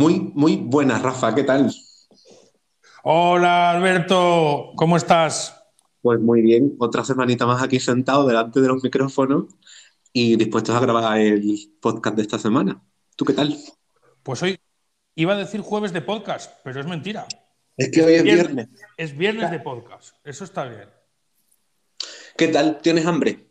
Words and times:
Muy, 0.00 0.32
muy 0.34 0.56
buena, 0.56 0.98
Rafa, 0.98 1.34
¿qué 1.34 1.44
tal? 1.44 1.70
Hola, 3.02 3.72
Alberto, 3.72 4.72
¿cómo 4.74 4.96
estás? 4.96 5.62
Pues 6.00 6.18
muy 6.18 6.40
bien, 6.40 6.74
otra 6.78 7.04
semanita 7.04 7.44
más 7.44 7.62
aquí 7.62 7.78
sentado 7.78 8.26
delante 8.26 8.62
de 8.62 8.68
los 8.68 8.82
micrófonos 8.82 9.54
y 10.10 10.36
dispuestos 10.36 10.74
a 10.74 10.80
grabar 10.80 11.20
el 11.20 11.76
podcast 11.82 12.16
de 12.16 12.22
esta 12.22 12.38
semana. 12.38 12.82
¿Tú 13.14 13.26
qué 13.26 13.34
tal? 13.34 13.54
Pues 14.22 14.42
hoy 14.42 14.58
iba 15.16 15.34
a 15.34 15.36
decir 15.36 15.60
jueves 15.60 15.92
de 15.92 16.00
podcast, 16.00 16.50
pero 16.64 16.80
es 16.80 16.86
mentira. 16.86 17.26
Es 17.76 17.90
que 17.90 18.02
hoy 18.02 18.14
es 18.14 18.22
viernes. 18.22 18.68
Es 18.96 19.14
viernes 19.14 19.50
de 19.50 19.60
podcast, 19.60 20.14
eso 20.24 20.44
está 20.44 20.64
bien. 20.64 20.88
¿Qué 22.38 22.48
tal? 22.48 22.78
¿Tienes 22.80 23.04
hambre? 23.04 23.50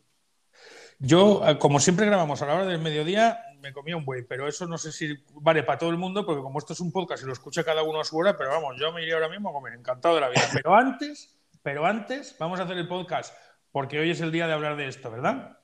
Yo, 0.97 1.47
eh, 1.47 1.59
como 1.59 1.79
siempre 1.79 2.07
grabamos 2.07 2.41
a 2.41 2.47
la 2.47 2.55
hora 2.55 2.65
del 2.65 2.81
mediodía, 2.81 3.39
me 3.61 3.73
comía 3.73 3.97
un 3.97 4.05
buey, 4.05 4.23
pero 4.23 4.47
eso 4.47 4.67
no 4.67 4.77
sé 4.77 4.91
si 4.91 5.17
vale 5.35 5.63
para 5.63 5.77
todo 5.77 5.89
el 5.89 5.97
mundo, 5.97 6.25
porque 6.25 6.41
como 6.41 6.59
esto 6.59 6.73
es 6.73 6.79
un 6.79 6.91
podcast 6.91 7.23
y 7.23 7.25
lo 7.25 7.33
escucha 7.33 7.63
cada 7.63 7.83
uno 7.83 8.01
a 8.01 8.05
su 8.05 8.17
hora, 8.17 8.37
pero 8.37 8.49
vamos, 8.51 8.75
yo 8.79 8.91
me 8.91 9.01
iría 9.01 9.15
ahora 9.15 9.29
mismo 9.29 9.49
a 9.49 9.53
comer, 9.53 9.73
encantado 9.73 10.15
de 10.15 10.21
la 10.21 10.29
vida. 10.29 10.49
Pero 10.53 10.75
antes, 10.75 11.37
pero 11.61 11.85
antes, 11.85 12.35
vamos 12.39 12.59
a 12.59 12.63
hacer 12.63 12.77
el 12.77 12.87
podcast, 12.87 13.33
porque 13.71 13.99
hoy 13.99 14.11
es 14.11 14.21
el 14.21 14.31
día 14.31 14.47
de 14.47 14.53
hablar 14.53 14.77
de 14.77 14.87
esto, 14.87 15.11
¿verdad? 15.11 15.57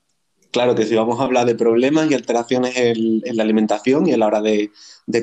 Claro 0.51 0.73
que 0.73 0.85
sí, 0.85 0.95
vamos 0.95 1.19
a 1.19 1.23
hablar 1.23 1.45
de 1.45 1.55
problemas 1.55 2.09
y 2.09 2.13
alteraciones 2.13 2.77
en, 2.77 3.21
la 3.35 3.43
alimentación 3.43 4.07
y 4.07 4.13
a 4.13 4.17
la 4.17 4.27
hora 4.27 4.41
de, 4.41 4.71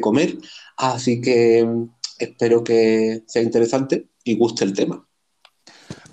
comer. 0.00 0.36
Así 0.76 1.20
que 1.20 1.64
mm, 1.64 1.88
espero 2.18 2.62
que 2.62 3.22
sea 3.26 3.42
interesante 3.42 4.08
y 4.24 4.36
guste 4.36 4.64
el 4.64 4.74
tema. 4.74 5.06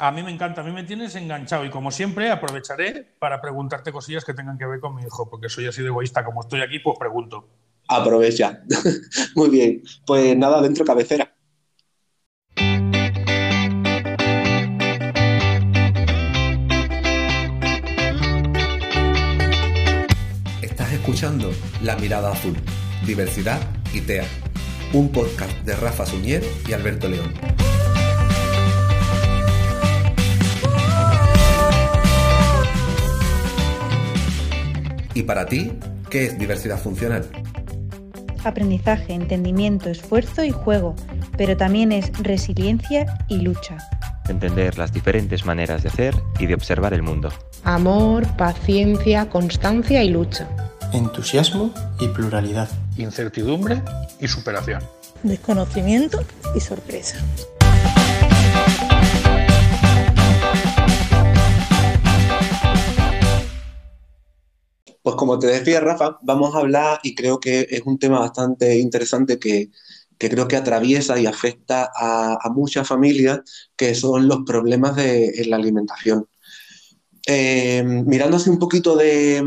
A 0.02 0.12
mí 0.12 0.23
me 0.23 0.31
encanta, 0.31 0.62
a 0.62 0.63
mí 0.63 0.71
me 0.71 0.85
tienes 0.85 1.13
enganchado 1.16 1.66
y 1.66 1.70
como 1.70 1.91
siempre 1.91 2.31
aprovecharé 2.31 3.16
para 3.20 3.41
preguntarte 3.41 3.91
cosillas 3.91 4.23
que 4.23 4.34
tengan 4.34 4.58
que 4.58 4.66
ver 4.66 4.80
con 4.80 4.95
mi 4.95 5.02
hijo, 5.03 5.30
porque 5.30 5.49
soy 5.49 5.67
así 5.67 5.81
de 5.81 5.89
egoísta, 5.89 6.23
como 6.23 6.39
estoy 6.39 6.62
aquí, 6.62 6.80
pues 6.80 6.98
pregunto. 6.98 7.49
Aprovecha. 7.89 8.62
Muy 9.35 9.49
bien, 9.49 9.84
pues 10.08 10.38
nada, 10.38 10.62
dentro 10.62 10.85
cabecera. 10.85 11.35
Estás 20.61 20.94
escuchando 20.94 21.52
La 21.84 21.97
Mirada 21.97 22.31
Azul, 22.31 22.56
Diversidad 23.06 23.59
y 23.94 24.00
TEA, 24.00 24.23
un 24.94 25.11
podcast 25.11 25.52
de 25.66 25.75
Rafa 25.75 26.06
Suñer 26.06 26.41
y 26.69 26.72
Alberto 26.72 27.09
León. 27.09 27.34
¿Y 35.13 35.23
para 35.23 35.45
ti, 35.45 35.71
qué 36.09 36.25
es 36.25 36.38
diversidad 36.38 36.79
funcional? 36.79 37.27
Aprendizaje, 38.43 39.13
entendimiento, 39.13 39.89
esfuerzo 39.89 40.43
y 40.43 40.51
juego, 40.51 40.95
pero 41.38 41.57
también 41.57 41.91
es 41.91 42.11
resiliencia 42.19 43.05
y 43.27 43.39
lucha. 43.39 43.77
Entender 44.29 44.77
las 44.77 44.93
diferentes 44.93 45.45
maneras 45.45 45.83
de 45.83 45.89
hacer 45.89 46.16
y 46.39 46.45
de 46.45 46.53
observar 46.53 46.93
el 46.93 47.01
mundo. 47.01 47.29
Amor, 47.63 48.25
paciencia, 48.38 49.29
constancia 49.29 50.03
y 50.03 50.09
lucha. 50.09 50.47
Entusiasmo 50.93 51.73
y 51.99 52.07
pluralidad. 52.09 52.69
Incertidumbre 52.97 53.81
y 54.19 54.27
superación. 54.27 54.83
Desconocimiento 55.23 56.23
y 56.55 56.59
sorpresa. 56.59 57.17
Pues 65.09 65.17
como 65.17 65.39
te 65.39 65.47
decía 65.47 65.79
Rafa, 65.79 66.19
vamos 66.21 66.53
a 66.53 66.59
hablar 66.59 66.99
y 67.02 67.15
creo 67.15 67.39
que 67.39 67.65
es 67.67 67.81
un 67.83 67.97
tema 67.97 68.19
bastante 68.19 68.77
interesante 68.77 69.39
que, 69.39 69.71
creo 70.19 70.47
que 70.47 70.55
atraviesa 70.55 71.19
y 71.19 71.25
afecta 71.25 71.89
a, 71.95 72.47
muchas 72.53 72.88
familias, 72.88 73.39
que 73.75 73.95
son 73.95 74.27
los 74.27 74.41
problemas 74.45 74.95
de, 74.95 75.29
en 75.29 75.49
la 75.49 75.55
alimentación. 75.55 76.27
Eh, 77.25 77.81
mirándose 77.84 78.51
un 78.51 78.59
poquito 78.59 78.95
de 78.95 79.44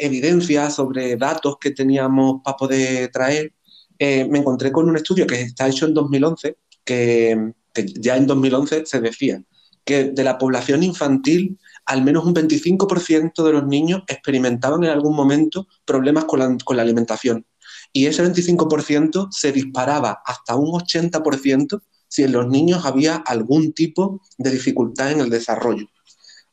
evidencia 0.00 0.68
sobre 0.68 1.14
datos 1.14 1.56
que 1.60 1.70
teníamos 1.70 2.40
para 2.42 2.56
poder 2.56 3.12
traer, 3.12 3.52
eh, 4.00 4.24
me 4.28 4.40
encontré 4.40 4.72
con 4.72 4.88
un 4.88 4.96
estudio 4.96 5.28
que 5.28 5.42
está 5.42 5.68
hecho 5.68 5.86
en 5.86 5.94
2011, 5.94 6.56
que, 6.82 7.52
que 7.72 7.86
ya 7.86 8.16
en 8.16 8.26
2011 8.26 8.84
se 8.84 9.00
decía 9.00 9.40
que 9.84 10.06
de 10.06 10.24
la 10.24 10.38
población 10.38 10.82
infantil 10.82 11.56
al 11.90 12.02
menos 12.02 12.24
un 12.24 12.32
25% 12.32 13.42
de 13.42 13.52
los 13.52 13.66
niños 13.66 14.04
experimentaban 14.06 14.84
en 14.84 14.90
algún 14.90 15.16
momento 15.16 15.66
problemas 15.84 16.24
con 16.24 16.38
la, 16.38 16.82
alimentación. 16.82 17.44
Y 17.92 18.06
ese 18.06 18.22
25% 18.22 19.26
se 19.32 19.50
disparaba 19.50 20.22
hasta 20.24 20.54
un 20.54 20.68
80% 20.68 21.82
si 22.06 22.22
en 22.22 22.30
los 22.30 22.46
niños 22.46 22.84
había 22.84 23.16
algún 23.16 23.72
tipo 23.72 24.20
de 24.38 24.52
dificultad 24.52 25.10
en 25.10 25.18
el 25.18 25.30
desarrollo. 25.30 25.88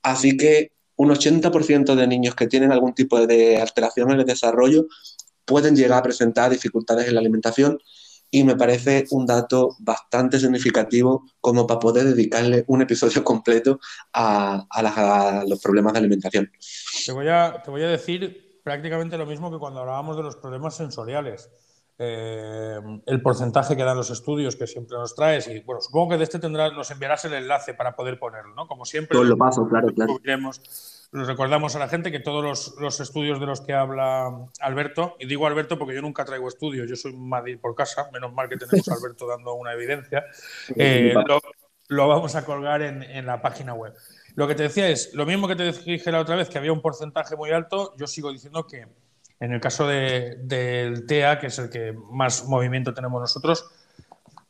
Así 0.01 0.37
que 0.37 0.71
un 0.95 1.09
80% 1.09 1.93
de 1.93 2.07
niños 2.07 2.33
que 2.33 2.47
tienen 2.47 2.71
algún 2.71 2.95
tipo 2.95 3.23
de 3.27 3.61
alteración 3.61 4.09
en 4.09 4.21
el 4.21 4.25
desarrollo 4.25 4.87
pueden 5.45 5.75
llegar 5.75 5.99
a 5.99 6.03
presentar 6.03 6.49
dificultades 6.49 7.07
en 7.07 7.13
la 7.13 7.19
alimentación 7.19 7.77
y 8.29 8.43
me 8.43 8.55
parece 8.55 9.05
un 9.11 9.25
dato 9.25 9.75
bastante 9.79 10.39
significativo 10.39 11.25
como 11.39 11.65
para 11.65 11.79
poder 11.79 12.05
dedicarle 12.05 12.63
un 12.67 12.81
episodio 12.81 13.23
completo 13.23 13.79
a, 14.13 14.65
los 15.47 15.61
problemas 15.61 15.93
de 15.93 15.99
alimentación. 15.99 16.51
Te 17.05 17.11
voy, 17.11 17.27
a, 17.29 17.61
te 17.63 17.71
voy 17.71 17.83
a 17.83 17.87
decir 17.87 18.61
prácticamente 18.63 19.17
lo 19.17 19.25
mismo 19.25 19.51
que 19.51 19.57
cuando 19.57 19.79
hablábamos 19.79 20.17
de 20.17 20.23
los 20.23 20.35
problemas 20.35 20.75
sensoriales. 20.75 21.49
Eh, 21.99 22.79
el 23.07 23.21
porcentaje 23.23 23.75
que 23.75 23.83
dan 23.83 23.97
los 23.97 24.11
estudios 24.11 24.55
que 24.55 24.67
siempre 24.67 24.95
nos 24.97 25.15
traes 25.15 25.47
y 25.47 25.61
bueno, 25.61 25.81
supongo 25.81 26.09
que 26.09 26.17
de 26.17 26.25
este 26.25 26.37
tendrás, 26.37 26.71
nos 26.73 26.91
enviarás 26.91 27.25
el 27.25 27.33
enlace 27.33 27.73
para 27.73 27.95
poder 27.95 28.19
ponerlo, 28.19 28.53
¿no? 28.53 28.67
Como 28.67 28.85
siempre. 28.85 29.15
Todo 29.15 29.23
lo 29.23 29.35
paso, 29.35 29.67
claro, 29.67 29.87
claro 29.95 30.19
recordamos 31.11 31.75
a 31.75 31.79
la 31.79 31.87
gente 31.87 32.11
que 32.11 32.19
todos 32.19 32.75
los, 32.77 32.99
estudios 32.99 33.39
de 33.39 33.45
los 33.45 33.61
que 33.61 33.73
habla 33.73 34.29
Alberto, 34.59 35.15
y 35.19 35.25
digo 35.25 35.47
Alberto 35.47 35.77
porque 35.77 35.95
yo 35.95 36.01
nunca 36.01 36.25
traigo 36.25 36.47
estudios, 36.47 36.89
yo 36.89 36.95
soy 36.95 37.13
Madrid 37.13 37.57
por 37.59 37.75
casa, 37.75 38.09
menos 38.11 38.33
mal 38.33 38.49
que 38.49 38.57
tenemos 38.57 38.87
a 38.89 38.93
Alberto 38.95 39.27
dando 39.27 39.53
una 39.53 39.73
evidencia, 39.73 40.25
eh, 40.75 41.13
lo, 41.87 42.07
vamos 42.07 42.35
a 42.35 42.43
colgar 42.43 42.81
en, 42.81 43.25
la 43.25 43.41
página 43.41 43.73
web. 43.73 43.93
Lo 44.35 44.47
que 44.47 44.55
te 44.55 44.63
decía 44.63 44.89
es, 44.89 45.13
lo 45.13 45.25
mismo 45.25 45.47
que 45.47 45.55
te 45.55 45.71
dije 45.71 46.11
la 46.11 46.19
otra 46.19 46.35
vez, 46.35 46.49
que 46.49 46.57
había 46.57 46.73
un 46.73 46.81
porcentaje 46.81 47.35
muy 47.35 47.51
alto, 47.51 47.95
yo 47.97 48.07
sigo 48.07 48.31
diciendo 48.31 48.67
que 48.67 48.85
en 49.39 49.53
el 49.53 49.61
caso 49.61 49.87
del 49.87 51.05
TEA, 51.07 51.39
que 51.39 51.47
es 51.47 51.59
el 51.59 51.69
que 51.69 51.93
más 52.11 52.45
movimiento 52.45 52.93
tenemos 52.93 53.21
nosotros, 53.21 53.69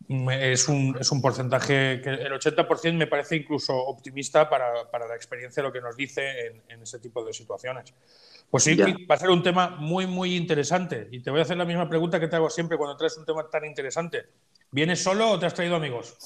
es 0.09 0.67
un, 0.69 0.95
es 0.99 1.11
un 1.11 1.21
porcentaje 1.21 2.01
que 2.01 2.09
el 2.09 2.31
80% 2.31 2.93
me 2.93 3.07
parece 3.07 3.35
incluso 3.35 3.75
optimista 3.75 4.49
para, 4.49 4.89
para, 4.89 5.07
la 5.07 5.15
experiencia 5.15 5.61
lo 5.61 5.71
que 5.71 5.81
nos 5.81 5.97
dice 5.97 6.47
en, 6.47 6.61
en 6.69 6.81
ese 6.81 6.99
tipo 6.99 7.23
de 7.25 7.33
situaciones. 7.33 7.93
Pues 8.49 8.63
sí, 8.63 8.77
va 8.77 9.15
a 9.15 9.17
ser 9.17 9.29
un 9.29 9.43
tema 9.43 9.75
muy, 9.77 10.07
muy 10.07 10.35
interesante. 10.35 11.09
Y 11.11 11.21
te 11.21 11.29
voy 11.29 11.39
a 11.39 11.43
hacer 11.43 11.57
la 11.57 11.65
misma 11.65 11.89
pregunta 11.89 12.19
que 12.19 12.29
te 12.29 12.37
hago 12.37 12.49
siempre 12.49 12.77
cuando 12.77 12.95
traes 12.95 13.17
un 13.17 13.25
tema 13.25 13.49
tan 13.49 13.65
interesante. 13.65 14.27
¿Vienes 14.71 15.03
solo 15.03 15.31
o 15.31 15.39
te 15.39 15.45
has 15.45 15.53
traído 15.53 15.75
amigos? 15.75 16.17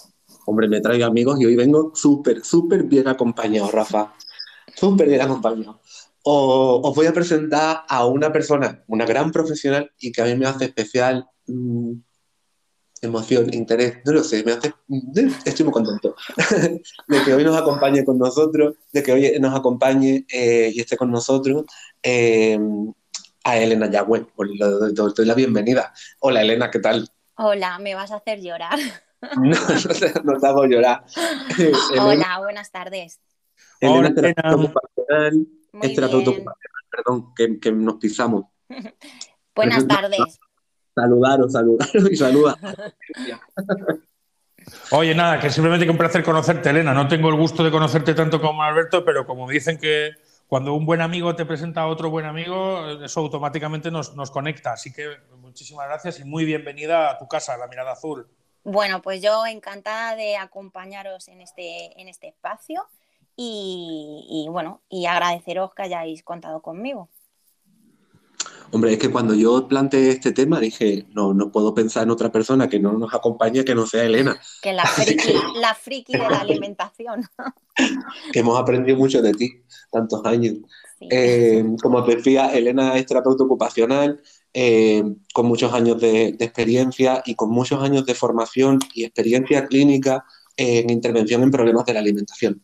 Hombre, 0.46 0.68
me 0.68 0.81
traigo 0.81 1.06
amigos 1.06 1.40
y 1.41 1.46
hoy 1.46 1.56
vengo 1.56 1.91
súper, 1.96 2.44
súper 2.44 2.84
bien 2.84 3.08
acompañado, 3.08 3.72
Rafa. 3.72 4.14
Súper 4.75 5.08
bien 5.08 5.22
acompañado. 5.22 5.81
os 6.24 6.96
voy 6.96 7.08
a 7.08 7.14
presentar 7.14 7.86
a 7.88 8.06
una 8.06 8.31
persona, 8.31 8.84
una 8.88 9.06
gran 9.06 9.31
profesional 9.31 9.91
y 10.00 10.12
que 10.12 10.22
a 10.22 10.25
mí 10.25 10.36
me 10.36 10.46
hace 10.46 10.66
especial 10.66 11.28
mm, 11.47 11.94
emoción, 13.01 13.51
interés, 13.53 13.97
no 14.06 14.13
lo 14.13 14.23
sé, 14.23 14.44
me 14.44 14.51
hace, 14.53 14.73
estoy 15.45 15.66
muy 15.66 15.73
contento 15.73 16.16
de 17.07 17.23
que 17.25 17.34
hoy 17.34 17.44
nos 17.44 17.57
acompañe 17.57 18.06
con 18.06 18.19
nosotros, 18.19 18.75
de 18.94 19.01
que 19.01 19.12
hoy 19.12 19.39
nos 19.39 19.57
acompañe 19.57 20.25
eh, 20.31 20.72
y 20.73 20.79
esté 20.79 20.97
con 20.97 21.09
nosotros 21.09 21.66
eh, 22.03 22.59
a 23.44 23.57
Elena 23.57 23.90
Yagüe. 23.90 24.28
Le 24.38 24.94
doy 24.94 25.25
la 25.25 25.34
bienvenida. 25.34 25.91
Hola 26.19 26.41
Elena, 26.43 26.70
¿qué 26.70 26.79
tal? 26.79 27.09
Hola, 27.37 27.79
me 27.79 27.96
vas 27.96 28.11
a 28.11 28.17
hacer 28.17 28.40
llorar. 28.41 28.78
No, 29.35 29.52
no 30.23 30.40
te, 30.40 30.47
hago 30.47 30.66
llorar. 30.66 31.05
Hola, 32.02 32.40
buenas 32.40 32.72
tardes. 32.72 33.20
Elena 33.79 34.08
es 34.08 34.16
terapeuta 34.16 34.79
es 35.79 35.96
terapeuta 35.96 36.31
perdón, 36.90 37.31
que, 37.35 37.59
que 37.59 37.72
nos 37.72 37.97
pisamos. 37.97 38.46
buenas 39.53 39.85
tardes. 39.87 40.40
Saludaros, 40.96 41.53
saludaros 41.53 42.11
y 42.11 42.16
saluda. 42.16 42.58
Oye, 44.91 45.16
nada, 45.16 45.40
que 45.40 45.49
simplemente 45.49 45.85
que 45.85 45.91
un 45.91 45.97
placer 45.97 46.23
conocerte, 46.23 46.70
Elena. 46.70 46.93
No 46.93 47.08
tengo 47.08 47.29
el 47.29 47.35
gusto 47.35 47.64
de 47.64 47.72
conocerte 47.72 48.14
tanto 48.14 48.40
como 48.41 48.64
Alberto, 48.64 49.03
pero 49.03 49.26
como 49.26 49.49
dicen 49.49 49.78
que 49.78 50.11
cuando 50.47 50.73
un 50.73 50.85
buen 50.85 51.02
amigo 51.02 51.35
te 51.35 51.46
presenta 51.46 51.82
a 51.82 51.88
otro 51.88 52.09
buen 52.09 52.26
amigo, 52.26 52.85
eso 53.02 53.22
automáticamente 53.22 53.90
nos, 53.90 54.16
nos 54.16 54.32
conecta. 54.32 54.73
Así 54.73 54.91
que 54.91 55.08
muchísimas 55.38 55.88
gracias 55.88 56.20
y 56.20 56.26
muy 56.26 56.46
bienvenida 56.46 57.09
a 57.09 57.17
tu 57.17 57.28
casa, 57.28 57.58
La 57.58 57.67
Mirada 57.67 57.93
Azul. 57.93 58.28
Bueno, 58.64 59.02
pues 59.02 59.22
yo 59.22 59.46
encantada 59.46 60.16
de 60.16 60.38
acompañaros 60.38 61.28
en 61.29 61.41
este, 61.41 61.99
en 61.99 62.08
este 62.08 62.28
espacio 62.28 62.85
y, 63.35 64.28
y 64.29 64.49
bueno, 64.52 64.82
y 64.90 65.05
agradeceros 65.08 65.73
que 65.73 65.84
hayáis 65.84 66.22
contado 66.22 66.61
conmigo. 66.61 67.09
Hombre, 68.73 68.93
es 68.93 68.99
que 68.99 69.11
cuando 69.11 69.34
yo 69.34 69.67
planteé 69.67 70.11
este 70.11 70.32
tema 70.32 70.59
dije, 70.59 71.05
no, 71.14 71.34
no 71.34 71.52
puedo 71.52 71.73
pensar 71.73 72.03
en 72.03 72.11
otra 72.11 72.32
persona 72.32 72.70
que 72.70 72.79
no 72.79 72.93
nos 72.93 73.14
acompañe 73.14 73.66
que 73.66 73.76
no 73.76 73.85
sea 73.85 74.05
Elena. 74.05 74.40
Que 74.61 74.72
la 74.72 74.85
friki, 74.85 75.34
la 75.55 75.76
friki 75.76 76.14
de 76.14 76.20
la 76.20 76.40
alimentación. 76.40 77.26
que 78.32 78.40
hemos 78.40 78.58
aprendido 78.58 78.97
mucho 78.97 79.22
de 79.22 79.34
ti, 79.34 79.61
tantos 79.91 80.26
años. 80.26 80.55
Eh, 81.02 81.66
como 81.82 82.03
te 82.05 82.16
decía, 82.16 82.53
Elena 82.53 82.96
es 82.96 83.05
terapeuta 83.08 83.43
ocupacional, 83.43 84.22
eh, 84.53 85.03
con 85.34 85.47
muchos 85.47 85.73
años 85.73 85.99
de, 85.99 86.28
experiencia 86.40 87.23
y 87.26 87.35
con 87.35 87.49
muchos 87.49 87.84
años 87.84 88.05
de 88.05 88.16
formación 88.16 88.79
y 88.93 89.03
experiencia 89.03 89.66
clínica 89.66 90.23
en 90.55 90.90
intervención 90.90 91.43
en 91.43 91.52
problemas 91.52 91.85
de 91.85 91.93
la 91.93 91.99
alimentación. 91.99 92.64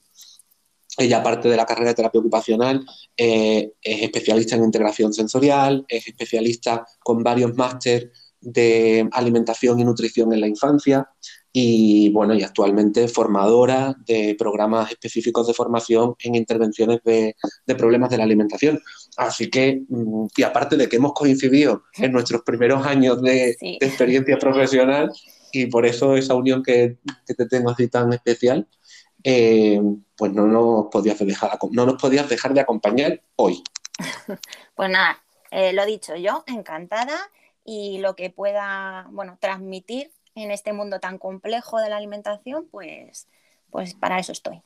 Ella, 0.98 1.20
aparte 1.20 1.48
de 1.48 1.56
la 1.56 1.66
carrera 1.66 1.90
de 1.90 1.96
terapia 1.96 2.20
ocupacional, 2.20 2.86
eh, 3.16 3.74
es 3.82 4.02
especialista 4.02 4.56
en 4.56 4.64
integración 4.64 5.14
sensorial, 5.14 5.86
es 5.88 6.08
especialista 6.08 6.86
con 7.04 7.24
varios 7.24 7.56
másteres 7.56 8.10
de 8.42 9.08
alimentación 9.12 9.80
y 9.80 9.84
nutrición 9.84 10.34
en 10.34 10.42
la 10.42 10.48
infancia 10.48 11.10
y 11.52 12.10
bueno, 12.10 12.36
y 12.36 12.44
actualmente 12.44 13.08
formadora 13.08 13.96
de 14.06 14.36
programas 14.38 14.92
específicos 14.92 15.48
de 15.48 15.56
formación 15.56 16.14
en 16.20 16.36
intervenciones 16.36 17.00
de, 17.04 17.36
problemas 17.76 18.12
de 18.12 18.18
la 18.18 18.26
alimentación. 18.26 18.80
Así 19.18 19.50
que, 19.50 19.82
mm, 19.90 20.28
y 20.36 20.44
aparte 20.44 20.78
de 20.78 20.88
que 20.88 20.98
hemos 20.98 21.14
coincidido 21.14 21.84
en 21.96 22.12
nuestros 22.12 22.44
primeros 22.44 22.86
años 22.86 23.22
de, 23.22 23.56
experiencia 23.82 24.38
profesional 24.38 25.12
y 25.52 25.66
por 25.66 25.86
eso 25.86 26.16
esa 26.16 26.36
unión 26.36 26.62
que, 26.62 26.98
que 27.26 27.34
te 27.34 27.48
tengo 27.48 27.72
así 27.72 27.88
tan 27.88 28.14
especial, 28.14 28.68
eh, 29.30 29.82
pues 30.16 30.32
no 30.32 30.48
nos, 30.48 30.86
podías 30.86 31.20
dejar, 31.20 31.60
no 31.72 31.86
nos 31.86 32.02
podías 32.02 32.30
dejar 32.30 32.54
de 32.54 32.62
acompañar 32.62 33.22
hoy. 33.36 33.62
Pues 34.76 34.90
nada, 34.90 35.22
eh, 35.52 35.74
lo 35.74 35.86
dicho 35.86 36.16
yo, 36.16 36.46
encantada 36.48 37.18
y 37.66 37.98
lo 37.98 38.16
que 38.16 38.30
pueda 38.30 39.08
bueno, 39.10 39.38
transmitir 39.42 40.12
en 40.36 40.52
este 40.52 40.72
mundo 40.72 41.02
tan 41.02 41.18
complejo 41.18 41.80
de 41.82 41.90
la 41.90 41.98
alimentación, 41.98 42.68
pues, 42.72 43.28
pues 43.70 43.96
para 43.96 44.18
eso 44.20 44.32
estoy. 44.32 44.62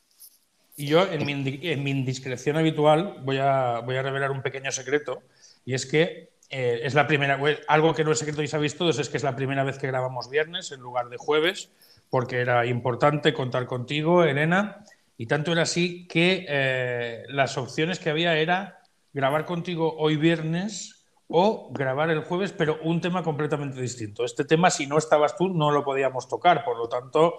Y 0.76 0.86
yo, 0.86 1.10
en 1.10 1.26
mi, 1.26 1.32
en 1.32 1.82
mi 1.82 1.90
indiscreción 1.90 2.56
habitual, 2.56 3.20
voy 3.24 3.38
a, 3.38 3.80
voy 3.80 3.96
a 3.96 4.02
revelar 4.02 4.30
un 4.30 4.42
pequeño 4.42 4.70
secreto, 4.70 5.22
y 5.64 5.74
es 5.74 5.86
que 5.86 6.34
eh, 6.50 6.82
es 6.84 6.94
la 6.94 7.08
primera, 7.08 7.40
algo 7.66 7.94
que 7.94 8.04
no 8.04 8.12
es 8.12 8.18
secreto 8.18 8.42
y 8.42 8.46
se 8.46 8.54
ha 8.54 8.60
visto, 8.60 8.88
es 8.90 9.08
que 9.08 9.16
es 9.16 9.24
la 9.24 9.34
primera 9.34 9.64
vez 9.64 9.78
que 9.78 9.88
grabamos 9.88 10.30
viernes 10.30 10.70
en 10.70 10.80
lugar 10.80 11.08
de 11.08 11.16
jueves, 11.16 11.70
porque 12.12 12.42
era 12.42 12.66
importante 12.66 13.32
contar 13.32 13.64
contigo, 13.64 14.22
Elena, 14.22 14.84
y 15.16 15.24
tanto 15.24 15.50
era 15.50 15.62
así 15.62 16.06
que 16.06 16.44
eh, 16.46 17.22
las 17.28 17.56
opciones 17.56 17.98
que 17.98 18.10
había 18.10 18.36
era 18.36 18.82
grabar 19.14 19.46
contigo 19.46 19.94
hoy 19.96 20.18
viernes 20.18 21.06
o 21.26 21.72
grabar 21.72 22.10
el 22.10 22.22
jueves, 22.22 22.52
pero 22.52 22.78
un 22.82 23.00
tema 23.00 23.22
completamente 23.22 23.80
distinto. 23.80 24.26
Este 24.26 24.44
tema, 24.44 24.68
si 24.68 24.86
no 24.86 24.98
estabas 24.98 25.36
tú, 25.36 25.48
no 25.48 25.70
lo 25.70 25.82
podíamos 25.82 26.28
tocar, 26.28 26.66
por 26.66 26.76
lo 26.76 26.86
tanto, 26.86 27.38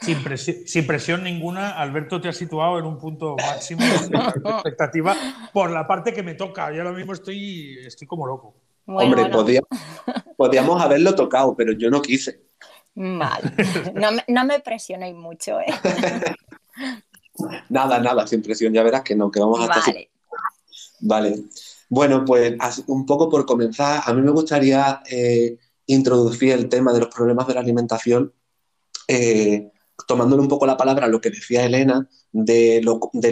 sin, 0.00 0.22
presión, 0.86 1.24
ninguna, 1.24 1.70
Alberto 1.70 2.20
te 2.20 2.28
ha 2.28 2.32
situado 2.32 2.78
en 2.78 2.84
un 2.84 2.96
punto 2.96 3.34
máximo 3.38 3.82
de 3.84 4.18
expectativa 4.50 5.16
por 5.52 5.68
la 5.68 5.88
parte 5.88 6.12
que 6.12 6.22
me 6.22 6.34
toca. 6.34 6.70
Yo 6.70 6.82
ahora 6.82 6.94
mismo 6.94 7.12
estoy, 7.12 7.76
estoy 7.84 8.06
como 8.06 8.24
loco. 8.24 8.54
Hombre, 8.86 9.28
podíamos 10.36 10.80
haberlo 10.80 11.12
tocado, 11.16 11.56
pero 11.56 11.72
yo 11.72 11.90
no 11.90 12.00
quise. 12.00 12.50
Vale, 12.94 13.52
no 13.94 14.12
me, 14.12 14.24
no 14.28 14.62
presionéis 14.62 15.14
mucho, 15.14 15.60
¿eh? 15.60 15.66
nada, 17.68 17.98
nada, 17.98 18.26
sin 18.26 18.42
presión, 18.42 18.72
ya 18.72 18.82
verás 18.82 19.02
que 19.02 19.14
no, 19.14 19.30
que 19.30 19.40
vamos 19.40 19.60
a 19.60 19.66
Vale. 19.66 20.10
Vale. 21.00 21.44
Bueno, 21.88 22.24
pues 22.24 22.54
un 22.86 23.04
poco 23.04 23.28
por 23.28 23.46
comenzar, 23.46 24.02
a 24.04 24.12
mí 24.14 24.22
me 24.22 24.30
gustaría 24.30 25.02
eh, 25.10 25.58
introducir 25.86 26.52
el 26.52 26.68
tema 26.68 26.92
de 26.92 27.00
los 27.00 27.08
problemas 27.08 27.46
de 27.46 27.54
la 27.54 27.60
alimentación, 27.60 28.32
eh, 29.08 29.70
tomándole 30.06 30.42
un 30.42 30.48
poco 30.48 30.66
la 30.66 30.76
palabra 30.76 31.06
a 31.06 31.08
lo 31.08 31.20
que 31.20 31.30
decía 31.30 31.64
Elena 31.64 32.08
de, 32.32 32.80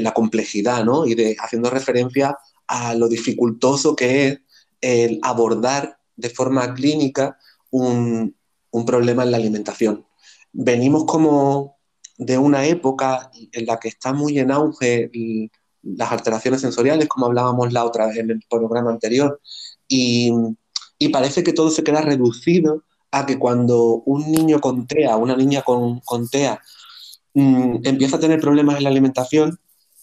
la 0.00 0.12
complejidad, 0.12 0.84
¿no? 0.84 1.06
Y 1.06 1.14
de 1.14 1.36
haciendo 1.38 1.70
referencia 1.70 2.36
a 2.66 2.94
lo 2.94 3.08
dificultoso 3.08 3.94
que 3.94 4.28
es 4.28 4.40
el 4.80 5.20
abordar 5.22 5.98
de 6.16 6.30
forma 6.30 6.74
clínica 6.74 7.38
un, 7.70 8.34
un 8.70 8.84
problema 8.84 9.22
en 9.22 9.30
la 9.30 9.36
alimentación. 9.36 10.06
Venimos 10.52 11.04
como 11.04 11.78
de 12.16 12.36
una 12.36 12.66
época 12.66 13.30
en 13.52 13.66
la 13.66 13.78
que 13.78 13.88
está 13.88 14.12
muy 14.12 14.38
en 14.38 14.50
auge 14.50 15.10
las 15.82 16.12
alteraciones 16.12 16.60
sensoriales, 16.60 17.08
como 17.08 17.26
hablábamos 17.26 17.72
la 17.72 17.84
otra 17.84 18.12
en 18.14 18.30
el 18.30 18.42
programa 18.48 18.90
anterior, 18.90 19.40
y, 19.86 20.32
parece 21.12 21.42
que 21.42 21.52
todo 21.52 21.70
se 21.70 21.84
queda 21.84 22.02
reducido 22.02 22.82
a 23.10 23.24
que 23.24 23.38
cuando 23.38 24.02
un 24.04 24.30
niño 24.30 24.60
con 24.60 24.86
TEA, 24.86 25.16
una 25.16 25.36
niña 25.36 25.62
con, 25.62 26.02
TEA, 26.30 26.60
mm, 27.34 27.76
empieza 27.84 28.16
a 28.16 28.20
tener 28.20 28.40
problemas 28.40 28.76
en 28.76 28.84
la 28.84 28.90
alimentación, 28.90 29.58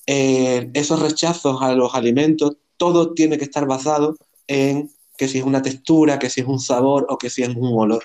eh, 0.07 0.71
esos 0.73 1.01
rechazos 1.01 1.61
a 1.61 1.73
los 1.73 1.93
alimentos, 1.95 2.57
todo 2.77 3.13
tiene 3.13 3.37
que 3.37 3.43
estar 3.43 3.67
basado 3.67 4.15
en 4.47 4.89
que 5.17 5.27
si 5.27 5.39
es 5.39 5.43
una 5.45 5.61
textura, 5.61 6.19
que 6.19 6.29
si 6.29 6.41
es 6.41 6.47
un 6.47 6.59
sabor 6.59 7.05
o 7.09 7.17
que 7.17 7.29
si 7.29 7.43
es 7.43 7.49
un 7.49 7.77
olor. 7.77 8.03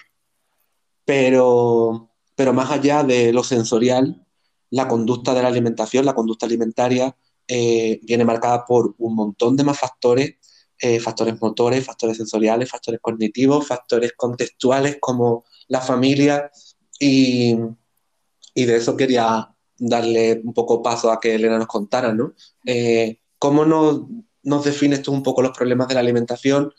Pero, 1.10 2.08
pero 2.36 2.52
más 2.52 2.70
allá 2.70 3.02
de 3.02 3.32
lo 3.32 3.42
sensorial, 3.42 4.24
la 4.70 4.86
conducta 4.86 5.34
de 5.34 5.42
la 5.42 5.48
alimentación, 5.48 6.04
la 6.06 6.14
conducta 6.14 6.46
alimentaria, 6.46 7.16
eh, 7.48 7.98
viene 8.04 8.24
marcada 8.24 8.64
por 8.64 8.94
un 8.96 9.16
montón 9.16 9.56
de 9.56 9.64
más 9.64 9.76
factores, 9.76 10.36
eh, 10.78 11.00
factores 11.00 11.40
motores, 11.40 11.84
factores 11.84 12.16
sensoriales, 12.16 12.70
factores 12.70 13.00
cognitivos, 13.00 13.66
factores 13.66 14.12
contextuales 14.16 14.98
como 15.00 15.46
la 15.66 15.80
familia 15.80 16.52
y, 16.96 17.56
de 18.54 18.76
eso 18.76 18.96
quería 18.96 19.52
darle 19.78 20.40
un 20.44 20.54
poco 20.54 20.80
paso 20.80 21.10
a 21.10 21.18
que 21.18 21.34
Elena 21.34 21.58
nos 21.58 21.66
contara, 21.66 22.14
¿no? 22.14 22.34
Eh, 22.64 23.18
¿Cómo 23.36 23.64
nos, 23.64 24.02
nos 24.44 24.64
defines 24.64 25.02
tú 25.02 25.10
un 25.10 25.24
poco 25.24 25.42
los 25.42 25.58
problemas 25.58 25.88
de 25.88 25.94
la 25.94 26.00
alimentación 26.00 26.72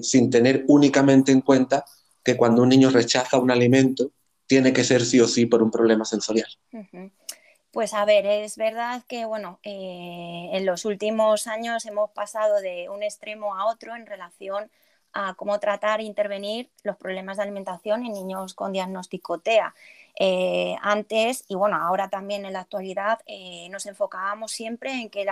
sin 0.00 0.28
tener 0.28 0.64
únicamente 0.66 1.30
en 1.30 1.40
cuenta 1.40 1.84
que 2.26 2.36
cuando 2.36 2.62
un 2.62 2.68
niño 2.68 2.90
rechaza 2.90 3.38
un 3.38 3.52
alimento, 3.52 4.10
tiene 4.48 4.72
que 4.72 4.82
ser 4.82 5.04
sí 5.04 5.20
o 5.20 5.28
sí 5.28 5.46
por 5.46 5.62
un 5.62 5.70
problema 5.70 6.04
sensorial. 6.04 6.48
Pues 7.70 7.94
a 7.94 8.04
ver, 8.04 8.26
es 8.26 8.56
verdad 8.56 9.04
que 9.06 9.26
bueno, 9.26 9.60
eh, 9.62 10.48
en 10.52 10.66
los 10.66 10.84
últimos 10.84 11.46
años 11.46 11.86
hemos 11.86 12.10
pasado 12.10 12.60
de 12.60 12.88
un 12.88 13.04
extremo 13.04 13.54
a 13.54 13.66
otro 13.66 13.94
en 13.94 14.06
relación 14.06 14.72
a 15.12 15.34
cómo 15.34 15.60
tratar 15.60 16.00
e 16.00 16.02
intervenir 16.02 16.68
los 16.82 16.96
problemas 16.96 17.36
de 17.36 17.44
alimentación 17.44 18.04
en 18.04 18.12
niños 18.12 18.54
con 18.54 18.72
diagnóstico 18.72 19.38
TEA. 19.38 19.72
Eh, 20.18 20.76
antes 20.80 21.44
y 21.46 21.56
bueno, 21.56 21.76
ahora 21.76 22.08
también 22.08 22.46
en 22.46 22.54
la 22.54 22.60
actualidad 22.60 23.20
eh, 23.26 23.68
nos 23.70 23.84
enfocábamos 23.84 24.50
siempre 24.50 24.90
en 24.92 25.10
que 25.10 25.26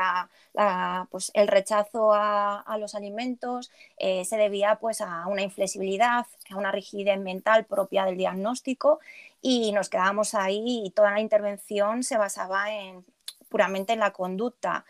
pues, 1.11 1.31
el 1.35 1.49
rechazo 1.49 2.13
a, 2.13 2.77
los 2.79 2.95
alimentos 2.95 3.71
eh, 3.97 4.27
se 4.27 4.37
debía 4.37 4.77
pues, 4.77 5.01
a 5.01 5.27
una 5.27 5.41
inflexibilidad, 5.43 6.27
a 6.51 6.57
una 6.57 6.71
rigidez 6.71 7.19
mental 7.19 7.65
propia 7.65 8.05
del 8.05 8.19
diagnóstico 8.19 9.01
y 9.41 9.73
nos 9.73 9.89
quedábamos 9.89 10.35
ahí 10.35 10.83
y 10.85 10.91
toda 10.91 11.13
la 11.13 11.21
intervención 11.21 12.03
se 12.03 12.19
basaba 12.19 12.71
en, 12.71 13.07
puramente 13.49 13.95
en 13.95 14.01
la 14.01 14.13
conducta. 14.13 14.85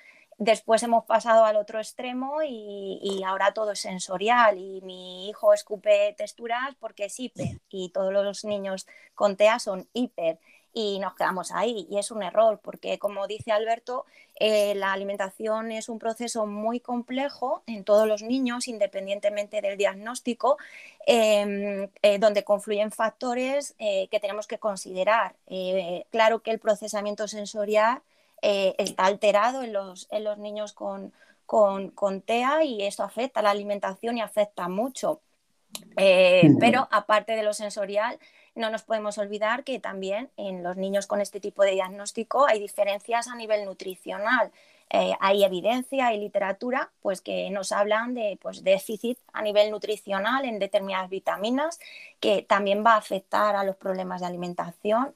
Después 0.45 0.83
hemos 0.83 1.07
pasado 1.07 1.47
al 1.47 1.57
otro 1.57 1.79
extremo 1.79 2.43
y, 2.47 3.23
ahora 3.25 3.55
todo 3.55 3.73
es 3.73 3.81
sensorial 3.81 4.59
y 4.59 4.83
mi 4.83 5.31
hijo 5.31 5.55
escupe 5.55 6.15
texturas 6.19 6.75
porque 6.79 7.07
es 7.07 7.19
hiper 7.19 7.63
y 7.71 7.89
todos 7.89 8.13
los 8.13 8.45
niños 8.45 8.87
con 9.15 9.37
TEA 9.39 9.59
son 9.59 9.89
hiper 9.95 10.39
y 10.75 10.99
nos 10.99 11.15
quedamos 11.15 11.51
ahí 11.51 11.87
y 11.91 11.97
es 11.99 12.11
un 12.11 12.23
error 12.23 12.61
porque 12.63 12.99
como 12.99 13.27
dice 13.27 13.53
Alberto, 13.53 14.05
eh, 14.39 14.75
la 14.75 14.93
alimentación 14.93 15.73
es 15.73 15.89
un 15.89 15.99
proceso 15.99 16.45
muy 16.45 16.79
complejo 16.79 17.63
en 17.67 17.83
todos 17.83 18.07
los 18.07 18.21
niños 18.23 18.69
independientemente 18.69 19.63
del 19.63 19.79
diagnóstico 19.79 20.59
em, 21.07 21.89
eh, 22.03 22.19
donde 22.19 22.45
confluyen 22.45 22.91
factores 22.91 23.75
eh, 23.79 24.09
que 24.11 24.21
tenemos 24.21 24.47
que 24.47 24.59
considerar. 24.59 25.37
claro 26.11 26.43
que 26.43 26.51
el 26.51 26.59
procesamiento 26.59 27.29
sensorial 27.29 28.03
eh, 28.47 28.75
está 28.77 29.07
alterado 29.07 29.63
en 29.63 29.73
los, 29.73 30.07
en 30.11 30.23
los 30.23 30.37
niños 30.37 30.75
con, 30.75 31.15
con, 31.47 32.21
TEA 32.21 32.63
y 32.63 32.83
esto 32.83 33.03
afecta 33.03 33.41
a 33.41 33.43
la 33.43 33.51
alimentación 33.51 34.19
y 34.19 34.21
afecta 34.21 34.69
mucho. 34.69 35.23
Eh, 35.97 36.51
pero 36.61 36.87
aparte 36.91 37.37
de 37.37 37.43
lo 37.43 37.55
sensorial, 37.55 38.19
no 38.55 38.69
nos 38.69 38.83
podemos 38.83 39.17
olvidar 39.17 39.65
que 39.65 39.81
también 39.81 40.31
en 40.37 40.63
los 40.63 40.77
niños 40.77 41.07
con 41.07 41.23
este 41.23 41.41
tipo 41.41 41.63
de 41.63 41.71
diagnóstico 41.71 42.47
hay 42.47 42.61
diferencias 42.61 43.29
a 43.29 43.35
nivel 43.35 43.65
nutricional. 43.65 44.53
Eh, 44.91 45.15
hay 45.21 45.43
evidencia, 45.43 46.09
hay 46.09 46.21
literatura 46.21 46.91
pues, 47.01 47.23
que 47.23 47.49
nos 47.49 47.73
hablan 47.73 48.13
de 48.13 48.39
pues, 48.43 48.63
déficit 48.63 49.19
a 49.33 49.41
nivel 49.41 49.71
nutricional 49.71 50.45
en 50.45 50.59
determinadas 50.59 51.09
vitaminas, 51.09 51.81
que 52.21 52.43
también 52.43 52.85
va 52.85 52.93
a 52.93 52.99
afectar 52.99 53.57
a 53.57 53.65
los 53.65 53.77
problemas 53.77 54.21
de 54.21 54.27
alimentación 54.27 55.15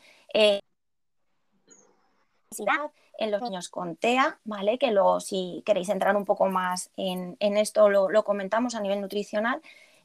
en 3.18 3.30
los 3.30 3.42
niños 3.42 3.68
con 3.68 3.96
TEA, 3.96 4.38
¿vale? 4.44 4.78
Que 4.78 4.92
luego 4.92 5.20
si 5.20 5.62
queréis 5.66 5.88
entrar 5.88 6.16
un 6.16 6.24
poco 6.24 6.46
más 6.46 6.90
en, 6.96 7.36
esto 7.40 7.90
lo, 7.90 8.24
comentamos 8.24 8.74
a 8.74 8.80
nivel 8.80 9.00
nutricional. 9.00 9.60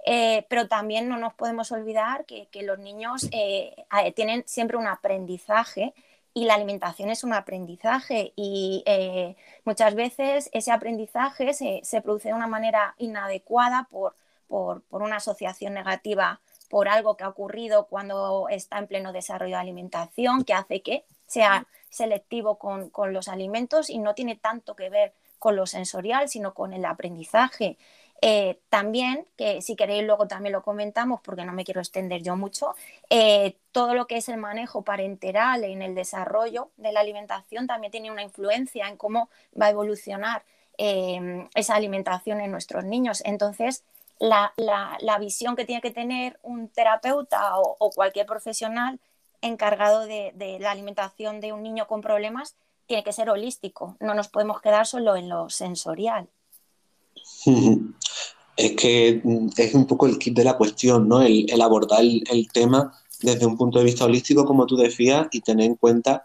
Eh, 0.05 0.45
pero 0.49 0.67
también 0.67 1.07
no 1.07 1.15
nos 1.15 1.33
podemos 1.33 1.71
olvidar 1.71 2.25
que, 2.25 2.49
los 2.63 2.77
niños 2.77 3.29
eh, 3.31 3.73
tienen 4.15 4.43
siempre 4.45 4.75
un 4.75 4.87
aprendizaje 4.87 5.93
y 6.33 6.45
la 6.45 6.55
alimentación 6.55 7.09
es 7.09 7.23
un 7.23 7.33
aprendizaje 7.33 8.33
y 8.35 8.83
eh, 8.85 9.35
muchas 9.65 9.95
veces 9.95 10.49
ese 10.51 10.71
aprendizaje 10.71 11.53
se, 11.53 12.01
produce 12.01 12.29
de 12.29 12.33
una 12.33 12.47
manera 12.47 12.95
inadecuada 12.97 13.87
por, 13.89 14.15
por, 14.47 14.81
una 14.89 15.17
asociación 15.17 15.73
negativa 15.73 16.41
por 16.69 16.89
algo 16.89 17.15
que 17.15 17.23
ha 17.23 17.29
ocurrido 17.29 17.85
cuando 17.85 18.47
está 18.49 18.79
en 18.79 18.87
pleno 18.87 19.13
desarrollo 19.13 19.55
de 19.55 19.61
alimentación, 19.61 20.43
que 20.43 20.53
hace 20.53 20.81
que 20.81 21.05
sea 21.27 21.67
selectivo 21.93 22.57
con, 22.57 22.91
los 23.13 23.27
alimentos 23.27 23.89
y 23.89 23.99
no 23.99 24.15
tiene 24.15 24.35
tanto 24.35 24.75
que 24.75 24.89
ver 24.89 25.13
con 25.37 25.55
lo 25.55 25.67
sensorial, 25.67 26.27
sino 26.27 26.53
con 26.53 26.73
el 26.73 26.85
aprendizaje. 26.85 27.77
Eh, 28.19 28.59
también, 28.69 29.27
que 29.37 29.61
si 29.61 29.75
queréis 29.75 30.03
luego 30.03 30.27
también 30.27 30.53
lo 30.53 30.63
comentamos 30.63 31.21
porque 31.21 31.45
no 31.45 31.53
me 31.53 31.63
quiero 31.63 31.81
extender 31.81 32.23
yo 32.23 32.35
mucho, 32.35 32.73
eh, 33.09 33.57
todo 33.71 33.93
lo 33.93 34.07
que 34.07 34.17
es 34.17 34.27
el 34.29 34.37
manejo 34.37 34.81
parenteral 34.81 35.63
en 35.65 35.81
el 35.81 35.93
desarrollo 35.93 36.71
de 36.77 36.93
la 36.93 37.01
alimentación 37.01 37.67
también 37.67 37.91
tiene 37.91 38.09
una 38.11 38.23
influencia 38.23 38.87
en 38.87 38.97
cómo 38.97 39.29
va 39.59 39.67
a 39.67 39.71
evolucionar 39.71 40.43
eh, 40.77 41.47
esa 41.53 41.75
alimentación 41.75 42.41
en 42.41 42.49
nuestros 42.49 42.85
niños. 42.85 43.21
Entonces, 43.25 43.83
la, 44.19 44.53
visión 45.19 45.55
que 45.55 45.65
tiene 45.65 45.81
que 45.81 45.91
tener 45.91 46.39
un 46.41 46.69
terapeuta 46.69 47.59
o 47.59 47.91
cualquier 47.91 48.25
profesional 48.25 48.99
encargado 49.43 50.05
de, 50.05 50.57
la 50.59 50.71
alimentación 50.71 51.39
de 51.39 51.53
un 51.53 51.61
niño 51.61 51.87
con 51.87 52.01
problemas 52.01 52.55
tiene 52.87 53.03
que 53.03 53.13
ser 53.13 53.29
holístico, 53.29 53.97
no 53.99 54.13
nos 54.13 54.27
podemos 54.27 54.61
quedar 54.61 54.85
solo 54.85 55.15
en 55.15 55.29
lo 55.29 55.49
sensorial. 55.49 56.27
Es 58.55 58.73
que 58.73 59.19
mm, 59.23 59.47
es 59.57 59.73
un 59.73 59.87
poco 59.87 60.05
el 60.05 60.19
kit 60.19 60.35
de 60.35 60.43
la 60.43 60.55
cuestión, 60.55 61.09
¿no? 61.09 61.23
El, 61.23 61.59
abordar 61.59 62.01
el, 62.03 62.47
tema 62.53 62.93
desde 63.19 63.47
un 63.47 63.57
punto 63.57 63.79
de 63.79 63.85
vista 63.85 64.05
holístico, 64.05 64.45
como 64.45 64.67
tú 64.67 64.77
decías, 64.77 65.25
y 65.31 65.41
tener 65.41 65.65
en 65.65 65.75
cuenta 65.75 66.23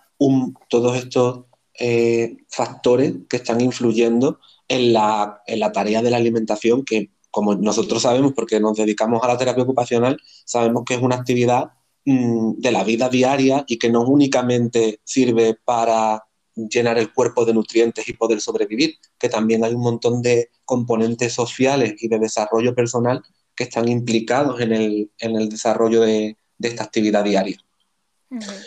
todos 0.68 0.98
estos 0.98 1.46
eh, 1.78 2.36
factores 2.50 3.14
que 3.30 3.38
están 3.38 3.62
influyendo 3.62 4.40
en 4.68 4.92
la, 4.92 5.40
en 5.46 5.58
la 5.58 5.72
tarea 5.72 6.02
de 6.02 6.10
la 6.10 6.18
alimentación, 6.18 6.84
que 6.84 7.12
como 7.30 7.54
nosotros 7.54 8.02
sabemos, 8.02 8.34
porque 8.34 8.60
nos 8.60 8.76
dedicamos 8.76 9.22
a 9.22 9.28
la 9.28 9.38
terapia 9.38 9.62
ocupacional, 9.62 10.20
sabemos 10.44 10.84
que 10.84 10.96
es 10.96 11.00
una 11.00 11.16
actividad 11.16 11.70
de 12.08 12.72
la 12.72 12.84
vida 12.84 13.08
diaria 13.10 13.64
y 13.66 13.78
que 13.78 13.90
no 13.90 14.02
únicamente 14.02 15.00
sirve 15.04 15.58
para 15.62 16.24
llenar 16.54 16.96
el 16.98 17.12
cuerpo 17.12 17.44
de 17.44 17.52
nutrientes 17.52 18.08
y 18.08 18.14
poder 18.14 18.40
sobrevivir, 18.40 18.96
que 19.18 19.28
también 19.28 19.62
hay 19.62 19.74
un 19.74 19.82
montón 19.82 20.22
de 20.22 20.50
componentes 20.64 21.34
sociales 21.34 21.94
y 21.98 22.08
de 22.08 22.18
desarrollo 22.18 22.74
personal 22.74 23.22
que 23.54 23.64
están 23.64 23.88
implicados 23.88 24.58
en 24.60 24.72
el, 24.72 25.48
desarrollo 25.48 26.00
de, 26.00 26.36
esta 26.58 26.84
actividad 26.84 27.24
diaria. 27.24 27.58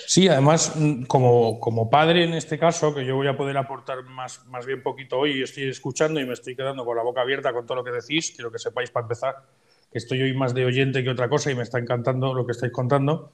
Sí, 0.07 0.27
además, 0.27 0.73
mm, 0.75 1.03
como, 1.03 1.59
como, 1.59 1.89
padre 1.89 2.23
en 2.23 2.33
este 2.33 2.59
caso, 2.59 2.93
que 2.93 3.05
yo 3.05 3.15
voy 3.15 3.27
a 3.27 3.37
poder 3.37 3.57
aportar 3.57 4.03
más, 4.03 4.45
más 4.47 4.65
bien 4.65 4.81
poquito 4.81 5.19
hoy, 5.19 5.41
estoy 5.41 5.69
escuchando 5.69 6.19
y 6.19 6.25
me 6.25 6.33
estoy 6.33 6.55
quedando 6.55 6.83
con 6.85 6.97
la 6.97 7.03
boca 7.03 7.21
abierta 7.21 7.53
con 7.53 7.65
todo 7.65 7.77
lo 7.77 7.83
que 7.83 7.91
decís, 7.91 8.31
quiero 8.35 8.51
que 8.51 8.59
sepáis 8.59 8.89
para 8.91 9.05
empezar 9.05 9.35
que 9.91 9.97
estoy 9.97 10.21
hoy 10.21 10.33
más 10.33 10.53
de 10.53 10.65
oyente 10.65 11.03
que 11.03 11.09
otra 11.09 11.29
cosa 11.29 11.51
y 11.51 11.55
me 11.55 11.63
está 11.63 11.79
encantando 11.79 12.33
lo 12.33 12.45
que 12.45 12.53
estáis 12.53 12.71
contando. 12.71 13.33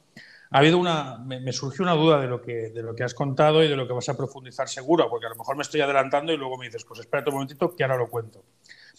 Ha 0.49 0.59
habido 0.59 0.77
una, 0.77 1.17
me, 1.17 1.51
surgió 1.51 1.83
una 1.83 1.93
duda 1.93 2.19
de 2.19 2.27
lo, 2.27 2.41
que, 2.41 2.69
de 2.69 2.81
lo 2.81 2.95
que 2.95 3.03
has 3.03 3.13
contado 3.13 3.63
y 3.63 3.67
de 3.67 3.75
lo 3.75 3.85
que 3.85 3.93
vas 3.93 4.07
a 4.09 4.15
profundizar 4.15 4.67
seguro, 4.69 5.09
porque 5.09 5.25
a 5.25 5.29
lo 5.29 5.35
mejor 5.35 5.57
me 5.57 5.61
estoy 5.61 5.81
adelantando 5.81 6.31
y 6.31 6.37
luego 6.37 6.57
me 6.57 6.65
dices, 6.65 6.85
pues 6.85 7.01
espérate 7.01 7.29
un 7.29 7.35
momentito 7.35 7.75
que 7.75 7.83
ahora 7.83 7.97
lo 7.97 8.09
cuento. 8.09 8.43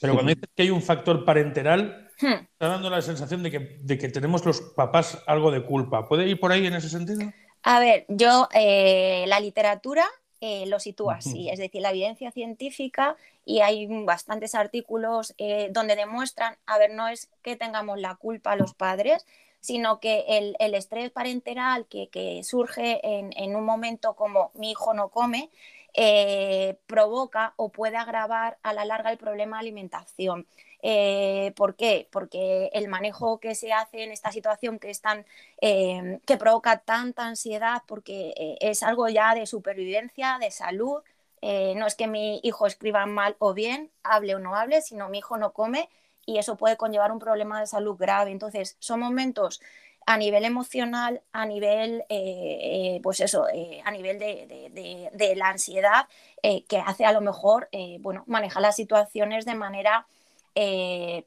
Pero 0.01 0.13
cuando 0.13 0.31
dices 0.35 0.49
que 0.55 0.63
hay 0.63 0.71
un 0.71 0.83
factor 0.83 1.25
parenteral, 1.25 2.11
hmm. 2.21 2.33
está 2.53 2.69
dando 2.69 2.91
la 2.91 3.01
sensación 3.01 3.43
de 3.43 3.51
que, 3.51 3.79
de 3.81 3.99
que 3.99 4.09
tenemos 4.09 4.45
los 4.45 4.61
papás 4.61 5.23
algo 5.27 5.51
de 5.51 5.65
culpa. 5.65 6.07
¿Puede 6.07 6.29
ir 6.29 6.39
por 6.39 6.53
ahí 6.53 6.67
en 6.67 6.75
ese 6.75 6.91
sentido? 6.91 7.33
A 7.63 7.81
ver, 7.81 8.05
yo, 8.09 8.49
eh, 8.55 9.25
la 9.27 9.41
literatura 9.41 10.05
eh, 10.41 10.67
lo 10.67 10.79
sitúa 10.79 11.17
así, 11.17 11.49
es 11.51 11.59
decir, 11.59 11.83
la 11.83 11.91
evidencia 11.91 12.31
científica 12.31 13.17
y 13.49 13.63
hay 13.63 13.87
bastantes 14.05 14.55
artículos 14.55 15.35
eh, 15.39 15.71
donde 15.71 15.97
demuestran, 15.97 16.59
a 16.67 16.77
ver, 16.77 16.91
no 16.91 17.09
es 17.09 17.31
que 17.43 17.57
tengamos 17.57 17.99
la 17.99 18.15
culpa 18.17 18.57
los 18.57 18.75
padres, 18.75 19.25
sino 19.59 20.01
que 20.01 20.27
el, 20.29 20.75
estrés 20.75 21.11
parenteral 21.11 21.87
que, 21.87 22.43
surge 22.45 23.01
en, 23.03 23.57
un 23.57 23.65
momento 23.65 24.15
como 24.17 24.51
mi 24.53 24.73
hijo 24.73 24.93
no 24.93 25.09
come, 25.09 25.49
eh, 25.95 26.77
provoca 26.87 27.55
o 27.57 27.71
puede 27.71 27.97
agravar 27.97 28.59
a 28.63 28.75
la 28.75 28.85
larga 28.85 29.11
el 29.11 29.17
problema 29.17 29.57
de 29.57 29.61
alimentación. 29.61 30.47
Eh, 30.83 31.55
¿Por 31.57 31.75
qué? 31.75 32.07
Porque 32.11 32.69
el 32.75 32.87
manejo 32.89 33.41
que 33.41 33.55
se 33.55 33.73
hace 33.73 34.05
en 34.05 34.13
esta 34.13 34.31
situación 34.31 34.79
que, 34.79 34.91
es 34.91 35.01
que 35.59 36.37
provoca 36.39 36.81
tanta 36.81 37.27
ansiedad, 37.27 37.83
porque 37.87 38.59
es 38.61 38.83
algo 38.83 39.09
ya 39.09 39.35
de 39.35 39.47
supervivencia, 39.47 40.37
de 40.39 40.51
salud, 40.51 41.03
eh, 41.43 41.75
no 41.77 41.87
es 41.87 41.95
que 41.95 42.07
mi 42.07 42.41
hijo 42.43 42.67
escriba 42.67 43.07
mal 43.07 43.37
o 43.39 43.55
bien, 43.55 43.91
hable 44.03 44.35
o 44.35 44.39
no 44.39 44.55
hable, 44.57 44.83
sino 44.83 45.09
mi 45.09 45.19
hijo 45.19 45.37
no 45.37 45.53
come 45.53 45.89
y 46.27 46.39
eso 46.39 46.57
puede 46.57 46.77
conllevar 46.77 47.13
un 47.13 47.19
problema 47.19 47.61
de 47.61 47.67
salud 47.67 47.97
grave. 47.97 48.31
Entonces, 48.31 48.77
son 48.81 49.01
momentos 49.01 49.61
a 50.07 50.17
nivel 50.17 50.45
emocional, 50.45 51.23
a 51.33 51.47
nivel, 51.47 52.01
eh, 52.09 52.97
eh, 52.97 53.01
pues 53.03 53.21
eso, 53.21 53.47
a 53.85 53.91
nivel 53.91 54.19
de, 54.19 55.35
la 55.37 55.49
ansiedad, 55.49 56.07
que 56.43 56.79
hace 56.85 57.05
a 57.05 57.13
lo 57.13 57.21
mejor, 57.21 57.69
bueno, 58.01 58.25
manejar 58.27 58.63
las 58.63 58.77
situaciones 58.77 59.45
de 59.45 59.55
manera, 59.55 60.07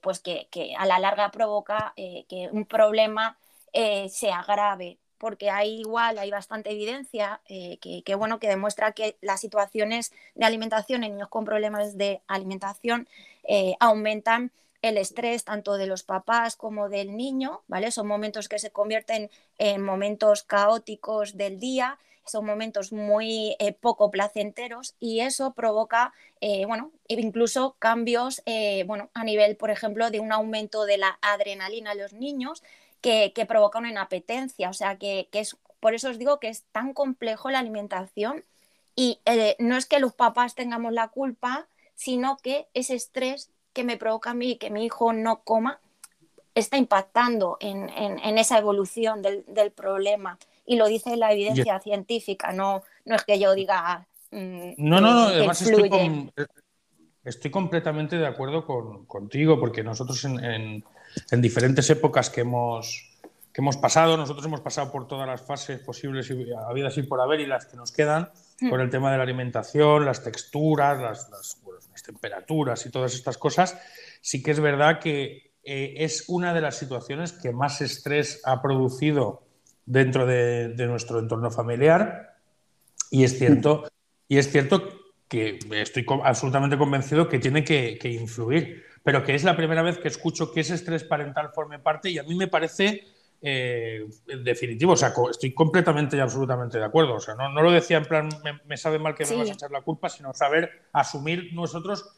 pues 0.01 0.19
que, 0.19 0.47
que, 0.49 0.75
a 0.75 0.85
la 0.85 0.99
larga 0.99 1.29
provoca 1.29 1.93
que 1.95 2.49
un 2.51 2.65
problema 2.65 3.37
se 3.71 4.31
agrave 4.31 4.97
porque 5.21 5.51
hay 5.51 5.81
igual, 5.81 6.17
hay 6.17 6.31
bastante 6.31 6.71
evidencia 6.71 7.41
eh, 7.47 7.77
que, 7.77 8.15
bueno, 8.15 8.39
que 8.39 8.47
demuestra 8.47 8.93
que 8.93 9.17
las 9.21 9.39
situaciones 9.39 10.11
de 10.33 10.45
alimentación 10.45 11.03
en 11.03 11.11
niños 11.11 11.29
con 11.29 11.45
problemas 11.45 11.95
de 11.95 12.21
alimentación 12.25 13.07
eh, 13.43 13.75
aumentan 13.79 14.51
el 14.81 14.97
estrés 14.97 15.43
tanto 15.43 15.77
de 15.77 15.85
los 15.85 16.01
papás 16.01 16.55
como 16.55 16.89
del 16.89 17.15
niño, 17.15 17.61
¿vale? 17.67 17.91
Son 17.91 18.07
momentos 18.07 18.49
que 18.49 18.57
se 18.57 18.71
convierten 18.71 19.29
en 19.59 19.83
momentos 19.83 20.41
caóticos 20.41 21.37
del 21.37 21.59
día, 21.59 21.99
son 22.25 22.43
momentos 22.43 22.91
muy 22.91 23.55
eh, 23.59 23.73
poco 23.73 24.09
placenteros 24.09 24.95
y 24.99 25.19
eso 25.19 25.53
provoca, 25.53 26.13
bueno, 26.65 26.91
incluso 27.07 27.75
cambios, 27.77 28.41
bueno, 28.87 29.11
a 29.13 29.23
nivel, 29.23 29.55
por 29.55 29.69
ejemplo, 29.69 30.09
de 30.09 30.19
un 30.19 30.31
aumento 30.31 30.85
de 30.85 30.97
la 30.97 31.19
adrenalina 31.21 31.91
en 31.91 31.99
los 31.99 32.13
niños, 32.13 32.63
que, 33.01 33.45
provoca 33.47 33.79
una 33.79 33.89
inapetencia. 33.89 34.69
O 34.69 34.73
sea, 34.73 34.97
que, 34.97 35.27
es, 35.31 35.57
por 35.79 35.93
eso 35.93 36.09
os 36.09 36.17
digo 36.17 36.39
que 36.39 36.49
es 36.49 36.63
tan 36.71 36.93
complejo 36.93 37.49
la 37.49 37.59
alimentación 37.59 38.43
y 38.95 39.19
eh, 39.25 39.55
no 39.59 39.77
es 39.77 39.85
que 39.85 39.99
los 39.99 40.13
papás 40.13 40.55
tengamos 40.55 40.93
la 40.93 41.09
culpa, 41.09 41.67
sino 41.95 42.37
que 42.37 42.67
ese 42.73 42.95
estrés 42.95 43.49
que 43.73 43.83
me 43.83 43.97
provoca 43.97 44.31
a 44.31 44.33
mí 44.33 44.57
que 44.57 44.69
mi 44.69 44.85
hijo 44.85 45.13
no 45.13 45.41
coma 45.43 45.79
está 46.53 46.77
impactando 46.77 47.57
en, 47.61 47.89
esa 48.37 48.57
evolución 48.57 49.21
del, 49.21 49.71
problema. 49.71 50.37
Y 50.65 50.75
lo 50.75 50.87
dice 50.87 51.15
la 51.15 51.31
evidencia 51.31 51.79
científica, 51.79 52.51
no, 52.51 52.83
no 53.05 53.15
es 53.15 53.23
que 53.23 53.39
yo 53.39 53.55
diga... 53.55 54.05
Mm, 54.31 54.73
no, 54.77 55.01
no, 55.01 55.13
no, 55.13 55.21
además 55.27 55.61
estoy, 57.23 57.51
completamente 57.51 58.17
de 58.17 58.27
acuerdo 58.27 58.65
contigo, 59.07 59.59
porque 59.59 59.83
nosotros 59.83 60.23
en 60.25 60.43
en 60.43 60.83
diferentes 61.41 61.89
épocas 61.89 62.29
que 62.29 62.41
hemos, 62.41 63.11
que 63.53 63.61
hemos 63.61 63.77
pasado. 63.77 64.17
Nosotros 64.17 64.45
hemos 64.45 64.61
pasado 64.61 64.91
por 64.91 65.07
todas 65.07 65.27
las 65.27 65.41
fases 65.41 65.79
posibles 65.79 66.29
y 66.29 66.45
habidas 66.53 66.97
y 66.97 67.03
por 67.03 67.21
haber 67.21 67.39
y 67.41 67.45
las 67.45 67.65
que 67.65 67.77
nos 67.77 67.91
quedan, 67.91 68.29
mm. 68.59 68.69
por 68.69 68.81
el 68.81 68.89
tema 68.89 69.11
de 69.11 69.17
la 69.17 69.23
alimentación, 69.23 70.05
las 70.05 70.23
texturas, 70.23 70.99
las, 70.99 71.29
las, 71.29 71.57
temperaturas 72.03 72.83
y 72.85 72.89
todas 72.89 73.13
estas 73.13 73.37
cosas. 73.37 73.77
Sí 74.21 74.41
que 74.41 74.51
es 74.51 74.59
verdad 74.59 74.99
que 74.99 75.51
eh, 75.63 75.93
es 75.97 76.25
una 76.27 76.53
de 76.53 76.61
las 76.61 76.77
situaciones 76.77 77.31
que 77.31 77.51
más 77.51 77.81
estrés 77.81 78.41
ha 78.43 78.61
producido 78.61 79.43
dentro 79.85 80.25
de, 80.25 80.73
nuestro 80.87 81.19
entorno 81.19 81.51
familiar 81.51 82.37
y 83.11 83.23
es 83.23 83.37
cierto, 83.37 83.83
y 84.27 84.37
es 84.37 84.49
cierto 84.49 84.87
que 85.27 85.59
estoy 85.71 86.05
absolutamente 86.23 86.77
convencido 86.77 87.29
que 87.29 87.39
tiene 87.39 87.63
que, 87.63 87.97
que 87.99 88.09
influir 88.09 88.83
pero 89.03 89.23
que 89.23 89.35
es 89.35 89.43
la 89.43 89.55
primera 89.55 89.81
vez 89.81 89.97
que 89.97 90.07
escucho 90.07 90.51
que 90.51 90.61
ese 90.61 90.75
estrés 90.75 91.03
parental 91.03 91.51
forme 91.53 91.79
parte 91.79 92.09
y 92.09 92.19
a 92.19 92.23
mí 92.23 92.35
me 92.35 92.47
parece 92.47 93.03
eh, 93.41 94.05
definitivo. 94.43 94.93
O 94.93 94.97
sea, 94.97 95.13
estoy 95.29 95.53
completamente 95.53 96.15
y 96.15 96.19
absolutamente 96.19 96.77
de 96.77 96.85
acuerdo. 96.85 97.15
O 97.15 97.19
sea, 97.19 97.33
no, 97.33 97.49
lo 97.49 97.71
decía 97.71 97.97
en 97.97 98.05
plan, 98.05 98.29
me, 98.65 98.77
sabe 98.77 98.99
mal 98.99 99.15
que 99.15 99.25
me 99.25 99.35
vas 99.35 99.49
a 99.49 99.53
echar 99.53 99.71
la 99.71 99.81
culpa, 99.81 100.09
sino 100.09 100.33
saber 100.33 100.83
asumir 100.93 101.51
nosotros 101.53 102.17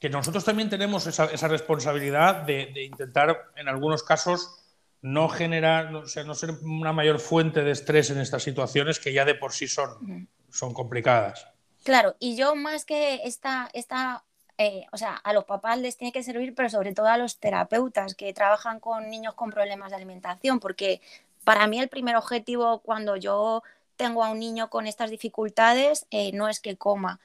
que 0.00 0.10
nosotros 0.10 0.44
también 0.44 0.68
tenemos 0.68 1.06
esa, 1.06 1.46
responsabilidad 1.46 2.42
de, 2.42 2.72
intentar, 2.82 3.52
en 3.54 3.68
algunos 3.68 4.02
casos, 4.02 4.64
no 5.00 5.28
generar, 5.28 5.94
o 5.94 6.08
sea, 6.08 6.24
no 6.24 6.34
ser 6.34 6.50
una 6.64 6.92
mayor 6.92 7.20
fuente 7.20 7.62
de 7.62 7.70
estrés 7.70 8.10
en 8.10 8.18
estas 8.18 8.42
situaciones 8.42 8.98
que 8.98 9.12
ya 9.12 9.24
de 9.24 9.36
por 9.36 9.52
sí 9.52 9.68
son, 9.68 10.28
son 10.50 10.74
complicadas. 10.74 11.46
Claro, 11.84 12.16
y 12.18 12.36
yo 12.36 12.56
más 12.56 12.84
que 12.84 13.20
esta, 13.22 13.70
esta 13.74 14.24
eh, 14.62 14.86
o 14.92 14.96
sea, 14.96 15.16
a 15.16 15.32
los 15.32 15.44
papás 15.44 15.78
les 15.78 15.96
tiene 15.96 16.12
que 16.12 16.22
servir, 16.22 16.54
pero 16.54 16.70
sobre 16.70 16.94
todo 16.94 17.08
a 17.08 17.16
los 17.16 17.38
terapeutas 17.38 18.14
que 18.14 18.32
trabajan 18.32 18.78
con 18.78 19.10
niños 19.10 19.34
con 19.34 19.50
problemas 19.50 19.90
de 19.90 19.96
alimentación, 19.96 20.60
porque 20.60 21.00
para 21.42 21.66
mí 21.66 21.80
el 21.80 21.88
primer 21.88 22.14
objetivo 22.14 22.78
cuando 22.78 23.16
yo 23.16 23.64
tengo 23.96 24.22
a 24.22 24.30
un 24.30 24.38
niño 24.38 24.70
con 24.70 24.86
estas 24.86 25.10
dificultades 25.10 26.06
eh, 26.12 26.30
no 26.32 26.48
es 26.48 26.60
que 26.60 26.76
coma, 26.76 27.18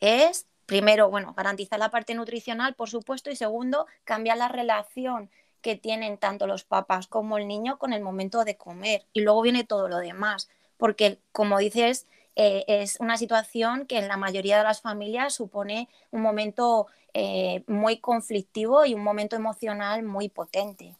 es 0.00 0.46
primero, 0.66 1.10
bueno, 1.10 1.34
garantizar 1.36 1.80
la 1.80 1.90
parte 1.90 2.14
nutricional, 2.14 2.74
por 2.74 2.88
supuesto, 2.88 3.30
y 3.30 3.36
segundo, 3.36 3.86
cambiar 4.04 4.38
la 4.38 4.48
relación 4.48 5.30
que 5.60 5.74
tienen 5.74 6.18
tanto 6.18 6.46
los 6.46 6.62
papás 6.62 7.08
como 7.08 7.36
el 7.36 7.48
niño 7.48 7.78
con 7.78 7.92
el 7.92 8.02
momento 8.02 8.44
de 8.44 8.56
comer. 8.56 9.04
Y 9.12 9.22
luego 9.22 9.42
viene 9.42 9.64
todo 9.64 9.88
lo 9.88 9.98
demás, 9.98 10.48
porque 10.76 11.18
como 11.32 11.58
dices, 11.58 12.06
eh, 12.36 12.64
es 12.66 12.96
una 12.98 13.16
situación 13.16 13.86
que 13.86 13.98
en 13.98 14.08
la 14.08 14.16
mayoría 14.16 14.58
de 14.58 14.64
las 14.64 14.80
familias 14.80 15.34
supone 15.34 15.88
un 16.10 16.20
momento 16.22 16.86
eh, 17.12 17.62
muy 17.68 17.98
conflictivo 17.98 18.84
y 18.84 18.94
un 18.94 19.04
momento 19.04 19.36
emocional 19.36 20.02
muy 20.02 20.28
potente. 20.28 20.96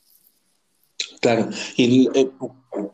Claro, 1.20 1.48
y 1.76 2.08
eh, 2.14 2.30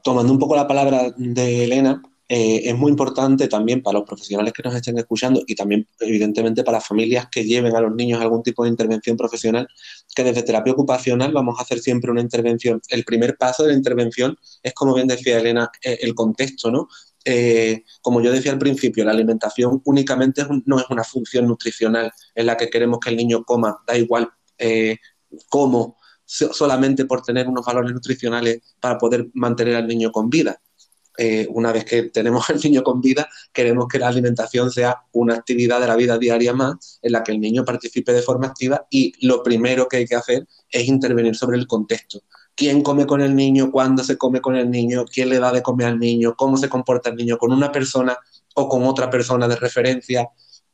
tomando 0.02 0.32
un 0.32 0.38
poco 0.38 0.56
la 0.56 0.66
palabra 0.66 1.12
de 1.16 1.64
Elena, 1.64 2.02
es 2.32 2.76
muy 2.76 2.92
importante 2.92 3.48
también 3.48 3.82
para 3.82 3.98
los 3.98 4.06
profesionales 4.06 4.52
que 4.52 4.62
nos 4.62 4.72
estén 4.76 4.96
escuchando 4.96 5.42
y 5.48 5.56
también, 5.56 5.88
evidentemente, 5.98 6.62
para 6.62 6.80
familias 6.80 7.26
que 7.28 7.42
lleven 7.42 7.74
a 7.74 7.80
los 7.80 7.92
niños 7.92 8.20
algún 8.20 8.44
tipo 8.44 8.62
de 8.62 8.70
intervención 8.70 9.16
profesional, 9.16 9.66
que 10.14 10.22
desde 10.22 10.44
terapia 10.44 10.72
ocupacional 10.72 11.32
vamos 11.32 11.58
a 11.58 11.62
hacer 11.62 11.80
siempre 11.80 12.08
una 12.08 12.20
intervención. 12.20 12.80
El 12.88 13.02
primer 13.02 13.36
paso 13.36 13.64
de 13.64 13.70
la 13.70 13.74
intervención 13.74 14.38
es, 14.62 14.72
como 14.74 14.94
bien 14.94 15.08
decía 15.08 15.40
Elena, 15.40 15.72
el 15.82 16.14
contexto, 16.14 16.70
¿no? 16.70 16.86
Eh, 17.24 17.84
como 18.00 18.20
yo 18.22 18.32
decía 18.32 18.52
al 18.52 18.58
principio, 18.58 19.04
la 19.04 19.12
alimentación 19.12 19.82
únicamente 19.84 20.46
no 20.64 20.78
es 20.78 20.86
una 20.90 21.04
función 21.04 21.46
nutricional 21.46 22.10
en 22.34 22.46
la 22.46 22.56
que 22.56 22.70
queremos 22.70 22.98
que 23.00 23.10
el 23.10 23.16
niño 23.16 23.44
coma, 23.44 23.78
da 23.86 23.96
igual 23.96 24.30
eh, 24.58 24.98
cómo, 25.48 25.98
solamente 26.24 27.04
por 27.04 27.22
tener 27.22 27.48
unos 27.48 27.64
valores 27.64 27.92
nutricionales 27.92 28.60
para 28.80 28.98
poder 28.98 29.28
mantener 29.34 29.76
al 29.76 29.86
niño 29.86 30.12
con 30.12 30.30
vida. 30.30 30.60
Eh, 31.18 31.46
una 31.50 31.72
vez 31.72 31.84
que 31.84 32.04
tenemos 32.04 32.48
al 32.50 32.60
niño 32.60 32.82
con 32.82 33.00
vida, 33.00 33.28
queremos 33.52 33.86
que 33.88 33.98
la 33.98 34.08
alimentación 34.08 34.70
sea 34.70 35.02
una 35.12 35.34
actividad 35.34 35.80
de 35.80 35.86
la 35.86 35.96
vida 35.96 36.18
diaria 36.18 36.54
más 36.54 36.98
en 37.02 37.12
la 37.12 37.22
que 37.22 37.32
el 37.32 37.40
niño 37.40 37.64
participe 37.64 38.12
de 38.12 38.22
forma 38.22 38.46
activa 38.46 38.86
y 38.90 39.12
lo 39.26 39.42
primero 39.42 39.86
que 39.88 39.98
hay 39.98 40.06
que 40.06 40.14
hacer 40.14 40.46
es 40.70 40.88
intervenir 40.88 41.36
sobre 41.36 41.58
el 41.58 41.66
contexto 41.66 42.22
quién 42.60 42.82
come 42.82 43.06
con 43.06 43.22
el 43.22 43.34
niño, 43.34 43.70
cuándo 43.72 44.04
se 44.04 44.18
come 44.18 44.42
con 44.42 44.54
el 44.54 44.70
niño, 44.70 45.06
quién 45.06 45.30
le 45.30 45.38
da 45.38 45.50
de 45.50 45.62
comer 45.62 45.86
al 45.86 45.98
niño, 45.98 46.34
cómo 46.36 46.58
se 46.58 46.68
comporta 46.68 47.08
el 47.08 47.16
niño 47.16 47.38
con 47.38 47.52
una 47.52 47.72
persona 47.72 48.18
o 48.54 48.68
con 48.68 48.84
otra 48.84 49.08
persona 49.08 49.48
de 49.48 49.56
referencia. 49.56 50.28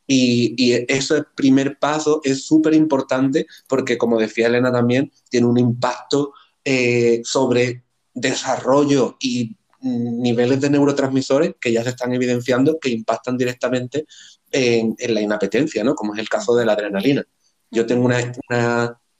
Y, 0.05 0.57
y 0.59 0.85
ese 0.89 1.23
primer 1.37 1.79
paso 1.79 2.21
es 2.25 2.45
súper 2.45 2.75
importante 2.75 3.47
porque, 3.69 3.97
como 3.97 4.19
decía 4.19 4.49
Elena 4.49 4.73
también, 4.73 5.13
tiene 5.31 5.47
un 5.47 5.59
impacto 5.59 6.33
eh, 6.65 7.21
sobre 7.23 7.85
desarrollo 8.13 9.17
y 9.21 9.57
niveles 9.81 10.61
de 10.61 10.71
neurotransmisores 10.71 11.55
que 11.61 11.71
ya 11.71 11.85
se 11.85 11.91
están 11.91 12.13
evidenciando 12.13 12.81
que 12.81 12.91
impactan 12.91 13.37
directamente 13.37 14.07
en, 14.51 14.97
la 15.07 15.21
inapetencia, 15.21 15.85
¿no? 15.85 15.95
como 15.95 16.15
es 16.15 16.19
el 16.19 16.29
caso 16.29 16.57
de 16.57 16.67
la 16.67 16.73
adrenalina. 16.73 17.25
Yo 17.71 17.87
tengo 17.87 18.09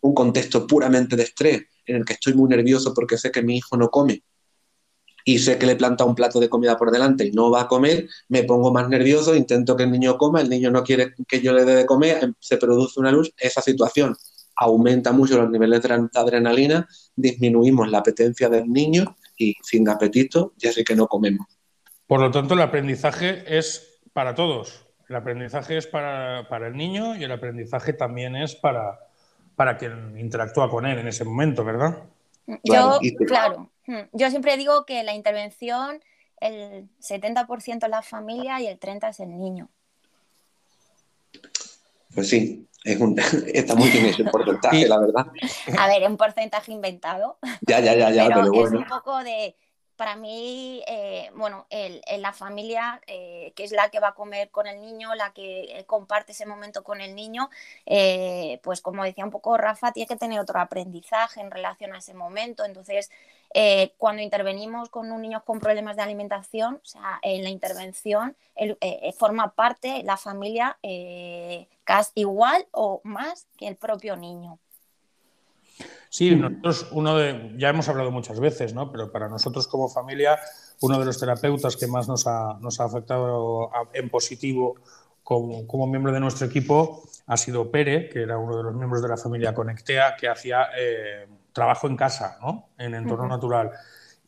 un 0.01 0.15
contexto 0.15 0.67
puramente 0.67 1.15
de 1.15 1.23
estrés 1.23 1.63
en 1.87 1.97
el 1.97 2.05
que 2.05 2.15
estoy 2.15 2.35
muy 2.35 2.49
nervioso 2.49 2.93
porque 2.95 3.17
sé 3.17 3.31
que 3.31 3.43
mi 3.43 3.57
hijo 3.57 3.77
no 3.77 3.91
come 3.91 4.23
y 5.29 5.41
sé 5.41 5.59
que 5.59 5.67
le 5.67 5.75
planta 5.75 6.05
un 6.05 6.15
plato 6.15 6.39
de 6.39 6.49
comida 6.49 6.77
por 6.77 6.93
delante 6.93 7.27
y 7.27 7.33
no 7.33 7.51
va 7.51 7.63
a 7.63 7.69
comer, 7.69 8.09
me 8.29 8.45
pongo 8.45 8.73
más 8.73 8.89
nervioso, 8.89 9.35
intento 9.35 9.77
que 9.77 9.83
el 9.83 9.91
niño 9.91 10.17
coma, 10.17 10.41
el 10.41 10.49
niño 10.49 10.71
no 10.71 10.85
quiere 10.85 11.15
que 11.27 11.41
yo 11.41 11.53
le 11.53 11.65
dé 11.65 11.75
de 11.75 11.85
comer, 11.85 12.23
em, 12.23 12.35
se 12.39 12.57
produce 12.59 13.01
una 13.01 13.11
luz, 13.11 13.33
esa 13.37 13.61
situación 13.61 14.15
aumenta 14.55 15.11
mucho 15.11 15.37
los 15.37 15.51
niveles 15.51 15.83
de 15.83 16.09
adrenalina, 16.15 16.89
disminuimos 17.17 17.91
la 17.91 17.99
apetencia 17.99 18.49
del 18.49 18.69
niño 18.69 19.17
y 19.37 19.57
sin 19.63 19.89
apetito 19.89 20.55
ya 20.57 20.73
sé 20.73 20.85
que 20.85 20.95
no 20.95 21.09
comemos. 21.09 21.47
Por 22.07 22.21
lo 22.21 22.31
tanto, 22.31 22.55
el 22.55 22.63
aprendizaje 22.63 23.59
es 23.59 24.01
para 24.13 24.37
todos. 24.37 24.87
El 25.09 25.17
aprendizaje 25.17 25.77
es 25.77 25.89
para, 25.89 26.49
para 26.49 26.69
el 26.69 26.77
niño 26.77 27.17
y 27.17 27.25
el 27.25 27.33
aprendizaje 27.33 27.93
también 27.93 28.37
es 28.37 28.55
para, 28.55 28.99
para 29.57 29.77
quien 29.79 30.19
interactúa 30.19 30.71
con 30.71 30.87
él 30.87 30.99
en 30.99 31.09
ese 31.09 31.25
momento, 31.25 31.65
¿verdad? 31.65 32.05
Yo, 32.63 33.01
claro, 33.27 33.71
hmm, 33.87 34.03
yo 34.13 34.31
siempre 34.31 34.57
digo 34.57 34.85
que 34.85 35.03
la 35.03 35.15
intervención, 35.15 36.01
el 36.41 36.89
70% 37.01 37.85
es 37.85 37.91
la 37.91 38.03
familia 38.03 38.61
y 38.61 38.67
el 38.67 38.79
30% 38.79 39.09
es 39.11 39.21
el 39.21 39.37
niño. 39.37 39.69
Pues 42.15 42.29
sí, 42.29 42.67
es 42.85 43.01
un, 43.01 43.19
está 43.53 43.75
muy 43.75 43.91
bien 43.91 44.07
ese 44.07 44.25
porcentaje, 44.25 44.87
la 44.89 44.99
verdad. 44.99 45.27
A 45.79 45.89
ver, 45.89 46.03
es 46.03 46.09
un 46.09 46.17
porcentaje 46.17 46.73
inventado. 46.73 47.39
Ya, 47.63 47.81
ya, 47.81 47.95
ya, 47.95 48.11
ya, 48.11 48.27
pero, 48.35 48.67
Es 48.67 48.73
un 48.73 48.87
poco 48.87 49.25
de 49.25 49.57
para 49.97 50.17
mí, 50.17 50.83
eh, 50.87 51.31
bueno, 51.35 51.67
el, 51.71 52.03
la 52.19 52.33
familia, 52.33 53.01
eh, 53.07 53.53
que 53.57 53.65
es 53.65 53.73
la 53.73 53.89
que 53.91 54.01
va 54.01 54.09
a 54.09 54.15
comer 54.15 54.51
con 54.51 54.67
el 54.67 54.81
niño, 54.81 55.15
la 55.15 55.33
que 55.33 55.79
eh, 55.79 55.85
comparte 55.87 56.33
ese 56.33 56.47
momento 56.47 56.85
con 56.85 57.01
el 57.01 57.15
niño, 57.15 57.51
pues 58.63 58.81
como 58.81 59.05
decía 59.05 59.25
un 59.25 59.31
poco 59.31 59.57
Rafa, 59.57 59.93
tiene 59.93 60.07
que 60.07 60.17
tener 60.17 60.39
otro 60.41 60.61
aprendizaje 60.61 61.41
en 61.41 61.51
relación 61.51 61.95
a 61.95 61.99
ese 61.99 62.15
momento. 62.15 62.65
Entonces, 62.65 63.11
cuando 63.99 64.23
intervenimos 64.23 64.91
con 64.91 65.11
un 65.11 65.23
niño 65.23 65.43
con 65.45 65.61
problemas 65.61 65.97
de 65.97 66.03
alimentación, 66.03 66.77
o 66.83 66.87
sea, 66.87 67.19
en 67.23 67.43
la 67.43 67.51
intervención 67.51 68.37
forma 69.19 69.53
parte 69.55 70.03
la 70.05 70.17
familia 70.17 70.79
casi 71.85 72.13
igual 72.17 72.67
o 72.73 73.01
más 73.05 73.47
que 73.57 73.69
el 73.69 73.77
propio 73.77 74.17
niño. 74.17 74.59
Sí, 76.09 76.35
nosotros, 76.35 76.89
uno 76.93 77.17
de, 77.17 77.55
ya 77.57 77.69
hemos 77.69 77.89
hablado 77.89 78.11
muchas 78.11 78.41
veces, 78.41 78.75
¿no? 78.75 78.91
Pero 78.91 79.11
para 79.11 79.29
nosotros 79.29 79.67
como 79.69 79.89
familia, 79.89 80.39
uno 80.81 80.99
de 80.99 81.05
los 81.05 81.19
terapeutas 81.19 81.77
que 81.77 81.87
más 81.87 82.09
nos 82.09 82.27
ha, 82.27 82.59
nos 82.61 82.81
ha 82.81 82.85
afectado 82.85 83.71
en 83.93 84.09
positivo 84.09 84.77
como, 85.23 85.67
como, 85.67 85.87
miembro 85.87 86.13
de 86.13 86.21
nuestro 86.21 86.47
equipo 86.47 87.03
ha 87.27 87.37
sido 87.37 87.71
Pere, 87.71 88.09
que 88.09 88.23
era 88.23 88.39
uno 88.39 88.57
de 88.57 88.63
los 88.63 88.75
miembros 88.75 89.03
de 89.03 89.09
la 89.09 89.17
familia 89.17 89.53
Conectea, 89.53 90.17
que 90.17 90.29
hacía 90.29 90.69
eh, 90.79 91.27
trabajo 91.53 91.89
en 91.89 91.97
casa, 91.97 92.39
¿no? 92.41 92.69
En 92.79 92.95
entorno 92.95 93.27
natural. 93.27 93.73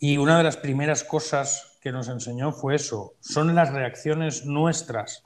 Y 0.01 0.19
una 0.19 0.37
de 0.39 0.45
las 0.45 0.57
primeras 0.57 1.05
cosas 1.05 1.79
que 1.81 1.93
nos 1.93 2.09
enseñó 2.09 2.53
fue 2.53 2.75
eso, 2.75 3.15
son 3.21 3.55
las 3.55 3.73
reacciones 3.73 4.45
nuestras 4.45 5.25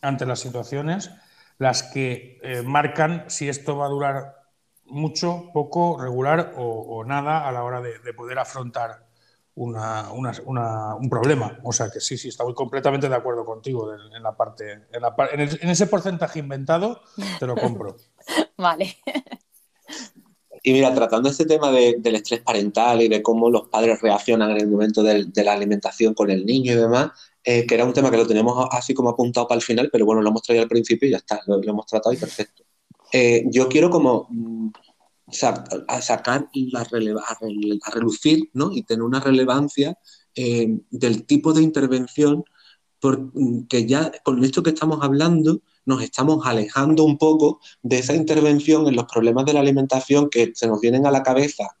ante 0.00 0.26
las 0.26 0.40
situaciones 0.40 1.10
las 1.58 1.84
que 1.84 2.40
eh, 2.42 2.62
marcan 2.62 3.24
si 3.28 3.48
esto 3.48 3.76
va 3.76 3.86
a 3.86 3.88
durar 3.88 4.41
mucho, 4.86 5.50
poco, 5.52 5.98
regular 6.00 6.54
o, 6.56 7.04
nada 7.04 7.48
a 7.48 7.52
la 7.52 7.64
hora 7.64 7.80
de, 7.80 8.12
poder 8.14 8.38
afrontar 8.38 9.06
un 9.54 11.08
problema. 11.10 11.58
O 11.64 11.72
sea 11.72 11.90
que 11.90 12.00
sí, 12.00 12.16
sí, 12.16 12.28
estoy 12.28 12.54
completamente 12.54 13.08
de 13.08 13.14
acuerdo 13.14 13.44
contigo 13.44 13.92
en, 13.92 14.22
la 14.22 14.36
parte, 14.36 14.84
en, 14.92 15.70
ese 15.70 15.86
porcentaje 15.86 16.38
inventado, 16.38 17.02
te 17.38 17.46
lo 17.46 17.56
compro. 17.56 17.96
vale. 18.56 18.96
Y 20.64 20.72
mira, 20.72 20.94
tratando 20.94 21.28
este 21.28 21.44
tema 21.44 21.72
del 21.72 22.14
estrés 22.14 22.40
parental 22.40 23.02
y 23.02 23.08
de 23.08 23.20
cómo 23.20 23.50
los 23.50 23.68
padres 23.68 24.00
reaccionan 24.00 24.52
en 24.52 24.58
el 24.58 24.68
momento 24.68 25.02
de, 25.02 25.26
la 25.34 25.52
alimentación 25.52 26.14
con 26.14 26.30
el 26.30 26.46
niño 26.46 26.72
y 26.72 26.76
demás, 26.76 27.10
eh, 27.42 27.66
que 27.66 27.74
era 27.74 27.84
un 27.84 27.92
tema 27.92 28.10
que 28.12 28.16
lo 28.16 28.28
tenemos 28.28 28.68
así 28.70 28.94
como 28.94 29.10
apuntado 29.10 29.48
para 29.48 29.56
el 29.56 29.64
final, 29.64 29.88
pero 29.90 30.06
bueno, 30.06 30.22
lo 30.22 30.28
hemos 30.28 30.42
traído 30.42 30.62
al 30.62 30.68
principio 30.68 31.08
y 31.08 31.12
ya 31.12 31.16
está, 31.16 31.40
lo 31.46 31.60
hemos 31.60 31.86
tratado 31.86 32.12
y 32.12 32.16
perfecto. 32.16 32.62
Eh, 33.12 33.44
yo 33.50 33.68
quiero 33.68 33.90
como 33.90 34.26
mm, 34.30 34.70
sacar 35.30 36.48
la 36.52 36.80
a, 36.80 37.90
relucir 37.92 38.50
¿no? 38.54 38.72
y 38.72 38.82
tener 38.82 39.02
una 39.02 39.20
relevancia 39.20 39.98
eh, 40.34 40.78
del 40.90 41.24
tipo 41.26 41.52
de 41.52 41.62
intervención 41.62 42.44
porque 43.00 43.86
ya 43.86 44.12
con 44.24 44.42
esto 44.44 44.62
que 44.62 44.70
estamos 44.70 45.00
hablando 45.02 45.60
nos 45.84 46.02
estamos 46.02 46.46
alejando 46.46 47.04
un 47.04 47.18
poco 47.18 47.60
de 47.82 47.98
esa 47.98 48.14
intervención 48.14 48.86
en 48.86 48.96
los 48.96 49.06
problemas 49.06 49.44
de 49.44 49.54
la 49.54 49.60
alimentación 49.60 50.30
que 50.30 50.52
se 50.54 50.68
nos 50.68 50.80
vienen 50.80 51.06
a 51.06 51.10
la 51.10 51.22
cabeza 51.22 51.76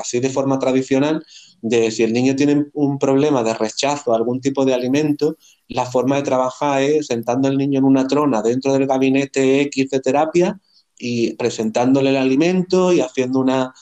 así 0.00 0.20
de 0.20 0.30
forma 0.30 0.58
tradicional, 0.58 1.24
de 1.60 1.90
si 1.90 2.02
el 2.02 2.12
niño 2.12 2.34
tiene 2.36 2.66
un 2.72 2.98
problema 2.98 3.42
de 3.42 3.54
rechazo 3.54 4.12
a 4.12 4.16
algún 4.16 4.40
tipo 4.40 4.64
de 4.64 4.74
alimento, 4.74 5.36
la 5.68 5.86
forma 5.86 6.16
de 6.16 6.22
trabajar 6.22 6.82
es 6.82 7.06
sentando 7.06 7.48
al 7.48 7.58
niño 7.58 7.78
en 7.78 7.84
una 7.84 8.06
trona 8.06 8.42
dentro 8.42 8.72
del 8.72 8.86
gabinete 8.86 9.60
X 9.62 9.90
de 9.90 10.00
terapia 10.00 10.60
y 11.00 11.34
presentándole 11.34 12.10
el 12.10 12.16
alimento 12.16 12.92
y 12.92 13.00
haciendo 13.00 13.40
una, 13.40 13.74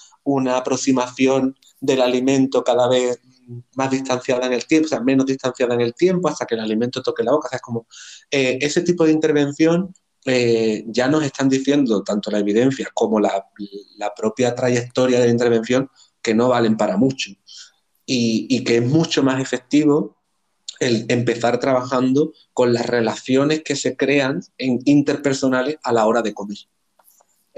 aproximación 0.54 1.56
del 1.80 2.02
alimento 2.02 2.62
cada 2.62 2.88
vez 2.88 3.18
más 3.76 3.90
distanciada 3.90 4.46
en 4.46 4.52
el 4.52 4.66
tiempo, 4.66 4.86
o 4.86 4.88
sea, 4.90 5.00
menos 5.00 5.24
distanciada 5.24 5.74
en 5.74 5.80
el 5.80 5.94
tiempo 5.94 6.28
hasta 6.28 6.44
que 6.44 6.54
el 6.54 6.60
alimento 6.60 7.02
toque 7.02 7.24
la 7.24 7.32
boca. 7.32 7.46
O 7.46 7.50
sea, 7.50 7.56
es 7.56 7.62
como 7.62 7.86
eh, 8.30 8.58
ese 8.60 8.82
tipo 8.82 9.04
de 9.04 9.12
intervención 9.12 9.94
eh, 10.26 10.84
ya 10.88 11.08
nos 11.08 11.24
están 11.24 11.48
diciendo 11.48 12.02
tanto 12.02 12.30
la 12.30 12.40
evidencia 12.40 12.90
como 12.92 13.18
la, 13.18 13.46
propia 14.14 14.54
trayectoria 14.54 15.18
de 15.18 15.26
la 15.26 15.32
intervención 15.32 15.90
que 16.20 16.34
no 16.34 16.48
valen 16.48 16.76
para 16.76 16.98
mucho 16.98 17.30
y, 18.04 18.46
y 18.50 18.64
que 18.64 18.76
es 18.76 18.86
mucho 18.86 19.22
más 19.22 19.40
efectivo 19.40 20.18
el 20.78 21.06
empezar 21.08 21.58
trabajando 21.58 22.32
con 22.52 22.72
las 22.72 22.86
relaciones 22.86 23.62
que 23.62 23.76
se 23.76 23.96
crean 23.96 24.42
en 24.58 24.80
interpersonales 24.84 25.78
a 25.82 25.92
la 25.92 26.06
hora 26.06 26.22
de 26.22 26.34
comer. 26.34 26.58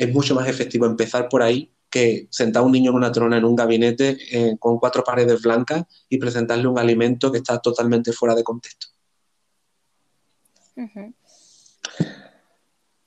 Es 0.00 0.10
mucho 0.14 0.34
más 0.34 0.48
efectivo 0.48 0.86
empezar 0.86 1.28
por 1.28 1.42
ahí 1.42 1.70
que 1.90 2.26
sentar 2.30 2.62
a 2.62 2.64
un 2.64 2.72
niño 2.72 2.90
en 2.90 2.96
una 2.96 3.12
trona 3.12 3.36
en 3.36 3.44
un 3.44 3.54
gabinete 3.54 4.16
eh, 4.30 4.56
con 4.58 4.78
cuatro 4.78 5.04
paredes 5.04 5.42
blancas 5.42 5.84
y 6.08 6.16
presentarle 6.16 6.66
un 6.66 6.78
alimento 6.78 7.30
que 7.30 7.36
está 7.36 7.58
totalmente 7.58 8.10
fuera 8.12 8.34
de 8.34 8.42
contexto. 8.42 8.86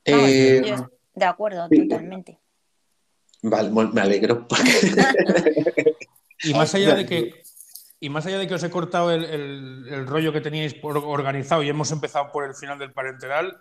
Eh, 0.06 0.76
de 1.16 1.26
acuerdo, 1.26 1.68
totalmente. 1.68 2.40
Vale, 3.42 3.72
me 3.72 4.02
alegro. 4.02 4.46
y 6.44 6.54
más 6.54 6.76
allá 6.76 6.94
de 6.94 7.08
que 7.08 7.43
y 8.04 8.10
más 8.10 8.26
allá 8.26 8.38
de 8.38 8.50
que 8.50 8.54
os 8.54 8.62
he 8.62 8.70
cortado 8.70 9.12
el, 9.12 10.06
rollo 10.06 10.34
que 10.34 10.42
teníais 10.42 10.76
organizado 10.84 11.64
y 11.64 11.70
hemos 11.70 11.90
empezado 11.90 12.34
por 12.34 12.44
el 12.44 12.54
final 12.54 12.78
del 12.78 12.92
parenteral, 12.92 13.58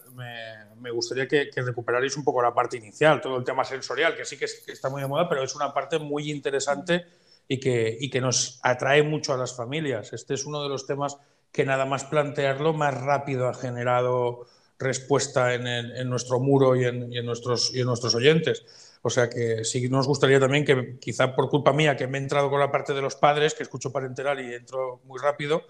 me, 0.81 0.90
gustaría 0.90 1.28
que, 1.28 1.48
recuperarais 1.55 2.16
un 2.16 2.24
poco 2.24 2.42
la 2.42 2.52
parte 2.52 2.76
inicial, 2.76 3.20
todo 3.20 3.37
el 3.37 3.44
tema 3.44 3.62
sensorial, 3.62 4.16
que 4.16 4.24
sí 4.24 4.37
que, 4.37 4.46
está 4.46 4.90
muy 4.90 5.00
de 5.00 5.07
moda, 5.07 5.28
pero 5.28 5.44
es 5.44 5.55
una 5.55 5.72
parte 5.72 6.00
muy 6.00 6.28
interesante 6.28 7.07
y 7.46 7.61
que, 7.61 7.96
que 8.11 8.20
nos 8.20 8.59
atrae 8.64 9.05
mucho 9.05 9.33
a 9.33 9.37
las 9.37 9.55
familias. 9.55 10.12
Este 10.12 10.35
es 10.35 10.44
uno 10.44 10.61
de 10.64 10.70
los 10.70 10.88
temas 10.88 11.18
que 11.52 11.64
nada 11.64 11.87
más 11.87 12.02
plantearlo 12.02 12.72
más 12.72 13.00
rápido 13.00 13.46
ha 13.46 13.55
generado 13.55 14.48
respuesta 14.76 15.55
en, 15.55 16.11
nuestro 16.11 16.40
muro 16.40 16.74
y 16.74 16.85
en, 16.85 17.24
nuestros, 17.24 17.72
y 17.72 17.78
en 17.78 17.87
nuestros 17.87 18.16
oyentes. 18.16 18.64
O 19.02 19.10
sea 19.10 19.28
que 19.28 19.64
sí 19.64 19.88
nos 19.88 20.06
gustaría 20.06 20.38
también 20.38 20.64
que, 20.64 20.98
quizá 21.00 21.34
por 21.34 21.50
culpa 21.50 21.72
mía, 21.72 21.96
que 21.96 22.06
me 22.06 22.18
he 22.18 22.20
entrado 22.20 22.48
con 22.48 22.60
la 22.60 22.70
parte 22.70 22.94
de 22.94 23.02
los 23.02 23.16
padres, 23.16 23.54
que 23.54 23.64
escucho 23.64 23.92
parenteral 23.92 24.40
y 24.40 24.54
entro 24.54 25.00
muy 25.04 25.18
rápido, 25.20 25.62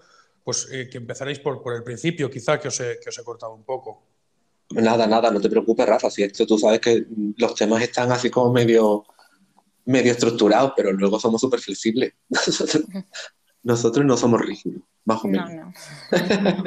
pues 0.43 0.69
eh, 0.71 0.87
que 0.89 0.99
empezaréis 0.99 1.39
por, 1.39 1.61
por, 1.63 1.73
el 1.73 1.83
principio, 1.83 2.29
quizá 2.29 2.59
que 2.59 2.67
os, 2.67 2.79
he, 2.79 2.99
que 3.01 3.09
os 3.09 3.17
he 3.17 3.23
cortado 3.23 3.53
un 3.55 3.63
poco. 3.63 4.03
Nada, 4.69 5.07
nada, 5.07 5.31
no 5.31 5.41
te 5.41 5.49
preocupes, 5.49 5.85
Rafa. 5.85 6.11
Si 6.11 6.21
esto 6.23 6.45
tú 6.45 6.59
sabes 6.59 6.79
que 6.79 7.05
los 7.37 7.55
temas 7.55 7.81
están 7.81 8.11
así 8.11 8.29
como 8.29 8.53
medio, 8.53 9.03
medio 9.85 10.11
estructurados, 10.11 10.73
pero 10.75 10.91
luego 10.91 11.19
somos 11.19 11.41
súper 11.41 11.59
flexibles. 11.59 12.13
Nosotros, 13.63 14.05
no 14.05 14.17
somos 14.17 14.41
rígidos, 14.41 14.81
más 15.05 15.23
o 15.23 15.27
menos. 15.27 15.49
No, 15.49 15.63
no. 15.63 15.73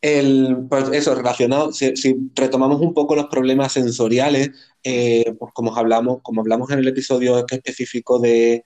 El, 0.00 0.66
pues 0.68 0.88
eso, 0.92 1.14
relacionado, 1.14 1.72
si, 1.72 1.92
retomamos 2.34 2.80
un 2.80 2.94
poco 2.94 3.14
los 3.14 3.26
problemas 3.26 3.72
sensoriales, 3.72 4.50
eh, 4.82 5.34
pues 5.38 5.52
como 5.52 5.76
hablamos, 5.76 6.20
como 6.22 6.40
hablamos 6.40 6.70
en 6.70 6.78
el 6.78 6.88
episodio 6.88 7.44
específico 7.46 8.18
de 8.18 8.64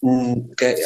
mm, 0.00 0.52
que 0.56 0.76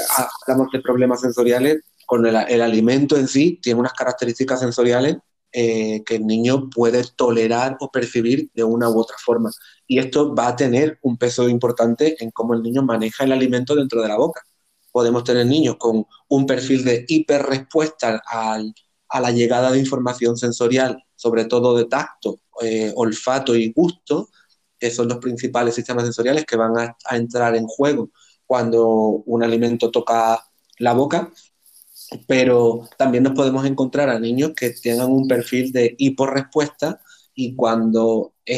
hablamos 0.47 0.73
de 0.73 0.81
problemas 0.81 1.21
sensoriales, 1.21 1.83
con 2.09 2.25
el, 2.25 2.37
alimento 2.63 3.19
en 3.19 3.29
sí 3.29 3.61
tiene 3.63 3.81
unas 3.81 3.93
características 3.93 4.61
sensoriales 4.61 5.19
eh, 5.53 6.03
que 6.07 6.17
el 6.17 6.27
niño 6.27 6.71
puede 6.71 7.05
tolerar 7.05 7.77
o 7.81 7.91
percibir 7.91 8.51
de 8.55 8.65
una 8.65 8.89
u 8.89 8.99
otra 8.99 9.17
forma. 9.19 9.51
Y 9.87 9.99
esto 9.99 10.35
va 10.35 10.49
a 10.49 10.57
tener 10.57 10.99
un 11.03 11.19
peso 11.19 11.51
importante 11.51 12.17
en 12.25 12.31
cómo 12.31 12.55
el 12.55 12.63
niño 12.63 12.83
maneja 12.83 13.25
el 13.25 13.33
alimento 13.33 13.75
dentro 13.75 14.01
de 14.01 14.09
la 14.09 14.17
boca. 14.17 14.41
Podemos 14.91 15.23
tener 15.23 15.45
niños 15.45 15.77
con 15.79 16.07
un 16.29 16.47
perfil 16.47 16.83
de 16.83 17.05
hiperrespuesta 17.07 18.23
al 18.27 18.75
a 19.09 19.21
la 19.21 19.31
llegada 19.31 19.71
de 19.71 19.79
información 19.79 20.37
sensorial, 20.37 21.03
sobre 21.15 21.45
todo 21.47 21.77
de 21.77 21.87
tacto, 21.87 22.41
eh, 22.63 22.93
olfato 22.97 23.55
y 23.55 23.73
gusto, 23.73 24.31
que 24.79 24.91
son 24.91 25.09
los 25.09 25.19
principales 25.19 25.75
sistemas 25.75 26.05
sensoriales 26.05 26.45
que 26.45 26.57
van 26.57 26.79
a, 26.79 26.97
entrar 27.17 27.57
en 27.57 27.67
juego 27.67 28.11
cuando 28.47 28.87
un 28.87 29.43
alimento 29.43 29.91
toca 29.91 30.43
la 30.79 30.95
boca, 30.95 31.33
pero 32.27 32.89
también 32.97 33.25
nos 33.25 33.35
podemos 33.35 33.67
encontrar 33.67 34.09
a 34.09 34.19
niños 34.19 34.53
que 34.57 34.71
tengan 34.71 35.11
un 35.11 35.29
perfil 35.29 35.73
de 35.73 35.95
hiporrespuesta 35.99 37.01
y 37.35 37.55
cuando 37.55 38.35
eh, 38.47 38.57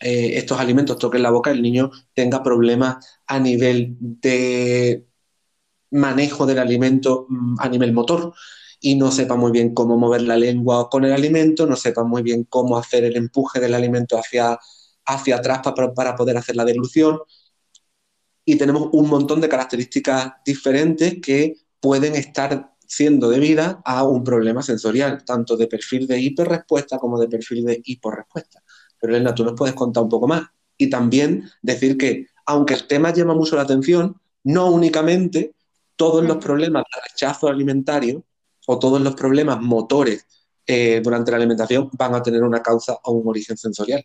estos 0.00 0.58
alimentos 0.58 0.98
toquen 0.98 1.22
la 1.22 1.30
boca, 1.30 1.50
el 1.50 1.62
niño 1.62 1.90
tenga 2.14 2.42
problemas 2.42 3.04
a 3.26 3.38
nivel 3.38 3.96
de 3.98 5.06
manejo 5.90 6.46
del 6.46 6.58
alimento 6.58 7.26
mm, 7.28 7.56
a 7.60 7.68
nivel 7.68 7.92
motor 7.92 8.32
y 8.80 8.96
no 8.96 9.12
sepa 9.12 9.36
muy 9.36 9.52
bien 9.52 9.74
cómo 9.74 9.98
mover 9.98 10.22
la 10.22 10.36
lengua 10.36 10.88
con 10.88 11.04
el 11.04 11.12
alimento, 11.12 11.66
no 11.66 11.76
sepa 11.76 12.02
muy 12.02 12.22
bien 12.22 12.44
cómo 12.44 12.78
hacer 12.78 13.04
el 13.04 13.16
empuje 13.16 13.60
del 13.60 13.74
alimento 13.74 14.18
hacia, 14.18 14.58
hacia 15.04 15.36
atrás 15.36 15.60
para, 15.62 15.92
para 15.92 16.16
poder 16.16 16.36
hacer 16.38 16.56
la 16.56 16.64
deglución. 16.64 17.18
Y 18.44 18.56
tenemos 18.56 18.88
un 18.92 19.08
montón 19.08 19.40
de 19.40 19.48
características 19.48 20.32
diferentes 20.44 21.18
que 21.22 21.56
pueden 21.78 22.14
estar 22.16 22.72
siendo 22.86 23.30
debidas 23.30 23.76
a 23.84 24.02
un 24.04 24.24
problema 24.24 24.62
sensorial, 24.62 25.24
tanto 25.24 25.56
de 25.56 25.68
perfil 25.68 26.06
de 26.06 26.18
hiperrespuesta 26.18 26.98
como 26.98 27.20
de 27.20 27.28
perfil 27.28 27.64
de 27.64 27.80
hiporrespuesta. 27.84 28.62
Pero 28.98 29.14
Elena, 29.14 29.34
tú 29.34 29.44
nos 29.44 29.54
puedes 29.54 29.74
contar 29.74 30.02
un 30.02 30.08
poco 30.08 30.26
más. 30.26 30.42
Y 30.76 30.88
también 30.88 31.48
decir 31.62 31.96
que, 31.98 32.26
aunque 32.46 32.74
el 32.74 32.86
tema 32.86 33.12
llama 33.12 33.34
mucho 33.34 33.54
la 33.54 33.62
atención, 33.62 34.20
no 34.42 34.70
únicamente 34.70 35.54
todos 35.96 36.24
los 36.24 36.38
problemas 36.38 36.84
de 36.92 37.00
rechazo 37.02 37.46
alimentario 37.48 38.24
o 38.70 38.78
todos 38.78 39.00
los 39.00 39.16
problemas 39.16 39.60
motores 39.60 40.28
eh, 40.64 41.00
durante 41.02 41.32
la 41.32 41.38
alimentación 41.38 41.90
van 41.94 42.14
a 42.14 42.22
tener 42.22 42.44
una 42.44 42.62
causa 42.62 43.00
o 43.02 43.10
un 43.10 43.26
origen 43.26 43.56
sensorial. 43.56 44.04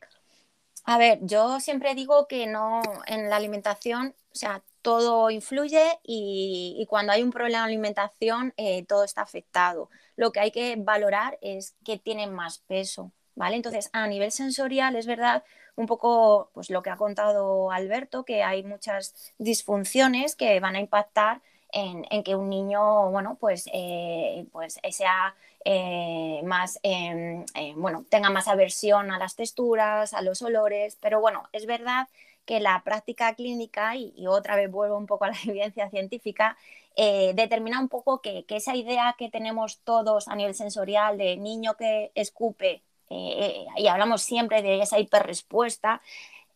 A 0.86 0.98
ver, 0.98 1.20
yo 1.22 1.60
siempre 1.60 1.94
digo 1.94 2.28
que 2.28 2.48
no 2.48 2.82
en 3.06 3.30
la 3.30 3.36
alimentación, 3.36 4.16
o 4.32 4.36
sea, 4.36 4.64
todo 4.82 5.30
influye 5.30 6.00
y, 6.04 6.84
cuando 6.90 7.12
hay 7.12 7.22
un 7.22 7.30
problema 7.30 7.60
de 7.60 7.74
alimentación, 7.74 8.56
eh, 8.58 8.84
todo 8.88 9.04
está 9.04 9.22
afectado. 9.22 9.92
Lo 10.16 10.32
que 10.32 10.40
hay 10.40 10.50
que 10.50 10.76
valorar 10.80 11.38
es 11.42 11.76
qué 11.84 12.00
tiene 12.00 12.26
más 12.26 12.58
peso, 12.58 13.12
¿vale? 13.36 13.58
Entonces, 13.58 13.92
a 13.94 14.08
nivel 14.08 14.32
sensorial, 14.32 14.96
es 14.96 15.06
verdad, 15.06 15.44
un 15.76 15.86
poco 15.86 16.50
pues 16.56 16.72
lo 16.72 16.82
que 16.82 16.90
ha 16.90 16.98
contado 16.98 17.70
Alberto, 17.70 18.26
que 18.26 18.42
hay 18.42 18.64
muchas 18.64 19.14
disfunciones 19.38 20.36
que 20.36 20.60
van 20.60 20.76
a 20.76 20.80
impactar 20.80 21.44
en, 21.76 22.24
que 22.24 22.36
un 22.36 22.50
niño, 22.50 23.12
bueno, 23.12 23.38
pues, 23.40 23.70
eh, 23.74 24.46
pues 24.52 24.80
sea 24.92 25.36
eh, 25.66 26.42
más, 26.44 26.80
em, 26.84 27.44
eh, 27.56 27.74
bueno, 27.76 28.06
tenga 28.10 28.30
más 28.30 28.48
aversión 28.48 29.12
a 29.12 29.20
las 29.20 29.36
texturas, 29.36 30.14
a 30.14 30.22
los 30.22 30.42
olores, 30.42 30.98
pero 31.02 31.20
bueno, 31.20 31.44
es 31.52 31.66
verdad 31.66 32.08
que 32.46 32.60
la 32.60 32.82
práctica 32.84 33.34
clínica, 33.36 33.96
y, 33.96 34.14
otra 34.28 34.56
vez 34.56 34.72
vuelvo 34.72 34.98
un 34.98 35.08
poco 35.08 35.26
a 35.26 35.30
la 35.30 35.38
evidencia 35.46 35.90
científica, 35.90 36.58
determina 36.98 37.82
un 37.82 37.90
poco 37.90 38.22
que, 38.22 38.46
que, 38.46 38.56
esa 38.56 38.74
idea 38.76 39.16
que 39.18 39.30
tenemos 39.30 39.80
todos 39.80 40.30
a 40.30 40.36
nivel 40.36 40.56
sensorial 40.56 41.18
de 41.18 41.36
niño 41.36 41.76
que 41.76 42.12
escupe, 42.16 42.84
y 43.10 43.88
hablamos 43.88 44.22
siempre 44.22 44.62
de 44.62 44.82
esa 44.82 44.98
hiperrespuesta, 45.00 46.02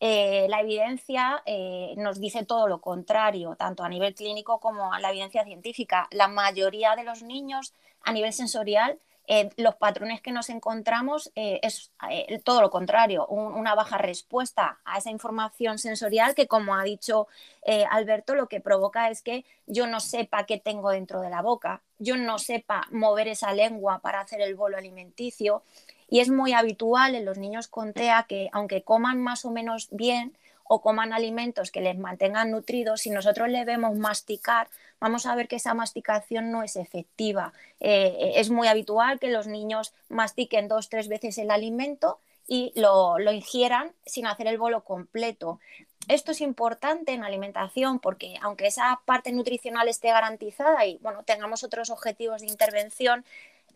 eh, 0.02 0.46
la 0.48 0.60
evidencia 0.60 1.42
eh, 1.44 1.92
nos 1.98 2.18
dice 2.20 2.46
todo 2.46 2.66
lo 2.68 2.80
contrario, 2.80 3.54
tanto 3.56 3.84
a 3.84 3.88
nivel 3.88 4.14
clínico 4.14 4.58
como 4.58 4.94
a 4.94 4.98
la 4.98 5.10
evidencia 5.10 5.44
científica. 5.44 6.08
La 6.10 6.26
mayoría 6.26 6.96
de 6.96 7.04
los 7.04 7.22
niños 7.22 7.74
a 8.02 8.12
nivel 8.12 8.32
sensorial, 8.32 8.98
eh, 9.26 9.50
los 9.58 9.74
patrones 9.76 10.22
que 10.22 10.32
nos 10.32 10.48
encontramos 10.48 11.30
es 11.34 11.92
todo 12.42 12.62
lo 12.62 12.70
contrario, 12.70 13.26
una 13.26 13.74
baja 13.74 13.98
respuesta 13.98 14.80
a 14.84 14.98
esa 14.98 15.10
información 15.10 15.78
sensorial 15.78 16.34
que, 16.34 16.48
como 16.48 16.74
ha 16.74 16.82
dicho 16.82 17.28
Alberto, 17.90 18.34
lo 18.34 18.48
que 18.48 18.60
provoca 18.60 19.10
es 19.10 19.22
que 19.22 19.44
yo 19.66 19.86
no 19.86 20.00
sepa 20.00 20.46
qué 20.46 20.58
tengo 20.58 20.90
dentro 20.90 21.20
de 21.20 21.30
la 21.30 21.42
boca, 21.42 21.82
yo 21.98 22.16
no 22.16 22.38
sepa 22.38 22.88
mover 22.90 23.28
esa 23.28 23.52
lengua 23.52 24.00
para 24.00 24.20
hacer 24.20 24.40
el 24.40 24.56
bolo 24.56 24.78
alimenticio. 24.78 25.62
Y 26.10 26.20
es 26.20 26.28
muy 26.28 26.52
habitual 26.52 27.14
en 27.14 27.24
los 27.24 27.38
niños 27.38 27.68
con 27.68 27.92
TEA 27.92 28.26
que 28.28 28.50
aunque 28.52 28.82
coman 28.82 29.22
más 29.22 29.44
o 29.44 29.50
menos 29.50 29.88
bien 29.92 30.36
o 30.64 30.82
coman 30.82 31.12
alimentos 31.12 31.70
que 31.70 31.80
les 31.80 31.98
mantengan 31.98 32.50
nutridos, 32.50 33.00
si 33.00 33.10
nosotros 33.10 33.48
le 33.48 33.64
vemos 33.64 33.96
masticar, 33.96 34.68
vamos 35.00 35.26
a 35.26 35.34
ver 35.34 35.48
que 35.48 35.56
esa 35.56 35.74
masticación 35.74 36.52
no 36.52 36.62
es 36.62 36.76
efectiva. 36.76 37.52
Eh, 37.80 38.34
es 38.36 38.50
muy 38.50 38.68
habitual 38.68 39.18
que 39.18 39.30
los 39.30 39.46
niños 39.46 39.94
mastiquen 40.08 40.68
dos, 40.68 40.88
tres 40.88 41.08
veces 41.08 41.38
el 41.38 41.50
alimento 41.50 42.20
y 42.46 42.72
lo, 42.76 43.18
lo, 43.18 43.32
ingieran 43.32 43.92
sin 44.06 44.26
hacer 44.26 44.46
el 44.46 44.58
bolo 44.58 44.84
completo. 44.84 45.60
Esto 46.08 46.32
es 46.32 46.40
importante 46.40 47.12
en 47.12 47.24
alimentación 47.24 47.98
porque 47.98 48.36
aunque 48.40 48.66
esa 48.66 49.00
parte 49.04 49.32
nutricional 49.32 49.88
esté 49.88 50.08
garantizada 50.08 50.86
y 50.86 50.98
bueno, 50.98 51.22
tengamos 51.24 51.62
otros 51.62 51.90
objetivos 51.90 52.42
de 52.42 52.48
intervención, 52.48 53.24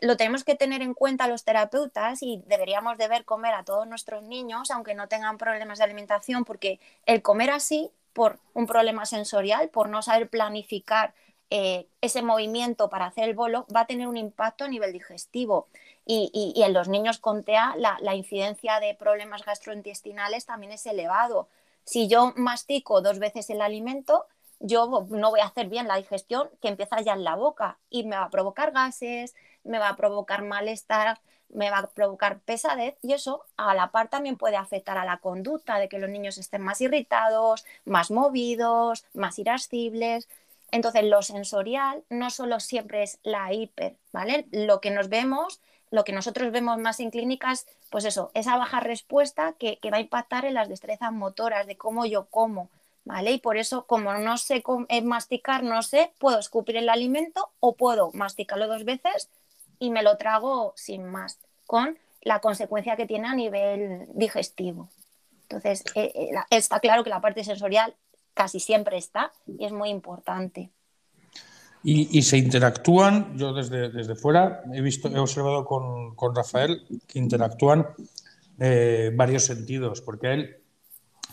lo 0.00 0.16
tenemos 0.16 0.44
que 0.44 0.54
tener 0.54 0.83
en 0.83 0.94
cuenta 0.94 1.28
los 1.28 1.44
terapeutas 1.44 2.22
y 2.22 2.42
deberíamos 2.46 2.98
de 2.98 3.09
ver 3.09 3.24
comer 3.24 3.54
a 3.54 3.64
todos 3.64 3.87
nuestros 3.87 4.22
niños, 4.22 4.70
aunque 4.70 4.94
no 4.94 5.09
tengan 5.09 5.38
problemas 5.38 5.78
de 5.78 5.85
alimentación, 5.85 6.44
porque 6.44 6.80
el 7.07 7.22
comer 7.22 7.50
así, 7.50 7.90
por 8.12 8.38
un 8.52 8.66
problema 8.66 9.07
sensorial, 9.07 9.68
por 9.68 9.88
no 9.88 10.02
saber 10.02 10.28
planificar 10.28 11.14
eh, 11.50 11.87
ese 12.00 12.22
movimiento 12.22 12.88
para 12.88 13.07
hacer 13.07 13.28
el 13.28 13.35
bolo, 13.35 13.66
va 13.74 13.80
a 13.80 13.87
tener 13.87 14.09
un 14.09 14.16
impacto 14.16 14.64
a 14.64 14.68
nivel 14.68 14.92
digestivo. 14.92 15.68
Y, 16.07 16.52
en 16.57 16.72
los 16.74 16.88
niños 16.88 17.18
con 17.18 17.44
TEA 17.44 17.74
la, 17.78 17.96
la 18.00 18.14
incidencia 18.14 18.78
de 18.78 18.94
problemas 18.94 19.44
gastrointestinales 19.44 20.44
también 20.44 20.72
es 20.72 20.85
elevado. 20.85 21.48
Si 21.85 22.09
yo 22.09 22.33
mastico 22.37 23.00
dos 23.00 23.18
veces 23.18 23.48
el 23.50 23.62
alimento, 23.62 24.26
yo 24.61 25.07
no 25.11 25.30
voy 25.30 25.40
a 25.40 25.46
hacer 25.46 25.68
bien 25.68 25.88
la 25.88 25.96
digestión 25.96 26.50
que 26.61 26.68
empieza 26.68 27.00
ya 27.00 27.12
en 27.12 27.24
la 27.24 27.37
boca 27.37 27.78
y 27.90 28.04
me 28.04 28.16
va 28.16 28.24
a 28.24 28.30
provocar 28.30 28.72
gases, 28.72 29.35
me 29.64 29.79
va 29.79 29.88
a 29.90 29.96
provocar 29.96 30.42
malestar, 30.42 31.18
me 31.55 31.70
va 31.70 31.79
a 31.79 31.87
provocar 31.87 32.40
pesadez 32.40 32.96
y 33.03 33.12
eso 33.12 33.44
a 33.57 33.74
la 33.74 33.90
par 33.90 34.09
también 34.09 34.37
puede 34.37 34.57
afectar 34.57 34.98
a 34.98 35.05
la 35.05 35.18
conducta 35.18 35.79
de 35.79 35.88
que 35.88 35.98
los 35.98 36.11
niños 36.11 36.38
estén 36.38 36.62
más 36.62 36.81
irritados, 36.81 37.64
más 37.85 38.11
movidos, 38.11 39.05
más 39.14 39.38
irascibles. 39.38 40.29
Entonces, 40.72 41.05
lo 41.05 41.22
sensorial 41.22 42.03
no 42.11 42.31
solo 42.31 42.59
siempre 42.61 43.05
es 43.05 43.18
la 43.22 43.53
hiper, 43.53 43.96
¿vale? 44.12 44.46
Lo 44.50 44.81
que 44.81 44.90
nos 44.90 45.09
vemos, 45.09 45.61
lo 45.90 46.05
que 46.05 46.12
nosotros 46.12 46.50
vemos 46.50 46.79
más 46.79 46.98
en 46.98 47.11
clínicas, 47.11 47.66
pues 47.90 48.05
eso, 48.05 48.33
esa 48.35 48.57
baja 48.57 48.81
respuesta 48.81 49.55
que, 49.59 49.79
que 49.79 49.90
va 49.90 49.98
a 49.98 50.00
impactar 50.00 50.44
en 50.44 50.55
las 50.55 50.68
destrezas 50.68 51.12
motoras 51.12 51.68
de 51.68 51.77
cómo 51.77 52.07
yo 52.07 52.24
como, 52.27 52.70
¿vale? 53.05 53.31
Y 53.31 53.38
por 53.38 53.57
eso, 53.57 53.87
como 53.87 54.12
no 54.14 54.37
sé 54.38 54.64
eh, 54.88 55.03
masticar, 55.03 55.62
no 55.62 55.83
sé, 55.83 56.12
puedo 56.18 56.40
escupir 56.40 56.77
el 56.77 56.88
alimento 56.88 57.50
o 57.61 57.77
puedo 57.77 58.11
masticarlo 58.12 58.66
dos 58.66 58.85
veces 58.85 59.29
y 59.85 59.90
me 59.90 60.03
lo 60.03 60.16
trago 60.16 60.73
sin 60.77 61.05
más, 61.05 61.38
con 61.66 61.99
la 62.23 62.40
consecuencia 62.40 62.97
que 62.97 63.07
tiene 63.07 63.29
a 63.29 63.35
nivel 63.35 64.07
digestivo. 64.14 64.88
Entonces, 65.42 65.85
eh, 65.94 66.12
eh, 66.14 66.31
está 66.51 66.81
claro 66.81 67.05
que 67.05 67.11
la 67.11 67.20
parte 67.20 67.44
sensorial 67.44 67.94
casi 68.33 68.61
siempre 68.61 68.97
está 68.97 69.33
y 69.47 69.64
es 69.64 69.73
muy 69.73 69.90
importante. 69.90 70.70
Y, 71.87 72.23
se 72.23 72.38
interactúan, 72.38 73.37
yo 73.37 73.53
desde, 73.53 73.90
desde 73.90 74.14
fuera 74.14 74.62
he 74.73 74.81
visto, 74.81 75.09
he 75.09 75.18
observado 75.18 75.66
con, 75.66 76.14
con 76.16 76.35
Rafael 76.35 76.83
que 77.07 77.18
interactúan 77.18 77.87
eh, 78.59 79.12
varios 79.14 79.44
sentidos, 79.44 80.01
porque 80.01 80.33
él 80.33 80.64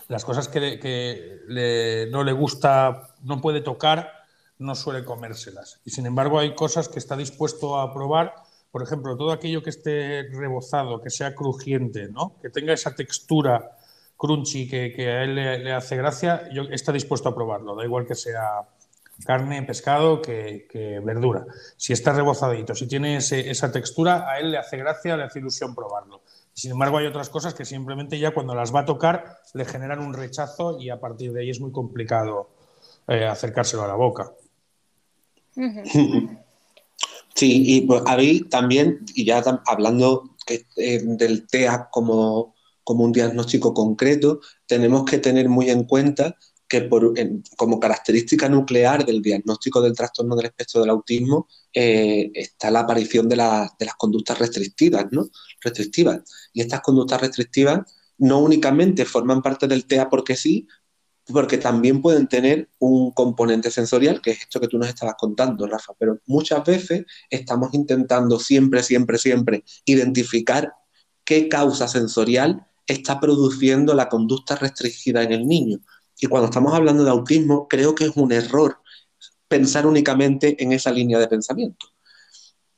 las 0.08 0.26
cosas 0.26 0.48
que, 0.48 2.08
no 2.10 2.22
le 2.22 2.32
gusta, 2.32 3.14
no 3.22 3.40
puede 3.40 3.62
tocar, 3.62 4.12
no 4.58 4.74
suele 4.74 5.06
comérselas. 5.06 5.80
Y 5.86 5.90
sin 5.90 6.04
embargo 6.04 6.38
hay 6.38 6.54
cosas 6.54 6.88
que 6.88 6.98
está 6.98 7.16
dispuesto 7.16 7.80
a 7.80 7.94
probar, 7.94 8.34
por 8.72 8.82
ejemplo, 8.82 9.16
todo 9.18 9.32
aquello 9.32 9.62
que 9.62 9.70
esté 9.70 10.28
rebozado, 10.32 11.00
que 11.00 11.10
sea 11.10 11.34
crujiente, 11.34 12.08
¿no? 12.08 12.36
que 12.40 12.48
tenga 12.48 12.72
esa 12.72 12.94
textura 12.94 13.76
crunchy 14.16 14.66
que, 14.66 15.08
a 15.08 15.24
él 15.24 15.34
le, 15.34 15.72
hace 15.72 15.94
gracia, 15.96 16.48
yo, 16.50 16.62
está 16.70 16.90
dispuesto 16.90 17.28
a 17.28 17.34
probarlo, 17.34 17.76
da 17.76 17.84
igual 17.84 18.06
que 18.06 18.14
sea 18.14 18.66
carne, 19.26 19.62
pescado, 19.62 20.22
que, 20.22 21.00
verdura. 21.04 21.44
Si 21.76 21.92
está 21.92 22.12
rebozadito, 22.12 22.74
si 22.74 22.86
tiene 22.86 23.18
esa 23.18 23.70
textura, 23.70 24.30
a 24.30 24.38
él 24.38 24.52
le 24.52 24.58
hace 24.58 24.78
gracia, 24.78 25.16
le 25.18 25.24
hace 25.24 25.40
ilusión 25.40 25.74
probarlo. 25.74 26.22
Sin 26.54 26.70
embargo, 26.70 26.96
hay 26.98 27.06
otras 27.06 27.28
cosas 27.28 27.52
que 27.52 27.66
simplemente 27.66 28.18
ya 28.18 28.32
cuando 28.32 28.54
las 28.54 28.74
va 28.74 28.80
a 28.80 28.84
tocar 28.86 29.40
le 29.52 29.64
generan 29.66 30.00
un 30.00 30.14
rechazo 30.14 30.78
y 30.78 30.88
a 30.88 30.98
partir 30.98 31.32
de 31.32 31.40
ahí 31.40 31.50
es 31.50 31.60
muy 31.60 31.72
complicado 31.72 32.48
eh, 33.06 33.26
acercárselo 33.26 33.82
a 33.82 33.88
la 33.88 33.94
boca. 33.94 34.32
Sí, 37.34 37.62
y 37.66 37.80
pues 37.82 38.02
a 38.06 38.16
mí 38.16 38.40
también, 38.42 39.00
y 39.14 39.24
ya 39.24 39.42
hablando 39.66 40.36
eh, 40.46 41.00
del 41.02 41.46
TEA 41.46 41.88
como, 41.90 42.54
como 42.84 43.04
un 43.04 43.12
diagnóstico 43.12 43.72
concreto, 43.72 44.40
tenemos 44.66 45.04
que 45.04 45.18
tener 45.18 45.48
muy 45.48 45.70
en 45.70 45.84
cuenta 45.84 46.36
que 46.72 46.80
por, 46.80 47.12
como 47.58 47.78
característica 47.78 48.48
nuclear 48.48 49.04
del 49.04 49.20
diagnóstico 49.20 49.82
del 49.82 49.94
trastorno 49.94 50.34
del 50.34 50.46
espectro 50.46 50.80
del 50.80 50.88
autismo 50.88 51.46
eh, 51.70 52.30
está 52.32 52.70
la 52.70 52.80
aparición 52.80 53.28
de, 53.28 53.36
las 53.36 53.94
conductas 53.98 54.38
restrictivas, 54.38 55.06
¿no? 55.10 55.28
Restrictivas. 55.60 56.22
Y 56.54 56.62
estas 56.62 56.80
conductas 56.80 57.20
restrictivas 57.20 57.80
no 58.16 58.38
únicamente 58.38 59.04
forman 59.04 59.42
parte 59.42 59.66
del 59.68 59.84
TEA 59.84 60.08
porque 60.08 60.34
sí, 60.34 60.66
porque 61.26 61.58
también 61.58 62.02
pueden 62.02 62.26
tener 62.26 62.68
un 62.78 63.12
componente 63.12 63.70
sensorial, 63.70 64.20
que 64.20 64.32
es 64.32 64.40
esto 64.40 64.60
que 64.60 64.68
tú 64.68 64.78
nos 64.78 64.88
estabas 64.88 65.14
contando, 65.18 65.66
Rafa, 65.66 65.92
pero 65.98 66.18
muchas 66.26 66.64
veces 66.64 67.04
estamos 67.30 67.72
intentando 67.74 68.38
siempre, 68.38 68.82
siempre, 68.82 69.18
siempre 69.18 69.64
identificar 69.84 70.72
qué 71.24 71.48
causa 71.48 71.86
sensorial 71.86 72.66
está 72.86 73.20
produciendo 73.20 73.94
la 73.94 74.08
conducta 74.08 74.56
restringida 74.56 75.22
en 75.22 75.32
el 75.32 75.46
niño. 75.46 75.78
Y 76.18 76.26
cuando 76.26 76.46
estamos 76.46 76.74
hablando 76.74 77.04
de 77.04 77.10
autismo, 77.10 77.68
creo 77.68 77.94
que 77.94 78.06
es 78.06 78.16
un 78.16 78.32
error 78.32 78.78
pensar 79.48 79.86
únicamente 79.86 80.62
en 80.62 80.72
esa 80.72 80.90
línea 80.90 81.18
de 81.18 81.28
pensamiento 81.28 81.91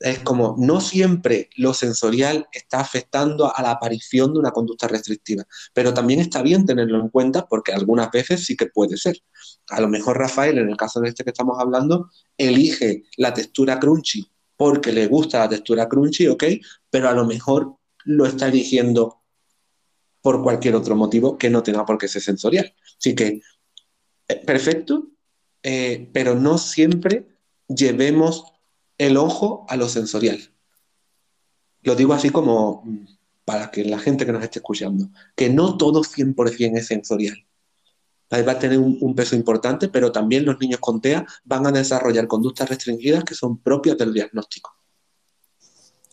es 0.00 0.18
como 0.20 0.56
no 0.58 0.80
siempre 0.80 1.48
lo 1.56 1.72
sensorial 1.72 2.46
está 2.52 2.80
afectando 2.80 3.54
a 3.54 3.62
la 3.62 3.70
aparición 3.70 4.32
de 4.32 4.40
una 4.40 4.50
conducta 4.50 4.88
restrictiva, 4.88 5.44
pero 5.72 5.94
también 5.94 6.20
está 6.20 6.42
bien 6.42 6.66
tenerlo 6.66 7.00
en 7.00 7.08
cuenta 7.08 7.46
porque 7.46 7.72
algunas 7.72 8.10
veces 8.10 8.44
sí 8.44 8.56
que 8.56 8.66
puede 8.66 8.96
ser. 8.96 9.18
A 9.68 9.80
lo 9.80 9.88
mejor 9.88 10.18
Rafael, 10.18 10.58
en 10.58 10.68
el 10.68 10.76
caso 10.76 11.00
de 11.00 11.08
este 11.08 11.24
que 11.24 11.30
estamos 11.30 11.58
hablando, 11.58 12.10
elige 12.36 13.04
la 13.16 13.32
textura 13.32 13.78
crunchy 13.78 14.30
porque 14.56 14.92
le 14.92 15.06
gusta 15.06 15.40
la 15.40 15.48
textura 15.48 15.88
crunchy, 15.88 16.28
ok, 16.28 16.44
pero 16.90 17.08
a 17.08 17.12
lo 17.12 17.24
mejor 17.24 17.76
lo 18.04 18.26
está 18.26 18.48
eligiendo 18.48 19.22
por 20.20 20.42
cualquier 20.42 20.74
otro 20.74 20.96
motivo 20.96 21.36
que 21.36 21.50
no 21.50 21.62
tenga 21.62 21.84
por 21.84 21.98
qué 21.98 22.08
ser 22.08 22.22
sensorial. 22.22 22.74
Así 22.98 23.14
que, 23.14 23.40
eh, 24.28 24.36
perfecto, 24.46 25.08
eh, 25.62 26.08
pero 26.12 26.34
no 26.34 26.56
siempre 26.56 27.26
llevemos 27.68 28.53
el 28.98 29.16
ojo 29.16 29.66
a 29.68 29.76
lo 29.76 29.88
sensorial. 29.88 30.38
Lo 31.82 31.94
digo 31.94 32.14
así 32.14 32.30
como 32.30 32.82
mm, 32.84 33.06
para 33.44 33.70
que 33.70 33.84
la 33.84 33.98
gente 33.98 34.24
que 34.24 34.32
nos 34.32 34.42
esté 34.42 34.58
escuchando, 34.58 35.08
que 35.36 35.50
no 35.50 35.76
todo 35.76 36.02
100% 36.02 36.78
es 36.78 36.86
sensorial. 36.86 37.36
Va 38.32 38.52
a 38.52 38.58
tener 38.58 38.78
un, 38.78 39.14
peso 39.14 39.36
importante, 39.36 39.88
pero 39.88 40.10
también 40.10 40.44
los 40.44 40.58
niños 40.58 40.80
con 40.80 41.00
TEA 41.00 41.24
van 41.44 41.66
a 41.68 41.70
desarrollar 41.70 42.26
conductas 42.26 42.68
restringidas 42.68 43.22
que 43.22 43.34
son 43.34 43.58
propias 43.58 43.96
del 43.96 44.12
diagnóstico. 44.12 44.74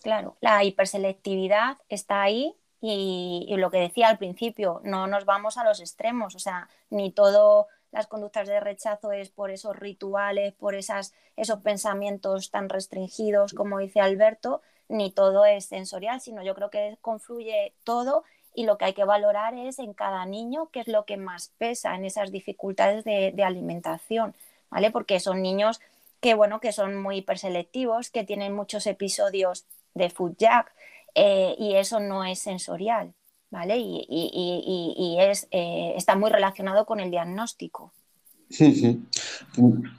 Claro, 0.02 0.36
la 0.40 0.62
hiperselectividad 0.62 1.78
está 1.88 2.22
ahí 2.22 2.54
y, 2.80 3.46
y, 3.48 3.56
lo 3.56 3.72
que 3.72 3.78
decía 3.78 4.08
al 4.08 4.18
principio, 4.18 4.80
no 4.84 5.08
nos 5.08 5.24
vamos 5.24 5.56
a 5.56 5.64
los 5.64 5.80
extremos, 5.80 6.36
o 6.36 6.38
sea, 6.38 6.68
ni 6.90 7.10
todo 7.10 7.66
las 7.92 8.06
conductas 8.06 8.48
de 8.48 8.58
rechazo 8.58 9.12
es 9.12 9.28
por 9.28 9.50
esos 9.50 9.76
rituales, 9.76 10.54
por 10.54 10.74
esas, 10.74 11.14
esos 11.36 11.60
pensamientos 11.60 12.50
tan 12.50 12.68
restringidos, 12.68 13.52
como 13.52 13.78
dice 13.78 14.00
Alberto, 14.00 14.62
ni 14.88 15.10
todo 15.10 15.44
es 15.44 15.66
sensorial, 15.66 16.20
sino 16.20 16.42
yo 16.42 16.54
creo 16.54 16.70
que 16.70 16.98
confluye 17.00 17.74
todo 17.84 18.24
y 18.54 18.64
lo 18.64 18.76
que 18.76 18.86
hay 18.86 18.92
que 18.94 19.04
valorar 19.04 19.54
es 19.54 19.78
en 19.78 19.94
cada 19.94 20.24
niño 20.26 20.68
qué 20.72 20.80
es 20.80 20.88
lo 20.88 21.04
que 21.04 21.16
más 21.16 21.52
pesa 21.58 21.94
en 21.94 22.04
esas 22.04 22.32
dificultades 22.32 23.04
de, 23.04 23.42
alimentación, 23.44 24.34
¿vale? 24.70 24.90
Porque 24.90 25.20
son 25.20 25.42
niños 25.42 25.80
que, 26.20 26.34
bueno, 26.34 26.60
que 26.60 26.72
son 26.72 26.96
muy 26.96 27.18
hiperselectivos, 27.18 28.10
que 28.10 28.24
tienen 28.24 28.54
muchos 28.54 28.86
episodios 28.86 29.64
de 29.94 30.10
food 30.10 30.34
jack 30.38 30.72
eh, 31.14 31.54
y 31.58 31.76
eso 31.76 32.00
no 32.00 32.24
es 32.24 32.38
sensorial. 32.38 33.14
¿Vale? 33.52 33.76
Y, 33.78 35.16
es, 35.20 35.46
eh, 35.50 35.92
está 35.96 36.16
muy 36.16 36.30
relacionado 36.30 36.84
con 36.86 36.98
el 36.98 37.10
diagnóstico. 37.10 37.92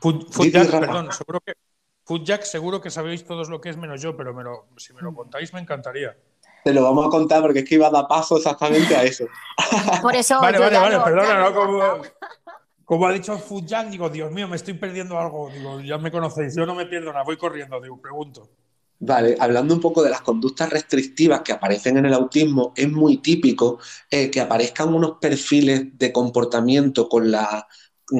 Foodjack, 0.01 0.69
perdón, 0.69 1.11
seguro 1.11 1.39
que, 1.39 1.53
Foodjack 2.03 2.43
seguro 2.43 2.81
que 2.81 2.89
sabéis 2.89 3.23
todos 3.23 3.49
lo 3.49 3.61
que 3.61 3.69
es 3.69 3.77
menos 3.77 4.01
yo, 4.01 4.17
pero 4.17 4.33
si 4.77 4.93
me 4.93 5.01
lo 5.01 5.13
contáis 5.13 5.53
me 5.53 5.59
encantaría. 5.59 6.17
Te 6.63 6.73
lo 6.73 6.83
vamos 6.83 7.05
a 7.05 7.09
contar 7.09 7.41
porque 7.41 7.59
es 7.59 7.65
que 7.69 7.75
iba 7.75 7.87
a 7.87 7.91
dar 7.91 8.07
paso 8.07 8.37
exactamente 8.37 8.95
a 8.95 9.03
eso. 9.03 9.25
Por 10.01 10.15
eso. 10.15 10.39
vale, 10.41 10.57
vale, 10.57 10.77
vale, 10.77 10.99
perdona, 10.99 11.49
¿no? 11.49 12.01
Como, 12.85 13.07
ha 13.07 13.13
dicho 13.13 13.37
Foodjack, 13.37 13.89
digo, 13.89 14.09
Dios 14.09 14.31
mío, 14.31 14.47
me 14.47 14.55
estoy 14.55 14.73
perdiendo 14.73 15.17
algo. 15.19 15.49
Digo, 15.49 15.79
ya 15.81 15.97
me 15.97 16.11
conocéis, 16.11 16.55
yo 16.55 16.65
no 16.65 16.75
me 16.75 16.85
pierdo 16.85 17.11
nada, 17.11 17.23
voy 17.23 17.37
corriendo, 17.37 17.79
digo, 17.79 18.01
pregunto. 18.01 18.49
Vale, 19.05 19.35
hablando 19.37 19.73
un 19.73 19.81
poco 19.81 20.01
de 20.01 20.09
las 20.09 20.21
conductas 20.21 20.69
restrictivas 20.69 21.41
que 21.41 21.51
aparecen 21.51 21.97
en 21.97 22.05
el 22.05 22.13
autismo, 22.13 22.71
es 22.73 22.89
muy 22.89 23.17
típico 23.17 23.79
eh, 24.09 24.31
que 24.31 24.39
aparezcan 24.39 24.93
unos 24.93 25.17
perfiles 25.19 25.87
de 25.97 26.13
comportamiento 26.13 27.09
con 27.09 27.29
la, 27.29 27.67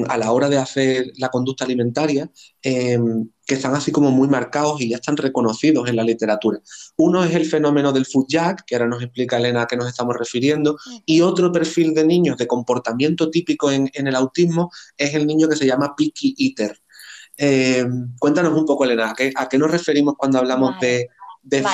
a 0.08 0.18
la 0.18 0.30
hora 0.30 0.50
de 0.50 0.58
hacer 0.58 1.10
la 1.16 1.30
conducta 1.30 1.64
alimentaria 1.64 2.30
em, 2.60 3.30
que 3.46 3.54
están 3.54 3.74
así 3.74 3.92
como 3.92 4.10
muy 4.10 4.28
marcados 4.28 4.78
y 4.82 4.90
ya 4.90 4.96
están 4.96 5.16
reconocidos 5.16 5.88
en 5.88 5.96
la 5.96 6.04
literatura. 6.04 6.60
Uno 6.98 7.24
es 7.24 7.34
el 7.34 7.46
fenómeno 7.46 7.90
del 7.90 8.04
food 8.04 8.26
jack, 8.28 8.64
que 8.66 8.74
ahora 8.74 8.88
nos 8.88 9.02
explica 9.02 9.38
Elena 9.38 9.62
a 9.62 9.66
qué 9.66 9.78
nos 9.78 9.88
estamos 9.88 10.14
refiriendo, 10.18 10.76
y 11.06 11.22
otro 11.22 11.50
perfil 11.50 11.94
de 11.94 12.04
niños 12.04 12.36
de 12.36 12.46
comportamiento 12.46 13.30
típico 13.30 13.70
en, 13.70 13.90
en 13.94 14.06
el 14.06 14.16
autismo 14.16 14.70
es 14.98 15.14
el 15.14 15.26
niño 15.26 15.48
que 15.48 15.56
se 15.56 15.66
llama 15.66 15.94
picky 15.96 16.34
eater. 16.38 16.83
Eh, 17.36 17.84
cuéntanos 18.18 18.52
un 18.52 18.64
poco, 18.64 18.84
Elena, 18.84 19.10
¿a 19.36 19.48
qué, 19.48 19.58
nos 19.58 19.70
referimos 19.70 20.14
cuando 20.16 20.38
hablamos 20.38 20.78
de, 20.80 21.08
de 21.42 21.64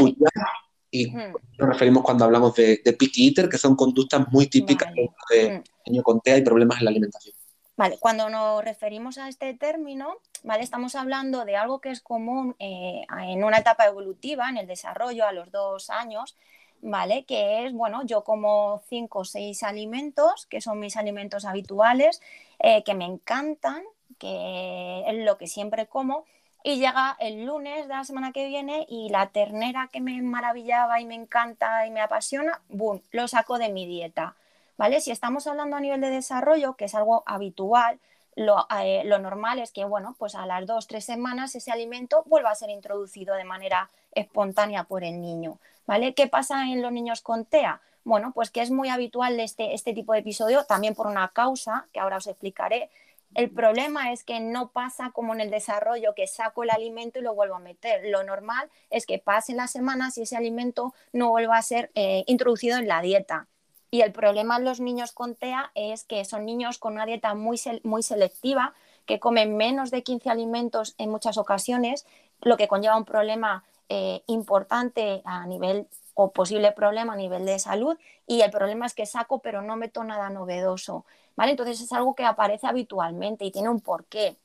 y 0.92 1.12
nos 1.12 1.68
referimos 1.68 2.02
cuando 2.02 2.24
hablamos 2.24 2.54
de, 2.54 2.80
de 2.84 2.92
picky 2.94 3.28
eater, 3.28 3.48
que 3.48 3.58
son 3.58 3.76
conductas 3.76 4.26
muy 4.32 4.48
típicas 4.48 4.92
de 5.30 5.62
niño 5.86 6.02
con 6.02 6.20
TEA 6.20 6.38
y 6.38 6.42
problemas 6.42 6.78
en 6.78 6.84
la 6.84 6.90
alimentación? 6.90 7.34
Vale, 7.76 7.96
cuando 7.98 8.28
nos 8.28 8.62
referimos 8.62 9.16
a 9.16 9.28
este 9.28 9.54
término, 9.54 10.16
¿vale? 10.42 10.62
estamos 10.62 10.94
hablando 10.94 11.46
de 11.46 11.56
algo 11.56 11.80
que 11.80 11.90
es 11.90 12.02
común 12.02 12.54
eh, 12.58 13.06
en 13.22 13.42
una 13.42 13.58
etapa 13.58 13.86
evolutiva, 13.86 14.50
en 14.50 14.58
el 14.58 14.66
desarrollo, 14.66 15.26
a 15.26 15.32
los 15.32 15.50
dos 15.50 15.88
años, 15.88 16.36
¿vale? 16.82 17.24
Que 17.24 17.64
es, 17.64 17.72
bueno, 17.72 18.04
yo 18.04 18.22
como 18.22 18.82
cinco 18.88 19.20
o 19.20 19.24
seis 19.24 19.62
alimentos, 19.62 20.44
que 20.44 20.60
son 20.60 20.78
mis 20.78 20.98
alimentos 20.98 21.46
habituales, 21.46 22.20
eh, 22.58 22.82
que 22.84 22.92
me 22.92 23.06
encantan, 23.06 23.82
que 24.20 25.02
es 25.08 25.24
lo 25.24 25.36
que 25.36 25.48
siempre 25.48 25.86
como, 25.86 26.24
y 26.62 26.76
llega 26.76 27.16
el 27.18 27.46
lunes 27.46 27.88
de 27.88 27.94
la 27.94 28.04
semana 28.04 28.32
que 28.32 28.46
viene 28.46 28.86
y 28.88 29.08
la 29.08 29.30
ternera 29.30 29.88
que 29.90 30.00
me 30.00 30.20
maravillaba 30.22 31.00
y 31.00 31.06
me 31.06 31.14
encanta 31.14 31.86
y 31.86 31.90
me 31.90 32.02
apasiona, 32.02 32.60
¡boom!, 32.68 33.02
lo 33.10 33.26
saco 33.26 33.58
de 33.58 33.70
mi 33.70 33.86
dieta. 33.86 34.36
¿Vale? 34.76 35.00
Si 35.00 35.10
estamos 35.10 35.46
hablando 35.46 35.76
a 35.76 35.80
nivel 35.80 36.00
de 36.00 36.08
desarrollo, 36.08 36.74
que 36.74 36.86
es 36.86 36.94
algo 36.94 37.22
habitual, 37.26 37.98
lo, 38.34 38.66
eh, 38.82 39.02
lo, 39.04 39.18
normal 39.18 39.58
es 39.58 39.72
que, 39.72 39.84
bueno, 39.84 40.14
pues 40.18 40.34
a 40.34 40.46
las 40.46 40.66
dos, 40.66 40.86
tres 40.86 41.04
semanas 41.04 41.54
ese 41.54 41.70
alimento 41.70 42.22
vuelva 42.26 42.50
a 42.50 42.54
ser 42.54 42.70
introducido 42.70 43.34
de 43.34 43.44
manera 43.44 43.90
espontánea 44.12 44.84
por 44.84 45.04
el 45.04 45.20
niño, 45.20 45.58
¿vale? 45.86 46.14
¿Qué 46.14 46.28
pasa 46.28 46.64
en 46.64 46.80
los 46.80 46.92
niños 46.92 47.20
con 47.20 47.44
TEA? 47.44 47.80
Bueno, 48.04 48.32
pues 48.34 48.50
que 48.50 48.62
es 48.62 48.70
muy 48.70 48.88
habitual 48.88 49.38
este, 49.40 49.74
este 49.74 49.92
tipo 49.92 50.14
de 50.14 50.20
episodio, 50.20 50.64
también 50.64 50.94
por 50.94 51.06
una 51.06 51.28
causa, 51.28 51.86
que 51.92 52.00
ahora 52.00 52.16
os 52.16 52.26
explicaré, 52.26 52.88
el 53.34 53.50
problema 53.50 54.12
es 54.12 54.24
que 54.24 54.40
no 54.40 54.70
pasa 54.70 55.10
como 55.12 55.34
en 55.34 55.40
el 55.40 55.50
desarrollo, 55.50 56.14
que 56.14 56.26
saco 56.26 56.64
el 56.64 56.70
alimento 56.70 57.18
y 57.18 57.22
lo 57.22 57.34
vuelvo 57.34 57.54
a 57.54 57.60
meter. 57.60 58.02
Lo 58.06 58.24
normal 58.24 58.70
es 58.90 59.06
que 59.06 59.18
pasen 59.18 59.56
las 59.56 59.70
semanas 59.70 60.18
y 60.18 60.22
ese 60.22 60.36
alimento 60.36 60.94
no 61.12 61.30
vuelva 61.30 61.56
a 61.56 61.62
ser 61.62 61.90
eh, 61.94 62.24
introducido 62.26 62.78
en 62.78 62.88
la 62.88 63.00
dieta. 63.02 63.46
Y 63.92 64.02
el 64.02 64.12
problema 64.12 64.56
en 64.56 64.64
los 64.64 64.80
niños 64.80 65.12
con 65.12 65.34
TEA 65.34 65.70
es 65.74 66.04
que 66.04 66.24
son 66.24 66.44
niños 66.44 66.78
con 66.78 66.94
una 66.94 67.06
dieta 67.06 67.34
muy, 67.34 67.60
muy 67.82 68.02
selectiva, 68.02 68.74
que 69.06 69.20
comen 69.20 69.56
menos 69.56 69.90
de 69.90 70.02
15 70.02 70.30
alimentos 70.30 70.94
en 70.98 71.10
muchas 71.10 71.38
ocasiones, 71.38 72.06
lo 72.42 72.56
que 72.56 72.68
conlleva 72.68 72.96
un 72.96 73.04
problema 73.04 73.64
eh, 73.88 74.22
importante 74.26 75.22
a 75.24 75.46
nivel 75.46 75.88
o 76.14 76.32
posible 76.32 76.72
problema 76.72 77.14
a 77.14 77.16
nivel 77.16 77.44
de 77.46 77.58
salud 77.58 77.96
y 78.26 78.42
el 78.42 78.50
problema 78.50 78.86
es 78.86 78.94
que 78.94 79.06
saco 79.06 79.38
pero 79.40 79.62
no 79.62 79.76
meto 79.76 80.04
nada 80.04 80.30
novedoso, 80.30 81.04
¿vale? 81.36 81.52
Entonces 81.52 81.80
es 81.80 81.92
algo 81.92 82.14
que 82.14 82.24
aparece 82.24 82.66
habitualmente 82.66 83.44
y 83.44 83.50
tiene 83.50 83.68
un 83.68 83.80
porqué. 83.80 84.36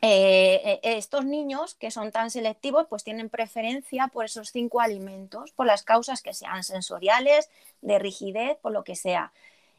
Eh, 0.00 0.60
eh, 0.64 0.80
estos 0.96 1.24
niños 1.24 1.74
que 1.74 1.90
son 1.90 2.12
tan 2.12 2.30
selectivos 2.30 2.86
pues 2.88 3.02
tienen 3.02 3.28
preferencia 3.28 4.06
por 4.06 4.26
esos 4.26 4.50
cinco 4.50 4.80
alimentos, 4.80 5.50
por 5.52 5.66
las 5.66 5.82
causas 5.82 6.22
que 6.22 6.34
sean 6.34 6.62
sensoriales, 6.62 7.50
de 7.82 7.98
rigidez, 7.98 8.56
por 8.58 8.72
lo 8.72 8.84
que 8.84 8.94
sea. 8.94 9.32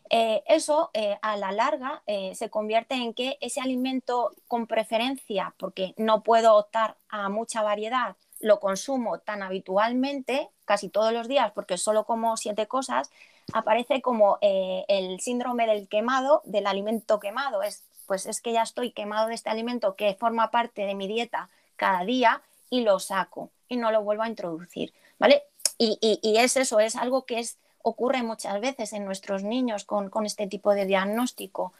Eh, 0.09 0.43
eso 0.47 0.89
a 1.21 1.37
la 1.37 1.51
larga 1.51 2.01
se 2.33 2.49
convierte 2.49 2.95
en 2.95 3.13
que 3.13 3.37
ese 3.41 3.61
alimento 3.61 4.33
con 4.47 4.65
preferencia, 4.65 5.53
porque 5.57 5.93
no 5.97 6.23
puedo 6.23 6.55
optar 6.55 6.97
a 7.09 7.29
mucha 7.29 7.61
variedad, 7.61 8.15
lo 8.39 8.59
consumo 8.59 9.19
tan 9.19 9.43
habitualmente, 9.43 10.49
casi 10.65 10.89
todos 10.89 11.13
los 11.13 11.27
días, 11.27 11.51
porque 11.51 11.77
solo 11.77 12.05
como 12.05 12.37
siete 12.37 12.67
cosas, 12.67 13.09
aparece 13.53 14.01
como 14.01 14.37
eh, 14.41 14.85
el 14.87 15.19
síndrome 15.19 15.67
del 15.67 15.87
quemado, 15.87 16.41
del 16.45 16.67
alimento 16.67 17.19
quemado. 17.19 17.63
Es, 17.63 17.83
pues 18.07 18.25
es 18.25 18.41
que 18.41 18.53
ya 18.53 18.63
estoy 18.63 18.91
quemado 18.91 19.27
de 19.27 19.35
este 19.35 19.49
alimento 19.49 19.95
que 19.95 20.15
forma 20.15 20.51
parte 20.51 20.85
de 20.85 20.95
mi 20.95 21.07
dieta 21.07 21.49
cada 21.75 22.03
día 22.03 22.41
y 22.69 22.81
lo 22.81 22.99
saco 22.99 23.51
y 23.67 23.77
no 23.77 23.91
lo 23.91 24.03
vuelvo 24.03 24.23
a 24.23 24.27
introducir, 24.27 24.93
¿vale? 25.17 25.43
Y, 25.77 25.97
es 26.37 26.57
eso, 26.57 26.79
es 26.81 26.97
algo 26.97 27.25
que 27.25 27.39
es, 27.39 27.57
ocurre 27.83 28.21
muchas 28.21 28.59
veces 28.59 28.91
en 28.91 29.05
nuestros 29.05 29.43
niños 29.43 29.85
con, 29.85 30.11
este 30.25 30.47
tipo 30.47 30.73
de 30.73 30.85
diagnóstico. 30.85 31.71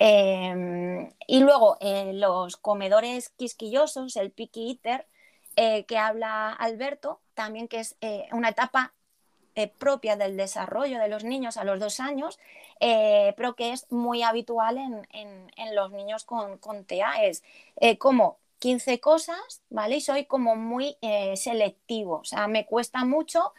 Em, 0.00 1.12
y 1.28 1.38
luego 1.38 1.76
eh, 1.80 2.12
los 2.14 2.56
comedores 2.56 3.28
quisquillosos, 3.28 4.16
el 4.16 4.32
picky 4.32 4.70
eater, 4.70 5.06
eh, 5.56 5.84
que 5.84 5.98
habla 5.98 6.52
Alberto, 6.52 7.20
también 7.34 7.68
que 7.68 7.80
es 7.80 7.96
eh, 8.00 8.26
una 8.32 8.48
etapa 8.48 8.92
eh, 9.54 9.68
propia 9.68 10.16
del 10.16 10.36
desarrollo 10.36 10.98
de 10.98 11.08
los 11.08 11.22
niños 11.22 11.56
a 11.56 11.64
los 11.64 11.78
dos 11.78 12.00
años, 12.00 12.38
pero 12.80 13.54
que 13.54 13.72
es 13.72 13.90
muy 13.90 14.22
habitual 14.22 14.78
en, 14.78 15.74
los 15.74 15.92
niños 15.92 16.24
con, 16.24 16.58
con 16.58 16.84
TEA. 16.84 17.24
Es 17.24 17.42
como 17.98 18.38
15 18.58 19.00
cosas, 19.00 19.62
¿vale? 19.70 19.96
Y 19.96 20.00
soy 20.00 20.26
como 20.26 20.56
muy 20.56 20.96
selectivo, 21.36 22.16
o 22.16 22.24
sea, 22.24 22.46
me 22.48 22.66
cuesta 22.66 23.04
mucho 23.04 23.54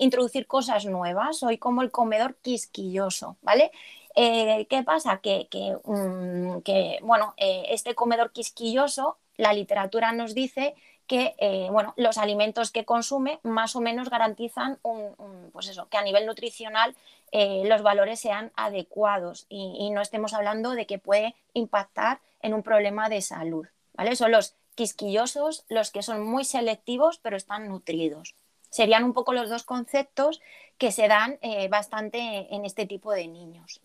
introducir 0.00 0.46
cosas 0.46 0.86
nuevas, 0.86 1.38
soy 1.38 1.58
como 1.58 1.82
el 1.82 1.90
comedor 1.90 2.36
quisquilloso, 2.36 3.36
¿vale? 3.42 3.70
¿Qué 4.14 4.82
pasa? 4.84 5.20
Que, 5.20 5.46
que, 5.48 5.76
mm, 5.84 6.62
que 6.62 6.98
bueno, 7.02 7.34
este 7.36 7.94
comedor 7.94 8.32
quisquilloso, 8.32 9.18
la 9.36 9.52
literatura 9.52 10.10
nos 10.12 10.34
dice 10.34 10.74
que 11.08 11.34
eh, 11.38 11.68
bueno, 11.72 11.94
los 11.96 12.18
alimentos 12.18 12.70
que 12.70 12.84
consume 12.84 13.40
más 13.42 13.74
o 13.74 13.80
menos 13.80 14.10
garantizan 14.10 14.78
un, 14.82 15.50
pues 15.52 15.66
eso, 15.68 15.88
que 15.88 15.96
a 15.96 16.02
nivel 16.02 16.26
nutricional 16.26 16.94
eh, 17.32 17.62
los 17.64 17.82
valores 17.82 18.20
sean 18.20 18.52
adecuados 18.54 19.46
y, 19.48 19.90
no 19.90 20.02
estemos 20.02 20.34
hablando 20.34 20.72
de 20.72 20.86
que 20.86 20.98
puede 20.98 21.34
impactar 21.54 22.20
en 22.42 22.54
un 22.54 22.62
problema 22.62 23.08
de 23.08 23.22
salud. 23.22 23.66
¿vale? 23.94 24.14
Son 24.14 24.30
los 24.30 24.54
quisquillosos, 24.74 25.64
los 25.68 25.90
que 25.90 26.02
son 26.02 26.24
muy 26.24 26.44
selectivos 26.44 27.18
pero 27.18 27.36
están 27.36 27.68
nutridos. 27.68 28.34
Serían 28.70 29.02
un 29.02 29.14
poco 29.14 29.32
los 29.32 29.48
dos 29.48 29.64
conceptos 29.64 30.42
que 30.76 30.92
se 30.92 31.08
dan 31.08 31.38
eh, 31.40 31.68
bastante 31.68 32.54
en 32.54 32.66
este 32.66 32.86
tipo 32.86 33.12
de 33.12 33.26
niños. 33.26 33.80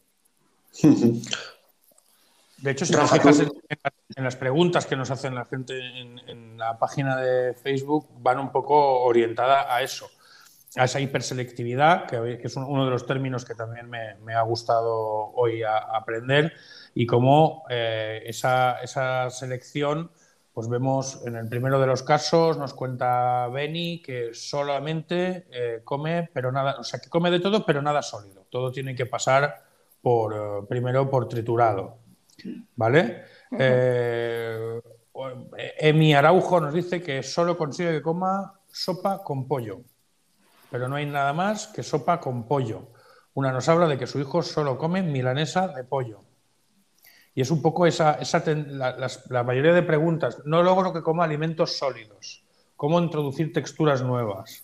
De 2.64 2.72
hecho, 2.72 2.86
si 2.86 2.94
te 2.94 3.02
fijas 3.02 3.42
en, 3.42 4.24
las 4.24 4.38
preguntas 4.38 4.86
que 4.86 4.96
nos 4.96 5.12
hacen 5.12 5.36
la 5.36 5.44
gente 5.44 5.78
en, 5.78 6.58
la 6.58 6.80
página 6.80 7.18
de 7.18 7.54
Facebook, 7.56 8.08
van 8.20 8.40
un 8.40 8.54
poco 8.54 9.02
orientadas 9.02 9.66
a 9.68 9.82
eso, 9.82 10.10
a 10.78 10.86
esa 10.86 11.02
hiperselectividad, 11.02 12.08
que, 12.08 12.40
es 12.42 12.56
uno 12.56 12.86
de 12.86 12.92
los 12.92 13.06
términos 13.06 13.44
que 13.44 13.54
también 13.54 13.90
me, 13.90 14.34
ha 14.34 14.42
gustado 14.44 14.96
hoy 15.36 15.62
aprender, 15.66 16.54
y 16.94 17.06
cómo 17.06 17.66
eh, 17.70 18.24
esa, 18.28 19.30
selección, 19.30 20.10
pues 20.54 20.70
vemos 20.70 21.22
en 21.26 21.36
el 21.36 21.50
primero 21.50 21.82
de 21.82 21.88
los 21.88 22.02
casos, 22.02 22.58
nos 22.58 22.74
cuenta 22.74 23.50
Benny 23.50 24.02
que 24.02 24.34
solamente 24.34 25.48
eh, 25.52 25.82
come, 25.84 26.30
pero 26.32 26.50
nada, 26.50 26.78
o 26.80 26.84
sea, 26.86 27.02
que 27.02 27.10
come 27.10 27.30
de 27.30 27.42
todo, 27.42 27.66
pero 27.66 27.82
nada 27.82 28.02
sólido. 28.02 28.46
Todo 28.50 28.72
tiene 28.72 28.96
que 28.96 29.06
pasar 29.06 29.66
por, 30.02 30.34
eh, 30.34 30.66
primero 30.70 31.10
por 31.10 31.28
triturado. 31.28 32.03
¿Vale? 32.76 33.26
Eh, 33.58 34.82
Emi 35.78 36.14
Araujo 36.14 36.60
nos 36.60 36.74
dice 36.74 37.02
que 37.02 37.22
solo 37.24 37.58
consigue 37.58 37.92
que 37.92 38.02
coma 38.02 38.60
sopa 38.72 39.24
con 39.24 39.48
pollo, 39.48 39.82
pero 40.72 40.88
no 40.88 40.96
hay 40.96 41.06
nada 41.06 41.34
más 41.34 41.68
que 41.68 41.84
sopa 41.84 42.20
con 42.20 42.48
pollo. 42.48 42.90
Una 43.36 43.52
nos 43.52 43.68
habla 43.70 43.88
de 43.88 43.98
que 43.98 44.08
su 44.08 44.20
hijo 44.20 44.42
solo 44.42 44.78
come 44.78 45.02
milanesa 45.02 45.68
de 45.68 45.84
pollo. 45.84 46.24
Y 47.36 47.42
es 47.42 47.50
un 47.50 47.62
poco 47.62 47.88
esa, 47.88 48.20
la, 49.30 49.44
mayoría 49.44 49.74
de 49.74 49.82
preguntas. 49.82 50.40
No 50.46 50.62
logro 50.62 50.94
que 50.94 51.02
coma 51.02 51.24
alimentos 51.24 51.78
sólidos. 51.78 52.44
¿Cómo 52.76 53.00
introducir 53.00 53.52
texturas 53.52 54.04
nuevas? 54.04 54.64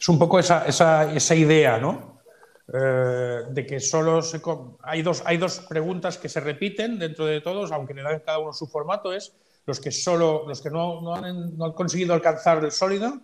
Es 0.00 0.08
un 0.08 0.18
poco 0.18 0.38
esa, 0.38 0.66
esa 0.66 1.34
idea, 1.34 1.78
¿no? 1.78 2.17
Eh, 2.70 3.44
de 3.48 3.64
que 3.64 3.80
solo 3.80 4.20
se 4.20 4.42
hay 4.82 5.00
dos 5.00 5.22
hay 5.24 5.38
dos 5.38 5.60
preguntas 5.60 6.18
que 6.18 6.28
se 6.28 6.38
repiten 6.38 6.98
dentro 6.98 7.24
de 7.24 7.40
todos, 7.40 7.72
aunque 7.72 7.94
le 7.94 8.02
dan 8.02 8.20
cada 8.20 8.40
uno 8.40 8.52
su 8.52 8.66
formato 8.66 9.10
es 9.14 9.32
los 9.64 9.80
que 9.80 9.90
solo 9.90 10.44
los 10.46 10.60
que 10.60 10.68
no, 10.68 11.14
han, 11.14 11.56
conseguido 11.72 12.12
alcanzar 12.12 12.62
el 12.62 12.70
sólido 12.70 13.22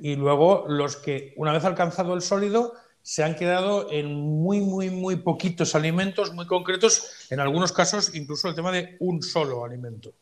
y 0.00 0.14
luego 0.14 0.64
los 0.68 0.94
que 0.94 1.34
una 1.36 1.52
vez 1.52 1.64
alcanzado 1.64 2.14
el 2.14 2.22
sólido 2.22 2.72
se 3.02 3.24
han 3.24 3.34
quedado 3.34 3.90
en 3.90 4.14
muy 4.14 4.60
muy 4.60 4.90
muy 4.90 5.16
poquitos 5.16 5.74
alimentos 5.74 6.32
muy 6.32 6.46
concretos, 6.46 7.26
en 7.30 7.40
algunos 7.40 7.72
casos 7.72 8.14
incluso 8.14 8.46
el 8.46 8.54
tema 8.54 8.70
de 8.70 8.96
un 9.00 9.22
solo 9.22 9.64
alimento. 9.64 10.12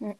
Mm. 0.00 0.12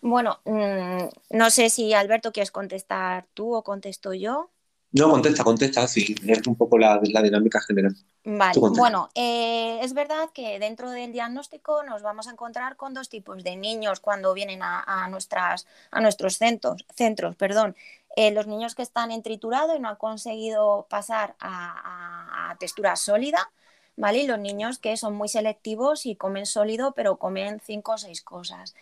Bueno, 0.00 0.38
mm, 0.46 1.36
no 1.36 1.50
sé 1.50 1.68
si 1.68 1.92
Alberto 1.92 2.32
quieres 2.32 2.50
contestar 2.50 3.26
tú 3.34 3.54
o 3.54 3.62
contesto 3.62 4.14
yo. 4.14 4.48
No, 4.94 5.10
contesta, 5.10 5.42
contesta, 5.42 5.88
sí, 5.88 6.14
es 6.24 6.46
un 6.46 6.54
poco 6.54 6.78
la, 6.78 7.00
dinámica 7.00 7.60
general. 7.60 7.96
Vale, 8.22 8.60
bueno, 8.60 9.10
eh, 9.16 9.80
es 9.82 9.92
verdad 9.92 10.30
que 10.32 10.60
dentro 10.60 10.88
del 10.88 11.12
diagnóstico 11.12 11.82
nos 11.82 12.02
vamos 12.02 12.28
a 12.28 12.30
encontrar 12.30 12.76
con 12.76 12.94
dos 12.94 13.08
tipos 13.08 13.42
de 13.42 13.56
niños 13.56 13.98
cuando 13.98 14.32
vienen 14.34 14.60
a, 14.62 15.08
nuestras, 15.10 15.66
a 15.90 16.00
nuestros 16.00 16.38
centros, 16.38 16.86
centros. 16.94 17.34
Perdón. 17.34 17.74
Eh, 18.16 18.30
los 18.30 18.46
niños 18.46 18.76
que 18.76 18.82
están 18.82 19.10
en 19.10 19.24
triturado 19.24 19.74
y 19.74 19.80
no 19.80 19.88
han 19.88 19.96
conseguido 19.96 20.86
pasar 20.88 21.34
a, 21.40 22.54
textura 22.60 22.94
sólida, 22.94 23.50
¿vale? 23.96 24.18
Y 24.18 24.26
los 24.28 24.38
niños 24.38 24.78
que 24.78 24.96
son 24.96 25.16
muy 25.16 25.28
selectivos 25.28 26.06
y 26.06 26.14
comen 26.14 26.46
sólido, 26.46 26.92
pero 26.92 27.16
comen 27.16 27.60
cinco 27.66 27.94
o 27.94 27.98
seis 27.98 28.22
cosas. 28.22 28.76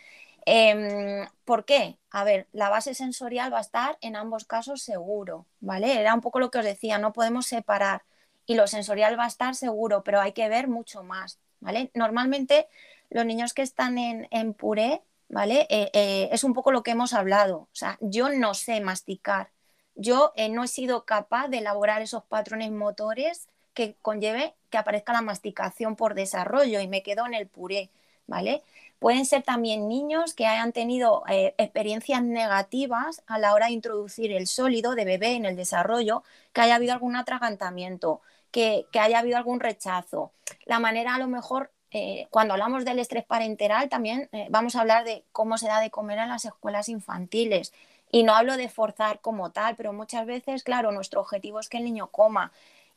Em, 0.45 1.27
¿Por 1.45 1.65
qué? 1.65 1.97
A 2.11 2.23
ver, 2.23 2.47
la 2.53 2.69
base 2.69 2.93
sensorial 2.93 3.53
va 3.53 3.59
a 3.59 3.61
estar 3.61 3.97
en 4.01 4.15
ambos 4.15 4.45
casos 4.45 4.81
seguro, 4.81 5.45
¿vale? 5.61 5.99
Era 5.99 6.13
un 6.13 6.21
poco 6.21 6.39
lo 6.39 6.51
que 6.51 6.59
os 6.59 6.65
decía, 6.65 6.97
no 6.97 7.13
podemos 7.13 7.45
separar 7.45 8.03
y 8.45 8.55
lo 8.55 8.67
sensorial 8.67 9.17
va 9.17 9.25
a 9.25 9.27
estar 9.27 9.55
seguro, 9.55 10.03
pero 10.03 10.21
hay 10.21 10.33
que 10.33 10.49
ver 10.49 10.67
mucho 10.67 11.03
más, 11.03 11.39
¿vale? 11.59 11.91
Normalmente 11.93 12.67
los 13.09 13.25
niños 13.25 13.53
que 13.53 13.61
están 13.61 13.97
en, 13.97 14.53
puré, 14.53 15.01
¿vale? 15.29 15.67
Eh, 15.69 15.89
eh, 15.93 16.29
es 16.31 16.43
un 16.43 16.53
poco 16.53 16.71
lo 16.71 16.83
que 16.83 16.91
hemos 16.91 17.13
hablado, 17.13 17.57
o 17.57 17.75
sea, 17.75 17.97
yo 18.01 18.29
no 18.29 18.53
sé 18.53 18.81
masticar, 18.81 19.49
yo 19.95 20.33
eh, 20.35 20.49
no 20.49 20.63
he 20.63 20.67
sido 20.67 21.05
capaz 21.05 21.47
de 21.49 21.59
elaborar 21.59 22.01
esos 22.01 22.23
patrones 22.23 22.71
motores 22.71 23.47
que 23.73 23.95
conlleve 24.01 24.53
que 24.69 24.77
aparezca 24.77 25.13
la 25.13 25.21
masticación 25.21 25.95
por 25.95 26.15
desarrollo 26.15 26.79
y 26.79 26.87
me 26.87 27.03
quedo 27.03 27.25
en 27.25 27.33
el 27.33 27.47
puré, 27.47 27.89
¿vale? 28.27 28.63
Pueden 29.03 29.25
ser 29.25 29.43
también 29.43 29.89
niños 29.89 30.33
que 30.33 30.47
hayan 30.47 30.71
tenido 30.71 31.23
eh, 31.27 31.53
experiencias 31.57 32.23
negativas 32.23 33.21
a 33.27 33.37
la 33.37 33.53
hora 33.53 33.65
de 33.65 33.73
introducir 33.73 34.31
el 34.31 34.47
sólido 34.47 34.95
de 34.95 35.03
bebé 35.03 35.33
en 35.33 35.43
el 35.43 35.57
desarrollo, 35.57 36.23
que 36.53 36.61
haya 36.61 36.75
habido 36.75 36.93
algún 36.93 37.17
atragantamiento, 37.17 38.21
que, 38.49 38.85
haya 38.97 39.19
habido 39.19 39.35
algún 39.35 39.59
rechazo. 39.59 40.31
La 40.63 40.79
manera 40.79 41.15
a 41.15 41.19
lo 41.19 41.27
mejor, 41.27 41.69
eh, 41.91 42.27
cuando 42.29 42.53
hablamos 42.53 42.85
del 42.85 42.97
estrés 42.97 43.25
parenteral, 43.25 43.89
también 43.89 44.29
eh, 44.31 44.47
vamos 44.49 44.77
a 44.77 44.79
hablar 44.79 45.03
de 45.03 45.25
cómo 45.33 45.57
se 45.57 45.67
da 45.67 45.81
de 45.81 45.91
comer 45.91 46.19
en 46.19 46.29
las 46.29 46.45
escuelas 46.45 46.87
infantiles. 46.87 47.73
Y 48.09 48.23
no 48.23 48.33
hablo 48.33 48.55
de 48.55 48.69
forzar 48.69 49.19
como 49.19 49.51
tal, 49.51 49.75
pero 49.75 49.91
muchas 49.91 50.25
veces, 50.25 50.63
claro, 50.63 50.93
nuestro 50.93 51.19
objetivo 51.19 51.59
es 51.59 51.67
que 51.67 51.75
el 51.75 51.83
niño 51.83 52.07
coma 52.07 52.53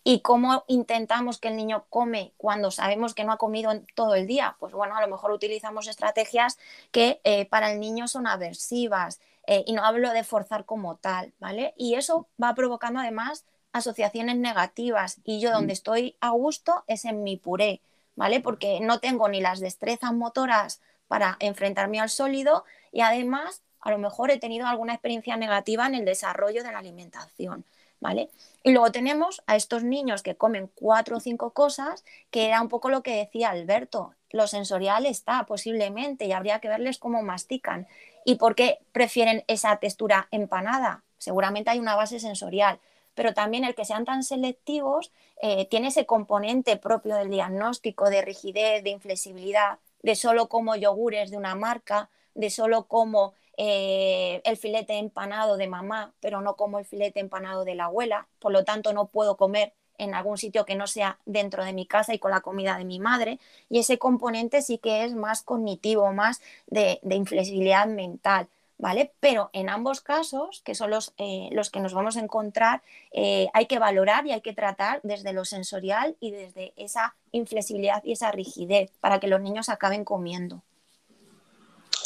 ¿Y 0.08 0.20
cómo 0.20 0.62
intentamos 0.68 1.40
que 1.40 1.48
el 1.48 1.56
niño 1.56 1.86
come 1.90 2.32
cuando 2.36 2.70
sabemos 2.70 3.12
que 3.12 3.24
no 3.24 3.32
ha 3.32 3.38
comido 3.38 3.72
en 3.72 3.84
todo 3.96 4.14
el 4.14 4.28
día? 4.28 4.54
Pues 4.60 4.72
bueno, 4.72 4.96
a 4.96 5.00
lo 5.00 5.08
mejor 5.08 5.32
utilizamos 5.32 5.88
estrategias 5.88 6.58
que 6.92 7.20
eh, 7.24 7.46
para 7.46 7.72
el 7.72 7.80
niño 7.80 8.06
son 8.06 8.28
aversivas 8.28 9.20
eh, 9.48 9.64
y 9.66 9.72
no 9.72 9.84
hablo 9.84 10.12
de 10.12 10.22
forzar 10.22 10.64
como 10.64 10.94
tal, 10.94 11.32
¿vale? 11.40 11.74
Y 11.76 11.94
eso 11.94 12.28
va 12.40 12.54
provocando 12.54 13.00
además 13.00 13.46
asociaciones 13.72 14.36
negativas 14.36 15.20
y 15.24 15.40
yo 15.40 15.50
donde 15.50 15.72
estoy 15.72 16.16
a 16.20 16.30
gusto 16.30 16.84
es 16.86 17.04
en 17.04 17.24
mi 17.24 17.36
puré, 17.36 17.80
¿vale? 18.14 18.38
Porque 18.38 18.78
no 18.78 19.00
tengo 19.00 19.28
ni 19.28 19.40
las 19.40 19.58
destrezas 19.58 20.12
motoras 20.12 20.80
para 21.08 21.36
enfrentarme 21.40 21.98
al 21.98 22.10
sólido 22.10 22.64
y 22.92 23.00
además 23.00 23.60
a 23.80 23.90
lo 23.90 23.98
mejor 23.98 24.30
he 24.30 24.38
tenido 24.38 24.68
alguna 24.68 24.92
experiencia 24.92 25.36
negativa 25.36 25.84
en 25.88 25.96
el 25.96 26.04
desarrollo 26.04 26.62
de 26.62 26.70
la 26.70 26.78
alimentación. 26.78 27.64
¿Vale? 28.00 28.30
Y 28.62 28.72
luego 28.72 28.90
tenemos 28.90 29.42
a 29.46 29.56
estos 29.56 29.84
niños 29.84 30.22
que 30.22 30.36
comen 30.36 30.70
cuatro 30.74 31.18
o 31.18 31.20
cinco 31.20 31.50
cosas, 31.52 32.04
que 32.30 32.46
era 32.46 32.60
un 32.60 32.68
poco 32.68 32.90
lo 32.90 33.02
que 33.02 33.16
decía 33.16 33.50
Alberto. 33.50 34.14
Lo 34.30 34.46
sensorial 34.46 35.06
está 35.06 35.46
posiblemente 35.46 36.26
y 36.26 36.32
habría 36.32 36.60
que 36.60 36.68
verles 36.68 36.98
cómo 36.98 37.22
mastican. 37.22 37.86
¿Y 38.24 38.36
por 38.36 38.54
qué 38.54 38.78
prefieren 38.92 39.44
esa 39.46 39.76
textura 39.76 40.28
empanada? 40.30 41.04
Seguramente 41.18 41.70
hay 41.70 41.78
una 41.78 41.94
base 41.94 42.18
sensorial, 42.18 42.80
pero 43.14 43.34
también 43.34 43.64
el 43.64 43.74
que 43.74 43.84
sean 43.84 44.04
tan 44.04 44.22
selectivos 44.22 45.12
eh, 45.40 45.66
tiene 45.66 45.88
ese 45.88 46.06
componente 46.06 46.76
propio 46.76 47.16
del 47.16 47.30
diagnóstico 47.30 48.10
de 48.10 48.22
rigidez, 48.22 48.82
de 48.82 48.90
inflexibilidad, 48.90 49.78
de 50.02 50.16
solo 50.16 50.48
como 50.48 50.76
yogures 50.76 51.30
de 51.30 51.36
una 51.36 51.54
marca, 51.54 52.10
de 52.34 52.50
solo 52.50 52.84
como 52.86 53.34
eh, 53.56 54.42
el 54.44 54.56
filete 54.56 54.98
empanado 54.98 55.56
de 55.56 55.66
mamá, 55.66 56.12
pero 56.20 56.40
no 56.40 56.56
como 56.56 56.78
el 56.78 56.84
filete 56.84 57.20
empanado 57.20 57.64
de 57.64 57.74
la 57.74 57.86
abuela, 57.86 58.26
por 58.38 58.52
lo 58.52 58.64
tanto 58.64 58.92
no 58.92 59.06
puedo 59.06 59.36
comer 59.36 59.72
en 59.98 60.14
algún 60.14 60.38
sitio 60.38 60.66
que 60.66 60.74
no 60.74 60.86
sea 60.86 61.18
dentro 61.24 61.64
de 61.64 61.72
mi 61.72 61.86
casa 61.86 62.14
y 62.14 62.18
con 62.18 62.30
la 62.30 62.40
comida 62.40 62.76
de 62.78 62.84
mi 62.84 62.98
madre. 62.98 63.38
Y 63.68 63.78
ese 63.78 63.98
componente 63.98 64.62
sí 64.62 64.78
que 64.78 65.04
es 65.04 65.14
más 65.14 65.42
cognitivo, 65.42 66.12
más 66.12 66.42
de, 66.66 67.00
inflexibilidad 67.02 67.86
mental. 67.86 68.48
¿Vale? 68.78 69.10
Pero 69.20 69.48
en 69.54 69.70
ambos 69.70 70.02
casos, 70.02 70.60
que 70.60 70.74
son 70.74 70.90
los, 70.90 71.14
eh, 71.16 71.48
los 71.52 71.70
que 71.70 71.80
nos 71.80 71.94
vamos 71.94 72.18
a 72.18 72.20
encontrar, 72.20 72.82
eh, 73.10 73.48
hay 73.54 73.64
que 73.64 73.78
valorar 73.78 74.26
y 74.26 74.32
hay 74.32 74.42
que 74.42 74.52
tratar 74.52 75.00
desde 75.02 75.32
lo 75.32 75.46
sensorial 75.46 76.14
y 76.20 76.30
desde 76.30 76.74
esa 76.76 77.14
inflexibilidad 77.32 78.04
y 78.04 78.12
esa 78.12 78.30
rigidez 78.32 78.90
para 79.00 79.18
que 79.18 79.28
los 79.28 79.40
niños 79.40 79.70
acaben 79.70 80.04
comiendo. 80.04 80.60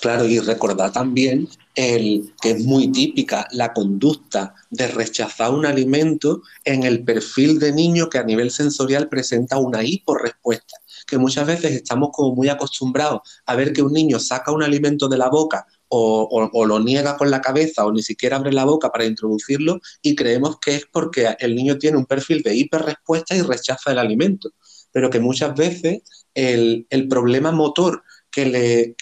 Claro, 0.01 0.25
y 0.25 0.39
recordar 0.39 0.93
también 0.93 1.47
el, 1.75 2.33
que 2.41 2.53
es 2.53 2.65
muy 2.65 2.91
típica 2.91 3.47
la 3.53 3.75
conducta 3.75 4.55
de 4.71 4.89
rechazar 4.89 5.53
un 5.53 5.67
alimento 5.67 6.43
en 6.65 6.85
el 6.85 7.05
perfil 7.05 7.59
de 7.59 7.73
niño 7.73 8.09
que 8.09 8.17
a 8.17 8.25
nivel 8.25 8.51
sensorial 8.51 9.11
presenta 9.11 9.59
una 9.59 9.85
hiporrespuesta, 9.85 10.79
que 11.07 11.19
muchas 11.19 11.47
veces 11.47 11.73
estamos 11.73 12.11
como 12.13 12.35
muy 12.35 12.49
acostumbrados 12.49 13.21
a 13.45 13.55
ver 13.55 13.75
que 13.75 13.83
un 13.83 13.93
niño 13.93 14.19
saca 14.19 14.53
un 14.53 14.63
alimento 14.63 15.07
de 15.07 15.19
la 15.19 15.29
boca 15.29 15.67
o, 15.89 16.67
lo 16.67 16.79
niega 16.79 17.17
con 17.17 17.31
la 17.31 17.41
cabeza 17.41 17.85
o 17.85 17.93
ni 17.93 18.03
siquiera 18.03 18.37
abre 18.37 18.53
la 18.53 18.65
boca 18.65 18.91
para 18.91 19.05
introducirlo 19.05 19.81
y 20.01 20.15
creemos 20.15 20.59
que 20.61 20.77
es 20.77 20.87
porque 20.91 21.37
el 21.41 21.55
niño 21.57 21.79
tiene 21.79 21.99
un 21.99 22.07
perfil 22.07 22.43
de 22.43 22.55
hiperrespuesta 22.55 23.35
y 23.35 23.43
rechaza 23.43 23.91
el 23.91 23.99
alimento. 23.99 24.51
Pero 24.93 25.11
que 25.11 25.21
muchas 25.21 25.55
veces 25.55 26.03
el 26.33 26.87
problema 27.09 27.51
motor 27.51 28.03
que 28.31 28.47
le, 28.47 28.97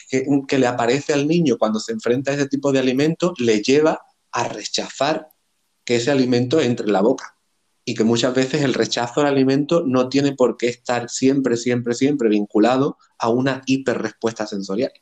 que, 0.47 0.59
le 0.59 0.67
aparece 0.67 1.13
al 1.13 1.29
niño 1.29 1.59
cuando 1.59 1.81
se 1.81 1.93
enfrenta 1.93 2.31
a 2.31 2.35
ese 2.35 2.49
tipo 2.49 2.73
de 2.73 2.79
alimento 2.79 3.35
le 3.39 3.63
lleva 3.63 4.01
a 4.33 4.49
rechazar 4.49 5.31
que 5.85 5.97
ese 5.97 6.11
alimento 6.11 6.61
entre 6.61 6.87
en 6.87 6.93
la 6.93 7.01
boca. 7.01 7.37
Y 7.85 7.95
que 7.95 8.05
muchas 8.05 8.35
veces 8.35 8.63
el 8.63 8.75
rechazo 8.75 9.21
al 9.21 9.29
alimento 9.29 9.83
no 9.87 10.11
tiene 10.11 10.33
por 10.33 10.59
qué 10.59 10.69
estar 10.69 11.09
siempre, 11.09 11.57
siempre, 11.57 11.95
siempre 11.95 12.29
vinculado 12.29 12.99
a 13.19 13.31
una 13.31 13.63
hiperrespuesta 13.65 14.47
sensorial. 14.47 14.93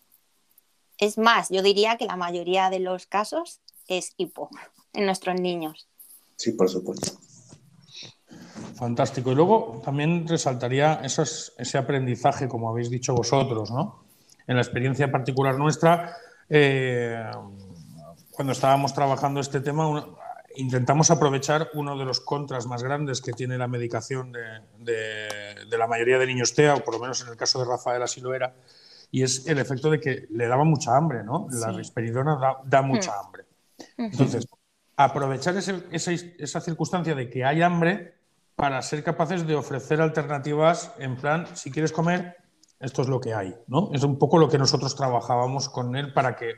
Es 0.98 1.18
más, 1.18 1.48
yo 1.50 1.62
diría 1.62 1.96
que 1.96 2.06
la 2.06 2.16
mayoría 2.16 2.70
de 2.70 2.78
los 2.78 3.06
casos 3.06 3.60
es 3.88 4.12
hipo 4.16 4.50
en 4.92 5.06
nuestros 5.06 5.40
niños. 5.40 5.88
Sí, 6.36 6.52
por 6.52 6.68
supuesto. 6.68 7.18
Fantástico. 8.76 9.32
Y 9.32 9.34
luego 9.34 9.82
también 9.84 10.28
resaltaría 10.28 11.00
ese 11.02 11.78
aprendizaje, 11.78 12.46
como 12.46 12.68
habéis 12.68 12.90
dicho 12.90 13.14
vosotros, 13.14 13.70
¿no? 13.70 14.05
En 14.46 14.56
la 14.56 14.62
experiencia 14.62 15.10
particular 15.10 15.56
nuestra, 15.58 16.16
eh, 16.48 17.30
cuando 18.30 18.52
estábamos 18.52 18.94
trabajando 18.94 19.40
este 19.40 19.60
tema, 19.60 20.06
intentamos 20.56 21.10
aprovechar 21.10 21.70
uno 21.74 21.96
de 21.98 22.04
los 22.04 22.20
contras 22.20 22.66
más 22.66 22.82
grandes 22.82 23.20
que 23.20 23.32
tiene 23.32 23.58
la 23.58 23.68
medicación 23.68 24.32
de, 24.32 25.76
la 25.76 25.86
mayoría 25.86 26.18
de 26.18 26.26
niños 26.26 26.54
TEA, 26.54 26.74
o 26.74 26.84
por 26.84 26.94
lo 26.94 27.00
menos 27.00 27.22
en 27.22 27.28
el 27.28 27.36
caso 27.36 27.58
de 27.58 27.64
Rafael 27.64 28.02
así 28.02 28.20
lo 28.20 28.34
era, 28.34 28.54
y 29.10 29.22
es 29.22 29.46
el 29.46 29.58
efecto 29.58 29.90
de 29.90 30.00
que 30.00 30.26
le 30.30 30.46
daba 30.46 30.64
mucha 30.64 30.96
hambre, 30.96 31.22
¿no? 31.22 31.48
La 31.50 31.70
risperidona 31.72 32.38
da, 32.64 32.82
mucha 32.82 33.12
hmm. 33.12 33.24
hambre. 33.24 33.44
Entonces, 33.96 34.46
aprovechar 34.96 35.54
esa 35.56 36.60
circunstancia 36.60 37.14
de 37.14 37.30
que 37.30 37.44
hay 37.44 37.62
hambre 37.62 38.14
para 38.54 38.80
ser 38.82 39.04
capaces 39.04 39.46
de 39.46 39.54
ofrecer 39.54 40.00
alternativas 40.00 40.92
en 40.98 41.16
plan, 41.16 41.46
si 41.54 41.70
quieres 41.70 41.92
comer, 41.92 42.36
esto 42.78 43.02
es 43.02 43.08
lo 43.08 43.20
que 43.20 43.32
hay, 43.32 43.56
¿no? 43.68 43.90
Es 43.94 44.02
un 44.02 44.18
poco 44.18 44.36
lo 44.38 44.50
que 44.50 44.58
nosotros 44.58 44.94
trabajábamos 44.94 45.70
con 45.70 45.96
él 45.96 46.12
para 46.12 46.36
que, 46.36 46.56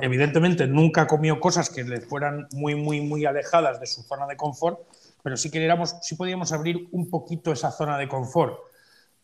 evidentemente, 0.00 0.66
nunca 0.66 1.06
comió 1.06 1.40
cosas 1.40 1.68
que 1.68 1.84
le 1.84 2.00
fueran 2.00 2.48
muy, 2.52 2.74
muy, 2.74 3.02
muy 3.02 3.26
alejadas 3.26 3.78
de 3.78 3.86
su 3.86 4.02
zona 4.02 4.26
de 4.26 4.36
confort, 4.36 4.80
pero 5.22 5.36
sí 5.36 5.50
queríamos, 5.50 5.96
sí 6.02 6.14
podíamos 6.14 6.52
abrir 6.52 6.88
un 6.92 7.10
poquito 7.10 7.52
esa 7.52 7.70
zona 7.70 7.98
de 7.98 8.08
confort 8.08 8.58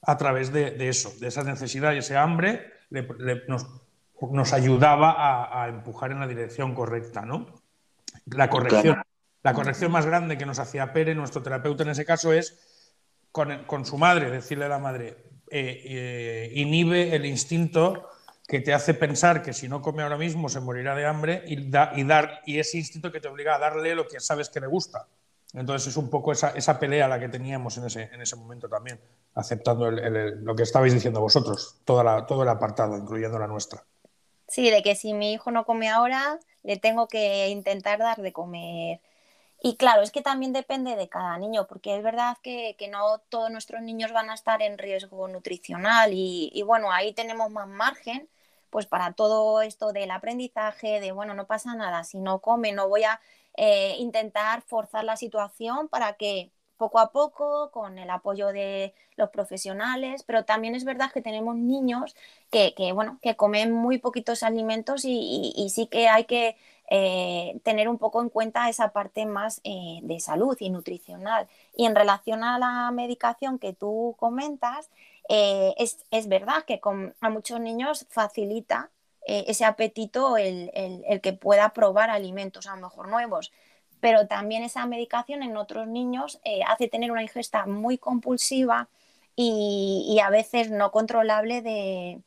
a 0.02 0.16
través 0.18 0.52
de, 0.52 0.76
eso, 0.88 1.10
de 1.18 1.28
esa 1.28 1.44
necesidad 1.44 1.94
y 1.94 1.98
ese 1.98 2.16
hambre, 2.16 2.72
nos, 3.48 4.52
ayudaba 4.52 5.62
a, 5.62 5.68
empujar 5.68 6.12
en 6.12 6.20
la 6.20 6.26
dirección 6.26 6.74
correcta, 6.74 7.22
¿no? 7.22 7.46
La 8.26 8.50
corrección, 8.50 9.02
la 9.42 9.54
corrección 9.54 9.90
más 9.90 10.04
grande 10.04 10.36
que 10.36 10.44
nos 10.44 10.58
hacía 10.58 10.92
Pere, 10.92 11.14
nuestro 11.14 11.42
terapeuta 11.42 11.84
en 11.84 11.90
ese 11.90 12.04
caso, 12.04 12.34
es 12.34 12.92
con, 13.32 13.64
con 13.64 13.86
su 13.86 13.96
madre, 13.96 14.30
decirle 14.30 14.66
a 14.66 14.68
la 14.68 14.78
madre, 14.78 15.27
eh, 15.50 15.82
eh, 15.84 16.52
inhibe 16.54 17.14
el 17.14 17.24
instinto 17.24 18.08
que 18.46 18.60
te 18.60 18.72
hace 18.72 18.94
pensar 18.94 19.42
que 19.42 19.52
si 19.52 19.68
no 19.68 19.82
come 19.82 20.02
ahora 20.02 20.16
mismo 20.16 20.48
se 20.48 20.60
morirá 20.60 20.94
de 20.94 21.06
hambre 21.06 21.42
y, 21.46 21.68
dar, 21.68 22.40
y 22.46 22.58
ese 22.58 22.78
instinto 22.78 23.12
que 23.12 23.20
te 23.20 23.28
obliga 23.28 23.56
a 23.56 23.58
darle 23.58 23.94
lo 23.94 24.08
que 24.08 24.20
sabes 24.20 24.48
que 24.48 24.60
le 24.60 24.66
gusta. 24.66 25.06
Entonces 25.52 25.88
es 25.88 25.96
un 25.96 26.10
poco 26.10 26.32
esa, 26.32 26.50
esa 26.50 26.78
pelea 26.78 27.08
la 27.08 27.20
que 27.20 27.28
teníamos 27.28 27.76
en 27.78 27.86
ese, 27.86 28.02
en 28.12 28.20
ese 28.20 28.36
momento 28.36 28.68
también, 28.68 29.00
aceptando 29.34 29.90
lo 29.90 30.56
que 30.56 30.62
estabais 30.62 30.92
diciendo 30.92 31.20
vosotros, 31.20 31.80
toda 31.84 32.26
todo 32.26 32.42
el 32.42 32.48
apartado, 32.48 32.96
incluyendo 32.96 33.38
la 33.38 33.46
nuestra. 33.46 33.84
Sí, 34.46 34.70
de 34.70 34.82
que 34.82 34.94
si 34.94 35.12
mi 35.12 35.32
hijo 35.32 35.50
no 35.50 35.64
come 35.64 35.88
ahora, 35.88 36.38
le 36.62 36.78
tengo 36.78 37.06
que 37.06 37.48
intentar 37.48 37.98
dar 37.98 38.18
de 38.18 38.32
comer 38.32 39.00
y 39.60 39.76
claro, 39.76 40.02
es 40.02 40.12
que 40.12 40.22
también 40.22 40.52
depende 40.52 40.94
de 40.94 41.08
cada 41.08 41.36
niño, 41.38 41.66
porque 41.66 41.96
es 41.96 42.02
verdad 42.02 42.36
que, 42.42 42.76
no 42.90 43.18
todos 43.28 43.50
nuestros 43.50 43.82
niños 43.82 44.12
van 44.12 44.30
a 44.30 44.34
estar 44.34 44.62
en 44.62 44.78
riesgo 44.78 45.26
nutricional 45.28 46.12
y, 46.14 46.62
bueno, 46.64 46.92
ahí 46.92 47.12
tenemos 47.12 47.50
más 47.50 47.68
margen 47.68 48.28
pues 48.70 48.86
para 48.86 49.12
todo 49.14 49.62
esto 49.62 49.92
del 49.92 50.10
aprendizaje, 50.10 51.00
de 51.00 51.12
bueno, 51.12 51.34
no 51.34 51.46
pasa 51.46 51.74
nada, 51.74 52.04
si 52.04 52.20
no 52.20 52.40
come, 52.40 52.72
no 52.72 52.88
voy 52.88 53.04
a 53.04 53.20
eh, 53.56 53.96
intentar 53.98 54.62
forzar 54.62 55.04
la 55.04 55.16
situación 55.16 55.88
para 55.88 56.14
que 56.14 56.52
poco 56.76 56.98
a 57.00 57.10
poco, 57.10 57.70
con 57.72 57.98
el 57.98 58.10
apoyo 58.10 58.48
de 58.48 58.94
los 59.16 59.30
profesionales, 59.30 60.22
pero 60.22 60.44
también 60.44 60.74
es 60.74 60.84
verdad 60.84 61.10
que 61.12 61.22
tenemos 61.22 61.56
niños 61.56 62.14
que, 62.50 62.74
bueno, 62.94 63.18
que 63.22 63.36
comen 63.36 63.72
muy 63.72 63.98
poquitos 63.98 64.42
alimentos 64.42 65.04
y 65.04 65.68
sí 65.70 65.86
que 65.88 66.08
hay 66.08 66.24
que 66.24 66.56
eh, 66.90 67.60
tener 67.64 67.88
un 67.88 67.98
poco 67.98 68.22
en 68.22 68.30
cuenta 68.30 68.68
esa 68.68 68.92
parte 68.92 69.26
más 69.26 69.60
eh, 69.64 70.00
de 70.02 70.20
salud 70.20 70.56
y 70.60 70.70
nutricional. 70.70 71.46
Y 71.76 71.84
en 71.86 71.94
relación 71.94 72.42
a 72.44 72.58
la 72.58 72.90
medicación 72.90 73.58
que 73.58 73.74
tú 73.74 74.16
comentas, 74.18 74.88
eh, 75.28 75.74
es, 75.76 76.28
verdad 76.28 76.64
que 76.66 76.80
a 77.20 77.30
muchos 77.30 77.60
niños 77.60 78.06
facilita 78.08 78.90
ese 79.26 79.66
apetito 79.66 80.38
el, 80.38 80.70
que 81.22 81.34
pueda 81.34 81.74
probar 81.74 82.08
alimentos 82.08 82.66
a 82.66 82.74
lo 82.76 82.82
mejor 82.82 83.08
nuevos. 83.08 83.52
Pero 84.00 84.26
también 84.26 84.62
esa 84.62 84.86
medicación 84.86 85.42
en 85.42 85.58
otros 85.58 85.86
niños 85.86 86.40
hace 86.66 86.88
tener 86.88 87.12
una 87.12 87.22
ingesta 87.22 87.66
muy 87.66 87.98
compulsiva 87.98 88.88
y, 89.36 90.18
a 90.24 90.30
veces 90.30 90.70
no 90.70 90.90
controlable 90.90 91.60
de, 91.60 92.22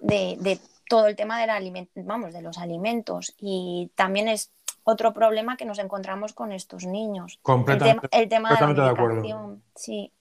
de, 0.00 0.58
todo 0.88 1.06
el 1.06 1.16
tema 1.16 1.40
del 1.40 1.88
vamos, 1.96 2.32
de 2.32 2.42
los 2.42 2.58
alimentos. 2.58 3.34
Y 3.38 3.90
también 3.94 4.28
es 4.28 4.52
otro 4.84 5.12
problema 5.12 5.56
que 5.56 5.64
nos 5.64 5.78
encontramos 5.78 6.32
con 6.32 6.52
estos 6.52 6.86
niños. 6.86 7.38
Completamente, 7.42 8.08
el, 8.12 8.28
tema 8.28 8.50
de 8.54 8.74
la 8.74 8.90
acuerdo. 8.90 9.58
Sí. 9.74 10.12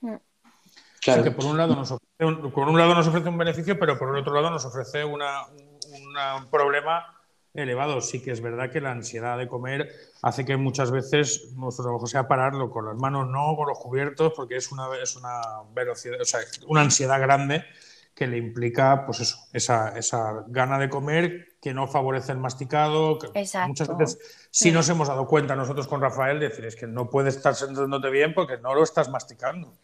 Mm. 0.00 0.16
Claro. 1.00 1.22
que 1.22 1.30
por 1.30 1.46
un, 1.46 1.56
lado 1.56 1.74
nos 1.74 1.90
ofrece 1.90 2.24
un, 2.24 2.50
por 2.50 2.68
un 2.68 2.78
lado 2.78 2.94
nos 2.94 3.06
ofrece 3.06 3.28
un 3.28 3.38
beneficio, 3.38 3.78
pero 3.78 3.98
por 3.98 4.10
el 4.10 4.16
otro 4.16 4.34
lado 4.34 4.50
nos 4.50 4.64
ofrece 4.64 5.04
una, 5.04 5.46
un 5.46 6.50
problema 6.50 7.18
elevado. 7.54 8.00
Sí 8.00 8.22
que 8.22 8.30
es 8.30 8.40
verdad 8.40 8.70
que 8.70 8.80
la 8.80 8.90
ansiedad 8.90 9.38
de 9.38 9.48
comer 9.48 9.90
hace 10.22 10.44
que 10.44 10.56
muchas 10.56 10.90
veces 10.90 11.52
nuestro 11.54 11.84
trabajo 11.84 12.06
sea 12.06 12.28
pararlo 12.28 12.70
con 12.70 12.84
las 12.84 12.96
manos, 12.96 13.28
no 13.28 13.54
con 13.56 13.68
los 13.68 13.78
cubiertos, 13.78 14.32
porque 14.34 14.56
es 14.56 14.70
una, 14.70 14.88
es 15.02 15.16
una 15.16 15.40
velocidad, 15.74 16.20
o 16.20 16.24
sea, 16.24 16.40
una 16.66 16.82
ansiedad 16.82 17.20
grande 17.20 17.64
que 18.14 18.26
le 18.26 18.38
implica, 18.38 19.04
pues 19.06 19.20
eso, 19.20 19.36
esa, 19.52 19.98
esa 19.98 20.44
gana 20.46 20.78
de 20.78 20.88
comer 20.88 21.56
que 21.60 21.74
no 21.74 21.88
favorece 21.88 22.32
el 22.32 22.38
masticado. 22.38 23.18
Que 23.18 23.28
muchas 23.66 23.96
veces 23.96 24.48
sí 24.50 24.70
nos 24.70 24.88
hemos 24.88 25.08
dado 25.08 25.26
cuenta 25.26 25.56
nosotros 25.56 25.88
con 25.88 26.00
Rafael 26.00 26.38
de 26.38 26.48
decir 26.48 26.64
es 26.64 26.76
que 26.76 26.86
no 26.86 27.10
puedes 27.10 27.36
estar 27.36 27.54
sentándote 27.54 28.10
bien 28.10 28.32
porque 28.34 28.58
no 28.58 28.74
lo 28.74 28.84
estás 28.84 29.08
masticando. 29.08 29.74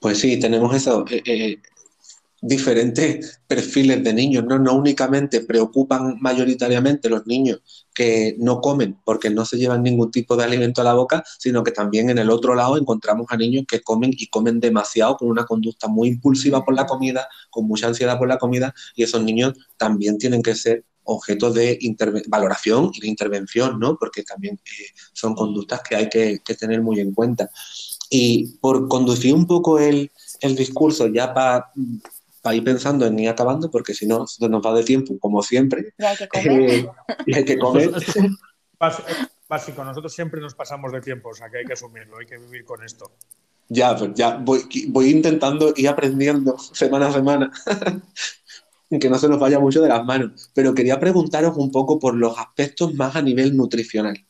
Pues 0.00 0.18
sí, 0.18 0.40
tenemos 0.40 0.74
eso. 0.74 1.04
Eh, 1.10 1.22
eh, 1.26 1.62
diferentes 2.44 3.40
perfiles 3.46 4.02
de 4.02 4.12
niños, 4.12 4.44
¿no? 4.44 4.58
No 4.58 4.74
únicamente 4.74 5.42
preocupan 5.42 6.18
mayoritariamente 6.20 7.08
los 7.08 7.24
niños 7.24 7.86
que 7.94 8.34
no 8.38 8.60
comen 8.60 8.98
porque 9.04 9.30
no 9.30 9.44
se 9.44 9.58
llevan 9.58 9.84
ningún 9.84 10.10
tipo 10.10 10.34
de 10.36 10.42
alimento 10.42 10.80
a 10.80 10.84
la 10.84 10.94
boca, 10.94 11.22
sino 11.38 11.62
que 11.62 11.70
también 11.70 12.10
en 12.10 12.18
el 12.18 12.30
otro 12.30 12.56
lado 12.56 12.76
encontramos 12.76 13.26
a 13.30 13.36
niños 13.36 13.64
que 13.68 13.80
comen 13.80 14.10
y 14.12 14.26
comen 14.26 14.58
demasiado 14.58 15.16
con 15.16 15.28
una 15.28 15.44
conducta 15.44 15.86
muy 15.86 16.08
impulsiva 16.08 16.64
por 16.64 16.74
la 16.74 16.84
comida, 16.84 17.28
con 17.48 17.66
mucha 17.68 17.86
ansiedad 17.86 18.18
por 18.18 18.26
la 18.26 18.38
comida, 18.38 18.74
y 18.96 19.04
esos 19.04 19.22
niños 19.22 19.54
también 19.76 20.18
tienen 20.18 20.42
que 20.42 20.56
ser 20.56 20.84
objeto 21.04 21.52
de 21.52 21.78
valoración 22.26 22.90
y 22.92 23.00
de 23.00 23.08
intervención, 23.08 23.78
¿no? 23.78 23.96
Porque 23.96 24.24
también 24.24 24.54
eh, 24.64 24.86
son 25.12 25.34
conductas 25.34 25.80
que 25.82 25.94
hay 25.94 26.08
que, 26.08 26.40
tener 26.58 26.82
muy 26.82 26.98
en 26.98 27.14
cuenta. 27.14 27.50
Y 28.10 28.56
por 28.60 28.88
conducir 28.88 29.32
un 29.32 29.46
poco 29.46 29.78
el, 29.78 30.10
el 30.40 30.56
discurso 30.56 31.06
ya 31.06 31.32
para 31.32 31.72
para 32.42 32.56
ir 32.56 32.64
pensando 32.64 33.06
en 33.06 33.18
ir 33.18 33.28
acabando, 33.28 33.70
porque 33.70 33.94
si 33.94 34.06
no, 34.06 34.26
se 34.26 34.46
nos 34.48 34.64
va 34.64 34.74
de 34.74 34.82
tiempo, 34.82 35.16
como 35.18 35.42
siempre. 35.42 35.94
Y 35.96 36.04
hay 36.04 36.16
que 36.16 36.28
comer. 36.28 36.70
Eh, 36.70 36.88
y 37.26 37.36
hay 37.36 37.44
que 37.44 37.58
comer. 37.58 37.92
Básico, 39.48 39.84
nosotros 39.84 40.12
siempre 40.12 40.40
nos 40.40 40.54
pasamos 40.54 40.92
de 40.92 41.00
tiempo, 41.00 41.28
o 41.28 41.34
sea 41.34 41.48
que 41.50 41.58
hay 41.58 41.64
que 41.64 41.74
asumirlo, 41.74 42.18
hay 42.18 42.26
que 42.26 42.38
vivir 42.38 42.64
con 42.64 42.82
esto. 42.82 43.12
Ya, 43.68 43.96
pues 43.96 44.12
ya 44.14 44.36
voy, 44.36 44.62
voy 44.88 45.10
intentando 45.10 45.72
ir 45.76 45.88
aprendiendo 45.88 46.58
semana 46.58 47.08
a 47.08 47.12
semana, 47.12 47.52
que 49.00 49.08
no 49.08 49.18
se 49.18 49.28
nos 49.28 49.38
vaya 49.38 49.60
mucho 49.60 49.80
de 49.80 49.88
las 49.88 50.04
manos. 50.04 50.50
Pero 50.54 50.74
quería 50.74 50.98
preguntaros 50.98 51.56
un 51.56 51.70
poco 51.70 51.98
por 51.98 52.14
los 52.14 52.36
aspectos 52.38 52.94
más 52.94 53.14
a 53.14 53.22
nivel 53.22 53.56
nutricional. 53.56 54.26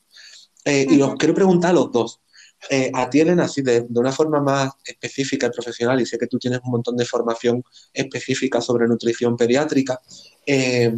Eh, 0.65 0.87
y 0.89 1.01
os 1.03 1.15
quiero 1.15 1.35
preguntar 1.35 1.71
a 1.71 1.75
los 1.75 1.91
dos. 1.91 2.22
Eh, 2.71 2.91
a 2.95 3.11
ti, 3.11 3.21
Elena, 3.21 3.45
así 3.45 3.63
de, 3.63 3.87
una 3.95 4.13
forma 4.13 4.41
más 4.41 4.73
específica 4.85 5.47
y 5.47 5.51
profesional, 5.51 6.01
y 6.01 6.07
sé 6.07 6.19
que 6.19 6.27
tú 6.27 6.39
tienes 6.39 6.61
un 6.65 6.71
montón 6.71 6.97
de 6.97 7.05
formación 7.05 7.63
específica 7.93 8.61
sobre 8.61 8.87
nutrición 8.87 9.37
pediátrica, 9.37 10.01
eh, 10.47 10.95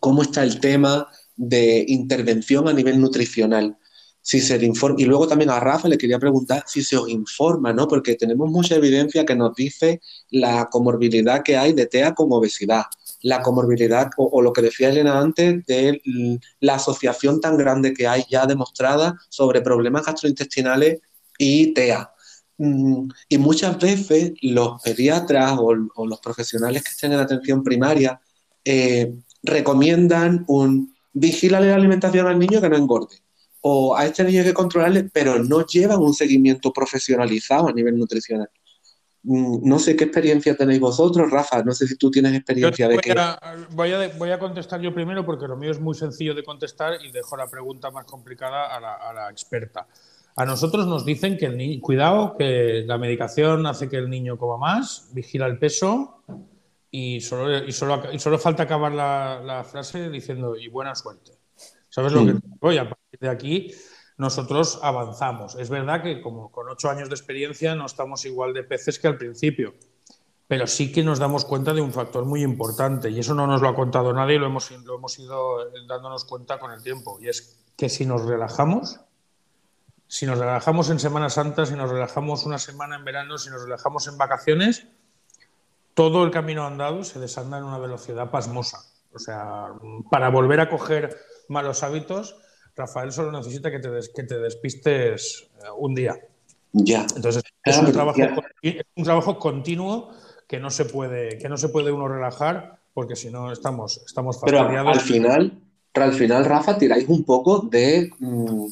¿cómo 0.00 0.22
está 0.22 0.42
el 0.42 0.60
tema 0.60 1.08
de 1.36 1.84
intervención 1.88 2.68
a 2.68 2.72
nivel 2.72 3.00
nutricional? 3.00 3.76
Si 4.22 4.40
se 4.40 4.64
informa, 4.64 5.00
y 5.00 5.04
luego 5.04 5.26
también 5.26 5.50
a 5.50 5.60
Rafa 5.60 5.88
le 5.88 5.98
quería 5.98 6.18
preguntar 6.18 6.64
si 6.66 6.82
se 6.82 6.96
os 6.96 7.08
informa, 7.08 7.72
¿no? 7.72 7.88
Porque 7.88 8.14
tenemos 8.14 8.48
mucha 8.50 8.76
evidencia 8.76 9.26
que 9.26 9.34
nos 9.34 9.54
dice 9.54 10.00
la 10.30 10.68
comorbilidad 10.70 11.42
que 11.42 11.56
hay 11.56 11.72
de 11.72 11.86
TEA 11.86 12.14
con 12.14 12.28
obesidad 12.30 12.84
la 13.22 13.40
comorbilidad 13.40 14.10
o, 14.16 14.42
lo 14.42 14.52
que 14.52 14.62
decía 14.62 14.90
Elena 14.90 15.18
antes 15.18 15.64
de 15.66 16.00
la 16.60 16.74
asociación 16.74 17.40
tan 17.40 17.56
grande 17.56 17.94
que 17.94 18.06
hay 18.06 18.24
ya 18.28 18.46
demostrada 18.46 19.16
sobre 19.28 19.60
problemas 19.60 20.04
gastrointestinales 20.04 21.00
y 21.38 21.72
TEA. 21.72 22.12
Mm, 22.58 23.08
y 23.28 23.38
muchas 23.38 23.78
veces 23.78 24.32
los 24.42 24.82
pediatras 24.82 25.56
o, 25.58 25.74
los 25.74 26.20
profesionales 26.20 26.82
que 26.82 26.90
estén 26.90 27.12
en 27.12 27.20
atención 27.20 27.62
primaria 27.62 28.20
eh, 28.64 29.14
recomiendan 29.42 30.44
un 30.48 30.94
vigílale 31.12 31.68
la 31.68 31.76
alimentación 31.76 32.26
al 32.26 32.38
niño 32.38 32.60
que 32.60 32.68
no 32.68 32.76
engorde. 32.76 33.21
O 33.62 33.96
a 33.96 34.06
este 34.06 34.24
niño 34.24 34.40
hay 34.40 34.46
que 34.46 34.54
controlarle, 34.54 35.04
pero 35.04 35.42
no 35.42 35.64
llevan 35.64 36.00
un 36.00 36.14
seguimiento 36.14 36.72
profesionalizado 36.72 37.68
a 37.68 37.72
nivel 37.72 37.96
nutricional. 37.96 38.50
Mm, 39.24 39.68
no 39.68 39.78
sé 39.78 39.94
qué 39.94 40.04
experiencia 40.04 40.56
tenéis 40.56 40.80
vosotros, 40.80 41.30
Rafa. 41.30 41.62
No 41.62 41.72
sé 41.72 41.86
si 41.86 41.96
tú 41.96 42.10
tienes 42.10 42.34
experiencia 42.34 42.88
de 42.88 42.98
que. 42.98 43.14
voy, 43.70 43.92
a, 43.92 44.08
voy 44.18 44.30
a 44.30 44.38
contestar 44.38 44.80
yo 44.80 44.92
primero 44.92 45.24
porque 45.24 45.46
lo 45.46 45.56
mío 45.56 45.70
es 45.70 45.80
muy 45.80 45.94
sencillo 45.94 46.34
de 46.34 46.42
contestar 46.42 46.94
y 47.04 47.12
dejo 47.12 47.36
la 47.36 47.46
pregunta 47.46 47.90
más 47.90 48.04
complicada 48.04 48.76
a 48.76 49.12
la, 49.12 49.30
experta. 49.30 49.86
A 50.34 50.44
nosotros 50.44 50.86
nos 50.86 51.04
dicen 51.04 51.36
que 51.36 51.46
el 51.46 51.56
niño, 51.56 51.80
cuidado, 51.80 52.36
que 52.36 52.84
la 52.86 52.98
medicación 52.98 53.66
hace 53.66 53.88
que 53.88 53.98
el 53.98 54.08
niño 54.08 54.38
coma 54.38 54.56
más, 54.56 55.10
vigila 55.12 55.46
el 55.46 55.58
peso 55.58 56.22
y 56.90 57.20
solo, 57.20 57.64
y 57.64 57.72
solo, 57.72 58.02
y 58.12 58.18
solo 58.18 58.38
falta 58.38 58.62
acabar 58.64 58.92
la, 58.92 59.64
frase 59.70 60.08
diciendo 60.08 60.56
y 60.56 60.68
buena 60.68 60.94
suerte. 60.94 61.32
¿Sabes 61.90 62.12
lo 62.12 62.24
que 62.24 62.34
voy? 62.58 62.78
De 63.20 63.28
aquí 63.28 63.72
nosotros 64.16 64.78
avanzamos. 64.82 65.56
Es 65.56 65.70
verdad 65.70 66.02
que 66.02 66.22
como 66.22 66.50
con 66.50 66.68
ocho 66.68 66.90
años 66.90 67.08
de 67.08 67.14
experiencia 67.14 67.74
no 67.74 67.86
estamos 67.86 68.24
igual 68.24 68.52
de 68.54 68.62
peces 68.62 68.98
que 68.98 69.08
al 69.08 69.16
principio, 69.16 69.74
pero 70.46 70.66
sí 70.66 70.92
que 70.92 71.02
nos 71.02 71.18
damos 71.18 71.44
cuenta 71.44 71.72
de 71.72 71.80
un 71.80 71.92
factor 71.92 72.24
muy 72.24 72.42
importante 72.42 73.10
y 73.10 73.18
eso 73.18 73.34
no 73.34 73.46
nos 73.46 73.62
lo 73.62 73.68
ha 73.68 73.74
contado 73.74 74.12
nadie 74.12 74.36
y 74.36 74.38
lo 74.38 74.46
hemos, 74.46 74.70
lo 74.70 74.96
hemos 74.96 75.18
ido 75.18 75.70
dándonos 75.86 76.24
cuenta 76.24 76.58
con 76.58 76.72
el 76.72 76.82
tiempo 76.82 77.18
y 77.20 77.28
es 77.28 77.64
que 77.76 77.88
si 77.88 78.06
nos 78.06 78.22
relajamos, 78.22 79.00
si 80.06 80.26
nos 80.26 80.38
relajamos 80.38 80.90
en 80.90 80.98
Semana 80.98 81.30
Santa, 81.30 81.64
si 81.64 81.74
nos 81.74 81.90
relajamos 81.90 82.44
una 82.44 82.58
semana 82.58 82.96
en 82.96 83.04
verano, 83.04 83.38
si 83.38 83.50
nos 83.50 83.62
relajamos 83.62 84.06
en 84.08 84.18
vacaciones, 84.18 84.86
todo 85.94 86.24
el 86.24 86.30
camino 86.30 86.66
andado 86.66 87.02
se 87.02 87.18
desanda 87.18 87.58
en 87.58 87.64
una 87.64 87.78
velocidad 87.78 88.30
pasmosa. 88.30 88.84
O 89.14 89.18
sea, 89.18 89.68
para 90.10 90.28
volver 90.28 90.60
a 90.60 90.68
coger 90.68 91.18
malos 91.48 91.82
hábitos, 91.82 92.36
Rafael 92.76 93.12
solo 93.12 93.32
necesita 93.32 93.70
que 93.70 93.78
te, 93.78 93.88
que 94.14 94.22
te 94.22 94.38
despistes 94.38 95.48
eh, 95.58 95.66
un 95.76 95.94
día. 95.94 96.16
Ya. 96.72 97.06
Entonces, 97.14 97.42
es 97.64 97.78
un, 97.78 97.92
trabajo, 97.92 98.18
un 98.96 99.04
trabajo 99.04 99.38
continuo 99.38 100.10
que 100.48 100.58
no 100.58 100.70
se 100.70 100.86
puede, 100.86 101.38
que 101.38 101.48
no 101.48 101.56
se 101.56 101.68
puede 101.68 101.92
uno 101.92 102.08
relajar 102.08 102.78
porque 102.94 103.16
si 103.16 103.30
no 103.30 103.52
estamos, 103.52 104.02
estamos 104.06 104.38
Pero 104.44 104.60
al 104.60 105.00
final, 105.00 105.58
al 105.94 106.12
final, 106.12 106.44
Rafa, 106.44 106.76
tiráis 106.76 107.08
un 107.08 107.24
poco 107.24 107.60
de 107.60 108.10
mm, 108.18 108.66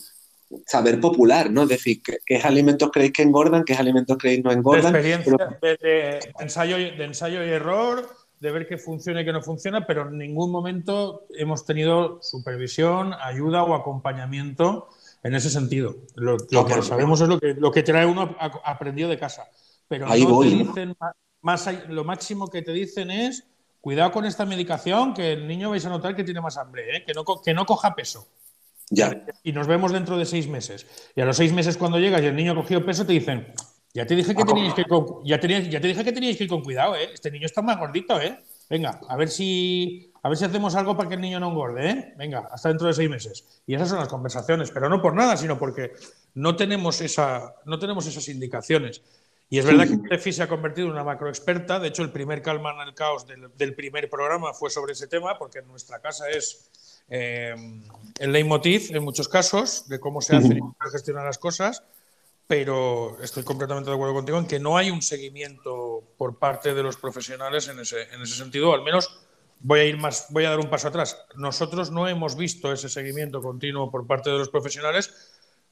saber 0.66 1.00
popular, 1.00 1.50
¿no? 1.50 1.62
Es 1.62 1.70
decir, 1.70 2.02
¿qué, 2.02 2.36
alimentos 2.38 2.90
creéis 2.92 3.12
que 3.12 3.22
engordan, 3.22 3.64
qué 3.64 3.74
alimentos 3.74 4.18
creéis 4.18 4.44
no 4.44 4.52
engordan. 4.52 4.92
De 4.92 4.98
experiencia, 4.98 5.58
de, 5.60 6.20
ensayo, 6.40 6.76
de 6.76 7.04
ensayo 7.04 7.44
y 7.44 7.48
error, 7.48 8.08
de 8.40 8.50
ver 8.50 8.66
qué 8.66 8.78
funciona 8.78 9.20
y 9.20 9.24
qué 9.24 9.32
no 9.32 9.42
funciona, 9.42 9.86
pero 9.86 10.08
en 10.08 10.18
ningún 10.18 10.50
momento 10.50 11.26
hemos 11.36 11.66
tenido 11.66 12.20
supervisión, 12.22 13.14
ayuda 13.20 13.62
o 13.64 13.74
acompañamiento 13.74 14.88
en 15.22 15.34
ese 15.34 15.50
sentido. 15.50 15.96
Lo, 16.14 16.38
que 16.38 16.82
sabemos 16.82 17.20
es 17.20 17.28
lo 17.28 17.38
que, 17.38 17.54
lo 17.54 17.70
que 17.70 17.82
trae 17.82 18.06
uno 18.06 18.34
aprendido 18.64 19.10
de 19.10 19.18
casa. 19.18 19.46
Pero 19.86 20.06
no 20.06 20.40
te 20.40 20.46
dicen 20.46 20.96
más, 21.42 21.68
lo 21.88 22.04
máximo 22.04 22.48
que 22.48 22.62
te 22.62 22.72
dicen 22.72 23.10
es 23.10 23.44
cuidado 23.80 24.10
con 24.12 24.24
esta 24.24 24.46
medicación, 24.46 25.12
que 25.12 25.32
el 25.32 25.46
niño 25.46 25.70
vais 25.70 25.84
a 25.84 25.90
notar 25.90 26.16
que 26.16 26.24
tiene 26.24 26.40
más 26.40 26.56
hambre, 26.56 26.96
¿eh? 26.96 27.04
que, 27.04 27.12
no, 27.12 27.24
que 27.24 27.52
no 27.52 27.66
coja 27.66 27.94
peso. 27.94 28.26
Ya. 28.88 29.24
Y 29.42 29.52
nos 29.52 29.66
vemos 29.66 29.92
dentro 29.92 30.16
de 30.18 30.24
seis 30.24 30.48
meses. 30.48 30.86
Y 31.14 31.20
a 31.20 31.24
los 31.24 31.36
seis 31.36 31.52
meses 31.52 31.76
cuando 31.76 31.98
llegas 31.98 32.22
y 32.22 32.26
el 32.26 32.36
niño 32.36 32.52
ha 32.52 32.56
cogido 32.56 32.84
peso, 32.84 33.06
te 33.06 33.12
dicen, 33.12 33.52
ya 33.92 34.06
te 34.06 34.14
dije 34.14 34.34
que 34.34 34.44
teníais 34.44 34.74
que 34.74 34.82
ir 34.82 34.88
con, 34.88 35.24
ya, 35.24 35.40
ya 35.40 35.80
te 35.80 35.88
dije 35.88 36.04
que 36.04 36.12
teníais 36.12 36.36
que 36.36 36.44
ir 36.44 36.50
con 36.50 36.62
cuidado, 36.62 36.96
¿eh? 36.96 37.10
Este 37.12 37.30
niño 37.30 37.46
está 37.46 37.62
más 37.62 37.78
gordito, 37.78 38.20
¿eh? 38.20 38.38
Venga, 38.68 39.00
a 39.08 39.16
ver 39.16 39.28
si 39.28 40.10
a 40.22 40.28
ver 40.28 40.36
si 40.36 40.44
hacemos 40.44 40.74
algo 40.74 40.96
para 40.96 41.08
que 41.08 41.14
el 41.14 41.20
niño 41.20 41.40
no 41.40 41.48
engorde, 41.48 41.90
¿eh? 41.90 42.14
Venga, 42.16 42.48
hasta 42.52 42.68
dentro 42.68 42.86
de 42.86 42.94
seis 42.94 43.08
meses. 43.08 43.62
Y 43.66 43.74
esas 43.74 43.88
son 43.88 43.98
las 43.98 44.08
conversaciones, 44.08 44.70
pero 44.70 44.88
no 44.88 45.00
por 45.00 45.14
nada, 45.14 45.36
sino 45.36 45.58
porque 45.58 45.92
no 46.34 46.56
tenemos, 46.56 47.00
esa, 47.00 47.54
no 47.64 47.78
tenemos 47.78 48.06
esas 48.06 48.28
indicaciones. 48.28 49.02
Y 49.48 49.58
es 49.58 49.64
verdad 49.64 49.88
que 49.88 49.96
Tefi 50.08 50.32
se 50.32 50.42
ha 50.44 50.48
convertido 50.48 50.86
en 50.86 50.92
una 50.92 51.02
macroexperta. 51.02 51.80
De 51.80 51.88
hecho, 51.88 52.02
el 52.02 52.12
primer 52.12 52.42
Calma 52.42 52.72
en 52.74 52.88
el 52.88 52.94
Caos 52.94 53.26
del, 53.26 53.74
primer 53.74 54.08
programa 54.08 54.52
fue 54.52 54.70
sobre 54.70 54.92
ese 54.92 55.08
tema, 55.08 55.36
porque 55.38 55.58
en 55.58 55.66
nuestra 55.66 55.98
casa 55.98 56.28
es 56.28 56.70
eh, 57.08 57.54
el 58.20 58.32
leitmotiv 58.32 58.94
en 58.94 59.02
muchos 59.02 59.26
casos 59.28 59.88
de 59.88 59.98
cómo 59.98 60.20
se 60.20 60.36
hace 60.36 60.54
y 60.54 60.58
cómo 60.60 60.76
se 60.84 60.90
gestionan 60.90 61.24
las 61.24 61.38
cosas 61.38 61.82
pero 62.50 63.16
estoy 63.22 63.44
completamente 63.44 63.90
de 63.90 63.94
acuerdo 63.94 64.12
contigo 64.12 64.36
en 64.36 64.44
que 64.44 64.58
no 64.58 64.76
hay 64.76 64.90
un 64.90 65.02
seguimiento 65.02 66.02
por 66.18 66.36
parte 66.36 66.74
de 66.74 66.82
los 66.82 66.96
profesionales 66.96 67.68
en 67.68 67.78
ese, 67.78 68.12
en 68.12 68.22
ese 68.22 68.34
sentido, 68.34 68.74
al 68.74 68.82
menos 68.82 69.20
voy 69.60 69.78
a 69.78 69.84
ir 69.84 69.96
más, 69.96 70.26
voy 70.30 70.46
a 70.46 70.50
dar 70.50 70.58
un 70.58 70.68
paso 70.68 70.88
atrás. 70.88 71.16
Nosotros 71.36 71.92
no 71.92 72.08
hemos 72.08 72.34
visto 72.34 72.72
ese 72.72 72.88
seguimiento 72.88 73.40
continuo 73.40 73.88
por 73.88 74.04
parte 74.04 74.30
de 74.30 74.38
los 74.38 74.48
profesionales 74.48 75.14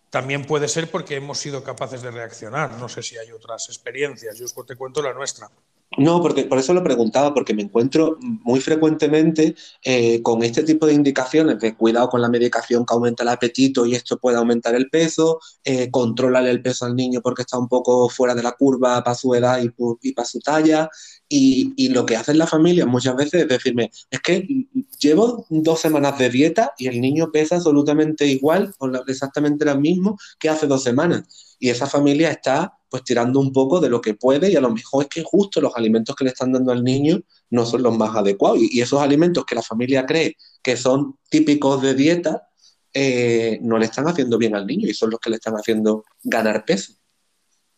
también 0.09 0.45
puede 0.45 0.68
ser 0.68 0.89
porque 0.89 1.16
hemos 1.16 1.39
sido 1.39 1.64
capaces 1.64 2.01
de 2.01 2.12
reaccionar. 2.12 2.70
No 2.79 2.89
sé 2.89 3.03
si 3.03 3.18
hay 3.18 3.33
otras 3.33 3.68
experiencias. 3.68 4.39
Yo 4.39 4.47
te 4.64 4.76
cuento 4.76 5.03
la 5.03 5.12
nuestra. 5.12 5.51
No, 5.97 6.20
porque 6.20 6.45
por 6.45 6.59
eso 6.59 6.74
lo 6.74 6.84
preguntaba, 6.84 7.32
porque 7.32 7.55
me 7.55 7.62
encuentro 7.62 8.18
muy 8.20 8.61
frecuentemente 8.61 9.57
eh, 9.82 10.22
con 10.22 10.43
este 10.43 10.62
tipo 10.62 10.86
de 10.86 10.93
indicaciones 10.93 11.59
de 11.61 11.74
cuidado 11.74 12.11
con 12.11 12.20
la 12.20 12.28
medicación 12.28 12.84
que 12.84 12.93
aumenta 12.93 13.22
el 13.22 13.30
apetito 13.30 13.86
y 13.86 13.95
esto 13.95 14.18
puede 14.18 14.36
aumentar 14.36 14.74
el 14.74 14.91
peso, 14.91 15.41
eh, 15.64 15.91
controlarle 15.91 16.51
el 16.51 16.61
peso 16.61 16.84
al 16.84 16.95
niño 16.95 17.20
porque 17.22 17.43
está 17.43 17.59
un 17.59 17.68
poco 17.68 18.09
fuera 18.11 18.34
de 18.34 18.43
la 18.43 18.53
curva 18.53 19.03
para 19.03 19.14
su 19.16 19.34
edad 19.34 19.61
y, 20.03 20.12
para 20.12 20.26
su 20.26 20.41
talla. 20.41 20.91
Y, 21.31 21.89
lo 21.91 22.07
que 22.07 22.16
hace 22.16 22.33
la 22.35 22.47
familia 22.47 22.87
muchas 22.87 23.14
veces 23.14 23.43
es 23.43 23.49
decirme, 23.49 23.91
es 24.11 24.20
que 24.20 24.66
llevo 24.99 25.47
dos 25.51 25.81
semanas 25.81 26.18
de 26.18 26.31
dieta 26.31 26.72
y 26.79 26.87
el 26.87 27.01
niño 27.01 27.31
pesa 27.31 27.57
absolutamente 27.57 28.26
igual 28.26 28.74
o 28.79 28.91
exactamente 29.07 29.64
lo 29.64 29.79
mismo 29.79 30.18
que 30.39 30.49
hace 30.49 30.66
dos 30.66 30.83
semanas. 30.83 31.57
Y 31.59 31.68
esa 31.68 31.87
familia 31.87 32.31
está 32.31 32.72
pues 32.89 33.05
tirando 33.05 33.41
un 33.41 33.53
poco 33.53 33.81
de 33.81 33.91
lo 33.91 34.01
que 34.01 34.14
puede 34.14 34.51
y 34.51 34.57
a 34.57 34.61
lo 34.61 34.70
mejor 34.70 35.05
es 35.05 35.09
que 35.11 35.22
justo 35.22 35.61
los 35.61 35.74
alimentos 35.76 36.16
que 36.16 36.24
le 36.24 36.31
están 36.31 36.53
dando 36.53 36.72
al 36.72 36.83
niño 36.83 37.20
no 37.51 37.66
son 37.66 37.83
los 37.83 37.97
más 37.97 38.16
adecuados 38.16 38.61
y, 38.62 38.81
esos 38.81 39.01
alimentos 39.01 39.45
que 39.45 39.55
la 39.55 39.62
familia 39.62 40.07
cree 40.07 40.37
que 40.62 40.76
son 40.76 41.16
típicos 41.29 41.83
de 41.83 41.95
dieta 41.95 42.49
eh, 42.95 43.59
no 43.62 43.79
le 43.79 43.85
están 43.85 44.09
haciendo 44.09 44.39
bien 44.39 44.55
al 44.55 44.66
niño 44.66 44.89
y 44.89 44.95
son 44.95 45.11
los 45.11 45.20
que 45.20 45.31
le 45.31 45.37
están 45.37 45.55
haciendo 45.55 46.05
ganar 46.22 46.64
peso. 46.64 46.95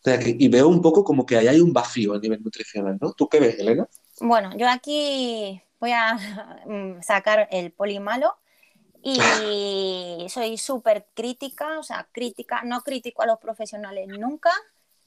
Y 0.05 0.47
veo 0.47 0.67
un 0.67 0.81
poco 0.81 1.03
como 1.03 1.25
que 1.25 1.37
ahí 1.37 1.47
hay 1.47 1.59
un 1.59 1.73
vacío 1.73 2.13
a 2.13 2.19
nivel 2.19 2.41
nutricional, 2.43 2.97
¿no? 2.99 3.13
¿Tú 3.13 3.27
qué 3.29 3.39
ves, 3.39 3.59
Elena? 3.59 3.87
Bueno, 4.19 4.55
yo 4.57 4.67
aquí 4.69 5.61
voy 5.79 5.91
a 5.91 6.15
mm, 6.65 7.01
sacar 7.01 7.47
el 7.51 7.71
polimalo 7.71 8.35
y 9.03 9.19
soy 10.29 10.57
súper 10.57 11.07
crítica, 11.13 11.79
o 11.79 11.83
sea, 11.83 12.07
crítica, 12.11 12.63
no 12.63 12.81
critico 12.81 13.21
a 13.23 13.27
los 13.27 13.39
profesionales 13.39 14.07
nunca, 14.07 14.51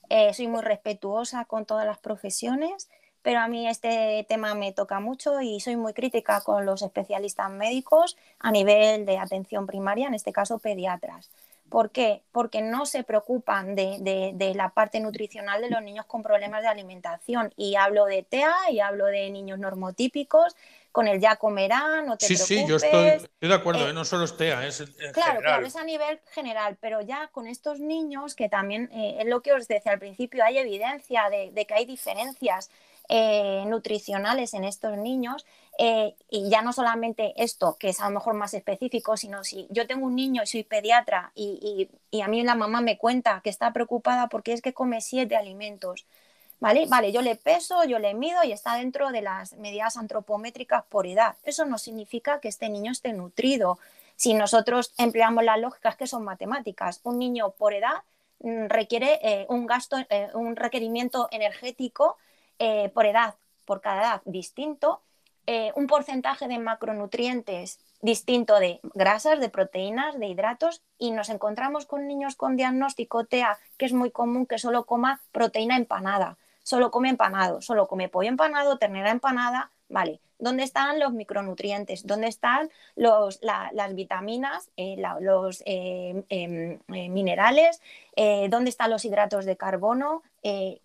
eh, 0.09 0.35
soy 0.35 0.49
muy 0.49 0.63
respetuosa 0.63 1.45
con 1.45 1.65
todas 1.65 1.87
las 1.87 1.99
profesiones, 1.99 2.89
pero 3.23 3.41
a 3.41 3.49
mí 3.49 3.67
este 3.67 4.27
tema 4.29 4.55
me 4.55 4.73
toca 4.73 5.01
mucho 5.01 5.41
y 5.41 5.59
soy 5.61 5.77
muy 5.77 5.95
crítica 5.95 6.43
con 6.43 6.67
los 6.67 6.83
especialistas 6.83 7.51
médicos 7.51 8.17
a 8.39 8.51
nivel 8.51 9.07
de 9.07 9.19
atención 9.19 9.67
primaria, 9.67 10.09
en 10.09 10.15
este 10.15 10.33
caso 10.33 10.59
pediatras. 10.59 11.31
¿Por 11.69 11.91
qué? 11.91 12.23
Porque 12.31 12.63
no 12.63 12.87
se 12.87 13.03
preocupan 13.03 13.75
de, 13.75 13.99
de, 14.35 14.55
la 14.55 14.71
parte 14.71 15.01
nutricional 15.01 15.61
de 15.61 15.71
los 15.71 15.83
niños 15.83 16.07
con 16.07 16.23
problemas 16.23 16.63
de 16.63 16.69
alimentación. 16.69 17.53
Y 17.57 17.75
hablo 17.75 18.05
de 18.05 18.23
TEA 18.23 18.71
y 18.71 18.81
hablo 18.81 19.07
de 19.07 19.31
niños 19.31 19.59
normotípicos 19.59 20.55
con 20.95 21.09
el 21.09 21.21
ya 21.21 21.35
comerán, 21.35 22.07
no 22.07 22.17
te 22.17 22.27
sí, 22.27 22.37
Sí, 22.37 22.65
yo 22.69 22.77
estoy, 22.77 23.29
de 23.41 23.53
acuerdo, 23.53 23.89
eh, 23.89 23.91
¿eh? 23.91 23.93
no 23.93 24.05
solo 24.05 24.27
es 24.27 24.37
TEA, 24.37 24.65
es 24.65 24.81
Claro, 25.13 25.41
claro, 25.41 25.67
es 25.67 25.75
a 25.75 25.83
nivel 25.83 26.21
general, 26.31 26.77
pero 26.81 27.01
ya 27.01 27.27
con 27.33 27.49
estos 27.49 27.81
niños, 27.81 28.37
que 28.37 28.49
también 28.49 28.89
eh, 28.93 29.17
es 29.19 29.27
lo 29.27 29.43
que 29.43 29.53
os 29.53 29.67
decía 29.67 29.91
al 29.91 29.99
principio, 29.99 30.45
hay 30.45 30.59
evidencia 30.59 31.29
de, 31.31 31.67
que 31.67 31.75
hay 31.75 31.85
diferencias 31.85 32.71
nutricionales 33.67 34.55
en 34.55 34.63
estos 34.63 34.97
niños, 34.97 35.45
y 35.79 36.49
ya 36.51 36.63
no 36.63 36.73
solamente 36.73 37.35
esto, 37.37 37.77
que 37.79 37.89
es 37.89 38.01
a 38.01 38.05
lo 38.05 38.13
mejor 38.13 38.35
más 38.35 38.55
específico, 38.55 39.17
sino 39.17 39.43
si 39.43 39.67
yo 39.71 39.87
tengo 39.87 40.07
un 40.07 40.15
niño 40.15 40.43
y 40.43 40.47
soy 40.47 40.63
pediatra 40.63 41.33
y, 41.35 41.89
y, 42.11 42.21
a 42.21 42.29
mí 42.29 42.43
la 42.45 42.55
mamá 42.55 42.81
me 42.81 42.97
cuenta 42.97 43.41
que 43.43 43.51
está 43.51 43.73
preocupada 43.73 44.29
porque 44.29 44.53
es 44.53 44.63
que 44.63 44.73
come 44.73 45.01
siete 45.01 45.37
alimentos, 45.37 46.07
¿Vale? 46.61 46.87
Vale, 46.87 47.13
yo 47.13 47.21
le 47.21 47.37
peso, 47.37 47.85
yo 47.85 47.99
le 47.99 48.15
mido 48.15 48.43
y 48.43 48.53
está 48.53 48.77
dentro 48.77 49.11
de 49.11 49.21
las 49.21 49.53
medidas 49.55 49.99
antropométricas 49.99 50.85
por 50.89 51.07
edad. 51.07 51.37
Eso 51.43 51.67
no 51.67 51.77
significa 51.77 52.41
que 52.41 52.49
este 52.49 52.71
niño 52.71 52.93
esté 52.93 53.13
nutrido. 53.13 53.79
Si 54.17 54.33
nosotros 54.35 54.95
empleamos 54.97 55.45
las 55.45 55.61
lógicas 55.61 55.97
que 55.97 56.07
son 56.07 56.25
matemáticas, 56.25 57.01
un 57.03 57.19
niño 57.19 57.51
por 57.51 57.75
edad 57.75 58.03
mm, 58.41 58.69
requiere 58.69 59.19
eh, 59.23 59.47
un 59.51 59.67
gasto, 59.67 59.99
eh, 60.09 60.31
un 60.35 60.57
requerimiento 60.57 61.29
energético 61.33 62.17
eh, 62.59 62.89
por 62.95 63.05
edad, 63.07 63.35
por 63.67 63.81
cada 63.81 64.01
edad 64.01 64.23
distinto, 64.25 65.03
un 65.75 65.87
porcentaje 65.87 66.49
de 66.49 66.59
macronutrientes 66.59 67.79
distinto 68.01 68.59
de 68.59 68.81
grasas, 68.95 69.41
de 69.41 69.49
proteínas, 69.49 70.19
de 70.19 70.27
hidratos 70.27 70.83
y 70.99 71.11
nos 71.11 71.29
encontramos 71.29 71.87
con 71.87 72.07
niños 72.07 72.37
con 72.37 72.57
diagnóstico 72.57 73.25
TEA, 73.25 73.59
que 73.77 73.87
es 73.87 73.93
muy 73.93 74.11
común 74.11 74.47
que 74.47 74.59
solo 74.59 74.85
coma 74.85 75.21
proteína 75.33 75.77
empanada 75.77 76.37
solo 76.65 76.91
come 76.91 77.11
empanado, 77.11 77.61
solo 77.61 77.87
come 77.87 78.09
pollo 78.09 78.31
empanado, 78.31 78.79
ternera 78.79 79.11
empanada, 79.11 79.71
vale. 79.89 80.21
¿Dónde 80.39 80.65
están 80.65 80.99
los 80.99 81.13
micronutrientes? 81.13 82.07
¿Dónde 82.07 82.27
están 82.27 82.71
los, 82.97 83.41
las 83.43 83.95
vitaminas, 83.95 84.71
eh, 84.77 84.97
los 85.21 85.63
eh, 85.67 86.25
em, 86.29 86.79
eh, 86.93 87.09
minerales? 87.09 87.81
¿Dónde 88.49 88.71
están 88.71 88.91
los 88.91 89.05
hidratos 89.05 89.45
de 89.45 89.57
carbono? 89.57 90.23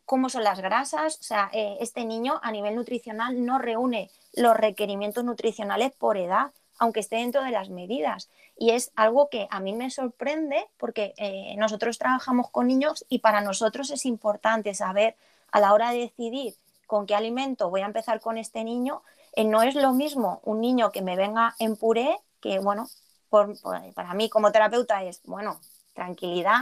¿Cómo 0.05 0.29
son 0.29 0.43
las 0.43 0.61
grasas? 0.61 1.19
O 1.19 1.23
sea, 1.23 1.51
este 1.53 2.05
niño 2.05 2.39
a 2.41 2.51
nivel 2.51 2.75
nutricional 2.75 3.45
no 3.45 3.59
reúne 3.59 4.09
los 4.33 4.57
requerimientos 4.57 5.23
nutricionales 5.23 5.91
por 5.91 6.17
edad, 6.17 6.51
aunque 6.79 7.01
esté 7.01 7.17
dentro 7.17 7.43
de 7.43 7.51
las 7.51 7.69
medidas. 7.69 8.29
Y 8.57 8.71
es 8.71 8.91
algo 8.95 9.29
que 9.29 9.47
a 9.51 9.59
mí 9.59 9.73
me 9.73 9.91
sorprende 9.91 10.65
porque 10.77 11.13
nosotros 11.57 11.99
trabajamos 11.99 12.49
con 12.49 12.67
niños 12.67 13.05
y 13.09 13.19
para 13.19 13.41
nosotros 13.41 13.91
es 13.91 14.07
importante 14.07 14.73
saber 14.73 15.15
a 15.51 15.59
la 15.59 15.73
hora 15.73 15.91
de 15.91 15.99
decidir 15.99 16.55
con 16.89 17.05
qué 17.05 17.13
alimento 17.13 17.69
voy 17.69 17.81
a 17.81 17.85
empezar 17.85 18.19
con 18.19 18.39
este 18.39 18.63
niño, 18.63 19.03
no 19.37 19.61
es 19.61 19.75
lo 19.75 19.93
mismo 19.93 20.41
un 20.43 20.61
niño 20.61 20.91
que 20.91 21.01
me 21.01 21.15
venga 21.15 21.55
en 21.59 21.75
puré, 21.75 22.19
que 22.41 22.59
bueno, 22.59 22.87
para 23.29 24.13
mí 24.13 24.29
como 24.29 24.51
terapeuta 24.51 25.03
es, 25.03 25.21
bueno, 25.23 25.59
tranquilidad, 25.93 26.61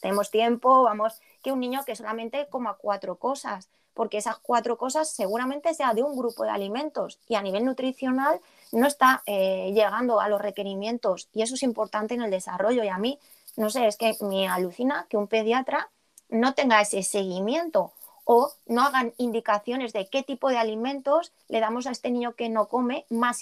tenemos 0.00 0.30
tiempo, 0.30 0.82
vamos, 0.82 1.20
que 1.42 1.52
un 1.52 1.60
niño 1.60 1.84
que 1.84 1.96
solamente 1.96 2.48
coma 2.48 2.76
cuatro 2.80 3.16
cosas, 3.16 3.68
porque 3.94 4.18
esas 4.18 4.38
cuatro 4.38 4.76
cosas 4.76 5.10
seguramente 5.10 5.72
sea 5.74 5.94
de 5.94 6.02
un 6.02 6.16
grupo 6.16 6.44
de 6.44 6.50
alimentos 6.50 7.18
y 7.28 7.34
a 7.34 7.42
nivel 7.42 7.64
nutricional 7.64 8.40
no 8.70 8.86
está 8.86 9.22
eh, 9.26 9.72
llegando 9.74 10.20
a 10.20 10.28
los 10.28 10.40
requerimientos 10.40 11.28
y 11.32 11.42
eso 11.42 11.54
es 11.54 11.62
importante 11.62 12.14
en 12.14 12.22
el 12.22 12.30
desarrollo. 12.30 12.84
Y 12.84 12.88
a 12.88 12.98
mí, 12.98 13.18
no 13.56 13.70
sé, 13.70 13.86
es 13.86 13.96
que 13.96 14.14
me 14.20 14.48
alucina 14.48 15.06
que 15.08 15.16
un 15.16 15.28
pediatra 15.28 15.88
no 16.28 16.52
tenga 16.52 16.80
ese 16.80 17.02
seguimiento 17.02 17.92
o 18.28 18.52
no 18.66 18.82
hagan 18.82 19.14
indicaciones 19.18 19.92
de 19.92 20.08
qué 20.08 20.24
tipo 20.24 20.50
de 20.50 20.58
alimentos 20.58 21.32
le 21.48 21.60
damos 21.60 21.86
a 21.86 21.92
este 21.92 22.10
niño 22.10 22.34
que 22.34 22.48
no 22.48 22.66
come 22.66 23.06
más, 23.08 23.40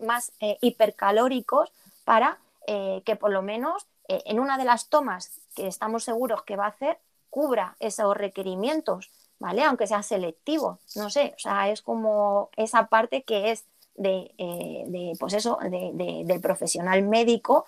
más 0.00 0.32
eh, 0.40 0.56
hipercalóricos 0.62 1.70
para 2.06 2.38
eh, 2.66 3.02
que 3.04 3.14
por 3.16 3.30
lo 3.30 3.42
menos 3.42 3.86
eh, 4.08 4.22
en 4.24 4.40
una 4.40 4.56
de 4.56 4.64
las 4.64 4.88
tomas 4.88 5.32
que 5.54 5.66
estamos 5.66 6.02
seguros 6.02 6.42
que 6.44 6.56
va 6.56 6.64
a 6.64 6.70
hacer 6.70 6.98
cubra 7.28 7.76
esos 7.78 8.16
requerimientos, 8.16 9.10
¿vale? 9.38 9.62
Aunque 9.64 9.86
sea 9.86 10.02
selectivo, 10.02 10.78
no 10.94 11.10
sé, 11.10 11.34
o 11.36 11.38
sea, 11.38 11.68
es 11.68 11.82
como 11.82 12.48
esa 12.56 12.86
parte 12.86 13.22
que 13.22 13.50
es 13.50 13.66
de, 13.96 15.14
pues 15.20 15.34
eso, 15.34 15.58
del 15.60 16.40
profesional 16.40 17.02
médico 17.02 17.66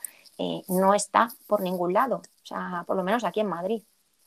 no 0.69 0.95
está 0.95 1.29
por 1.47 1.61
ningún 1.61 1.93
lado, 1.93 2.23
o 2.43 2.47
sea, 2.47 2.85
por 2.87 2.97
lo 2.97 3.03
menos 3.03 3.25
aquí 3.25 3.41
en 3.41 3.49
Madrid, 3.49 3.83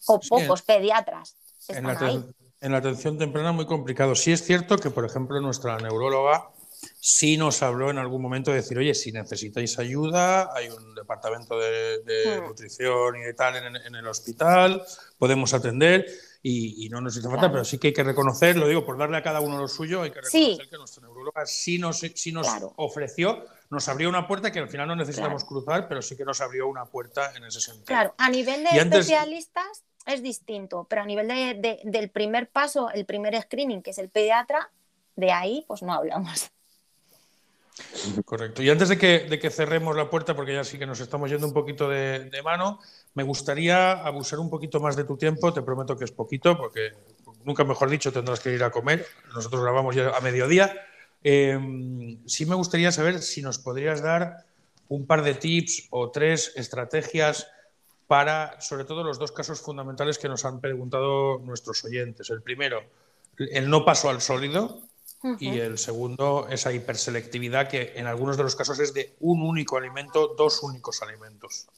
o 0.05 0.19
pocos 0.19 0.61
pediatras. 0.61 1.35
En 1.69 2.71
la, 2.71 2.77
atención 2.77 3.17
temprana 3.17 3.51
muy 3.51 3.65
complicado. 3.65 4.15
Sí 4.15 4.31
es 4.31 4.43
cierto 4.43 4.77
que, 4.77 4.89
por 4.89 5.05
ejemplo, 5.05 5.39
nuestra 5.41 5.77
neuróloga 5.77 6.49
sí 6.99 7.37
nos 7.37 7.61
habló 7.61 7.89
en 7.89 7.97
algún 7.97 8.21
momento 8.21 8.51
de 8.51 8.57
decir, 8.57 8.77
oye, 8.77 8.93
si 8.93 9.11
necesitáis 9.11 9.77
ayuda, 9.79 10.53
hay 10.55 10.69
un 10.69 10.95
departamento 10.95 11.59
de, 11.59 12.01
hmm. 12.39 12.47
nutrición 12.47 13.17
y 13.17 13.21
de 13.21 13.33
tal 13.33 13.55
en, 13.55 13.95
el 13.95 14.07
hospital, 14.07 14.83
podemos 15.17 15.53
atender 15.53 16.05
y, 16.43 16.89
no 16.89 17.01
nos 17.01 17.17
hace 17.17 17.29
falta, 17.29 17.51
pero 17.51 17.63
sí 17.63 17.77
que 17.77 17.87
hay 17.87 17.93
que 17.93 18.03
reconocer, 18.03 18.57
lo 18.57 18.67
digo 18.67 18.83
por 18.83 18.97
darle 18.97 19.17
a 19.17 19.23
cada 19.23 19.41
uno 19.41 19.59
lo 19.59 19.67
suyo, 19.67 20.01
hay 20.01 20.09
que 20.09 20.21
reconocer 20.21 20.69
que 20.69 20.77
nuestra 20.77 21.03
neuróloga 21.03 21.45
sí 21.45 21.77
nos, 21.77 21.99
sí 21.99 22.31
nos 22.31 22.47
ofreció, 22.77 23.45
nos 23.69 23.87
abrió 23.87 24.09
una 24.09 24.27
puerta 24.27 24.51
que 24.51 24.59
al 24.59 24.69
final 24.69 24.87
no 24.87 24.95
necesitamos 24.95 25.45
cruzar, 25.45 25.87
pero 25.87 26.01
sí 26.01 26.17
que 26.17 26.25
nos 26.25 26.41
abrió 26.41 26.67
una 26.67 26.85
puerta 26.85 27.31
en 27.35 27.43
ese 27.43 27.61
sentido. 27.61 27.85
Claro, 27.85 28.15
a 28.17 28.29
nivel 28.29 28.63
de 28.63 28.79
especialistas 28.79 29.83
es 30.05 30.23
distinto, 30.23 30.85
pero 30.89 31.01
a 31.01 31.05
nivel 31.05 31.27
de, 31.27 31.79
del 31.83 32.09
primer 32.09 32.49
paso, 32.49 32.89
el 32.89 33.05
primer 33.05 33.39
screening, 33.41 33.81
que 33.81 33.91
es 33.91 33.97
el 33.97 34.09
pediatra, 34.09 34.71
de 35.15 35.31
ahí 35.31 35.65
pues 35.67 35.81
no 35.81 35.93
hablamos. 35.93 36.51
Correcto. 38.25 38.61
Y 38.61 38.69
antes 38.69 38.89
de 38.89 38.97
que, 38.97 39.19
de 39.29 39.39
que 39.39 39.49
cerremos 39.49 39.95
la 39.95 40.09
puerta, 40.09 40.35
porque 40.35 40.53
ya 40.53 40.63
sí 40.63 40.77
que 40.77 40.85
nos 40.85 40.99
estamos 40.99 41.29
yendo 41.29 41.47
un 41.47 41.53
poquito 41.53 41.89
de, 41.89 42.29
mano, 42.43 42.79
me 43.13 43.23
gustaría 43.23 43.93
abusar 43.93 44.39
un 44.39 44.49
poquito 44.49 44.79
más 44.79 44.95
de 44.95 45.03
tu 45.03 45.17
tiempo. 45.17 45.53
Te 45.53 45.61
prometo 45.61 45.97
que 45.97 46.05
es 46.05 46.11
poquito, 46.11 46.57
porque 46.57 46.91
nunca 47.43 47.63
mejor 47.63 47.89
dicho 47.89 48.11
tendrás 48.11 48.39
que 48.39 48.53
ir 48.53 48.63
a 48.63 48.71
comer. 48.71 49.05
Nosotros 49.33 49.61
grabamos 49.61 49.95
ya 49.95 50.09
a 50.09 50.21
mediodía. 50.21 50.73
Em, 51.23 52.19
sí 52.27 52.45
me 52.45 52.55
gustaría 52.55 52.91
saber 52.91 53.21
si 53.21 53.41
nos 53.41 53.59
podrías 53.59 54.01
dar 54.01 54.45
un 54.89 55.05
par 55.05 55.23
de 55.23 55.35
tips 55.35 55.87
o 55.91 56.11
tres 56.11 56.51
estrategias 56.55 57.47
para, 58.11 58.59
sobre 58.59 58.83
todo, 58.83 59.05
los 59.05 59.19
dos 59.19 59.31
casos 59.31 59.61
fundamentales 59.61 60.19
que 60.19 60.27
nos 60.27 60.43
han 60.43 60.59
preguntado 60.59 61.39
nuestros 61.39 61.85
oyentes. 61.85 62.29
El 62.29 62.41
primero, 62.41 62.83
el 63.37 63.69
no 63.69 63.85
paso 63.85 64.09
al 64.09 64.19
sólido, 64.19 64.81
y 65.39 65.57
el 65.57 65.77
segundo, 65.77 66.45
esa 66.49 66.73
hiperselectividad 66.73 67.69
que 67.69 67.93
en 67.95 68.07
algunos 68.07 68.35
de 68.35 68.43
los 68.43 68.57
casos 68.57 68.79
es 68.79 68.93
de 68.93 69.15
un 69.21 69.41
único 69.41 69.77
alimento, 69.77 70.35
dos 70.37 70.61
únicos 70.61 71.01
alimentos. 71.01 71.69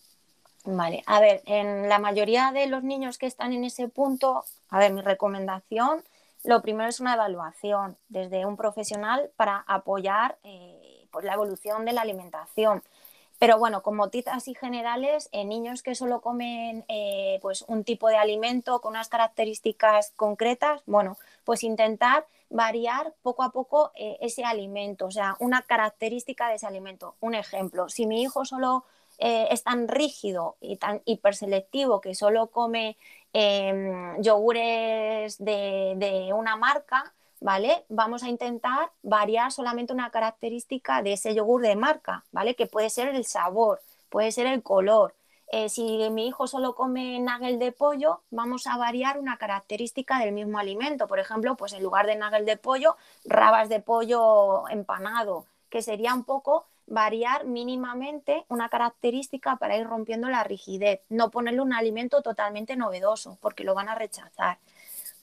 Vale, 0.66 1.04
a 1.06 1.20
ver, 1.20 1.44
en 1.46 1.88
la 1.88 2.00
mayoría 2.00 2.52
de 2.52 2.66
los 2.66 2.82
niños 2.82 3.20
que 3.20 3.28
están 3.28 3.54
en 3.54 3.64
ese 3.64 3.88
punto, 3.88 4.44
a 4.70 4.80
ver, 4.80 4.92
mi 4.92 5.02
recomendación, 5.02 6.04
lo 6.46 6.64
primero 6.64 6.90
es 6.90 7.00
una 7.00 7.14
evaluación 7.14 7.96
desde 8.10 8.48
un 8.48 8.58
profesional 8.58 9.30
para 9.36 9.64
apoyar 9.68 10.40
eh, 10.44 11.06
pues 11.12 11.26
la 11.26 11.36
evolución 11.36 11.86
de 11.86 11.94
la 11.94 12.02
alimentación. 12.02 12.82
Pero 13.40 13.58
bueno, 13.58 13.84
como 13.84 14.10
titas 14.10 14.38
así 14.38 14.56
generales, 14.56 15.30
en 15.32 15.50
niños 15.50 15.84
que 15.84 15.96
solo 15.96 16.22
comen 16.22 16.86
eh, 16.88 17.40
pues 17.42 17.66
un 17.68 17.84
tipo 17.84 18.08
de 18.08 18.18
alimento 18.18 18.80
con 18.80 18.92
unas 18.92 19.10
características 19.10 20.14
concretas, 20.16 20.82
bueno, 20.86 21.18
pues 21.44 21.64
intentar 21.64 22.26
variar 22.50 23.14
poco 23.22 23.44
a 23.44 23.52
poco 23.52 23.92
eh, 23.96 24.18
ese 24.22 24.46
alimento, 24.46 25.08
o 25.08 25.12
sea, 25.12 25.36
una 25.40 25.64
característica 25.64 26.48
de 26.48 26.56
ese 26.56 26.68
alimento. 26.68 27.16
Un 27.20 27.36
ejemplo, 27.36 27.90
si 27.90 28.06
mi 28.06 28.22
hijo 28.22 28.46
solo 28.46 28.86
eh, 29.20 29.48
es 29.52 29.64
tan 29.64 29.88
rígido 29.88 30.56
y 30.62 30.78
tan 30.78 31.02
hiperselectivo 31.06 32.02
que 32.02 32.16
solo 32.16 32.48
come 32.48 32.98
em, 33.34 34.22
yogures 34.22 35.38
de, 35.44 35.94
de, 35.98 36.34
una 36.34 36.56
marca, 36.56 37.14
¿vale? 37.44 37.84
Vamos 37.90 38.24
a 38.24 38.30
intentar 38.30 38.90
variar 39.04 39.52
solamente 39.52 39.92
una 39.92 40.10
característica 40.12 41.02
de 41.02 41.14
ese 41.14 41.36
yogur 41.36 41.62
de 41.62 41.76
marca, 41.76 42.24
¿vale? 42.32 42.56
Que 42.56 42.68
puede 42.68 42.90
ser 42.90 43.10
el 43.10 43.26
sabor, 43.26 43.82
puede 44.10 44.32
ser 44.32 44.48
el 44.48 44.64
color. 44.64 45.14
Eh, 45.52 45.68
si 45.68 46.10
mi 46.10 46.26
hijo 46.28 46.48
solo 46.48 46.74
come 46.74 47.20
nugget 47.20 47.60
de 47.60 47.74
pollo, 47.74 48.22
vamos 48.32 48.66
a 48.66 48.78
variar 48.78 49.20
una 49.20 49.38
característica 49.38 50.20
del 50.20 50.32
mismo 50.32 50.58
alimento. 50.58 51.06
Por 51.06 51.20
ejemplo, 51.20 51.56
pues 51.58 51.74
en 51.74 51.84
lugar 51.84 52.08
de 52.08 52.16
nugget 52.16 52.46
de 52.46 52.56
pollo, 52.56 52.96
rabas 53.26 53.68
de 53.68 53.82
pollo 53.82 54.68
empanado, 54.70 55.46
que 55.70 55.82
sería 55.82 56.14
un 56.14 56.24
poco 56.24 56.66
variar 56.88 57.46
mínimamente 57.46 58.46
una 58.48 58.70
característica 58.70 59.58
para 59.58 59.76
ir 59.76 59.86
rompiendo 59.86 60.30
la 60.30 60.46
rigidez, 60.46 61.02
no 61.10 61.30
ponerle 61.30 61.60
un 61.60 61.74
alimento 61.74 62.22
totalmente 62.22 62.78
novedoso, 62.78 63.38
porque 63.42 63.66
lo 63.66 63.74
van 63.74 63.90
a 63.90 63.96
rechazar. 63.96 64.60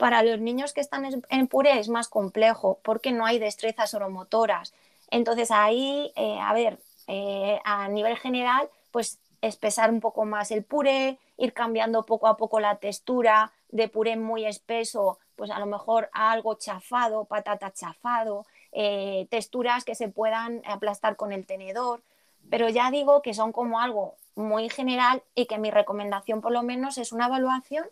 Para 0.00 0.22
los 0.22 0.40
niños 0.40 0.72
que 0.72 0.80
están 0.80 1.04
en 1.28 1.46
puré 1.46 1.78
es 1.78 1.90
más 1.90 2.08
complejo, 2.08 2.78
porque 2.82 3.12
no 3.12 3.26
hay 3.26 3.38
destrezas 3.38 3.92
oromotoras. 3.92 4.72
Entonces 5.10 5.50
ahí, 5.50 6.10
eh, 6.16 6.38
a 6.40 6.54
ver, 6.54 6.78
eh, 7.06 7.60
a 7.66 7.86
nivel 7.88 8.16
general, 8.16 8.70
pues 8.92 9.18
espesar 9.42 9.90
un 9.90 10.00
poco 10.00 10.24
más 10.24 10.52
el 10.52 10.64
puré, 10.64 11.18
ir 11.36 11.52
cambiando 11.52 12.06
poco 12.06 12.28
a 12.28 12.38
poco 12.38 12.60
la 12.60 12.76
textura 12.76 13.52
de 13.68 13.88
puré 13.88 14.16
muy 14.16 14.46
espeso, 14.46 15.18
pues 15.36 15.50
a 15.50 15.58
lo 15.58 15.66
mejor 15.66 16.08
algo 16.14 16.54
chafado, 16.54 17.26
patata 17.26 17.70
chafado, 17.70 18.46
eh, 18.72 19.26
texturas 19.28 19.84
que 19.84 19.94
se 19.94 20.08
puedan 20.08 20.62
aplastar 20.64 21.16
con 21.16 21.30
el 21.30 21.44
tenedor, 21.44 22.00
pero 22.48 22.70
ya 22.70 22.90
digo 22.90 23.20
que 23.20 23.34
son 23.34 23.52
como 23.52 23.80
algo 23.80 24.14
muy 24.34 24.70
general 24.70 25.22
y 25.34 25.44
que 25.44 25.58
mi 25.58 25.70
recomendación 25.70 26.40
por 26.40 26.52
lo 26.52 26.62
menos 26.62 26.96
es 26.96 27.12
una 27.12 27.26
evaluación 27.26 27.84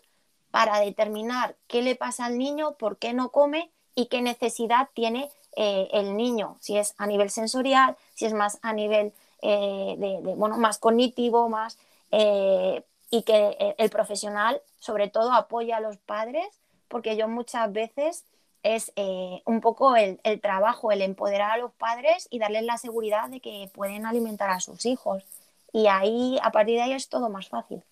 para 0.51 0.79
determinar 0.79 1.55
qué 1.67 1.81
le 1.81 1.95
pasa 1.95 2.25
al 2.25 2.37
niño, 2.37 2.73
por 2.73 2.97
qué 2.97 3.13
no 3.13 3.29
come 3.29 3.71
y 3.95 4.07
qué 4.07 4.21
necesidad 4.21 4.89
tiene 4.93 5.29
eh, 5.55 5.89
el 5.91 6.15
niño, 6.15 6.57
si 6.59 6.77
es 6.77 6.95
a 6.97 7.07
nivel 7.07 7.29
sensorial, 7.29 7.97
si 8.15 8.25
es 8.25 8.33
más 8.33 8.59
a 8.61 8.73
nivel 8.73 9.13
eh, 9.41 9.95
de, 9.97 10.35
bueno, 10.35 10.57
más 10.57 10.77
cognitivo, 10.77 11.49
más 11.49 11.77
y 12.11 13.21
que 13.21 13.75
el 13.77 13.89
profesional 13.91 14.61
sobre 14.79 15.09
todo 15.09 15.33
apoya 15.33 15.77
a 15.77 15.81
los 15.81 15.97
padres, 15.97 16.47
porque 16.87 17.15
yo 17.15 17.27
muchas 17.27 17.71
veces 17.71 18.25
es 18.63 18.91
eh, 18.95 19.41
un 19.45 19.61
poco 19.61 19.95
el, 19.95 20.19
trabajo, 20.41 20.91
el 20.91 21.01
empoderar 21.01 21.51
a 21.51 21.57
los 21.57 21.71
padres 21.73 22.27
y 22.29 22.39
darles 22.39 22.63
la 22.63 22.77
seguridad 22.77 23.29
de 23.29 23.39
que 23.39 23.69
pueden 23.73 24.05
alimentar 24.05 24.49
a 24.49 24.59
sus 24.59 24.85
hijos. 24.85 25.23
Y 25.71 25.87
ahí, 25.87 26.37
a 26.41 26.51
partir 26.51 26.75
de 26.75 26.81
ahí, 26.81 26.93
es 26.93 27.09
todo 27.09 27.29
más 27.29 27.47
fácil. 27.47 27.83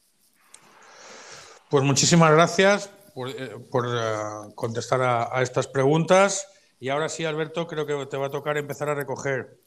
Pues 1.69 1.83
muchísimas 1.83 2.31
gracias 2.31 2.89
por, 3.13 3.29
eh, 3.29 3.35
eh, 3.39 4.53
contestar 4.55 5.01
a, 5.01 5.41
estas 5.41 5.67
preguntas. 5.67 6.47
Y 6.79 6.89
ahora 6.89 7.09
sí, 7.09 7.25
Alberto, 7.25 7.67
creo 7.67 7.85
que 7.85 8.05
te 8.05 8.17
va 8.17 8.27
a 8.27 8.31
tocar 8.31 8.57
empezar 8.57 8.89
a 8.89 8.95
recoger. 8.95 9.59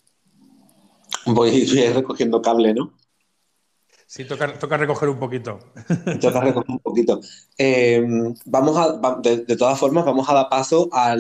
Voy 1.27 1.65
recogiendo 1.93 2.41
cable, 2.41 2.73
¿no? 2.73 2.95
Sí, 4.11 4.25
toca, 4.25 4.77
recoger 4.77 5.09
un 5.09 5.21
poquito. 5.21 5.61
Toca 6.21 6.41
recoger 6.41 6.69
un 6.69 6.81
poquito. 6.81 7.21
Eh, 7.57 8.05
vamos 8.45 8.77
a, 8.77 9.21
de, 9.23 9.57
todas 9.57 9.79
formas, 9.79 10.05
vamos 10.05 10.29
a 10.29 10.35
dar 10.35 10.49
paso 10.49 10.91
a 10.91 11.15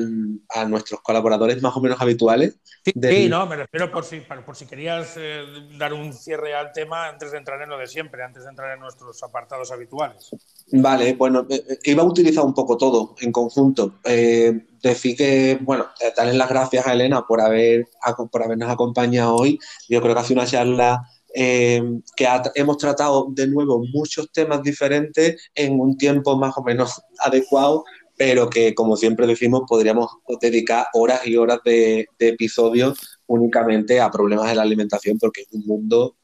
nuestros 0.66 1.00
colaboradores 1.00 1.62
más 1.62 1.76
o 1.76 1.80
menos 1.80 2.00
habituales. 2.00 2.58
Sí, 2.84 3.28
no, 3.28 3.46
me 3.46 3.54
refiero 3.54 3.92
por 3.92 4.04
si, 4.04 4.18
por 4.44 4.56
si 4.56 4.66
querías 4.66 5.14
eh, 5.16 5.44
dar 5.78 5.92
un 5.92 6.12
cierre 6.12 6.52
al 6.52 6.72
tema 6.72 7.06
antes 7.06 7.30
de 7.30 7.38
entrar 7.38 7.62
en 7.62 7.68
lo 7.68 7.78
de 7.78 7.86
siempre, 7.86 8.24
antes 8.24 8.42
de 8.42 8.50
entrar 8.50 8.74
en 8.74 8.80
nuestros 8.80 9.22
apartados 9.22 9.70
habituales. 9.70 10.28
Vale, 10.72 11.12
bueno, 11.12 11.46
eh, 11.48 11.78
iba 11.84 12.02
a 12.02 12.06
utilizar 12.06 12.44
un 12.44 12.54
poco 12.54 12.76
todo 12.76 13.14
en 13.20 13.30
conjunto. 13.30 14.00
decir 14.02 15.16
que, 15.16 15.60
bueno, 15.60 15.86
darles 16.16 16.34
las 16.34 16.48
gracias 16.48 16.84
a 16.88 16.94
Elena 16.94 17.24
por, 17.24 17.40
haber, 17.40 17.86
por 18.32 18.42
habernos 18.42 18.68
acompañado 18.68 19.36
hoy. 19.36 19.60
Yo 19.88 20.02
creo 20.02 20.12
que 20.12 20.20
ha 20.22 20.24
sido 20.24 20.40
una 20.40 20.50
charla 20.50 21.06
eh, 21.34 21.82
que 22.16 22.26
hemos 22.54 22.76
tratado 22.78 23.28
de 23.30 23.46
nuevo 23.46 23.84
muchos 23.92 24.30
temas 24.32 24.62
diferentes 24.62 25.50
en 25.54 25.78
un 25.78 25.96
tiempo 25.96 26.36
más 26.36 26.56
o 26.56 26.62
menos 26.62 27.00
adecuado, 27.18 27.84
pero 28.16 28.50
que, 28.50 28.74
como 28.74 28.96
siempre 28.96 29.26
decimos, 29.26 29.62
podríamos 29.66 30.10
dedicar 30.40 30.86
horas 30.92 31.26
y 31.26 31.36
horas 31.36 31.60
de, 31.64 32.06
episodios 32.18 33.18
únicamente 33.26 34.00
a 34.00 34.10
problemas 34.10 34.48
de 34.48 34.56
la 34.56 34.62
alimentación, 34.62 35.18
porque 35.18 35.42
es 35.42 35.48
un 35.52 35.64
mundo 35.64 36.16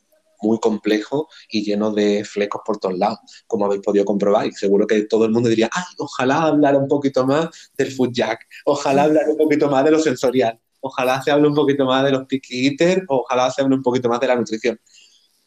muy 0.42 0.58
complejo 0.60 1.28
y 1.48 1.64
lleno 1.64 1.92
de 1.92 2.22
flecos 2.24 2.60
por 2.66 2.76
todos 2.76 2.98
lados, 2.98 3.18
como 3.46 3.64
habéis 3.64 3.80
podido 3.80 4.04
comprobar. 4.04 4.46
Y 4.46 4.52
seguro 4.52 4.86
que 4.86 5.04
todo 5.04 5.24
el 5.24 5.30
mundo 5.30 5.48
diría, 5.48 5.70
ay, 5.72 5.84
ojalá 5.96 6.42
hablar 6.42 6.76
un 6.76 6.86
poquito 6.86 7.24
más 7.24 7.48
del 7.78 7.90
food 7.92 8.10
jack, 8.12 8.46
ojalá 8.66 9.04
hablar 9.04 9.30
un 9.30 9.38
poquito 9.38 9.70
más 9.70 9.82
de 9.82 9.92
lo 9.92 9.98
sensorial, 9.98 10.60
ojalá 10.80 11.22
se 11.22 11.30
hable 11.30 11.48
un 11.48 11.54
poquito 11.54 11.86
más 11.86 12.04
de 12.04 12.10
los 12.10 12.26
picky 12.26 12.66
eaters, 12.66 13.02
ojalá 13.08 13.50
se 13.50 13.62
hable 13.62 13.76
un 13.76 13.82
poquito 13.82 14.10
más 14.10 14.20
de 14.20 14.26
la 14.26 14.36
nutrición 14.36 14.78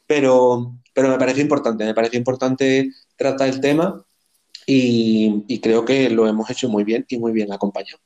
pero, 0.09 0.73
pero 0.91 1.07
me 1.07 1.19
parece 1.19 1.39
importante, 1.39 1.85
me 1.85 1.93
parece 1.93 2.17
importante 2.17 2.89
tratar 3.15 3.47
el 3.47 3.61
tema 3.61 4.03
y, 4.65 5.59
creo 5.61 5.85
que 5.85 6.09
lo 6.09 6.27
hemos 6.27 6.49
hecho 6.49 6.67
muy 6.67 6.83
bien 6.83 7.05
y 7.09 7.19
muy 7.19 7.31
bien 7.31 7.53
acompañado. 7.53 7.99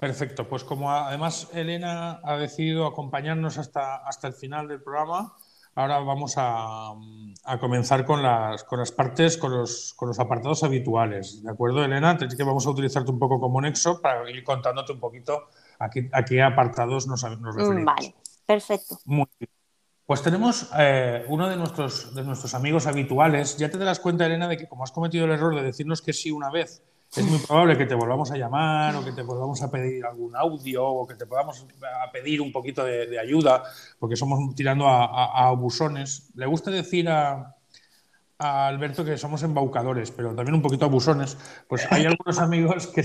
Perfecto, 0.00 0.48
pues 0.48 0.64
como 0.64 0.90
además 0.90 1.50
Elena 1.52 2.20
ha 2.24 2.38
decidido 2.38 2.86
acompañarnos 2.86 3.58
hasta, 3.58 3.96
hasta 3.96 4.28
el 4.28 4.32
final 4.32 4.68
del 4.68 4.82
programa, 4.82 5.36
ahora 5.74 5.98
vamos 5.98 6.32
a, 6.38 6.94
comenzar 7.60 8.06
con 8.06 8.22
las, 8.22 8.64
con 8.64 8.78
las 8.78 8.90
partes, 8.90 9.36
con 9.36 9.52
los, 9.52 9.92
con 9.94 10.08
los 10.08 10.18
apartados 10.18 10.64
habituales. 10.64 11.42
¿De 11.42 11.50
acuerdo, 11.50 11.84
Elena? 11.84 12.12
Así 12.12 12.38
que 12.38 12.42
vamos 12.42 12.66
a 12.66 12.70
utilizarte 12.70 13.10
un 13.10 13.18
poco 13.18 13.38
como 13.38 13.60
nexo 13.60 14.00
para 14.00 14.30
ir 14.30 14.42
contándote 14.42 14.94
un 14.94 15.00
poquito 15.00 15.48
a 15.78 15.90
qué, 15.90 16.42
apartados 16.42 17.06
nos, 17.06 17.22
nos 17.22 17.54
referimos. 17.54 17.84
Vale, 17.84 18.14
perfecto. 18.46 18.98
Muy 19.04 19.26
bien. 19.38 19.55
Pues 20.06 20.22
tenemos 20.22 20.70
eh, 20.78 21.24
uno 21.26 21.48
de 21.48 21.56
nuestros, 21.56 22.14
de 22.14 22.22
nuestros 22.22 22.54
amigos 22.54 22.86
habituales. 22.86 23.56
Ya 23.58 23.68
te 23.68 23.76
das 23.76 23.98
cuenta, 23.98 24.24
Elena, 24.24 24.46
de 24.46 24.56
que 24.56 24.68
como 24.68 24.84
has 24.84 24.92
cometido 24.92 25.24
el 25.24 25.32
error 25.32 25.52
de 25.56 25.62
decirnos 25.62 26.00
que 26.00 26.12
sí 26.12 26.30
una 26.30 26.48
vez, 26.48 26.80
es 27.16 27.24
muy 27.24 27.38
probable 27.40 27.76
que 27.76 27.86
te 27.86 27.96
volvamos 27.96 28.30
a 28.30 28.36
llamar 28.36 28.94
o 28.94 29.04
que 29.04 29.10
te 29.10 29.22
volvamos 29.22 29.62
a 29.62 29.70
pedir 29.70 30.06
algún 30.06 30.36
audio 30.36 30.86
o 30.86 31.06
que 31.08 31.14
te 31.14 31.26
podamos 31.26 31.66
a 32.04 32.12
pedir 32.12 32.40
un 32.40 32.52
poquito 32.52 32.84
de, 32.84 33.18
ayuda, 33.18 33.64
porque 33.98 34.14
somos 34.14 34.54
tirando 34.54 34.86
a, 34.86 35.48
abusones. 35.48 36.30
Le 36.36 36.46
gusta 36.46 36.70
decir 36.70 37.08
a, 37.08 37.54
Alberto 38.38 39.04
que 39.04 39.16
somos 39.16 39.42
embaucadores, 39.42 40.12
pero 40.12 40.34
también 40.34 40.54
un 40.54 40.62
poquito 40.62 40.84
abusones. 40.84 41.36
Pues 41.66 41.84
hay 41.90 42.04
algunos 42.06 42.38
amigos 42.38 42.86
que, 42.86 43.02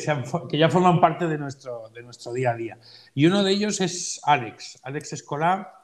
que 0.50 0.58
ya 0.58 0.70
forman 0.70 1.02
parte 1.02 1.28
de 1.28 1.40
nuestro, 1.40 1.90
de 1.90 2.04
nuestro 2.04 2.32
día 2.32 2.52
a 2.52 2.56
día. 2.56 2.78
Y 3.16 3.26
uno 3.26 3.44
de 3.44 3.52
ellos 3.54 3.82
es 3.82 4.20
Alex, 4.24 4.80
Alex 4.84 5.14
Escolar 5.14 5.81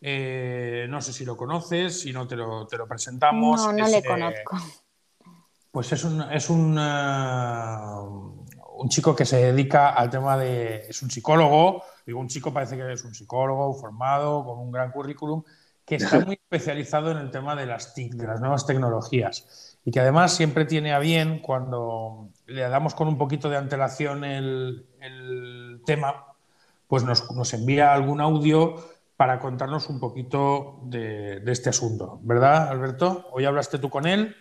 eh, 0.00 0.86
no 0.88 1.02
sé 1.02 1.12
si 1.12 1.24
lo 1.24 1.36
conoces, 1.36 2.00
si 2.00 2.12
no 2.12 2.26
te 2.26 2.36
lo, 2.36 2.66
te 2.66 2.78
lo 2.78 2.88
presentamos. 2.88 3.60
No, 3.60 3.72
no 3.72 3.86
le 3.86 4.02
conozco. 4.02 4.56
Pues 5.70 5.92
es 5.92 6.02
un, 6.04 6.22
es 6.32 6.48
un, 6.48 6.76
eh, 6.80 7.76
un, 8.78 8.88
chico 8.88 9.14
que 9.14 9.26
se 9.26 9.36
dedica 9.36 9.90
al 9.90 10.08
tema 10.10 10.36
de. 10.38 10.86
Es 10.88 11.02
un 11.02 11.10
psicólogo, 11.10 11.84
digo, 12.06 12.18
un 12.18 12.28
chico 12.28 12.52
parece 12.52 12.76
que 12.76 12.92
es 12.92 13.04
un 13.04 13.14
psicólogo 13.14 13.74
formado, 13.74 14.44
con 14.44 14.58
un 14.58 14.72
gran 14.72 14.90
currículum, 14.90 15.44
que 15.84 15.96
está 15.96 16.18
muy 16.26 16.36
especializado 16.36 17.10
en 17.10 17.18
el 17.18 17.30
tema 17.30 17.54
de 17.54 17.66
las 17.66 17.92
TIC, 17.94 18.14
de 18.14 18.26
las 18.26 18.40
nuevas 18.40 18.66
tecnologías. 18.66 19.78
Y 19.84 19.90
que 19.90 20.00
además 20.00 20.32
siempre 20.32 20.64
tiene 20.64 20.92
a 20.92 20.98
bien, 20.98 21.40
cuando 21.40 22.30
le 22.46 22.62
damos 22.62 22.94
con 22.94 23.06
un 23.06 23.18
poquito 23.18 23.48
de 23.48 23.58
antelación 23.58 24.24
el, 24.24 24.86
el 25.00 25.82
tema, 25.84 26.24
pues 26.88 27.04
nos, 27.04 27.30
nos 27.30 27.52
envía 27.54 27.92
algún 27.92 28.20
audio 28.20 28.74
para 29.20 29.38
contarnos 29.38 29.90
un 29.90 30.00
poquito 30.00 30.80
de, 30.84 31.42
este 31.48 31.68
asunto, 31.68 32.20
¿verdad, 32.22 32.70
Alberto? 32.70 33.28
Hoy 33.32 33.44
hablaste 33.44 33.78
tú 33.78 33.90
con 33.90 34.06
él. 34.06 34.34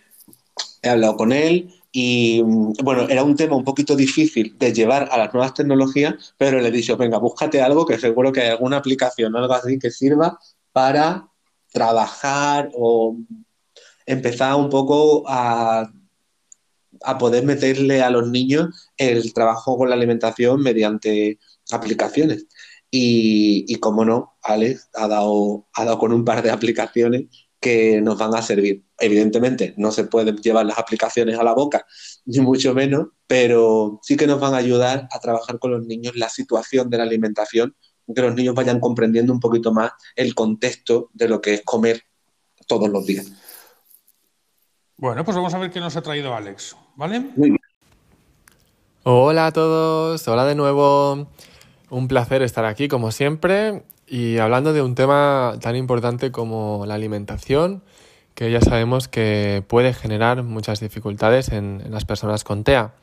He 0.82 0.88
hablado 0.88 1.18
con 1.18 1.34
él 1.34 1.70
y, 1.92 2.42
bueno, 2.42 3.02
era 3.10 3.26
un 3.26 3.36
tema 3.36 3.58
un 3.58 3.66
poquito 3.66 3.94
difícil 3.98 4.58
de 4.58 4.72
llevar 4.72 5.10
a 5.12 5.18
las 5.18 5.34
nuevas 5.34 5.54
tecnologías, 5.54 6.34
pero 6.38 6.62
le 6.62 6.70
he 6.70 6.72
dicho, 6.72 6.96
venga, 6.96 7.18
búscate 7.18 7.62
algo 7.62 7.86
que 7.86 8.00
seguro 8.00 8.32
que 8.32 8.40
hay 8.40 8.52
alguna 8.52 8.78
aplicación 8.78 9.36
o 9.36 9.40
algo 9.40 9.54
así 9.54 9.78
que 9.78 9.92
sirva 9.92 10.40
para 10.72 11.28
trabajar 11.74 12.70
o 12.74 13.18
empezar 14.06 14.56
un 14.56 14.70
poco 14.70 15.26
a 15.28 15.92
poder 17.20 17.44
meterle 17.44 18.02
a 18.02 18.10
los 18.10 18.30
niños 18.30 18.90
el 18.96 19.34
trabajo 19.34 19.78
con 19.78 19.90
la 19.90 19.96
alimentación 19.96 20.62
mediante 20.62 21.38
aplicaciones. 21.70 22.46
Y, 22.92 23.66
y 23.68 23.76
como 23.76 24.04
no, 24.04 24.38
Alex 24.42 24.90
ha 24.94 25.08
dado, 25.08 25.68
ha 25.74 25.86
dado 25.86 26.00
con 26.00 26.12
un 26.12 26.26
par 26.26 26.42
de 26.42 26.52
aplicaciones 26.52 27.26
que 27.60 28.02
nos 28.02 28.18
van 28.18 28.36
a 28.36 28.42
servir. 28.42 28.84
Evidentemente, 28.98 29.74
no 29.78 29.92
se 29.92 30.06
pueden 30.06 30.38
llevar 30.38 30.66
las 30.66 30.78
aplicaciones 30.78 31.38
a 31.38 31.44
la 31.44 31.54
boca, 31.54 31.86
ni 32.26 32.40
mucho 32.40 32.74
menos, 32.74 33.08
pero 33.28 34.00
sí 34.02 34.16
que 34.16 34.28
nos 34.28 34.40
van 34.40 34.54
a 34.54 34.58
ayudar 34.58 35.08
a 35.12 35.20
trabajar 35.20 35.60
con 35.60 35.72
los 35.72 35.86
niños 35.86 36.16
la 36.16 36.30
situación 36.30 36.90
de 36.90 36.98
la 36.98 37.04
alimentación, 37.04 37.76
que 38.14 38.22
los 38.22 38.34
niños 38.34 38.56
vayan 38.56 38.80
comprendiendo 38.80 39.32
un 39.32 39.40
poquito 39.40 39.72
más 39.72 39.92
el 40.16 40.34
contexto 40.34 41.10
de 41.14 41.28
lo 41.28 41.42
que 41.42 41.56
es 41.56 41.62
comer 41.64 42.02
todos 42.68 42.90
los 42.90 43.06
días. 43.06 43.32
Bueno, 44.98 45.24
pues 45.24 45.38
vamos 45.38 45.54
a 45.54 45.60
ver 45.60 45.70
qué 45.70 45.80
nos 45.80 45.96
ha 45.96 46.02
traído 46.02 46.34
Alex, 46.34 46.76
¿vale? 46.96 47.24
Hola 49.04 49.48
a 49.48 49.52
todos, 49.52 50.28
hola 50.28 50.46
de 50.46 50.56
nuevo. 50.56 51.28
Un 51.90 52.08
placer 52.08 52.42
estar 52.42 52.66
aquí 52.66 52.88
como 52.88 53.12
siempre 53.12 53.84
y 54.10 54.38
hablando 54.38 54.74
de 54.74 54.82
un 54.82 54.96
tema 54.96 55.56
tan 55.62 55.76
importante 55.76 56.32
como 56.32 56.86
la 56.88 56.96
alimentación, 56.96 57.84
que 58.34 58.52
ya 58.52 58.62
sabemos 58.62 59.08
que 59.08 59.64
puede 59.68 59.94
generar 59.94 60.44
muchas 60.44 60.80
dificultades 60.80 61.50
en, 61.50 61.84
las 61.90 62.06
personas 62.06 62.44
con 62.44 62.64
TEA. 62.64 62.94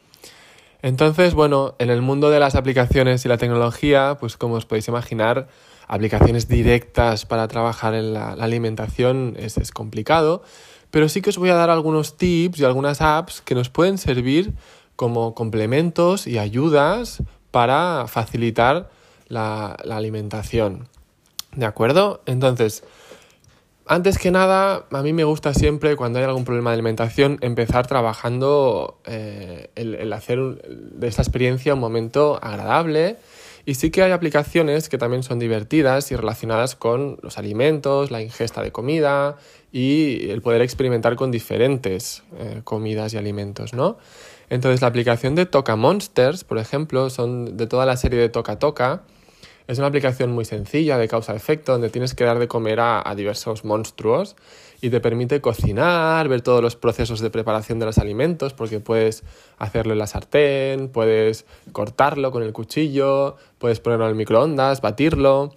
Entonces, 0.82 1.34
bueno, 1.34 1.74
en 1.78 1.90
el 1.90 2.02
mundo 2.02 2.30
de 2.30 2.40
las 2.40 2.54
aplicaciones 2.54 3.24
y 3.24 3.28
la 3.28 3.38
tecnología, 3.38 4.16
pues 4.18 4.36
como 4.36 4.54
os 4.54 4.66
podéis 4.66 4.88
imaginar, 4.88 5.48
aplicaciones 5.88 6.48
directas 6.48 7.26
para 7.26 7.46
trabajar 7.48 7.94
en 7.94 8.12
la, 8.12 8.32
alimentación 8.32 9.34
es, 9.38 9.58
es, 9.58 9.70
complicado, 9.70 10.42
pero 10.90 11.08
sí 11.08 11.22
que 11.22 11.30
os 11.30 11.38
voy 11.38 11.50
a 11.50 11.54
dar 11.54 11.70
algunos 11.70 12.16
tips 12.16 12.60
y 12.60 12.64
algunas 12.64 13.00
apps 13.00 13.40
que 13.40 13.54
nos 13.54 13.68
pueden 13.68 13.98
servir 13.98 14.54
como 14.96 15.34
complementos 15.34 16.26
y 16.26 16.38
ayudas 16.38 17.22
para 17.56 18.06
facilitar 18.06 18.90
la, 19.28 19.68
alimentación. 19.72 20.88
¿De 21.52 21.64
acuerdo? 21.64 22.20
Entonces, 22.26 22.84
antes 23.86 24.18
que 24.18 24.30
nada, 24.30 24.84
a 24.90 25.00
mí 25.00 25.14
me 25.14 25.24
gusta 25.24 25.54
siempre, 25.54 25.96
cuando 25.96 26.18
hay 26.18 26.26
algún 26.26 26.44
problema 26.44 26.68
de 26.68 26.74
alimentación, 26.74 27.38
empezar 27.40 27.86
trabajando 27.86 29.00
eh, 29.06 29.70
el, 29.74 30.12
hacer 30.12 30.38
de 30.38 31.08
esta 31.08 31.22
experiencia 31.22 31.72
un 31.72 31.80
momento 31.80 32.38
agradable. 32.42 33.16
Y 33.64 33.76
sí 33.76 33.90
que 33.90 34.02
hay 34.02 34.12
aplicaciones 34.12 34.90
que 34.90 34.98
también 34.98 35.22
son 35.22 35.38
divertidas 35.38 36.12
y 36.12 36.16
relacionadas 36.16 36.76
con 36.76 37.18
los 37.22 37.38
alimentos, 37.38 38.10
la 38.10 38.20
ingesta 38.20 38.60
de 38.62 38.70
comida 38.70 39.38
y 39.72 40.28
el 40.28 40.42
poder 40.42 40.60
experimentar 40.60 41.16
con 41.16 41.30
diferentes 41.30 42.22
eh, 42.38 42.60
comidas 42.64 43.14
y 43.14 43.16
alimentos, 43.16 43.72
¿no? 43.72 43.96
Entonces 44.48 44.80
la 44.80 44.88
aplicación 44.88 45.34
de 45.34 45.46
Toca 45.46 45.76
Monsters, 45.76 46.44
por 46.44 46.58
ejemplo, 46.58 47.10
son 47.10 47.56
de 47.56 47.66
toda 47.66 47.86
la 47.86 47.96
serie 47.96 48.18
de 48.18 48.28
Toca 48.28 48.58
Toca. 48.58 49.02
Es 49.66 49.78
una 49.78 49.88
aplicación 49.88 50.30
muy 50.30 50.44
sencilla 50.44 50.96
de 50.96 51.08
causa-efecto 51.08 51.72
donde 51.72 51.90
tienes 51.90 52.14
que 52.14 52.22
dar 52.22 52.38
de 52.38 52.46
comer 52.46 52.78
a, 52.78 53.12
diversos 53.16 53.64
monstruos 53.64 54.36
y 54.80 54.90
te 54.90 55.00
permite 55.00 55.40
cocinar, 55.40 56.28
ver 56.28 56.42
todos 56.42 56.62
los 56.62 56.76
procesos 56.76 57.18
de 57.18 57.30
preparación 57.30 57.80
de 57.80 57.86
los 57.86 57.98
alimentos 57.98 58.52
porque 58.52 58.78
puedes 58.78 59.24
hacerlo 59.58 59.94
en 59.94 59.98
la 59.98 60.06
sartén, 60.06 60.88
puedes 60.88 61.46
cortarlo 61.72 62.30
con 62.30 62.44
el 62.44 62.52
cuchillo, 62.52 63.36
puedes 63.58 63.80
ponerlo 63.80 64.04
en 64.04 64.10
el 64.10 64.16
microondas, 64.16 64.80
batirlo. 64.80 65.52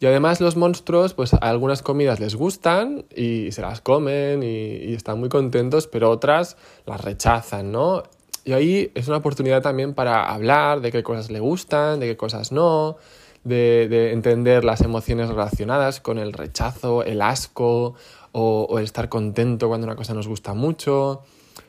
Y 0.00 0.06
además 0.06 0.40
los 0.40 0.56
monstruos, 0.56 1.14
pues 1.14 1.32
a 1.34 1.36
algunas 1.36 1.82
comidas 1.82 2.18
les 2.18 2.34
gustan 2.34 3.04
y 3.14 3.52
se 3.52 3.62
las 3.62 3.80
comen 3.80 4.42
y, 4.42 4.92
están 4.92 5.20
muy 5.20 5.28
contentos, 5.28 5.86
pero 5.86 6.10
otras 6.10 6.56
las 6.86 7.00
rechazan, 7.00 7.70
¿no? 7.70 8.02
Y 8.44 8.52
ahí 8.52 8.92
es 8.94 9.08
una 9.08 9.16
oportunidad 9.16 9.62
también 9.62 9.94
para 9.94 10.30
hablar 10.30 10.80
de 10.80 10.92
qué 10.92 11.02
cosas 11.02 11.30
le 11.30 11.40
gustan, 11.40 12.00
de 12.00 12.06
qué 12.06 12.16
cosas 12.16 12.52
no, 12.52 12.96
de, 13.44 14.12
entender 14.12 14.64
las 14.64 14.82
emociones 14.82 15.28
relacionadas 15.28 16.00
con 16.00 16.18
el 16.18 16.32
rechazo, 16.32 17.04
el 17.04 17.22
asco 17.22 17.94
o, 18.32 18.66
o, 18.68 18.78
el 18.78 18.84
estar 18.84 19.08
contento 19.08 19.68
cuando 19.68 19.86
una 19.86 19.96
cosa 19.96 20.12
nos 20.12 20.28
gusta 20.28 20.52
mucho, 20.54 21.22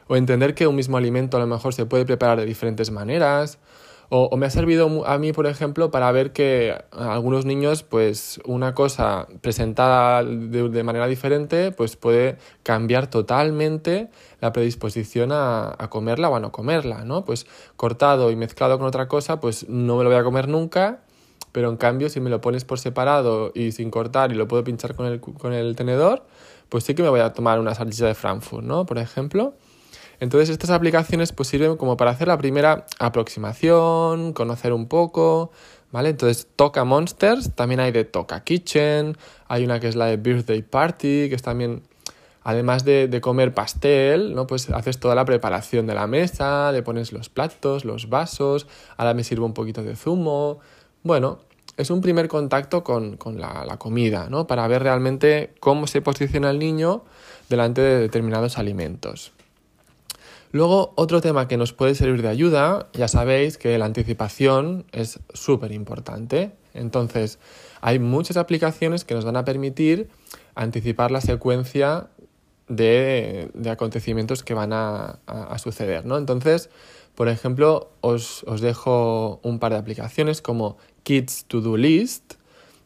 o 0.07 0.15
entender 0.15 0.53
que 0.53 0.67
un 0.67 0.75
mismo 0.75 0.97
alimento 0.97 1.37
a 1.37 1.39
lo 1.39 1.47
mejor 1.47 1.73
se 1.73 1.85
puede 1.85 2.05
preparar 2.05 2.39
de 2.39 2.45
diferentes 2.45 2.91
maneras, 2.91 3.57
o, 4.09 4.35
me 4.37 4.45
ha 4.45 4.49
servido 4.49 5.05
a 5.07 5.17
mí, 5.17 5.33
por 5.33 5.47
ejemplo, 5.47 5.89
para 5.89 6.11
ver 6.11 6.31
que 6.31 6.77
algunos 6.91 7.45
niños, 7.45 7.83
pues 7.83 8.39
una 8.45 8.75
cosa 8.75 9.27
presentada 9.41 10.23
de, 10.23 10.83
manera 10.83 11.07
diferente, 11.07 11.71
pues 11.71 11.95
puede 11.95 12.37
cambiar 12.63 13.07
totalmente 13.07 14.09
la 14.41 14.53
predisposición 14.53 15.31
a, 15.31 15.75
comerla 15.89 16.29
o 16.29 16.35
a 16.35 16.39
no 16.39 16.51
comerla, 16.51 17.03
¿no? 17.03 17.25
Pues 17.25 17.47
cortado 17.75 18.29
y 18.31 18.35
mezclado 18.35 18.77
con 18.77 18.87
otra 18.87 19.07
cosa, 19.07 19.39
pues 19.39 19.67
no 19.69 19.97
me 19.97 20.03
lo 20.03 20.09
voy 20.09 20.19
a 20.19 20.23
comer 20.23 20.47
nunca, 20.47 20.99
pero 21.51 21.69
en 21.69 21.77
cambio 21.77 22.09
si 22.09 22.19
me 22.19 22.29
lo 22.29 22.41
pones 22.41 22.63
por 22.63 22.79
separado 22.79 23.51
y 23.55 23.71
sin 23.71 23.89
cortar 23.89 24.31
y 24.31 24.35
lo 24.35 24.47
puedo 24.47 24.63
pinchar 24.63 24.95
con 24.95 25.07
el, 25.07 25.19
con 25.19 25.53
el 25.53 25.75
tenedor, 25.75 26.23
pues 26.69 26.83
sí 26.83 26.93
que 26.93 27.01
me 27.01 27.09
voy 27.09 27.21
a 27.21 27.33
tomar 27.33 27.59
una 27.59 27.73
salchicha 27.73 28.05
de 28.05 28.15
Frankfurt, 28.15 28.63
¿no? 28.63 28.85
Por 28.85 28.97
ejemplo. 28.97 29.55
Entonces 30.19 30.49
estas 30.49 30.69
aplicaciones 30.69 31.31
pues 31.31 31.49
sirven 31.49 31.77
como 31.77 31.97
para 31.97 32.11
hacer 32.11 32.27
la 32.27 32.37
primera 32.37 32.85
aproximación, 32.99 34.33
conocer 34.33 34.73
un 34.73 34.87
poco, 34.87 35.51
¿vale? 35.91 36.09
Entonces 36.09 36.47
Toca 36.55 36.83
Monsters, 36.83 37.53
también 37.55 37.79
hay 37.79 37.91
de 37.91 38.05
Toca 38.05 38.43
Kitchen, 38.43 39.17
hay 39.47 39.65
una 39.65 39.79
que 39.79 39.87
es 39.87 39.95
la 39.95 40.05
de 40.05 40.17
Birthday 40.17 40.61
Party, 40.61 41.29
que 41.29 41.35
es 41.35 41.41
también, 41.41 41.83
además 42.43 42.85
de, 42.85 43.19
comer 43.21 43.53
pastel, 43.53 44.35
¿no? 44.35 44.47
Pues 44.47 44.69
haces 44.69 44.99
toda 44.99 45.15
la 45.15 45.25
preparación 45.25 45.87
de 45.87 45.95
la 45.95 46.07
mesa, 46.07 46.71
le 46.71 46.83
pones 46.83 47.11
los 47.11 47.29
platos, 47.29 47.85
los 47.85 48.09
vasos, 48.09 48.67
ahora 48.97 49.13
me 49.13 49.23
sirvo 49.23 49.45
un 49.45 49.53
poquito 49.53 49.83
de 49.83 49.95
zumo, 49.95 50.59
bueno... 51.03 51.39
Es 51.77 51.89
un 51.89 51.99
primer 51.99 52.29
contacto 52.29 52.85
con, 52.85 53.17
la, 53.35 53.65
la 53.65 53.75
comida, 53.75 54.29
¿no? 54.29 54.47
Para 54.47 54.65
ver 54.69 54.81
realmente 54.81 55.53
cómo 55.59 55.87
se 55.87 56.01
posiciona 56.01 56.49
el 56.49 56.57
niño 56.57 57.03
delante 57.49 57.81
de 57.81 57.99
determinados 57.99 58.57
alimentos. 58.57 59.33
Luego, 60.55 60.93
otro 60.95 61.19
tema 61.19 61.49
que 61.49 61.57
nos 61.57 61.73
puede 61.73 61.95
servir 61.95 62.21
de 62.21 62.29
ayuda, 62.29 62.87
ya 62.93 63.09
sabéis 63.09 63.57
que 63.57 63.77
la 63.77 63.83
anticipación 63.83 64.85
es 64.93 65.19
súper 65.33 65.73
importante. 65.73 66.53
Entonces, 66.73 67.39
hay 67.81 67.99
muchas 67.99 68.37
aplicaciones 68.37 69.03
que 69.03 69.15
nos 69.15 69.25
van 69.25 69.35
a 69.35 69.43
permitir 69.43 70.07
anticipar 70.55 71.11
la 71.11 71.19
secuencia 71.19 72.07
de, 72.69 73.51
acontecimientos 73.69 74.43
que 74.43 74.53
van 74.53 74.71
a, 74.71 75.19
suceder. 75.57 76.05
¿no? 76.05 76.17
Entonces, 76.17 76.69
por 77.15 77.27
ejemplo, 77.27 77.89
os, 77.99 78.45
dejo 78.61 79.41
un 79.43 79.59
par 79.59 79.73
de 79.73 79.79
aplicaciones 79.79 80.41
como 80.41 80.77
Kids 81.03 81.47
To 81.49 81.59
Do 81.59 81.75
List 81.75 82.35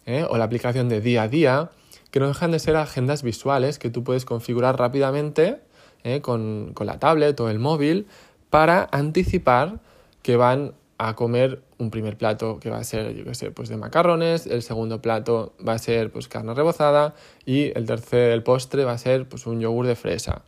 ¿eh? 0.07 0.25
o 0.27 0.39
la 0.39 0.45
aplicación 0.45 0.89
de 0.89 1.01
día 1.01 1.21
a 1.21 1.27
día, 1.27 1.69
que 2.09 2.19
no 2.19 2.29
dejan 2.29 2.49
de 2.49 2.57
ser 2.57 2.77
agendas 2.77 3.21
visuales 3.21 3.77
que 3.77 3.91
tú 3.91 4.03
puedes 4.03 4.25
configurar 4.25 4.79
rápidamente 4.79 5.68
¿eh? 6.03 6.21
con, 6.21 6.73
la 6.79 6.99
tablet 6.99 7.39
o 7.39 7.49
el 7.49 7.59
móvil 7.59 8.07
para 8.49 8.87
anticipar 8.91 9.79
que 10.21 10.35
van 10.35 10.73
a 10.97 11.15
comer 11.15 11.61
un 11.77 11.91
primer 11.91 12.17
plato 12.17 12.59
que 12.59 12.69
va 12.69 12.77
a 12.77 12.83
ser, 12.83 13.15
yo 13.15 13.23
qué 13.23 13.33
sé, 13.33 13.51
pues 13.51 13.69
de 13.69 13.77
macarrones, 13.77 14.47
el 14.47 14.61
segundo 14.61 15.01
plato 15.01 15.53
va 15.65 15.73
a 15.73 15.77
ser 15.77 16.11
pues 16.11 16.27
carne 16.27 16.53
rebozada 16.53 17.15
y 17.45 17.71
el 17.77 17.85
tercer, 17.85 18.31
el 18.31 18.43
postre 18.43 18.83
va 18.83 18.93
a 18.93 18.97
ser 18.97 19.27
pues 19.27 19.47
un 19.47 19.61
yogur 19.61 19.87
de 19.87 19.95
fresa. 19.95 20.41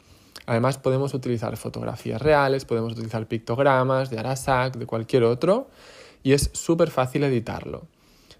Además 0.45 0.77
podemos 0.77 1.13
utilizar 1.13 1.55
fotografías 1.55 2.21
reales, 2.21 2.65
podemos 2.65 2.93
utilizar 2.93 3.27
pictogramas 3.27 4.09
de 4.09 4.19
Arasac, 4.19 4.75
de 4.75 4.85
cualquier 4.85 5.23
otro 5.23 5.69
y 6.23 6.33
es 6.33 6.49
súper 6.53 6.89
fácil 6.89 7.23
editarlo. 7.23 7.83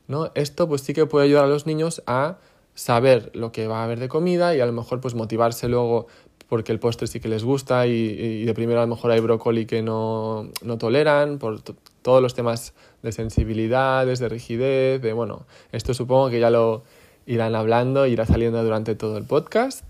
¿no? 0.07 0.31
Esto 0.35 0.67
pues 0.67 0.81
sí 0.81 0.93
que 0.93 1.05
puede 1.05 1.25
ayudar 1.25 1.45
a 1.45 1.47
los 1.47 1.65
niños 1.65 2.03
a 2.07 2.37
saber 2.73 3.31
lo 3.33 3.51
que 3.51 3.67
va 3.67 3.81
a 3.81 3.83
haber 3.83 3.99
de 3.99 4.09
comida 4.09 4.55
y 4.55 4.59
a 4.59 4.65
lo 4.65 4.73
mejor 4.73 5.01
pues 5.01 5.15
motivarse 5.15 5.67
luego 5.67 6.07
porque 6.51 6.73
el 6.73 6.79
postre 6.79 7.07
sí 7.07 7.21
que 7.21 7.29
les 7.29 7.45
gusta 7.45 7.87
y, 7.87 8.43
de 8.43 8.53
primero 8.53 8.81
a 8.81 8.83
lo 8.83 8.93
mejor 8.93 9.11
hay 9.11 9.21
brócoli 9.21 9.65
que 9.65 9.81
no, 9.81 10.49
toleran 10.77 11.39
por 11.39 11.61
todos 12.01 12.21
los 12.21 12.33
temas 12.33 12.73
de 13.03 13.13
sensibilidades, 13.13 14.19
de 14.19 14.27
rigidez, 14.27 15.01
de 15.01 15.13
bueno, 15.13 15.45
esto 15.71 15.93
supongo 15.93 16.29
que 16.29 16.41
ya 16.41 16.49
lo 16.49 16.83
irán 17.25 17.55
hablando, 17.55 18.05
irá 18.05 18.25
saliendo 18.25 18.61
durante 18.65 18.95
todo 18.95 19.17
el 19.17 19.23
podcast, 19.23 19.85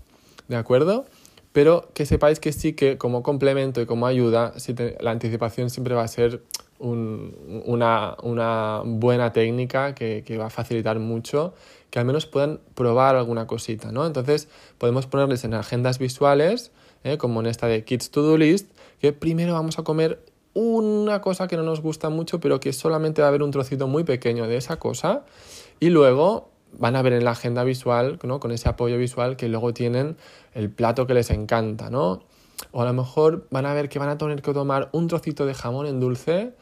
¿de 0.46 0.54
acuerdo? 0.54 1.04
Pero 1.52 1.88
que 1.94 2.06
sepáis 2.06 2.38
que 2.38 2.52
sí 2.52 2.74
que 2.74 2.96
como 2.96 3.24
complemento 3.24 3.80
y 3.80 3.86
como 3.86 4.06
ayuda, 4.06 4.54
la 5.00 5.10
anticipación 5.10 5.68
siempre 5.68 5.96
va 5.96 6.04
a 6.04 6.08
ser 6.08 6.42
una, 6.78 8.14
buena 8.84 9.32
técnica 9.32 9.96
que, 9.96 10.22
que 10.24 10.38
va 10.38 10.46
a 10.46 10.50
facilitar 10.50 11.00
mucho 11.00 11.54
que 11.92 11.98
al 11.98 12.06
menos 12.06 12.24
puedan 12.24 12.58
probar 12.74 13.16
alguna 13.16 13.46
cosita, 13.46 13.92
¿no? 13.92 14.06
Entonces 14.06 14.48
podemos 14.78 15.06
ponerles 15.06 15.44
en 15.44 15.52
agendas 15.52 15.98
visuales, 15.98 16.72
¿eh? 17.04 17.18
como 17.18 17.40
en 17.40 17.46
esta 17.46 17.66
de 17.66 17.84
Kids 17.84 18.10
To 18.10 18.22
Do 18.22 18.38
List, 18.38 18.70
que 18.98 19.12
primero 19.12 19.52
vamos 19.52 19.78
a 19.78 19.82
comer 19.82 20.24
una 20.54 21.20
cosa 21.20 21.48
que 21.48 21.58
no 21.58 21.64
nos 21.64 21.82
gusta 21.82 22.08
mucho, 22.08 22.40
pero 22.40 22.60
que 22.60 22.72
solamente 22.72 23.20
va 23.20 23.26
a 23.26 23.28
haber 23.28 23.42
un 23.42 23.50
trocito 23.50 23.88
muy 23.88 24.04
pequeño 24.04 24.46
de 24.46 24.56
esa 24.56 24.78
cosa, 24.78 25.26
y 25.80 25.90
luego 25.90 26.48
van 26.72 26.96
a 26.96 27.02
ver 27.02 27.12
en 27.12 27.24
la 27.24 27.32
agenda 27.32 27.62
visual, 27.62 28.18
¿no? 28.22 28.40
con 28.40 28.52
ese 28.52 28.70
apoyo 28.70 28.96
visual, 28.96 29.36
que 29.36 29.48
luego 29.50 29.74
tienen 29.74 30.16
el 30.54 30.70
plato 30.70 31.06
que 31.06 31.12
les 31.12 31.28
encanta, 31.28 31.90
¿no? 31.90 32.22
O 32.70 32.80
a 32.80 32.86
lo 32.86 32.94
mejor 32.94 33.46
van 33.50 33.66
a 33.66 33.74
ver 33.74 33.90
que 33.90 33.98
van 33.98 34.08
a 34.08 34.16
tener 34.16 34.40
que 34.40 34.54
tomar 34.54 34.88
un 34.92 35.08
trocito 35.08 35.44
de 35.44 35.52
jamón 35.52 35.84
en 35.84 36.00
dulce, 36.00 36.54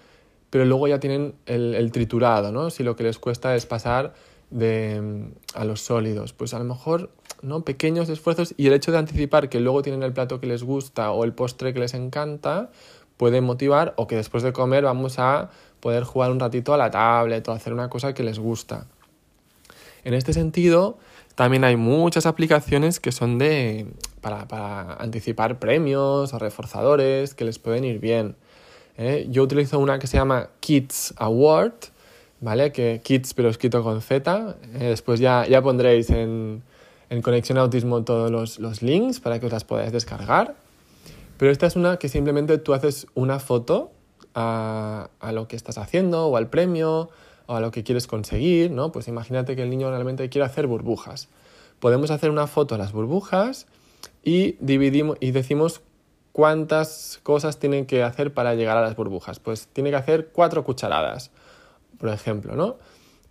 pero 0.51 0.65
luego 0.65 0.89
ya 0.89 0.99
tienen 0.99 1.37
el, 1.47 1.93
triturado, 1.93 2.51
¿no? 2.51 2.71
Si 2.71 2.83
lo 2.83 2.97
que 2.97 3.05
les 3.05 3.19
cuesta 3.19 3.55
es 3.55 3.67
pasar 3.67 4.15
de, 4.51 5.31
a 5.55 5.65
los 5.65 5.81
sólidos. 5.81 6.33
Pues 6.33 6.55
a 6.55 6.59
lo 6.59 6.65
mejor, 6.65 7.11
¿no? 7.43 7.63
Pequeños 7.65 8.09
esfuerzos 8.09 8.55
y 8.57 8.67
el 8.67 8.73
hecho 8.73 8.93
de 8.93 8.99
anticipar 8.99 9.49
que 9.49 9.61
luego 9.61 9.83
tienen 9.83 10.03
el 10.03 10.13
plato 10.13 10.41
que 10.41 10.47
les 10.47 10.63
gusta 10.63 11.11
o 11.13 11.25
el 11.25 11.33
postre 11.33 11.73
que 11.73 11.81
les 11.81 11.95
encanta, 11.95 12.71
puede 13.17 13.41
motivar 13.41 13.95
o 13.97 14.07
que 14.07 14.17
después 14.17 14.43
de 14.43 14.53
comer 14.53 14.85
vamos 14.85 15.19
a 15.19 15.51
poder 15.81 16.05
jugar 16.05 16.31
un 16.31 16.41
ratito 16.41 16.73
a 16.75 16.77
la 16.77 16.91
tablet 16.91 17.47
o 17.49 17.53
hacer 17.53 17.73
una 17.73 17.89
cosa 17.91 18.15
que 18.15 18.23
les 18.23 18.39
gusta. 18.39 18.87
En 20.05 20.15
este 20.15 20.33
sentido, 20.33 20.99
también 21.35 21.65
hay 21.65 21.77
muchas 21.77 22.27
aplicaciones 22.27 23.01
que 23.01 23.13
son 23.13 23.39
de 23.39 23.87
para, 24.21 24.95
anticipar 24.95 25.59
premios 25.59 26.33
o 26.33 26.39
reforzadores 26.39 27.35
que 27.35 27.45
les 27.45 27.59
pueden 27.59 27.85
ir 27.85 27.99
bien. 27.99 28.37
¿eh? 28.97 29.27
Yo 29.31 29.43
utilizo 29.43 29.79
una 29.79 29.99
que 29.99 30.07
se 30.07 30.17
llama 30.17 30.51
Kids 30.61 31.15
Award, 31.17 31.75
¿vale? 32.41 32.73
Que 32.73 33.01
Kids 33.03 33.35
pero 33.35 33.49
escrito 33.49 33.83
con 33.83 34.01
Z. 34.01 34.57
¿eh? 34.75 34.79
después 34.85 35.21
ya, 35.21 35.47
ya 35.47 35.63
pondréis 35.63 36.11
en, 36.11 36.63
en 37.09 37.23
Conexión 37.23 37.59
Autismo 37.59 38.03
todos 38.05 38.31
los, 38.31 38.59
los 38.59 38.83
links 38.83 39.21
para 39.21 39.39
que 39.41 39.47
os 39.47 39.53
las 39.53 39.65
podáis 39.65 39.93
descargar. 39.93 40.55
Pero 41.37 41.53
esta 41.53 41.67
es 41.67 41.77
una 41.77 41.99
que 41.99 42.09
simplemente 42.09 42.59
tú 42.59 42.75
haces 42.75 43.07
una 43.15 43.39
foto 43.39 43.93
a, 44.35 45.09
a, 45.21 45.33
lo 45.33 45.49
que 45.49 45.57
estás 45.57 45.79
haciendo 45.79 46.27
o 46.27 46.37
al 46.37 46.49
premio 46.49 47.11
o 47.47 47.55
a 47.55 47.61
lo 47.61 47.71
que 47.71 47.83
quieres 47.83 48.07
conseguir, 48.07 48.71
¿no? 48.71 48.93
Pues 48.93 49.09
imagínate 49.09 49.57
que 49.57 49.63
el 49.63 49.71
niño 49.71 49.91
realmente 49.91 50.29
quiere 50.29 50.45
hacer 50.45 50.67
burbujas. 50.67 51.29
Podemos 51.81 52.11
hacer 52.11 52.31
una 52.31 52.47
foto 52.47 52.75
de 52.75 52.79
las 52.79 52.93
burbujas 52.93 53.67
y 54.23 54.57
dividimos 54.61 55.17
y 55.21 55.31
decimos 55.31 55.81
cuántas 56.33 57.21
cosas 57.23 57.59
tienen 57.59 57.87
que 57.87 58.03
hacer 58.03 58.33
para 58.33 58.55
llegar 58.55 58.77
a 58.77 58.83
las 58.83 58.97
burbujas. 58.97 59.41
Pues 59.41 59.67
tiene 59.69 59.91
que 59.91 59.97
hacer 59.97 60.29
cuatro 60.33 60.65
cucharadas, 60.65 61.31
por 62.01 62.09
ejemplo, 62.09 62.57
¿no? 62.57 62.79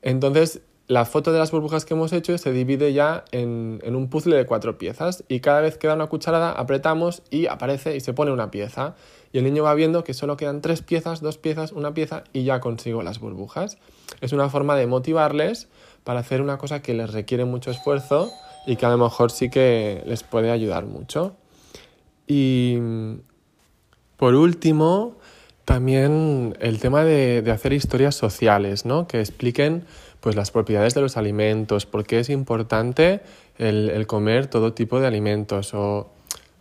Entonces, 0.01 0.61
la 0.87 1.05
foto 1.05 1.31
de 1.31 1.37
las 1.37 1.51
burbujas 1.51 1.85
que 1.85 1.93
hemos 1.93 2.13
hecho 2.13 2.35
se 2.37 2.51
divide 2.51 2.93
ya 2.93 3.23
en, 3.31 3.79
un 3.83 4.09
puzzle 4.09 4.35
de 4.35 4.45
cuatro 4.45 4.77
piezas 4.79 5.23
y 5.27 5.39
cada 5.39 5.61
vez 5.61 5.77
que 5.77 5.87
da 5.87 5.93
una 5.93 6.07
cucharada 6.07 6.51
apretamos 6.51 7.21
y 7.29 7.45
aparece 7.45 7.95
y 7.95 7.99
se 7.99 8.13
pone 8.13 8.31
una 8.31 8.49
pieza. 8.49 8.95
Y 9.31 9.37
el 9.37 9.43
niño 9.43 9.63
va 9.63 9.75
viendo 9.75 10.03
que 10.03 10.15
solo 10.15 10.35
quedan 10.35 10.61
tres 10.61 10.81
piezas, 10.81 11.21
dos 11.21 11.37
piezas, 11.37 11.73
una 11.73 11.93
pieza 11.93 12.23
y 12.33 12.43
ya 12.43 12.59
consigo 12.59 13.03
las 13.03 13.19
burbujas. 13.19 13.77
Es 14.21 14.33
una 14.33 14.49
forma 14.49 14.75
de 14.75 14.87
motivarles 14.87 15.67
para 16.03 16.21
hacer 16.21 16.41
una 16.41 16.57
cosa 16.57 16.81
que 16.81 16.95
les 16.95 17.13
requiere 17.13 17.45
mucho 17.45 17.69
esfuerzo 17.69 18.31
y 18.65 18.75
que 18.75 18.87
a 18.87 18.89
lo 18.89 18.97
mejor 18.97 19.29
sí 19.29 19.51
que 19.51 20.01
les 20.07 20.23
puede 20.23 20.49
ayudar 20.49 20.87
mucho. 20.87 21.35
Y 22.25 22.79
por 24.17 24.33
último, 24.33 25.17
también 25.69 26.57
el 26.61 26.79
tema 26.79 27.03
de, 27.03 27.47
hacer 27.53 27.73
historias 27.73 28.15
sociales, 28.15 28.85
¿no? 28.85 29.05
Que 29.05 29.19
expliquen 29.19 29.83
pues, 30.19 30.35
las 30.35 30.49
propiedades 30.49 30.95
de 30.95 31.01
los 31.01 31.15
alimentos, 31.15 31.85
por 31.85 32.07
qué 32.07 32.17
es 32.17 32.31
importante 32.31 33.19
el, 33.59 34.07
comer 34.07 34.47
todo 34.47 34.73
tipo 34.73 34.99
de 34.99 35.05
alimentos 35.05 35.75
o 35.75 36.09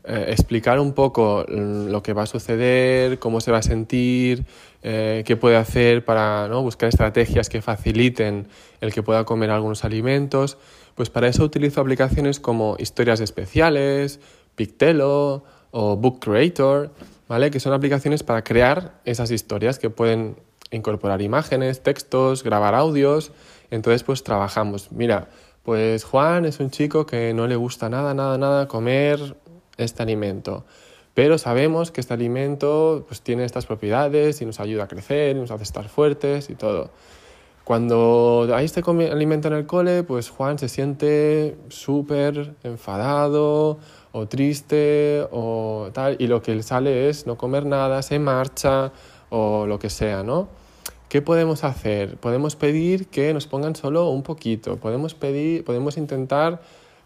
eh, 0.05 0.27
explicar 0.29 0.79
un 0.79 0.93
poco 0.93 1.47
lo 1.49 2.03
que 2.03 2.13
va 2.13 2.25
a 2.25 2.27
suceder, 2.27 3.19
cómo 3.19 3.41
se 3.41 3.51
va 3.51 3.59
a 3.59 3.63
sentir, 3.63 4.45
eh, 4.83 5.23
qué 5.25 5.37
puede 5.37 5.57
hacer 5.57 6.05
para 6.05 6.47
¿no? 6.49 6.61
buscar 6.61 6.91
estrategias 6.91 7.49
que 7.49 7.63
faciliten 7.63 8.47
el 8.83 8.93
que 8.93 9.03
pueda 9.03 9.25
comer 9.25 9.49
algunos 9.49 9.87
alimentos. 9.87 10.59
Pues 10.97 11.09
para 11.09 11.29
eso 11.29 11.45
utilizo 11.45 11.81
aplicaciones 11.81 12.41
como 12.41 12.77
Historias 12.79 13.21
Especiales, 13.21 14.21
Pictelo 14.55 15.45
o 15.71 15.97
Book 15.97 16.21
Creator, 16.21 16.91
¿vale? 17.29 17.51
Que 17.51 17.61
son 17.61 17.73
aplicaciones 17.73 18.23
para 18.23 18.43
crear 18.43 19.01
esas 19.05 19.31
historias 19.31 19.79
que 19.79 19.91
pueden 19.91 20.37
incorporar 20.71 21.23
imágenes, 21.23 21.83
textos, 21.83 22.43
grabar 22.43 22.75
audios. 22.75 23.33
Entonces, 23.71 24.03
pues 24.03 24.25
trabajamos. 24.25 24.91
Mira, 24.93 25.29
pues 25.63 26.05
Juan 26.05 26.47
es 26.47 26.61
un 26.61 26.71
chico 26.71 27.07
que 27.07 27.35
no 27.35 27.47
le 27.47 27.57
gusta 27.57 27.89
nada, 27.89 28.15
nada, 28.15 28.39
nada 28.39 28.67
comer 28.67 29.37
este 29.77 30.03
alimento. 30.03 30.65
Pero 31.15 31.37
sabemos 31.37 31.91
que 31.91 32.01
este 32.01 32.15
alimento 32.15 33.05
pues, 33.09 33.21
tiene 33.23 33.45
estas 33.45 33.67
propiedades 33.67 34.41
y 34.41 34.47
nos 34.47 34.61
ayuda 34.61 34.85
a 34.85 34.89
crecer, 34.89 35.37
nos 35.37 35.51
hace 35.51 35.65
estar 35.65 35.89
fuertes 35.89 36.49
y 36.49 36.55
todo. 36.55 36.91
Cuando 37.65 38.49
hay 38.55 38.65
este 38.65 38.81
alimento 38.81 39.49
en 39.49 39.55
el 39.55 39.67
cole, 39.67 40.03
pues 40.03 40.31
Juan 40.31 40.59
se 40.59 40.71
siente 40.71 41.59
súper 41.69 42.55
enfadado 42.63 43.79
o 44.13 44.27
triste 44.27 45.27
o 45.31 45.91
tal, 45.93 46.17
y 46.19 46.27
lo 46.27 46.43
que 46.43 46.55
le 46.55 46.63
sale 46.63 47.09
es 47.09 47.27
no 47.27 47.37
comer 47.37 47.67
nada, 47.67 48.03
se 48.03 48.19
marcha 48.19 48.93
o 49.31 49.67
lo 49.67 49.79
que 49.79 49.91
sea, 49.91 50.23
¿no? 50.23 50.49
¿Qué 51.09 51.23
podemos 51.23 51.65
hacer? 51.65 52.17
Podemos 52.19 52.55
pedir 52.57 53.09
que 53.09 53.33
nos 53.33 53.47
pongan 53.47 53.75
solo 53.75 54.11
un 54.11 54.23
poquito, 54.23 54.77
podemos 54.77 55.15
pedir, 55.15 55.65
podemos 55.65 55.97
intentar 55.97 56.61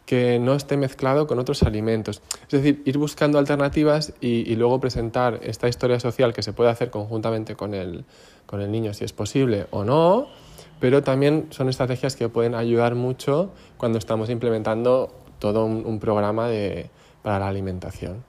que 0.07 0.41
no 0.41 0.55
esté 0.55 0.77
mezclado 0.77 1.29
con 1.29 1.39
otros 1.39 1.63
alimentos. 1.63 2.21
Es 2.43 2.51
decir, 2.51 2.83
ir 2.85 2.99
buscando 2.99 3.39
alternativas 3.39 4.13
y, 4.21 4.51
y 4.51 4.57
luego 4.57 4.81
presentar 4.81 5.39
esta 5.45 5.69
historia 5.69 6.01
social 6.01 6.33
que 6.33 6.43
se 6.43 6.53
puede 6.53 6.71
hacer 6.71 6.91
conjuntamente 6.91 7.55
con 7.55 7.75
el, 7.75 8.05
con 8.47 8.61
el 8.61 8.73
niño, 8.73 8.93
si 8.95 9.05
es 9.05 9.13
posible 9.13 9.67
o 9.71 9.85
no, 9.85 10.27
pero 10.81 11.05
también 11.05 11.47
son 11.51 11.69
estrategias 11.69 12.17
que 12.17 12.29
pueden 12.29 12.57
ayudar 12.57 12.97
mucho 12.97 13.53
cuando 13.77 13.99
estamos 13.99 14.31
implementando 14.31 15.15
todo 15.43 15.65
un, 15.65 15.99
programa 15.99 16.47
de, 16.47 16.89
para 17.21 17.41
la 17.41 17.49
alimentación. 17.49 18.23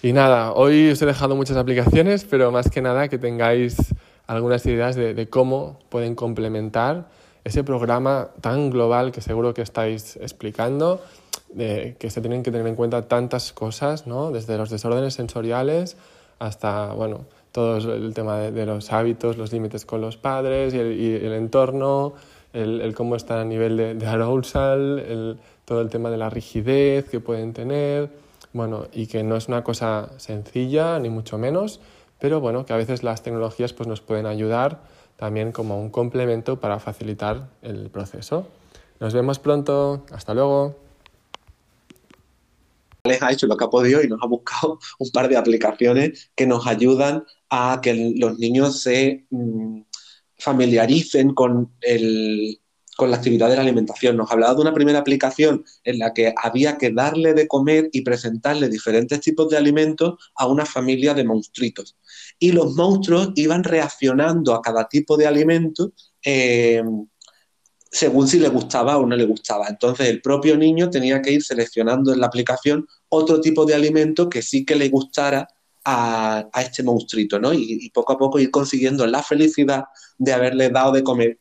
Y 0.00 0.12
nada, 0.12 0.52
hoy 0.52 0.90
os 0.90 1.02
he 1.02 1.06
dejado 1.06 1.34
muchas 1.34 1.56
aplicaciones, 1.56 2.24
pero 2.24 2.52
más 2.52 2.70
que 2.70 2.80
nada 2.80 3.08
que 3.08 3.18
tengáis 3.18 3.76
algunas 4.28 4.64
ideas 4.64 4.94
de, 4.94 5.28
cómo 5.28 5.80
pueden 5.88 6.14
complementar 6.14 7.08
ese 7.42 7.64
programa 7.64 8.28
tan 8.40 8.70
global 8.70 9.10
que 9.10 9.20
seguro 9.20 9.54
que 9.54 9.62
estáis 9.62 10.14
explicando, 10.22 11.02
de 11.52 11.96
que 11.98 12.10
se 12.10 12.20
tienen 12.20 12.44
que 12.44 12.52
tener 12.52 12.68
en 12.68 12.76
cuenta 12.76 13.08
tantas 13.08 13.52
cosas, 13.52 14.06
¿no? 14.06 14.30
desde 14.30 14.56
los 14.56 14.70
desórdenes 14.70 15.14
sensoriales 15.14 15.96
hasta, 16.38 16.92
bueno, 16.92 17.24
todo 17.50 17.78
el 17.92 18.14
tema 18.14 18.38
de, 18.38 18.66
los 18.66 18.92
hábitos, 18.92 19.36
los 19.36 19.52
límites 19.52 19.84
con 19.84 20.00
los 20.00 20.16
padres 20.16 20.74
y 20.74 20.78
el, 20.78 21.32
entorno, 21.32 22.14
el, 22.52 22.94
cómo 22.94 23.16
están 23.16 23.38
a 23.38 23.44
nivel 23.44 23.76
de, 23.76 23.94
de 23.94 24.06
arousal, 24.06 25.36
todo 25.70 25.82
el 25.82 25.88
tema 25.88 26.10
de 26.10 26.16
la 26.16 26.28
rigidez 26.28 27.08
que 27.08 27.20
pueden 27.20 27.52
tener, 27.52 28.10
bueno, 28.52 28.88
y 28.92 29.06
que 29.06 29.22
no 29.22 29.36
es 29.36 29.46
una 29.46 29.62
cosa 29.62 30.10
sencilla, 30.16 30.98
ni 30.98 31.10
mucho 31.10 31.38
menos, 31.38 31.78
pero 32.18 32.40
bueno, 32.40 32.66
que 32.66 32.72
a 32.72 32.76
veces 32.76 33.04
las 33.04 33.22
tecnologías 33.22 33.72
pues, 33.72 33.88
nos 33.88 34.00
pueden 34.00 34.26
ayudar 34.26 34.80
también 35.16 35.52
como 35.52 35.80
un 35.80 35.88
complemento 35.88 36.58
para 36.58 36.80
facilitar 36.80 37.50
el 37.62 37.88
proceso. 37.88 38.48
Nos 38.98 39.14
vemos 39.14 39.38
pronto, 39.38 40.04
hasta 40.10 40.34
luego. 40.34 40.74
Alex 43.04 43.22
ha 43.22 43.30
hecho 43.30 43.46
lo 43.46 43.56
que 43.56 43.64
ha 43.64 43.70
podido 43.70 44.02
y 44.02 44.08
nos 44.08 44.20
ha 44.24 44.26
buscado 44.26 44.80
un 44.98 45.10
par 45.10 45.28
de 45.28 45.36
aplicaciones 45.36 46.32
que 46.34 46.48
nos 46.48 46.66
ayudan 46.66 47.24
a 47.48 47.78
que 47.80 48.12
los 48.16 48.40
niños 48.40 48.82
se 48.82 49.24
mm, 49.30 49.82
familiaricen 50.36 51.32
con, 51.32 51.70
con 53.00 53.10
la 53.10 53.16
actividad 53.16 53.48
de 53.48 53.56
la 53.56 53.62
alimentación. 53.62 54.14
Nos 54.14 54.28
ha 54.28 54.34
hablado 54.34 54.56
de 54.56 54.60
una 54.60 54.74
primera 54.74 54.98
aplicación 54.98 55.64
en 55.84 55.98
la 55.98 56.12
que 56.12 56.34
había 56.36 56.76
que 56.76 56.90
darle 56.90 57.32
de 57.32 57.48
comer 57.48 57.88
y 57.92 58.02
presentarle 58.02 58.68
diferentes 58.68 59.18
tipos 59.22 59.48
de 59.48 59.56
alimentos 59.56 60.18
a 60.34 60.46
una 60.46 60.66
familia 60.66 61.14
de 61.14 61.24
monstruitos. 61.24 61.96
Y 62.38 62.52
los 62.52 62.74
monstruos 62.74 63.30
iban 63.36 63.64
reaccionando 63.64 64.52
a 64.52 64.60
cada 64.60 64.86
tipo 64.86 65.16
de 65.16 65.26
alimento 65.26 65.94
eh, 66.22 66.82
según 67.90 68.28
si 68.28 68.38
le 68.38 68.50
gustaba 68.50 68.98
o 68.98 69.06
no 69.06 69.16
le 69.16 69.24
gustaba. 69.24 69.66
Entonces 69.68 70.06
el 70.06 70.20
propio 70.20 70.58
niño 70.58 70.90
tenía 70.90 71.22
que 71.22 71.32
ir 71.32 71.42
seleccionando 71.42 72.12
en 72.12 72.20
la 72.20 72.26
aplicación 72.26 72.86
otro 73.08 73.40
tipo 73.40 73.64
de 73.64 73.76
alimento 73.76 74.28
que 74.28 74.42
sí 74.42 74.66
que 74.66 74.76
le 74.76 74.90
gustara 74.90 75.48
a, 75.86 76.50
este 76.60 76.82
monstruito, 76.82 77.40
¿no? 77.40 77.54
Y, 77.54 77.88
poco 77.94 78.12
a 78.12 78.18
poco 78.18 78.38
ir 78.38 78.50
consiguiendo 78.50 79.06
la 79.06 79.22
felicidad 79.22 79.84
de 80.18 80.34
haberle 80.34 80.68
dado 80.68 80.92
de 80.92 81.02
comer 81.02 81.38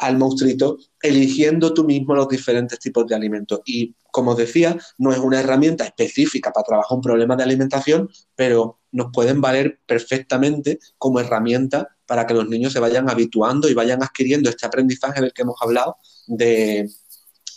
al 0.00 0.16
monstruito, 0.16 0.78
eligiendo 1.02 1.74
tú 1.74 1.84
mismo 1.84 2.14
los 2.14 2.28
diferentes 2.28 2.78
tipos 2.78 3.06
de 3.06 3.14
alimentos. 3.14 3.60
Y 3.66 3.94
como 4.10 4.34
decía, 4.34 4.76
no 4.96 5.12
es 5.12 5.18
una 5.18 5.40
herramienta 5.40 5.84
específica 5.84 6.50
para 6.52 6.64
trabajar 6.64 6.96
un 6.96 7.02
problema 7.02 7.36
de 7.36 7.42
alimentación, 7.42 8.08
pero 8.34 8.80
nos 8.92 9.12
pueden 9.12 9.42
valer 9.42 9.78
perfectamente 9.86 10.78
como 10.96 11.20
herramienta 11.20 11.96
para 12.06 12.26
que 12.26 12.34
los 12.34 12.48
niños 12.48 12.72
se 12.72 12.80
vayan 12.80 13.10
habituando 13.10 13.68
y 13.68 13.74
vayan 13.74 14.02
adquiriendo 14.02 14.48
este 14.48 14.66
aprendizaje 14.66 15.20
del 15.20 15.32
que 15.34 15.42
hemos 15.42 15.60
hablado 15.60 15.98
de, 16.26 16.88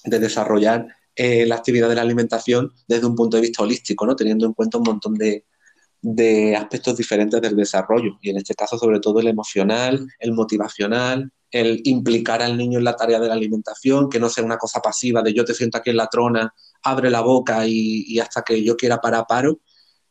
desarrollar 0.03 0.85
eh, 1.15 1.45
la 1.45 1.55
actividad 1.55 1.87
de 1.87 1.95
la 1.95 2.01
alimentación 2.01 2.73
desde 2.87 3.05
un 3.05 3.15
punto 3.15 3.37
de 3.37 3.41
vista 3.41 3.63
holístico, 3.63 4.05
¿no? 4.05 4.17
teniendo 4.17 4.45
en 4.45 4.53
cuenta 4.53 4.77
un 4.77 4.83
montón 4.83 5.13
de 5.15 6.55
aspectos 6.57 6.97
diferentes 6.97 7.41
del 7.41 7.55
desarrollo, 7.55 8.17
y 8.21 8.31
en 8.31 8.37
este 8.37 8.53
caso 8.53 8.77
sobre 8.77 8.99
todo 8.99 9.21
el 9.21 9.27
emocional, 9.27 10.05
el 10.19 10.33
motivacional, 10.33 11.31
el 11.53 11.81
implicar 11.85 12.41
al 12.41 12.57
niño 12.57 12.79
en 12.79 12.83
la 12.83 12.95
tarea 12.95 13.19
de 13.19 13.27
la 13.27 13.35
alimentación, 13.35 14.09
que 14.09 14.19
no 14.19 14.27
sea 14.27 14.43
una 14.43 14.57
cosa 14.57 14.81
pasiva 14.81 15.21
de 15.21 15.33
yo 15.33 15.45
te 15.45 15.53
siento 15.53 15.77
aquí 15.77 15.91
en 15.91 15.97
la 15.97 16.07
trona, 16.07 16.51
abre 16.81 17.11
la 17.11 17.21
boca 17.21 17.67
y, 17.67 18.19
hasta 18.19 18.41
que 18.41 18.63
yo 18.63 18.75
quiera 18.75 18.99
parar, 18.99 19.25
paro. 19.27 19.59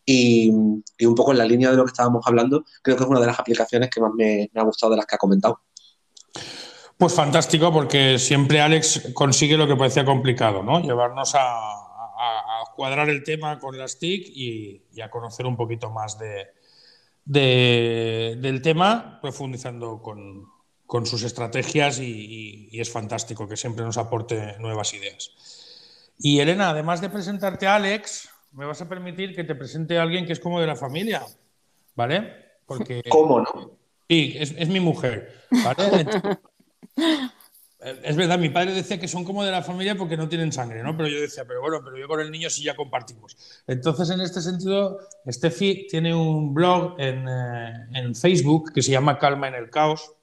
Y, 0.06 0.50
un 0.50 1.14
poco 1.16 1.32
en 1.32 1.38
la 1.38 1.44
línea 1.44 1.72
de 1.72 1.76
lo 1.76 1.84
que 1.84 1.90
estábamos 1.90 2.24
hablando, 2.28 2.64
creo 2.80 2.96
que 2.96 3.02
es 3.02 3.08
una 3.08 3.18
de 3.18 3.26
las 3.26 3.40
aplicaciones 3.40 3.90
que 3.90 4.00
más 4.00 4.12
me, 4.14 4.50
ha 4.54 4.62
gustado 4.62 4.92
de 4.92 4.98
las 4.98 5.06
que 5.06 5.16
ha 5.16 5.18
comentado. 5.18 5.62
Pues 6.96 7.12
fantástico, 7.12 7.72
porque 7.72 8.20
siempre 8.20 8.60
Alex 8.60 9.10
consigue 9.12 9.56
lo 9.56 9.66
que 9.66 9.74
parecía 9.74 10.04
complicado, 10.04 10.62
¿no? 10.62 10.80
Llevarnos 10.80 11.32
a, 11.34 11.88
cuadrar 12.76 13.10
el 13.10 13.24
tema 13.24 13.58
con 13.58 13.76
las 13.76 13.98
TIC 13.98 14.28
y, 14.28 15.00
a 15.00 15.10
conocer 15.10 15.44
un 15.44 15.56
poquito 15.56 15.90
más 15.90 16.16
de, 16.20 16.46
del 17.24 18.62
tema, 18.62 19.18
profundizando 19.20 20.00
con, 20.00 20.52
con 20.92 21.06
sus 21.06 21.22
estrategias 21.22 22.00
y, 22.00 22.68
es 22.78 22.90
fantástico 22.90 23.48
que 23.48 23.56
siempre 23.56 23.82
nos 23.82 23.96
aporte 23.96 24.58
nuevas 24.58 24.92
ideas. 24.92 26.12
Y 26.18 26.40
Elena, 26.40 26.68
además 26.68 27.00
de 27.00 27.08
presentarte 27.08 27.66
a 27.66 27.76
Alex, 27.76 28.28
me 28.52 28.66
vas 28.66 28.82
a 28.82 28.90
permitir 28.90 29.34
que 29.34 29.42
te 29.42 29.54
presente 29.54 29.96
a 29.96 30.02
alguien 30.02 30.26
que 30.26 30.34
es 30.34 30.38
como 30.38 30.60
de 30.60 30.66
la 30.66 30.76
familia, 30.76 31.22
¿vale? 31.94 32.34
Porque, 32.66 33.02
¿Cómo 33.08 33.40
no? 33.40 33.70
Sí, 34.06 34.34
es, 34.38 34.68
mi 34.68 34.80
mujer, 34.80 35.46
¿vale? 35.64 36.06
es 38.04 38.14
verdad, 38.14 38.38
mi 38.38 38.50
padre 38.50 38.74
decía 38.74 39.00
que 39.00 39.08
son 39.08 39.24
como 39.24 39.44
de 39.44 39.50
la 39.50 39.62
familia 39.62 39.96
porque 39.96 40.18
no 40.18 40.28
tienen 40.28 40.52
sangre, 40.52 40.82
¿no? 40.82 40.94
Pero 40.94 41.08
yo 41.08 41.22
decía, 41.22 41.46
pero 41.46 41.62
bueno, 41.62 41.80
pero 41.82 41.96
yo 41.96 42.06
con 42.06 42.20
el 42.20 42.30
niño 42.30 42.50
sí 42.50 42.64
ya 42.64 42.76
compartimos. 42.76 43.34
Entonces, 43.66 44.10
en 44.10 44.20
este 44.20 44.42
sentido, 44.42 44.98
Steffi 45.26 45.86
tiene 45.88 46.14
un 46.14 46.52
blog 46.52 47.00
en, 47.00 47.26
eh, 47.26 47.86
en 47.94 48.14
Facebook 48.14 48.74
que 48.74 48.82
se 48.82 48.90
llama 48.90 49.18
Calma 49.18 49.48
en 49.48 49.54
el 49.54 49.70
Caos, 49.70 50.16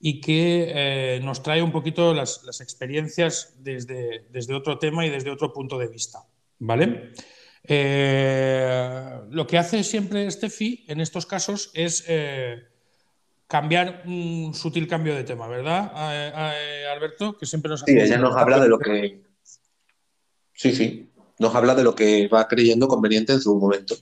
y 0.00 0.20
que 0.20 0.72
eh, 0.74 1.20
nos 1.22 1.42
trae 1.42 1.62
un 1.62 1.72
poquito 1.72 2.14
las, 2.14 2.60
experiencias 2.60 3.54
desde, 3.58 4.26
desde, 4.30 4.54
otro 4.54 4.78
tema 4.78 5.04
y 5.04 5.10
desde 5.10 5.30
otro 5.30 5.52
punto 5.52 5.78
de 5.78 5.88
vista. 5.88 6.20
¿Vale? 6.60 7.12
Eh, 7.64 9.20
lo 9.30 9.46
que 9.46 9.58
hace 9.58 9.82
siempre 9.82 10.30
Steffi 10.30 10.84
en 10.88 11.00
estos 11.00 11.26
casos 11.26 11.70
es 11.74 12.04
eh, 12.08 12.62
cambiar 13.46 14.02
un 14.06 14.54
sutil 14.54 14.86
cambio 14.86 15.14
de 15.14 15.24
tema, 15.24 15.48
¿verdad, 15.48 15.92
Alberto? 16.92 17.36
Que 17.36 17.46
siempre 17.46 17.70
nos 17.70 17.80
Sí, 17.80 17.98
ella 17.98 18.18
nos 18.18 18.36
habla 18.36 18.60
de 18.60 18.68
lo 18.68 18.78
que. 18.78 19.22
Sí, 20.54 20.74
sí. 20.74 21.10
Nos 21.38 21.54
habla 21.54 21.74
de 21.74 21.84
lo 21.84 21.94
que 21.94 22.26
va 22.28 22.48
creyendo 22.48 22.88
conveniente 22.88 23.32
en 23.32 23.40
su 23.40 23.56
momento. 23.56 23.94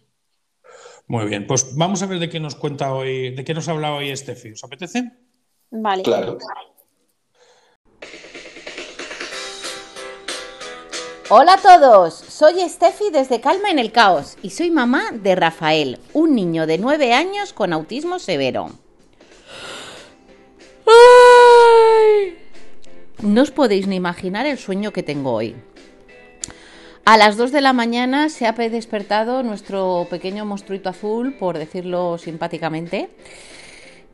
Muy 1.08 1.26
bien, 1.26 1.46
pues 1.46 1.76
vamos 1.76 2.02
a 2.02 2.06
ver 2.06 2.18
de 2.18 2.28
qué 2.28 2.40
nos 2.40 2.56
cuenta 2.56 2.92
hoy, 2.92 3.34
de 3.34 3.44
qué 3.44 3.54
nos 3.54 3.68
habla 3.68 3.94
hoy 3.94 4.14
Steffi. 4.16 4.52
¿Os 4.52 4.64
apetece? 4.64 5.12
Vale. 5.70 6.02
Claro. 6.02 6.38
Hola 11.28 11.54
a 11.54 11.56
todos, 11.56 12.14
soy 12.14 12.60
Steffi 12.68 13.10
desde 13.10 13.40
Calma 13.40 13.70
en 13.70 13.80
el 13.80 13.90
Caos 13.90 14.36
y 14.42 14.50
soy 14.50 14.70
mamá 14.70 15.10
de 15.10 15.34
Rafael, 15.34 15.98
un 16.12 16.36
niño 16.36 16.68
de 16.68 16.78
9 16.78 17.12
años 17.14 17.52
con 17.52 17.72
autismo 17.72 18.20
severo. 18.20 18.70
No 23.22 23.42
os 23.42 23.50
podéis 23.50 23.88
ni 23.88 23.96
imaginar 23.96 24.46
el 24.46 24.56
sueño 24.56 24.92
que 24.92 25.02
tengo 25.02 25.32
hoy. 25.32 25.56
A 27.04 27.16
las 27.16 27.36
2 27.36 27.50
de 27.50 27.60
la 27.60 27.72
mañana 27.72 28.28
se 28.28 28.46
ha 28.46 28.52
despertado 28.52 29.42
nuestro 29.42 30.06
pequeño 30.08 30.44
monstruito 30.44 30.90
azul, 30.90 31.34
por 31.34 31.58
decirlo 31.58 32.18
simpáticamente, 32.18 33.08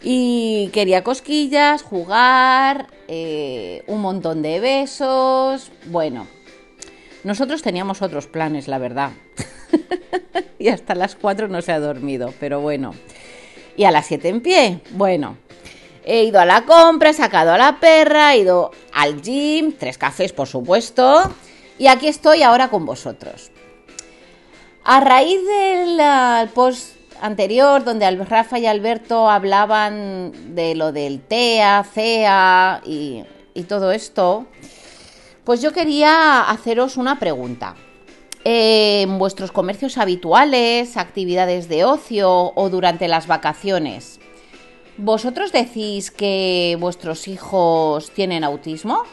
y 0.03 0.69
quería 0.73 1.05
cosquillas, 1.05 1.83
jugar, 1.83 2.89
eh, 3.09 3.85
un 3.87 4.01
montón 4.01 4.43
de 4.43 4.59
besos. 4.59 5.71
Bueno, 5.87 6.27
nosotros 7.25 7.63
teníamos 7.63 8.03
otros 8.03 8.27
planes, 8.27 8.67
la 8.67 8.79
verdad. 8.79 9.13
y 10.59 10.69
hasta 10.69 10.95
las 10.95 11.15
4 11.15 11.49
no 11.49 11.63
se 11.63 11.73
ha 11.73 11.79
dormido, 11.79 12.35
pero 12.41 12.61
bueno. 12.61 12.95
Y 13.77 13.85
a 13.85 13.91
las 13.91 14.07
7 14.07 14.29
en 14.29 14.41
pie, 14.41 14.81
bueno. 14.91 15.37
He 16.05 16.25
ido 16.25 16.41
a 16.41 16.45
la 16.45 16.65
compra, 16.65 17.11
he 17.11 17.15
sacado 17.15 17.53
a 17.53 17.59
la 17.59 17.79
perra, 17.79 18.35
he 18.35 18.39
ido 18.39 18.73
al 18.93 19.23
gym, 19.23 19.73
tres 19.73 19.99
cafés 19.99 20.33
por 20.33 20.49
supuesto. 20.49 21.33
Y 21.79 21.87
aquí 21.87 22.09
estoy 22.09 22.43
ahora 22.43 22.71
con 22.71 22.85
vosotros. 22.85 23.53
A 24.83 24.99
raíz 24.99 25.39
del 25.47 26.49
post 26.51 26.97
anterior, 27.23 27.85
donde 27.85 28.11
Rafa 28.11 28.59
y 28.59 28.67
Alberto 28.67 29.31
hablaban 29.31 30.55
de 30.55 30.75
lo 30.75 30.93
del 30.93 31.21
TEA, 31.21 31.85
CEA 31.85 32.83
y, 32.85 33.25
todo 33.69 33.93
esto, 33.93 34.47
pues 35.45 35.63
yo 35.63 35.73
quería 35.73 36.43
haceros 36.43 36.97
una 36.97 37.19
pregunta. 37.19 37.77
En 38.45 39.19
vuestros 39.19 39.53
comercios 39.53 39.99
habituales, 39.99 40.97
actividades 40.97 41.69
de 41.69 41.85
ocio 41.85 42.53
o 42.57 42.71
durante 42.71 43.07
las 43.07 43.29
vacaciones, 43.29 44.19
¿vosotros 44.97 45.53
decís 45.53 46.11
que 46.11 46.77
vuestros 46.81 47.29
hijos 47.29 48.11
tienen 48.11 48.43
autismo? 48.43 49.05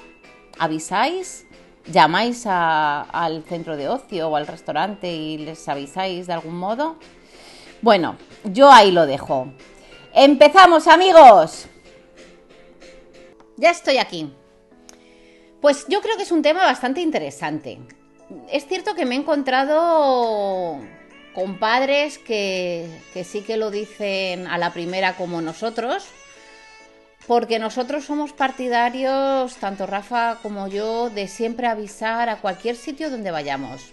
¿Avisáis? 0.57 1.45
¿Llamáis 1.91 2.45
al 2.47 3.43
centro 3.47 3.78
de 3.78 3.88
ocio 3.88 4.30
o 4.30 4.36
al 4.36 4.47
restaurante 4.47 5.14
y 5.16 5.38
les 5.38 5.68
avisáis 5.70 6.26
de 6.26 6.34
algún 6.34 6.57
modo? 6.57 6.97
Bueno, 7.82 8.17
yo 8.43 8.71
ahí 8.71 8.91
lo 8.91 9.05
dejo. 9.05 9.53
¡Empezamos, 10.13 10.88
amigos! 10.88 11.67
Ya 13.55 13.71
estoy 13.71 13.97
aquí. 13.97 14.34
Pues 15.61 15.86
yo 15.88 16.01
creo 16.01 16.17
que 16.17 16.23
es 16.23 16.32
un 16.32 16.41
tema 16.41 16.63
bastante 16.63 17.01
interesante. 17.01 17.80
Es 18.49 18.67
cierto 18.67 18.95
que 18.95 19.05
me 19.05 19.15
he 19.15 19.19
encontrado 19.19 20.80
con 21.34 21.57
padres 21.57 22.17
que, 22.17 23.01
que 23.13 23.23
sí 23.23 23.41
que 23.41 23.57
lo 23.57 23.71
dicen 23.71 24.47
a 24.47 24.57
la 24.57 24.73
primera 24.73 25.15
como 25.15 25.41
nosotros, 25.41 26.05
porque 27.27 27.59
nosotros 27.59 28.03
somos 28.03 28.34
partidarios, 28.34 29.55
tanto 29.55 29.86
Rafa 29.86 30.39
como 30.41 30.67
yo, 30.67 31.09
de 31.09 31.27
siempre 31.27 31.67
avisar 31.67 32.27
a 32.30 32.41
cualquier 32.41 32.75
sitio 32.75 33.09
donde 33.09 33.32
vayamos 33.32 33.89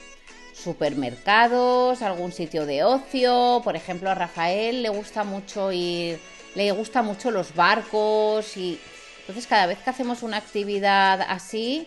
supermercados, 0.57 2.03
algún 2.03 2.33
sitio 2.33 2.67
de 2.67 2.85
ocio. 2.85 3.61
Por 3.63 3.77
ejemplo, 3.77 4.11
a 4.11 4.15
Rafael 4.15 4.83
le 4.83 4.89
gusta 4.89 5.25
mucho 5.25 5.71
ir, 5.73 6.19
le 6.55 6.73
gusta 6.73 7.03
mucho 7.03 7.31
los 7.31 7.55
barcos 7.55 8.57
y 8.57 8.81
entonces 9.21 9.47
cada 9.47 9.67
vez 9.67 9.79
que 9.79 9.91
hacemos 9.91 10.23
una 10.23 10.37
actividad 10.37 11.21
así, 11.21 11.87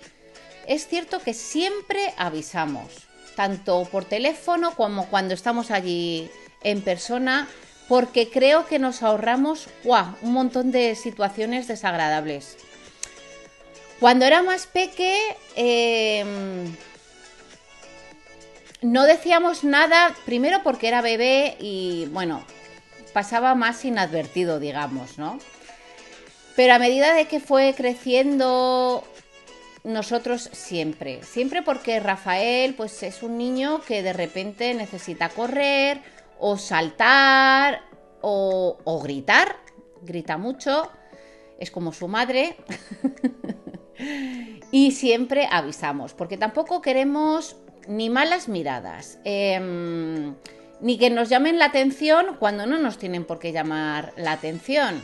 es 0.68 0.88
cierto 0.88 1.20
que 1.20 1.34
siempre 1.34 2.14
avisamos, 2.18 3.08
tanto 3.36 3.86
por 3.86 4.06
teléfono 4.06 4.76
como 4.76 5.08
cuando 5.08 5.34
estamos 5.34 5.72
allí 5.72 6.30
en 6.64 6.82
persona, 6.82 7.48
porque 7.88 8.30
creo 8.30 8.68
que 8.68 8.78
nos 8.78 9.02
ahorramos 9.02 9.68
un 10.22 10.34
montón 10.34 10.72
de 10.72 10.96
situaciones 10.96 11.68
desagradables. 11.68 12.58
Cuando 14.00 14.26
era 14.26 14.44
más 14.44 14.68
peque, 14.68 15.18
em, 15.56 16.76
no 18.82 19.04
decíamos 19.06 19.64
nada, 19.64 20.16
primero 20.26 20.62
porque 20.64 20.88
era 20.88 21.02
bebé 21.02 21.58
y 21.60 22.08
bueno, 22.12 22.44
pasaba 23.14 23.56
más 23.56 23.84
inadvertido, 23.84 24.60
digamos, 24.60 25.18
¿no? 25.18 25.40
Pero 26.56 26.74
a 26.74 26.80
medida 26.80 27.14
de 27.14 27.26
que 27.26 27.40
fue 27.40 27.74
creciendo, 27.76 29.04
nosotros 29.84 30.50
siempre, 30.54 31.24
siempre 31.24 31.62
porque 31.62 32.00
Rafael 32.00 32.74
pues 32.76 33.02
es 33.04 33.24
un 33.24 33.38
niño 33.38 33.82
que 33.82 34.04
de 34.04 34.14
repente 34.14 34.74
necesita 34.74 35.30
correr 35.30 36.02
o 36.38 36.58
saltar 36.58 37.82
o, 38.22 38.78
o 38.84 39.00
gritar, 39.02 39.58
grita 40.02 40.38
mucho, 40.38 40.90
es 41.60 41.72
como 41.72 41.92
su 41.92 42.08
madre. 42.08 42.58
y 44.72 44.92
siempre 44.92 45.48
avisamos, 45.52 46.14
porque 46.14 46.38
tampoco 46.38 46.82
queremos 46.82 47.58
ni 47.90 48.10
malas 48.10 48.48
miradas, 48.48 49.18
em, 49.24 50.36
ni 50.80 50.98
que 51.00 51.10
nos 51.10 51.28
llamen 51.28 51.58
la 51.58 51.66
atención 51.66 52.38
cuando 52.38 52.68
no 52.68 52.78
nos 52.78 53.00
tienen 53.00 53.26
por 53.26 53.40
qué 53.40 53.52
llamar 53.52 54.14
la 54.16 54.32
atención. 54.32 55.04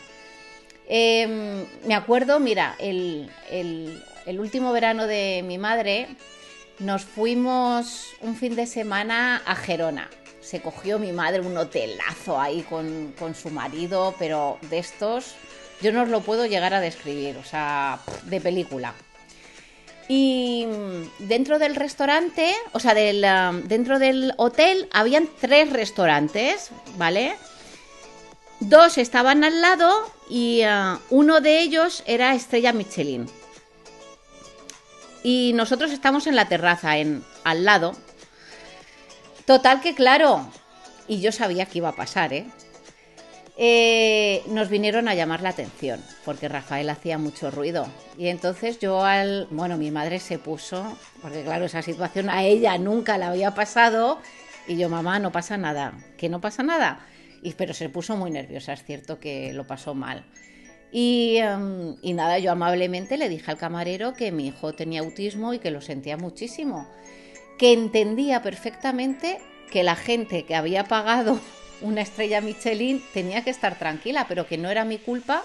Em, 0.88 1.66
me 1.88 1.96
acuerdo, 1.96 2.40
mira, 2.40 2.76
el, 2.78 3.30
el, 3.50 4.40
último 4.40 4.72
verano 4.72 5.08
de 5.08 5.44
mi 5.44 5.58
madre 5.58 6.08
nos 6.78 7.04
fuimos 7.04 8.14
un 8.22 8.36
fin 8.36 8.56
de 8.56 8.68
semana 8.68 9.42
a 9.48 9.56
Gerona. 9.56 10.08
Se 10.42 10.62
cogió 10.62 11.00
mi 11.00 11.12
madre 11.12 11.42
un 11.42 11.58
hotelazo 11.58 12.40
ahí 12.40 12.62
con, 12.62 13.16
con 13.18 13.34
su 13.34 13.50
marido, 13.50 14.14
pero 14.20 14.60
de 14.70 14.78
estos 14.78 15.34
yo 15.82 15.92
no 15.92 16.04
os 16.04 16.10
lo 16.10 16.22
puedo 16.22 16.46
llegar 16.46 16.76
a 16.76 16.82
describir, 16.82 17.36
o 17.38 17.44
sea, 17.44 18.00
de 18.26 18.40
película. 18.40 18.94
Y 20.08 20.68
dentro 21.20 21.58
del 21.58 21.76
restaurante, 21.76 22.54
o 22.74 22.80
sea, 22.80 22.94
del, 22.94 23.26
um, 23.26 23.68
dentro 23.68 23.98
del 23.98 24.34
hotel 24.38 24.88
habían 24.92 25.28
tres 25.40 25.72
restaurantes, 25.72 26.70
¿vale? 26.98 27.36
dos 28.60 28.98
estaban 28.98 29.44
al 29.44 29.62
lado 29.62 29.92
y 30.30 30.64
uh, 30.66 31.00
uno 31.10 31.42
de 31.42 31.60
ellos 31.60 32.04
era 32.06 32.34
Estrella 32.34 32.74
Michelin. 32.74 33.28
Y 35.24 35.54
nosotros 35.56 35.92
estamos 35.92 36.28
en 36.28 36.36
la 36.36 36.48
terraza, 36.48 36.98
en 36.98 37.24
al 37.44 37.66
lado. 37.66 37.96
Total 39.46 39.82
que 39.82 39.96
claro, 39.96 40.48
y 41.08 41.20
yo 41.20 41.32
sabía 41.32 41.66
que 41.66 41.80
iba 41.80 41.90
a 41.90 41.96
pasar, 41.96 42.34
¿eh? 42.34 42.46
Eh, 43.58 44.44
nos 44.48 44.68
vinieron 44.68 45.08
a 45.08 45.16
llamar 45.16 45.42
la 45.42 45.50
atención, 45.50 46.02
porque 46.26 46.50
Rafael 46.50 46.90
hacía 46.90 47.18
mucho 47.18 47.52
ruido. 47.52 47.88
Y 48.18 48.28
entonces 48.28 48.80
yo 48.80 49.04
al... 49.04 49.48
Bueno, 49.50 49.78
mi 49.78 49.92
madre 49.92 50.20
se 50.20 50.38
puso, 50.40 50.98
porque 51.22 51.44
claro, 51.44 51.66
esa 51.66 51.82
situación 51.82 52.30
a 52.30 52.44
ella 52.44 52.78
nunca 52.78 53.18
la 53.18 53.30
había 53.30 53.56
pasado, 53.56 54.20
y 54.68 54.78
yo, 54.78 54.90
mamá, 54.90 55.20
no 55.20 55.32
pasa 55.32 55.58
nada, 55.58 55.94
que 56.18 56.28
no 56.28 56.42
pasa 56.42 56.64
nada. 56.64 57.06
Y, 57.42 57.54
pero 57.54 57.74
se 57.74 57.88
puso 57.88 58.18
muy 58.18 58.32
nerviosa, 58.32 58.74
es 58.74 58.84
cierto 58.84 59.20
que 59.20 59.54
lo 59.54 59.66
pasó 59.66 59.94
mal. 59.94 60.26
Y, 60.92 61.38
em, 61.38 61.96
y 62.02 62.14
nada, 62.14 62.40
yo 62.40 62.52
amablemente 62.52 63.18
le 63.18 63.30
dije 63.30 63.52
al 63.52 63.58
camarero 63.58 64.14
que 64.14 64.32
mi 64.32 64.48
hijo 64.48 64.74
tenía 64.74 65.02
autismo 65.02 65.54
y 65.54 65.60
que 65.60 65.72
lo 65.72 65.82
sentía 65.82 66.18
muchísimo, 66.18 66.90
que 67.58 67.74
entendía 67.74 68.42
perfectamente 68.42 69.40
que 69.72 69.84
la 69.84 69.96
gente 69.96 70.44
que 70.44 70.56
había 70.56 70.86
pagado 70.86 71.40
una 71.82 72.02
estrella 72.02 72.42
Michelin, 72.42 73.04
tenía 73.14 73.44
que 73.44 73.50
estar 73.50 73.78
tranquila, 73.78 74.26
pero 74.28 74.48
que 74.48 74.58
no 74.58 74.70
era 74.70 74.86
mi 74.86 74.98
culpa 74.98 75.44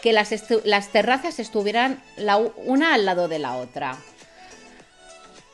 que 0.00 0.12
las, 0.12 0.32
las 0.64 0.88
terrazas 0.88 1.38
estuvieran 1.38 2.02
una 2.64 2.94
al 2.94 3.04
lado 3.04 3.28
de 3.28 3.38
la 3.38 3.56
otra. 3.56 3.96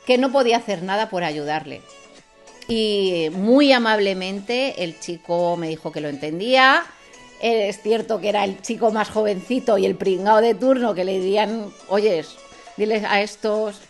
Que 0.05 0.17
no 0.17 0.31
podía 0.31 0.57
hacer 0.57 0.83
nada 0.83 1.09
por 1.09 1.23
ayudarle. 1.23 1.81
Y 2.67 3.29
muy 3.33 3.71
amablemente 3.71 4.83
el 4.83 4.99
chico 4.99 5.57
me 5.57 5.69
dijo 5.69 5.91
que 5.91 6.01
lo 6.01 6.09
entendía. 6.09 6.85
Es 7.41 7.81
cierto 7.81 8.19
que 8.19 8.29
era 8.29 8.43
el 8.43 8.61
chico 8.61 8.91
más 8.91 9.09
jovencito 9.09 9.77
y 9.77 9.85
el 9.85 9.95
pringao 9.95 10.41
de 10.41 10.55
turno 10.55 10.95
que 10.95 11.05
le 11.05 11.19
dirían, 11.19 11.71
oyes, 11.87 12.35
diles 12.77 13.03
a 13.03 13.21
estos. 13.21 13.81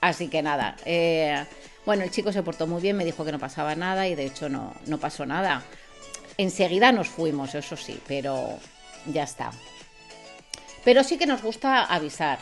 Así 0.00 0.28
que 0.28 0.42
nada, 0.42 0.76
eh, 0.84 1.44
bueno, 1.86 2.02
el 2.02 2.10
chico 2.10 2.32
se 2.32 2.42
portó 2.42 2.66
muy 2.66 2.82
bien, 2.82 2.96
me 2.96 3.04
dijo 3.04 3.24
que 3.24 3.32
no 3.32 3.38
pasaba 3.38 3.76
nada 3.76 4.08
y 4.08 4.16
de 4.16 4.26
hecho 4.26 4.48
no, 4.48 4.74
no 4.86 4.98
pasó 4.98 5.24
nada. 5.24 5.62
Enseguida 6.36 6.92
nos 6.92 7.08
fuimos, 7.08 7.54
eso 7.54 7.76
sí, 7.76 7.98
pero 8.06 8.58
ya 9.06 9.22
está. 9.22 9.52
Pero 10.84 11.04
sí 11.04 11.16
que 11.16 11.26
nos 11.26 11.42
gusta 11.42 11.84
avisar. 11.84 12.38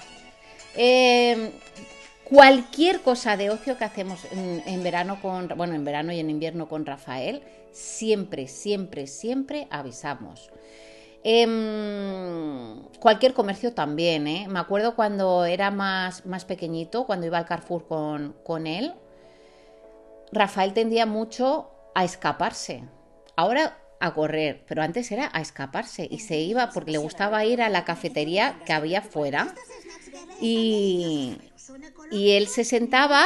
Em, 0.75 1.51
cualquier 2.25 3.03
cosa 3.03 3.37
de 3.37 3.51
ocio 3.51 3.79
que 3.79 3.85
hacemos 3.85 4.27
en, 4.33 4.83
verano 4.83 5.21
con, 5.21 5.49
bueno, 5.57 5.75
en 5.75 5.85
verano 5.85 6.13
y 6.13 6.21
en 6.21 6.31
invierno 6.31 6.69
con 6.69 6.87
Rafael, 6.87 7.43
siempre, 7.71 8.49
siempre, 8.49 9.07
siempre 9.07 9.69
avisamos. 9.71 10.51
Em, 11.23 12.83
cualquier 12.99 13.35
comercio 13.35 13.73
también, 13.73 14.27
¿eh? 14.27 14.47
Me 14.49 14.59
acuerdo 14.59 14.95
cuando 14.97 15.45
era 15.45 15.71
más, 15.71 16.27
más 16.27 16.45
pequeñito, 16.45 17.07
cuando 17.07 17.27
iba 17.27 17.39
al 17.39 17.47
Carrefour 17.47 17.87
con, 17.87 18.35
con 18.45 18.67
él, 18.67 18.95
Rafael 20.35 20.73
tendía 20.73 21.07
mucho 21.07 21.71
a 21.95 22.05
escaparse. 22.05 22.85
Ahora 23.37 23.79
a 24.01 24.13
correr, 24.13 24.65
pero 24.69 24.83
antes 24.83 25.11
era 25.13 25.31
a 25.33 25.41
escaparse 25.41 26.07
y 26.11 26.19
se 26.19 26.39
iba 26.39 26.71
porque 26.71 26.91
le 26.91 26.99
gustaba 26.99 27.45
ir 27.45 27.63
a 27.63 27.71
la 27.71 27.85
cafetería 27.85 28.61
que 28.67 28.73
había 28.73 29.01
fuera 29.01 29.55
y, 30.41 31.39
él 32.11 32.47
se 32.49 32.65
sentaba 32.65 33.25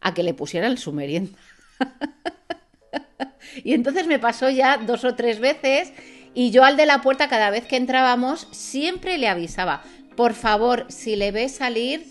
a 0.00 0.14
que 0.14 0.22
le 0.22 0.34
pusieran 0.34 0.76
su 0.78 0.92
merienda. 0.92 1.38
y 3.64 3.72
entonces 3.72 4.06
me 4.06 4.18
pasó 4.18 4.50
ya 4.50 4.78
dos 4.78 5.04
o 5.04 5.14
tres 5.14 5.38
veces 5.38 5.92
y 6.34 6.50
yo 6.50 6.64
al 6.64 6.76
de 6.76 6.86
la 6.86 7.00
puerta 7.00 7.28
cada 7.28 7.50
vez 7.50 7.64
que 7.66 7.76
entrábamos 7.76 8.48
siempre 8.50 9.16
le 9.18 9.28
avisaba, 9.28 9.82
por 10.16 10.34
favor, 10.34 10.86
si 10.88 11.14
le 11.14 11.30
ves 11.30 11.54
salir, 11.54 12.04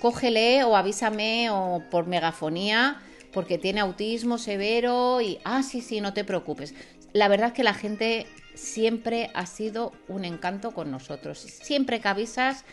cógele 0.00 0.62
o 0.64 0.76
avísame 0.76 1.50
o 1.50 1.82
por 1.90 2.06
megafonía 2.06 3.00
porque 3.34 3.58
tiene 3.58 3.80
autismo 3.80 4.38
severo 4.38 5.20
y, 5.20 5.40
ah, 5.44 5.62
sí, 5.62 5.82
sí, 5.82 6.00
no 6.00 6.14
te 6.14 6.24
preocupes. 6.24 6.72
La 7.12 7.28
verdad 7.28 7.48
es 7.48 7.52
que 7.52 7.64
la 7.64 7.74
gente 7.74 8.26
siempre 8.54 9.30
ha 9.34 9.46
sido 9.46 9.92
un 10.08 10.24
encanto 10.24 10.70
con 10.70 10.90
nosotros. 10.90 11.38
Siempre 11.40 12.00
que 12.00 12.08
avisas 12.08 12.64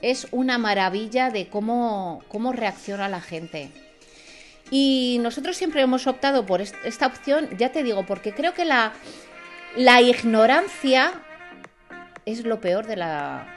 es 0.00 0.28
una 0.30 0.58
maravilla 0.58 1.30
de 1.30 1.48
cómo, 1.48 2.22
cómo 2.28 2.52
reacciona 2.52 3.08
la 3.08 3.20
gente. 3.20 3.70
Y 4.70 5.18
nosotros 5.20 5.56
siempre 5.56 5.82
hemos 5.82 6.06
optado 6.06 6.46
por 6.46 6.60
esta 6.60 7.06
opción, 7.06 7.48
ya 7.58 7.70
te 7.72 7.82
digo, 7.82 8.06
porque 8.06 8.32
creo 8.32 8.54
que 8.54 8.64
la, 8.64 8.92
la 9.76 10.00
ignorancia 10.00 11.12
es 12.24 12.44
lo 12.44 12.60
peor 12.60 12.86
de 12.86 12.96
la, 12.96 13.56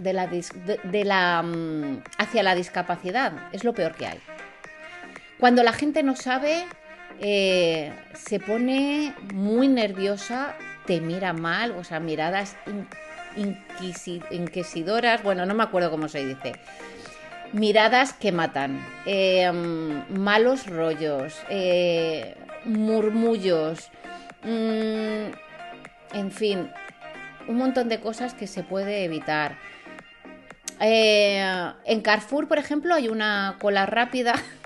de 0.00 0.12
la, 0.12 0.26
de 0.26 1.04
la 1.04 1.42
mm, 1.42 2.02
hacia 2.18 2.42
la 2.42 2.54
discapacidad, 2.54 3.32
es 3.52 3.64
lo 3.64 3.74
peor 3.74 3.94
que 3.94 4.06
hay. 4.06 4.20
Cuando 5.40 5.62
la 5.62 5.72
gente 5.72 6.02
no 6.02 6.16
sabe, 6.16 6.66
eh, 7.18 7.92
se 8.12 8.38
pone 8.40 9.14
muy 9.32 9.68
nerviosa, 9.68 10.54
te 10.84 11.00
mira 11.00 11.32
mal, 11.32 11.72
o 11.72 11.82
sea, 11.82 11.98
miradas 11.98 12.56
inquisidoras, 14.30 15.22
bueno, 15.22 15.46
no 15.46 15.54
me 15.54 15.62
acuerdo 15.62 15.90
cómo 15.90 16.08
se 16.08 16.26
dice. 16.26 16.52
Miradas 17.54 18.12
que 18.12 18.32
matan, 18.32 18.86
eh, 19.06 19.50
malos 20.10 20.66
rollos, 20.66 21.34
eh, 21.48 22.36
murmullos, 22.66 23.90
mm, 24.42 25.32
en 26.12 26.30
fin, 26.30 26.70
un 27.48 27.56
montón 27.56 27.88
de 27.88 27.98
cosas 27.98 28.34
que 28.34 28.46
se 28.46 28.62
puede 28.62 29.04
evitar. 29.04 29.56
en 30.82 32.00
Carrefour, 32.00 32.48
por 32.48 32.58
ejemplo, 32.58 32.94
hay 32.94 33.08
una 33.08 33.56
cola 33.60 33.84
rápida 33.84 34.34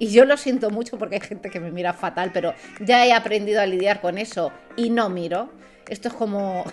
Y 0.00 0.08
yo 0.08 0.24
lo 0.24 0.38
siento 0.38 0.70
mucho 0.70 0.98
porque 0.98 1.16
hay 1.16 1.20
gente 1.20 1.50
que 1.50 1.60
me 1.60 1.70
mira 1.70 1.92
fatal, 1.92 2.30
pero 2.32 2.54
ya 2.80 3.04
he 3.04 3.12
aprendido 3.12 3.60
a 3.60 3.66
lidiar 3.66 4.00
con 4.00 4.16
eso 4.16 4.50
y 4.74 4.88
no 4.88 5.10
miro. 5.10 5.50
Esto 5.90 6.08
es 6.08 6.14
como... 6.14 6.64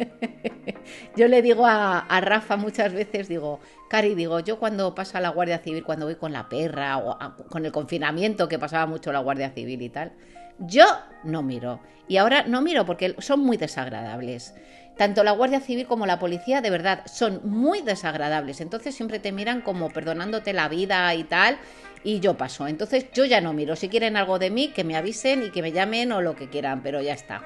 yo 1.16 1.26
le 1.26 1.42
digo 1.42 1.66
a, 1.66 2.06
Rafa 2.20 2.56
muchas 2.56 2.92
veces, 2.92 3.26
digo, 3.26 3.58
Cari, 3.88 4.14
digo, 4.14 4.38
yo 4.38 4.60
cuando 4.60 4.94
pasa 4.94 5.20
la 5.20 5.30
Guardia 5.30 5.58
Civil, 5.58 5.82
cuando 5.82 6.06
voy 6.06 6.14
con 6.14 6.32
la 6.32 6.48
perra 6.48 6.98
o 6.98 7.18
con 7.48 7.66
el 7.66 7.72
confinamiento 7.72 8.48
que 8.48 8.60
pasaba 8.60 8.86
mucho 8.86 9.10
la 9.10 9.18
Guardia 9.18 9.50
Civil 9.50 9.82
y 9.82 9.88
tal, 9.88 10.12
yo 10.60 10.86
no 11.24 11.42
miro. 11.42 11.80
Y 12.06 12.18
ahora 12.18 12.44
no 12.44 12.62
miro 12.62 12.86
porque 12.86 13.16
son 13.18 13.40
muy 13.40 13.56
desagradables. 13.56 14.54
Tanto 14.96 15.24
la 15.24 15.32
Guardia 15.32 15.60
Civil 15.60 15.86
como 15.86 16.06
la 16.06 16.20
policía, 16.20 16.60
de 16.60 16.70
verdad, 16.70 17.02
son 17.06 17.40
muy 17.42 17.80
desagradables. 17.80 18.60
Entonces 18.60 18.94
siempre 18.94 19.18
te 19.18 19.32
miran 19.32 19.62
como 19.62 19.88
perdonándote 19.88 20.52
la 20.52 20.68
vida 20.68 21.12
y 21.14 21.24
tal 21.24 21.58
y 22.04 22.20
yo 22.20 22.36
paso. 22.36 22.66
Entonces 22.66 23.06
yo 23.12 23.24
ya 23.24 23.40
no 23.40 23.52
miro. 23.52 23.76
Si 23.76 23.88
quieren 23.88 24.16
algo 24.16 24.38
de 24.38 24.50
mí, 24.50 24.68
que 24.68 24.84
me 24.84 24.96
avisen 24.96 25.42
y 25.44 25.50
que 25.50 25.62
me 25.62 25.72
llamen 25.72 26.12
o 26.12 26.20
lo 26.20 26.36
que 26.36 26.48
quieran, 26.48 26.82
pero 26.82 27.00
ya 27.02 27.14
está. 27.14 27.42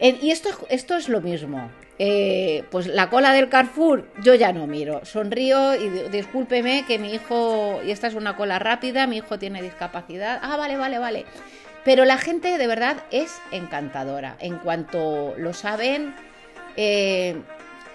y 0.00 0.30
esto, 0.30 0.50
esto 0.68 0.96
es 0.96 1.08
lo 1.08 1.20
mismo. 1.20 1.70
Eh, 2.00 2.62
pues 2.70 2.86
la 2.86 3.10
cola 3.10 3.32
del 3.32 3.48
Carrefour, 3.48 4.08
yo 4.22 4.34
ya 4.34 4.52
no 4.52 4.66
miro. 4.66 5.04
Sonrío 5.04 5.74
y 5.74 5.88
discúlpeme 6.10 6.84
que 6.86 6.98
mi 6.98 7.12
hijo, 7.12 7.80
y 7.84 7.90
esta 7.90 8.06
es 8.06 8.14
una 8.14 8.36
cola 8.36 8.60
rápida, 8.60 9.06
mi 9.08 9.16
hijo 9.16 9.38
tiene 9.38 9.60
discapacidad. 9.62 10.38
Ah, 10.42 10.56
vale, 10.56 10.76
vale, 10.76 10.98
vale. 10.98 11.26
Pero 11.84 12.04
la 12.04 12.18
gente 12.18 12.56
de 12.58 12.66
verdad 12.66 12.98
es 13.10 13.40
encantadora. 13.50 14.36
En 14.38 14.58
cuanto 14.58 15.34
lo 15.38 15.52
saben, 15.54 16.14
eh, 16.76 17.36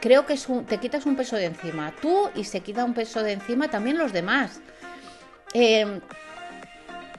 creo 0.02 0.26
que 0.26 0.34
es 0.34 0.48
te 0.68 0.80
quitas 0.80 1.06
un 1.06 1.16
peso 1.16 1.38
de 1.38 1.46
encima. 1.46 1.94
Tú 2.02 2.30
y 2.36 2.44
se 2.44 2.60
quita 2.60 2.84
un 2.84 2.94
peso 2.94 3.24
de 3.24 3.34
encima 3.34 3.70
también 3.70 3.98
los 3.98 4.12
demás. 4.12 4.62
Em, 5.54 6.02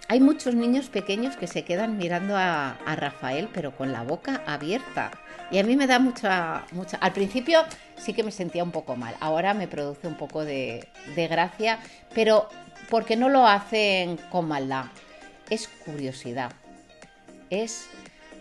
hay 0.08 0.20
muchos 0.20 0.54
niños 0.54 0.88
pequeños 0.88 1.36
que 1.36 1.46
se 1.46 1.64
quedan 1.64 1.96
mirando 1.96 2.36
a, 2.36 2.76
Rafael, 2.96 3.48
pero 3.52 3.76
con 3.76 3.92
la 3.92 4.02
boca 4.02 4.42
abierta. 4.46 5.10
Y 5.50 5.58
a 5.58 5.64
mí 5.64 5.76
me 5.76 5.86
da 5.86 5.98
mucha, 5.98 6.64
mucha. 6.72 6.96
Al 6.98 7.12
principio 7.12 7.60
sí 7.96 8.12
que 8.12 8.22
me 8.22 8.30
sentía 8.30 8.64
un 8.64 8.72
poco 8.72 8.96
mal. 8.96 9.14
Ahora 9.20 9.54
me 9.54 9.68
produce 9.68 10.06
un 10.06 10.16
poco 10.16 10.44
de, 10.44 10.88
gracia, 11.16 11.78
pero 12.14 12.48
porque 12.90 13.16
no 13.16 13.28
lo 13.28 13.46
hacen 13.46 14.18
con 14.30 14.48
maldad. 14.48 14.86
Es 15.48 15.68
curiosidad. 15.68 16.52
Es 17.50 17.88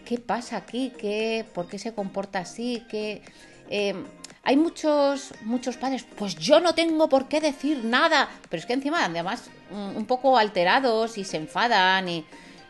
qué 0.06 0.18
pasa 0.18 0.58
aquí, 0.58 0.92
¿Qué, 0.98 1.46
por 1.54 1.68
qué 1.68 1.78
se 1.80 1.94
comporta 1.94 2.40
así, 2.40 2.86
qué. 2.90 3.22
Em, 3.70 4.06
hay 4.46 4.58
muchos, 4.58 5.34
muchos 5.42 5.78
padres, 5.78 6.06
pues 6.18 6.36
yo 6.36 6.60
no 6.60 6.76
tengo 6.76 7.08
por 7.08 7.30
qué 7.30 7.40
decir 7.40 7.86
nada, 7.86 8.30
pero 8.50 8.60
es 8.60 8.66
que 8.66 8.74
encima 8.74 9.06
además 9.06 9.50
un 9.72 10.06
poco 10.06 10.38
alterados 10.38 11.18
y 11.18 11.24
se 11.24 11.38
enfadan 11.38 12.10
y, 12.10 12.26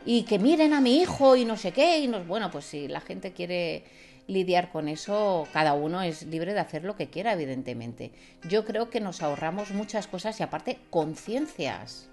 y 0.05 0.23
que 0.23 0.37
miren 0.37 0.73
a 0.73 0.81
mi 0.81 1.01
hijo 1.01 1.35
y 1.35 1.45
no 1.45 1.57
sé 1.57 1.71
qué, 1.71 1.99
y 1.99 2.07
nos, 2.07 2.27
bueno, 2.27 2.51
pues 2.51 2.65
si 2.65 2.87
la 2.87 3.01
gente 3.01 3.33
quiere 3.33 3.83
lidiar 4.27 4.71
con 4.71 4.87
eso, 4.87 5.47
cada 5.51 5.73
uno 5.73 6.01
es 6.03 6.23
libre 6.27 6.53
de 6.53 6.59
hacer 6.59 6.83
lo 6.83 6.95
que 6.95 7.09
quiera, 7.09 7.33
evidentemente. 7.33 8.11
Yo 8.47 8.65
creo 8.65 8.89
que 8.89 9.01
nos 9.01 9.21
ahorramos 9.21 9.71
muchas 9.71 10.07
cosas 10.07 10.39
y 10.39 10.43
aparte 10.43 10.79
conciencias. 10.89 12.09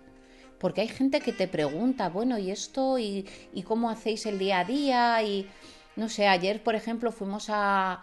porque 0.58 0.82
hay 0.82 0.88
gente 0.88 1.20
que 1.20 1.32
te 1.32 1.48
pregunta, 1.48 2.08
bueno, 2.10 2.38
¿y 2.38 2.50
esto? 2.50 2.98
¿Y, 2.98 3.26
y 3.52 3.62
cómo 3.62 3.90
hacéis 3.90 4.26
el 4.26 4.38
día 4.38 4.60
a 4.60 4.64
día? 4.64 5.22
Y 5.22 5.48
no 5.96 6.08
sé, 6.08 6.28
ayer, 6.28 6.62
por 6.62 6.74
ejemplo, 6.74 7.12
fuimos 7.12 7.46
a, 7.48 8.02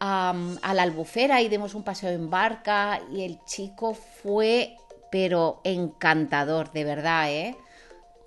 a, 0.00 0.34
la 0.74 0.82
albufera 0.82 1.42
y 1.42 1.48
dimos 1.48 1.74
un 1.74 1.82
paseo 1.82 2.10
en 2.10 2.30
barca 2.30 3.00
y 3.12 3.22
el 3.22 3.38
chico 3.44 3.94
fue, 3.94 4.76
pero 5.10 5.60
encantador, 5.64 6.72
de 6.72 6.84
verdad, 6.84 7.30
¿eh? 7.30 7.56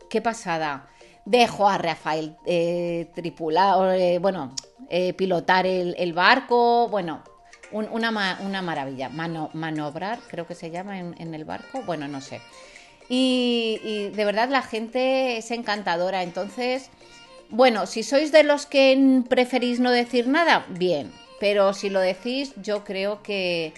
Qué 0.09 0.21
pasada. 0.21 0.87
Dejo 1.25 1.67
a 1.67 1.77
Rafael 1.77 2.35
eh, 2.45 3.09
tripular, 3.15 3.97
eh, 3.97 4.19
bueno, 4.19 4.53
eh, 4.89 5.13
pilotar 5.13 5.65
el, 5.65 6.13
barco, 6.13 6.87
bueno, 6.89 7.23
una, 7.71 8.37
una, 8.41 8.61
maravilla. 8.61 9.09
manobrar, 9.09 10.19
creo 10.27 10.45
que 10.45 10.53
se 10.53 10.69
llama 10.69 10.99
en, 10.99 11.33
el 11.33 11.45
barco, 11.45 11.81
bueno, 11.83 12.07
no 12.07 12.21
sé. 12.21 12.41
Y, 13.09 14.09
de 14.13 14.25
verdad 14.25 14.49
la 14.49 14.61
gente 14.61 15.37
es 15.37 15.49
encantadora. 15.49 16.23
Entonces, 16.23 16.89
bueno, 17.49 17.87
si 17.87 18.03
sois 18.03 18.31
de 18.31 18.43
los 18.43 18.65
que 18.65 19.23
preferís 19.29 19.79
no 19.79 19.91
decir 19.91 20.27
nada, 20.27 20.65
bien. 20.69 21.22
Pero 21.43 21.73
si 21.73 21.89
lo 21.89 21.99
decís, 21.99 22.53
yo 22.55 22.85
creo 22.85 23.21
que 23.21 23.73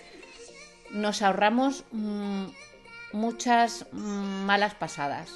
nos 0.92 1.24
ahorramos 1.24 1.84
mm, 1.92 2.46
muchas 3.12 3.88
mm, 3.92 4.46
malas 4.46 4.76
pasadas. 4.76 5.32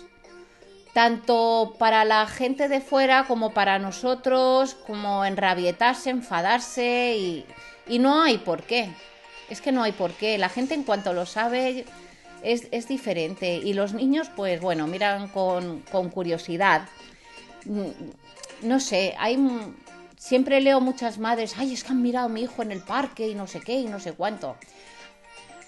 Tanto 0.94 1.74
para 1.80 2.06
la 2.06 2.28
gente 2.28 2.68
de 2.68 2.82
fuera 2.82 3.26
como 3.26 3.50
para 3.56 3.80
nosotros, 3.80 4.76
como 4.76 5.26
enrabietarse, 5.26 6.12
enfadarse 6.12 7.18
y, 7.88 7.98
no 7.98 8.22
hay 8.22 8.38
por 8.38 8.62
qué. 8.62 8.92
Es 9.50 9.60
que 9.60 9.72
no 9.72 9.82
hay 9.82 9.92
por 9.92 10.12
qué. 10.12 10.38
La 10.38 10.50
gente 10.50 10.76
en 10.76 10.84
cuanto 10.84 11.14
lo 11.14 11.26
sabe 11.26 11.86
es, 12.44 12.88
diferente. 12.88 13.56
Y 13.56 13.74
los 13.74 13.94
niños, 13.94 14.30
pues 14.36 14.62
bueno, 14.62 14.86
miran 14.86 15.30
con, 15.30 15.80
con 15.92 16.10
curiosidad. 16.12 16.88
Mm, 17.66 18.68
no 18.68 18.80
sé, 18.80 19.16
hay 19.18 19.36
Siempre 20.20 20.60
leo 20.60 20.82
muchas 20.82 21.18
madres, 21.18 21.56
ay, 21.58 21.74
es 21.74 21.86
que 21.86 21.94
han 21.94 22.02
mirado 22.02 22.26
a 22.26 22.30
mi 22.30 22.42
hijo 22.42 22.62
en 22.62 22.74
el 22.74 22.82
parque 22.82 23.30
y 23.30 23.36
no 23.36 23.48
sé 23.48 23.62
qué 23.62 23.80
y 23.80 23.86
no 23.86 24.02
sé 24.02 24.12
cuánto. 24.12 24.58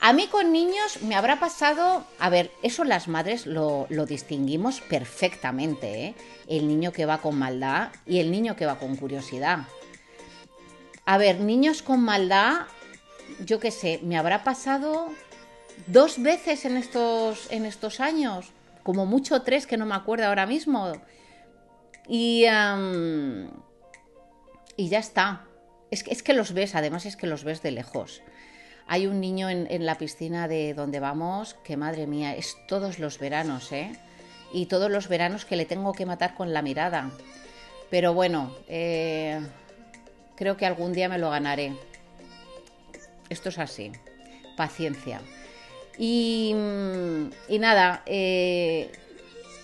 A 0.01 0.11
mí 0.11 0.27
con 0.27 0.51
niños 0.51 1.01
me 1.03 1.15
habrá 1.15 1.39
pasado, 1.39 2.03
a 2.19 2.29
ver, 2.29 2.51
eso 2.61 2.83
las 2.83 3.07
madres 3.07 3.45
lo, 3.45 3.87
distinguimos 4.05 4.81
perfectamente, 4.81 6.05
¿eh? 6.07 6.15
el 6.49 6.67
niño 6.67 6.91
que 6.91 7.05
va 7.05 7.19
con 7.19 7.39
maldad 7.39 7.91
y 8.05 8.19
el 8.19 8.29
niño 8.29 8.57
que 8.57 8.65
va 8.65 8.77
con 8.77 8.97
curiosidad. 8.97 9.59
A 11.05 11.17
ver, 11.17 11.39
niños 11.39 11.81
con 11.81 12.01
maldad, 12.01 12.63
yo 13.45 13.61
qué 13.61 13.71
sé, 13.71 14.01
me 14.03 14.17
habrá 14.17 14.43
pasado 14.43 15.13
dos 15.87 16.21
veces 16.21 16.65
en 16.65 16.75
estos, 16.75 17.49
en 17.51 17.65
estos 17.65 18.01
años, 18.01 18.47
como 18.83 19.05
mucho 19.05 19.43
tres 19.43 19.65
que 19.65 19.77
no 19.77 19.85
me 19.85 19.95
acuerdo 19.95 20.25
ahora 20.25 20.45
mismo. 20.45 20.91
Y 22.05 22.43
y 24.81 24.89
ya 24.89 24.97
está. 24.97 25.43
Es 25.91 26.03
que, 26.03 26.11
es 26.11 26.23
que 26.23 26.33
los 26.33 26.53
ves, 26.53 26.73
además 26.73 27.05
es 27.05 27.15
que 27.15 27.27
los 27.27 27.43
ves 27.43 27.61
de 27.61 27.69
lejos. 27.69 28.23
Hay 28.87 29.05
un 29.05 29.21
niño 29.21 29.47
en, 29.47 29.85
la 29.85 29.99
piscina 29.99 30.47
de 30.47 30.73
donde 30.73 30.99
vamos 30.99 31.55
que, 31.63 31.77
madre 31.77 32.07
mía, 32.07 32.35
es 32.35 32.57
todos 32.67 32.97
los 32.97 33.19
veranos, 33.19 33.71
¿eh? 33.71 33.91
Y 34.51 34.65
todos 34.65 34.89
los 34.89 35.07
veranos 35.07 35.45
que 35.45 35.55
le 35.55 35.65
tengo 35.65 35.93
que 35.93 36.07
matar 36.07 36.33
con 36.33 36.51
la 36.51 36.63
mirada. 36.63 37.11
Pero 37.91 38.15
bueno, 38.15 38.55
eh, 38.67 39.39
creo 40.35 40.57
que 40.57 40.65
algún 40.65 40.93
día 40.93 41.07
me 41.07 41.19
lo 41.19 41.29
ganaré. 41.29 41.73
Esto 43.29 43.49
es 43.49 43.59
así. 43.59 43.91
Paciencia. 44.57 45.21
Y, 45.99 46.55
nada, 47.59 48.01
eh, 48.07 48.91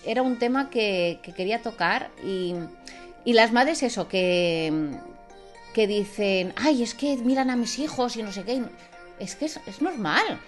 era 0.06 0.22
un 0.22 0.38
tema 0.38 0.70
que, 0.70 1.20
que 1.24 1.34
quería 1.34 1.64
tocar 1.64 2.12
y 2.24 2.54
y 3.28 3.34
las 3.34 3.52
madres 3.52 3.84
eso, 3.84 4.08
que, 4.08 4.72
que 5.78 5.86
dicen, 5.86 6.56
ay, 6.56 6.82
es 6.82 6.96
que 6.96 7.18
miran 7.18 7.52
a 7.52 7.56
mis 7.56 7.78
hijos 7.78 8.16
y 8.16 8.24
no 8.24 8.32
sé 8.32 8.44
qué. 8.44 8.64
Es 9.20 9.36
que 9.36 9.46
es, 9.46 9.80
normal. 9.80 10.42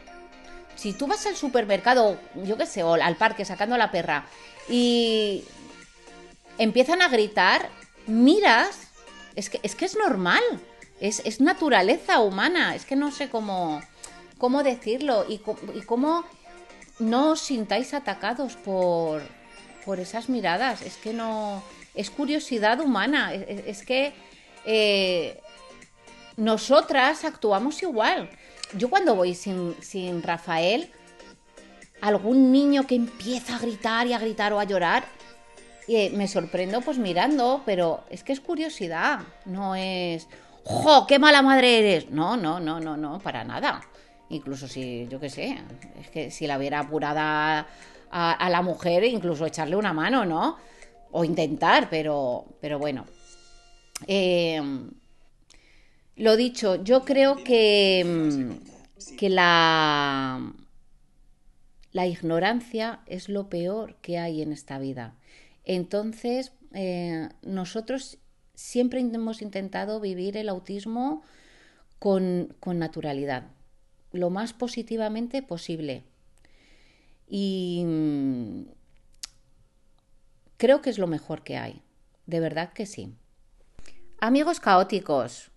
Si 0.76 0.93
tú 0.93 1.06
vas 1.06 1.23
al 1.27 1.35
supermercado, 1.35 2.18
yo 2.34 2.57
qué 2.57 2.65
sé, 2.65 2.81
o 2.81 2.95
al 2.95 3.15
parque 3.15 3.45
sacando 3.45 3.76
a 3.76 3.77
la 3.77 3.91
perra 3.91 4.26
y 4.68 5.43
empiezan 6.57 7.03
a 7.03 7.10
gritar, 7.10 7.69
miras, 8.07 8.88
es 9.35 9.51
que 9.51 9.60
es, 9.61 9.76
que 9.76 9.85
es 9.85 9.95
normal. 9.95 10.41
Es, 10.99 11.39
naturaleza 11.39 12.22
humana. 12.22 12.73
Es 12.73 12.85
que 12.85 12.95
no 12.95 13.11
sé 13.11 13.30
cómo, 13.30 13.84
cómo 14.39 14.64
decirlo 14.64 15.27
y, 15.30 15.41
y 15.76 15.81
cómo 15.81 16.26
no 16.97 17.34
os 17.34 17.41
sintáis 17.41 17.93
atacados 17.93 18.56
por, 18.56 19.22
por 19.85 19.99
esas 19.99 20.27
miradas. 20.27 20.81
Es 20.81 20.97
que 20.97 21.14
no 21.14 21.61
es 21.93 22.10
curiosidad 22.10 22.80
humana, 22.80 23.31
es, 23.34 23.84
que 23.84 24.14
eh, 24.65 25.41
nosotras 26.38 27.26
actuamos 27.26 27.81
igual. 27.84 28.30
Yo 28.77 28.90
cuando 28.90 29.15
voy 29.15 29.34
sin, 29.34 30.23
Rafael, 30.23 30.91
algún 32.02 32.52
niño 32.52 32.86
que 32.86 32.95
empieza 32.95 33.56
a 33.56 33.60
gritar 33.60 34.07
y 34.07 34.14
a 34.14 34.19
gritar 34.19 34.53
o 34.53 34.60
a 34.60 34.64
llorar, 34.64 35.06
eh, 35.88 36.11
me 36.11 36.27
sorprendo 36.27 36.81
pues 36.81 36.98
mirando, 36.98 37.64
pero 37.65 38.03
es 38.10 38.23
que 38.23 38.34
es 38.34 38.40
curiosidad, 38.40 39.22
no 39.45 39.76
es, 39.76 40.27
¡jo, 40.64 41.07
qué 41.07 41.18
mala 41.18 41.41
madre 41.41 41.80
eres! 41.80 42.11
No, 42.11 42.38
no, 42.38 42.60
no, 42.60 42.80
no, 42.80 42.95
no, 42.95 43.19
para 43.19 43.44
nada. 43.44 43.81
Incluso 44.30 44.68
si, 44.68 45.07
yo 45.10 45.19
qué 45.19 45.30
sé, 45.31 45.57
es 45.99 46.10
que 46.11 46.30
si 46.30 46.45
la 46.45 46.60
viera 46.60 46.81
apurada 46.81 47.68
a, 48.11 48.31
a 48.34 48.49
la 48.52 48.61
mujer, 48.61 49.03
incluso 49.03 49.48
echarle 49.48 49.76
una 49.76 49.94
mano, 49.94 50.26
¿no? 50.26 50.57
o 51.11 51.23
intentar, 51.23 51.90
pero, 51.90 52.45
pero 52.61 52.80
bueno. 52.80 53.06
Eh, 54.07 54.61
lo 56.15 56.35
dicho, 56.35 56.84
yo 56.84 57.05
creo 57.05 57.43
que, 57.43 58.57
que 59.17 59.30
la, 59.30 60.53
la 61.91 62.07
ignorancia 62.07 63.01
es 63.05 63.30
lo 63.30 63.49
peor 63.49 63.95
que 64.01 64.17
hay 64.17 64.41
en 64.41 64.51
esta 64.51 64.80
vida. 64.80 65.15
Entonces, 65.63 66.51
eh, 66.73 67.30
nosotros 67.41 68.17
siempre 68.53 68.99
hemos 68.99 69.41
intentado 69.41 69.99
vivir 69.99 70.35
el 70.38 70.49
autismo 70.49 71.23
con, 71.99 72.55
con 72.59 72.80
naturalidad, 72.80 73.47
lo 74.11 74.30
más 74.30 74.53
positivamente 74.53 75.41
posible. 75.41 76.03
Y, 77.27 77.85
Creo 80.59 80.81
que 80.81 80.89
es 80.89 80.97
lo 80.97 81.07
mejor 81.07 81.41
que 81.41 81.55
hay. 81.55 81.81
De 82.26 82.41
verdad 82.41 82.73
que 82.73 82.85
sí. 82.85 83.13
Amigos 84.22 84.60
caóticos, 84.60 85.50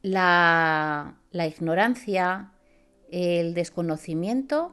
la, 0.00 1.16
ignorancia, 1.32 2.52
el 3.10 3.52
desconocimiento 3.52 4.72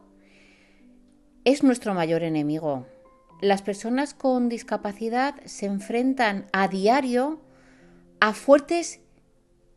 es 1.43 1.63
nuestro 1.63 1.93
mayor 1.93 2.23
enemigo. 2.23 2.87
Las 3.41 3.61
personas 3.61 4.13
con 4.13 4.47
discapacidad 4.47 5.35
se 5.43 5.65
enfrentan 5.65 6.47
a 6.53 6.69
diario 6.69 7.41
a 8.21 8.33
fuertes 8.33 9.01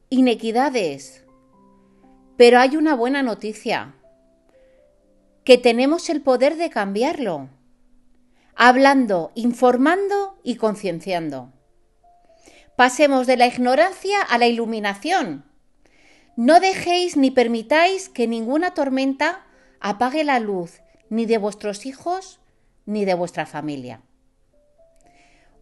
inequidades. 0.09 1.25
Pero 2.37 2.61
hay 2.61 2.77
una 2.77 2.95
buena 2.95 3.25
noticia, 3.25 3.97
que 5.43 5.59
tenemos 5.59 6.11
el 6.11 6.23
poder 6.23 6.57
de 6.57 6.71
cambiarlo 6.71 7.49
hablando, 8.57 9.33
informando 9.35 10.39
y 10.43 10.57
concienciando. 10.57 11.53
Pasemos 12.77 13.27
de 13.27 13.39
la 13.39 13.47
ignorancia 13.47 14.21
a 14.21 14.37
la 14.37 14.47
iluminación. 14.47 15.45
No 16.37 16.61
dejéis 16.61 17.17
ni 17.17 17.31
permitáis 17.31 18.11
que 18.11 18.27
ninguna 18.27 18.75
tormenta 18.75 19.47
apague 19.81 20.25
la 20.25 20.41
luz 20.41 20.83
ni 21.09 21.25
de 21.25 21.39
vuestros 21.39 21.87
hijos 21.87 22.39
ni 22.85 23.07
de 23.07 23.15
vuestra 23.15 23.47
familia. 23.47 24.03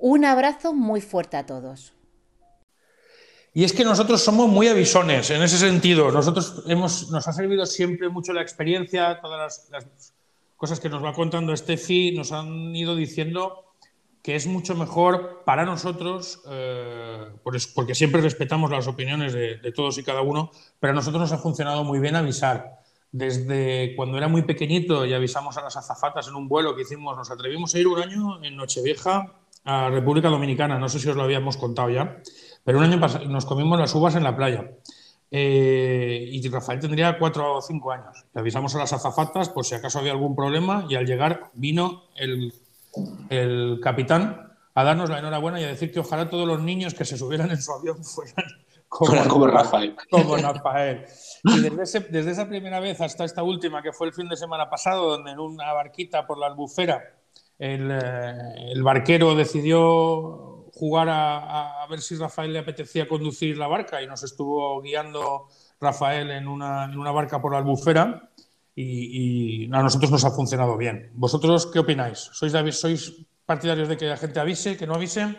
Un 0.01 0.24
abrazo 0.24 0.74
muy 0.74 1.01
fuerte 1.01 1.36
a 1.36 1.47
todos. 1.47 1.95
Y 3.53 3.62
es 3.62 3.73
que 3.73 3.85
nosotros 3.85 4.20
somos 4.20 4.49
muy 4.49 4.66
avisones 4.66 5.31
en 5.31 5.41
ese 5.41 5.59
sentido. 5.59 6.11
Nosotros 6.11 6.65
hemos, 6.66 7.12
nos 7.12 7.28
ha 7.28 7.32
servido 7.32 7.65
siempre 7.65 8.09
mucho 8.09 8.32
la 8.32 8.43
experiencia, 8.43 9.20
todas 9.20 9.69
las 9.70 10.12
cosas 10.57 10.81
que 10.81 10.89
nos 10.89 11.05
va 11.05 11.12
contando 11.12 11.57
Steffi 11.57 12.11
nos 12.11 12.32
han 12.32 12.74
ido 12.74 12.97
diciendo 12.97 13.64
que 14.24 14.34
es 14.34 14.46
mucho 14.46 14.74
mejor 14.74 15.42
para 15.44 15.66
nosotros, 15.66 16.40
eh, 16.48 17.26
porque 17.74 17.94
siempre 17.94 18.22
respetamos 18.22 18.70
las 18.70 18.88
opiniones 18.88 19.34
de, 19.34 19.72
todos 19.72 19.98
y 19.98 20.02
cada 20.02 20.22
uno, 20.22 20.51
pero 20.80 20.92
a 20.92 20.96
nosotros 20.96 21.20
nos 21.20 21.32
ha 21.32 21.36
funcionado 21.36 21.84
muy 21.84 22.01
bien 22.01 22.16
avisar. 22.16 22.80
Desde 23.12 23.94
cuando 23.94 24.16
era 24.16 24.26
muy 24.26 24.40
pequeñito 24.40 25.05
y 25.05 25.12
avisamos 25.12 25.59
a 25.59 25.60
las 25.60 25.76
azafatas 25.76 26.26
en 26.26 26.36
un 26.36 26.48
vuelo 26.48 26.74
que 26.74 26.82
hicimos, 26.82 27.14
nos 27.18 27.30
atrevimos 27.30 27.74
a 27.74 27.78
ir 27.78 27.86
un 27.86 28.01
año 28.01 28.42
en 28.42 28.56
Nochevieja 28.56 29.30
a 29.62 29.90
República 29.90 30.30
Dominicana, 30.30 30.78
no 30.78 30.88
sé 30.88 31.01
si 31.01 31.09
os 31.10 31.16
lo 31.16 31.22
habíamos 31.22 31.59
contado 31.59 31.90
ya, 31.90 32.22
pero 32.64 32.78
un 32.78 32.84
año 32.84 32.96
nos 33.28 33.44
comimos 33.44 33.78
las 33.78 33.94
uvas 33.94 34.14
en 34.14 34.24
la 34.24 34.34
playa. 34.34 34.70
eh, 35.30 36.30
y 36.32 36.48
Rafael 36.48 36.80
tendría 36.80 37.18
cuatro 37.18 37.56
o 37.56 37.60
cinco 37.60 37.92
años. 37.92 38.24
Le 38.32 38.40
avisamos 38.40 38.74
a 38.74 38.78
las 38.78 38.92
azafatas 38.94 39.51
por 39.51 39.66
si 39.66 39.74
acaso 39.74 39.98
había 39.98 40.12
algún 40.12 40.34
problema 40.34 40.86
y 40.88 40.94
al 40.94 41.05
llegar 41.05 41.51
vino 41.55 42.05
el, 42.16 42.55
el 43.30 43.80
capitán 43.82 44.52
a 44.74 44.84
darnos 44.84 45.08
la 45.08 45.18
enhorabuena 45.18 45.60
y 45.60 45.64
a 45.64 45.68
decir 45.68 45.92
que 45.92 46.00
ojalá 46.00 46.28
todos 46.28 46.46
los 46.46 46.60
niños 46.60 46.94
que 46.94 47.04
se 47.04 47.16
subieran 47.16 47.50
en 47.50 47.62
su 47.62 47.72
avión 47.72 48.02
fueran 48.02 48.46
como, 48.88 49.46
Rafael. 49.46 49.96
Como 50.10 50.36
Rafael. 50.36 51.04
Y 51.44 51.60
desde, 51.60 52.00
desde, 52.00 52.30
esa 52.30 52.48
primera 52.48 52.80
vez 52.80 53.00
hasta 53.00 53.24
esta 53.24 53.42
última, 53.42 53.82
que 53.82 53.92
fue 53.92 54.08
el 54.08 54.12
fin 54.12 54.28
de 54.28 54.36
semana 54.36 54.68
pasado, 54.68 55.10
donde 55.10 55.32
en 55.32 55.38
una 55.38 55.72
barquita 55.72 56.26
por 56.26 56.38
la 56.38 56.46
albufera 56.46 57.02
el, 57.58 57.90
eh, 57.90 58.72
el 58.72 58.82
barquero 58.82 59.34
decidió 59.34 60.66
jugar 60.74 61.08
a, 61.08 61.82
a, 61.82 61.86
ver 61.86 62.00
si 62.00 62.16
Rafael 62.16 62.52
le 62.52 62.58
apetecía 62.58 63.06
conducir 63.06 63.56
la 63.56 63.68
barca 63.68 64.02
y 64.02 64.08
nos 64.08 64.24
estuvo 64.24 64.80
guiando 64.80 65.46
Rafael 65.80 66.30
en 66.32 66.48
una, 66.48 66.84
en 66.84 66.98
una 66.98 67.12
barca 67.12 67.40
por 67.40 67.52
la 67.52 67.58
albufera 67.58 68.30
y, 68.76 69.66
a 69.72 69.82
nosotros 69.82 70.10
nos 70.10 70.24
ha 70.24 70.30
funcionado 70.30 70.76
bien. 70.76 71.10
¿Vosotros 71.14 71.68
qué 71.72 71.78
opináis? 71.78 72.30
¿Sois, 72.32 72.52
¿Sois 72.72 73.12
partidarios 73.46 73.88
de 73.88 73.96
que 73.96 74.06
la 74.06 74.16
gente 74.16 74.40
avise, 74.40 74.76
que 74.76 74.86
no 74.86 74.94
avise? 74.94 75.36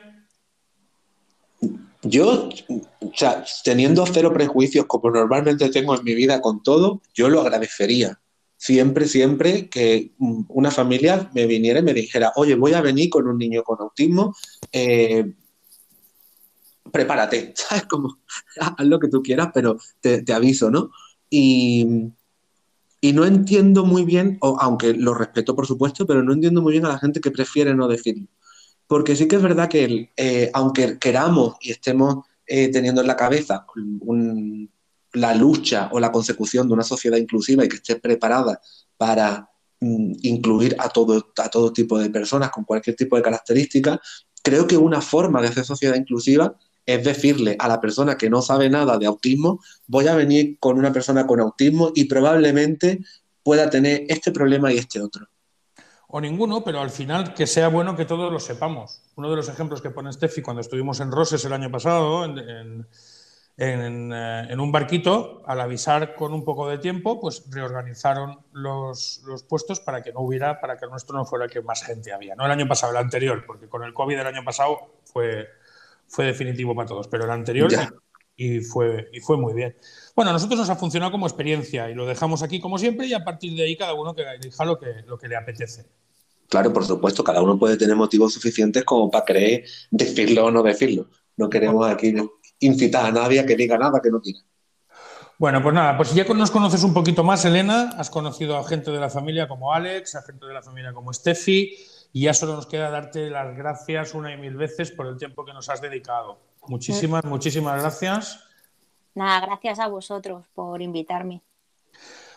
Yo, 2.03 2.49
o 2.69 3.11
sea, 3.15 3.43
teniendo 3.63 4.05
cero 4.05 4.31
prejuicios 4.33 4.85
como 4.85 5.09
normalmente 5.09 5.69
tengo 5.69 5.95
en 5.97 6.03
mi 6.03 6.13
vida 6.13 6.39
con 6.39 6.61
todo, 6.61 7.01
yo 7.13 7.29
lo 7.29 7.41
agradecería. 7.41 8.19
Siempre, 8.57 9.07
siempre 9.07 9.69
que 9.69 10.13
una 10.17 10.71
familia 10.71 11.29
me 11.33 11.45
viniera 11.45 11.79
y 11.79 11.83
me 11.83 11.93
dijera, 11.93 12.31
oye, 12.35 12.55
voy 12.55 12.73
a 12.73 12.81
venir 12.81 13.09
con 13.09 13.27
un 13.27 13.37
niño 13.37 13.63
con 13.63 13.81
autismo, 13.81 14.35
eh, 14.71 15.33
prepárate, 16.91 17.53
¿sabes? 17.55 17.85
Haz 18.59 18.85
lo 18.85 18.99
que 18.99 19.09
tú 19.09 19.21
quieras, 19.21 19.49
pero 19.53 19.77
te, 19.99 20.21
te 20.21 20.33
aviso, 20.33 20.69
¿no? 20.71 20.91
Y, 21.29 22.11
y, 23.09 23.13
no 23.13 23.25
entiendo 23.25 23.85
muy 23.85 24.03
bien, 24.05 24.37
o, 24.41 24.57
aunque 24.59 24.93
lo 24.93 25.13
respeto 25.13 25.55
por 25.55 25.67
supuesto, 25.67 26.05
pero 26.05 26.23
no 26.23 26.33
entiendo 26.33 26.61
muy 26.61 26.73
bien 26.73 26.85
a 26.85 26.89
la 26.89 26.99
gente 26.99 27.19
que 27.21 27.31
prefiere 27.31 27.73
no 27.75 27.87
decirlo. 27.87 28.27
Porque 28.87 29.15
sí 29.15 29.27
que 29.27 29.37
es 29.37 29.41
verdad 29.41 29.69
que 29.69 30.11
eh, 30.15 30.51
aunque 30.53 30.99
queramos 30.99 31.55
y 31.61 31.71
estemos 31.71 32.25
eh, 32.45 32.69
teniendo 32.71 33.01
en 33.01 33.07
la 33.07 33.15
cabeza 33.15 33.65
la 35.13 35.33
lucha 35.33 35.89
o 35.91 35.99
la 35.99 36.11
consecución 36.11 36.67
de 36.67 36.73
una 36.73 36.83
sociedad 36.83 37.17
inclusiva 37.17 37.63
y 37.65 37.69
que 37.69 37.77
esté 37.77 37.95
preparada 37.95 38.59
para 38.97 39.49
mm, 39.79 40.13
incluir 40.21 40.75
a 40.79 40.89
todo, 40.89 41.33
a 41.37 41.49
todo 41.49 41.73
tipo 41.73 41.97
de 41.97 42.09
personas 42.09 42.51
con 42.51 42.63
cualquier 42.65 42.95
tipo 42.95 43.15
de 43.15 43.23
característica, 43.23 43.99
creo 44.43 44.67
que 44.67 44.77
una 44.77 45.01
forma 45.01 45.41
de 45.41 45.47
hacer 45.47 45.65
sociedad 45.65 45.95
inclusiva 45.95 46.55
es 46.85 47.03
decirle 47.03 47.55
a 47.59 47.67
la 47.67 47.81
persona 47.81 48.17
que 48.17 48.29
no 48.29 48.41
sabe 48.41 48.69
nada 48.69 48.97
de 48.97 49.05
autismo, 49.05 49.59
voy 49.87 50.07
a 50.07 50.15
venir 50.15 50.57
con 50.59 50.77
una 50.77 50.93
persona 50.93 51.25
con 51.25 51.39
autismo 51.39 51.91
y 51.95 52.05
probablemente 52.05 52.99
pueda 53.43 53.69
tener 53.69 54.05
este 54.09 54.31
problema 54.31 54.71
y 54.71 54.77
este 54.77 55.01
otro 55.01 55.27
o 56.15 56.21
ninguno, 56.21 56.63
pero 56.63 56.79
al 56.79 56.91
final 56.91 57.33
que 57.33 57.45
sea 57.45 57.67
bueno 57.67 57.97
que 57.97 58.05
todos 58.05 58.31
lo 58.31 58.39
sepamos. 58.39 59.01
Uno 59.17 59.29
de 59.29 59.35
los 59.35 59.49
ejemplos 59.49 59.81
que 59.81 59.89
pone 59.89 60.13
Steffi 60.13 60.41
cuando 60.41 60.61
estuvimos 60.61 61.01
en 61.01 61.11
Roses 61.11 61.43
el 61.43 61.51
año 61.51 61.69
pasado, 61.69 62.23
en, 62.23 62.87
eh, 63.57 64.55
un 64.57 64.71
barquito, 64.71 65.43
al 65.45 65.59
avisar 65.59 66.15
con 66.15 66.33
un 66.33 66.45
poco 66.45 66.69
de 66.69 66.77
tiempo, 66.77 67.19
pues 67.19 67.43
reorganizaron 67.51 68.39
los, 68.53 69.25
puestos 69.49 69.81
para 69.81 70.01
que 70.01 70.13
no 70.13 70.21
hubiera, 70.21 70.61
para 70.61 70.77
que 70.77 70.87
nuestro 70.87 71.17
no 71.17 71.25
fuera 71.25 71.45
el 71.45 71.51
que 71.51 71.61
más 71.61 71.83
gente 71.83 72.13
había. 72.13 72.33
No 72.35 72.45
el 72.45 72.51
año 72.51 72.67
pasado, 72.67 72.93
el 72.93 72.99
anterior, 72.99 73.43
porque 73.45 73.67
con 73.67 73.83
el 73.83 73.93
COVID 73.93 74.15
del 74.15 74.27
año 74.27 74.45
pasado 74.45 75.01
fue, 75.03 75.49
fue 76.07 76.25
definitivo 76.25 76.75
para 76.75 76.87
todos, 76.87 77.07
pero 77.07 77.25
el 77.25 77.31
anterior 77.31 77.71
y 78.37 78.59
fue, 78.59 79.09
y 79.13 79.19
fue 79.21 79.37
muy 79.37 79.53
bien. 79.53 79.75
Bueno, 80.15 80.31
a 80.31 80.33
nosotros 80.33 80.59
nos 80.59 80.69
ha 80.69 80.75
funcionado 80.75 81.11
como 81.11 81.25
experiencia 81.25 81.89
y 81.89 81.93
lo 81.93 82.05
dejamos 82.05 82.43
aquí 82.43 82.59
como 82.59 82.77
siempre 82.77 83.07
y 83.07 83.13
a 83.13 83.23
partir 83.23 83.55
de 83.55 83.63
ahí 83.63 83.77
cada 83.77 83.93
uno 83.93 84.13
que 84.13 84.23
elija 84.23 84.65
lo 84.65 84.77
que, 84.77 85.03
lo 85.05 85.17
que 85.17 85.27
le 85.27 85.35
apetece. 85.35 85.85
Claro, 86.49 86.71
por 86.71 86.85
supuesto, 86.85 87.23
cada 87.23 87.41
uno 87.41 87.57
puede 87.57 87.77
tener 87.77 87.95
motivos 87.95 88.33
suficientes 88.33 88.83
como 88.83 89.09
para 89.09 89.25
creer 89.25 89.65
decirlo 89.89 90.45
o 90.45 90.51
no 90.51 90.61
decirlo. 90.61 91.09
No 91.37 91.49
queremos 91.49 91.87
aquí 91.89 92.13
incitar 92.59 93.05
a 93.05 93.11
nadie 93.11 93.39
a 93.39 93.45
que 93.45 93.55
diga 93.55 93.77
nada 93.77 93.99
que 94.01 94.11
no 94.11 94.21
quiera. 94.21 94.39
Bueno, 95.37 95.61
pues 95.61 95.75
nada, 95.75 95.97
pues 95.97 96.13
ya 96.13 96.23
nos 96.33 96.49
conoces 96.49 96.83
un 96.83 96.93
poquito 96.93 97.21
más, 97.21 97.43
Elena, 97.43 97.89
has 97.97 98.09
conocido 98.09 98.57
a 98.57 98.65
gente 98.65 98.89
de 98.91 98.99
la 98.99 99.09
familia 99.09 99.49
como 99.49 99.73
Alex, 99.73 100.15
a 100.15 100.21
gente 100.21 100.45
de 100.45 100.53
la 100.53 100.61
familia 100.61 100.93
como 100.93 101.11
Steffi, 101.11 101.75
y 102.15 102.21
ya 102.21 102.33
solo 102.33 102.55
nos 102.55 102.65
queda 102.65 102.89
darte 102.89 103.29
las 103.29 103.57
gracias 103.57 104.13
una 104.13 104.33
y 104.33 104.37
mil 104.37 104.55
veces 104.55 104.89
por 104.89 105.05
el 105.05 105.17
tiempo 105.17 105.43
que 105.43 105.51
nos 105.51 105.67
has 105.67 105.81
dedicado. 105.81 106.39
Muchísimas, 106.65 107.25
muchísimas 107.25 107.81
gracias. 107.81 108.41
Nada, 109.15 109.45
gracias 109.45 109.79
a 109.79 109.89
vosotros 109.89 110.45
por 110.55 110.81
invitarme. 110.81 111.41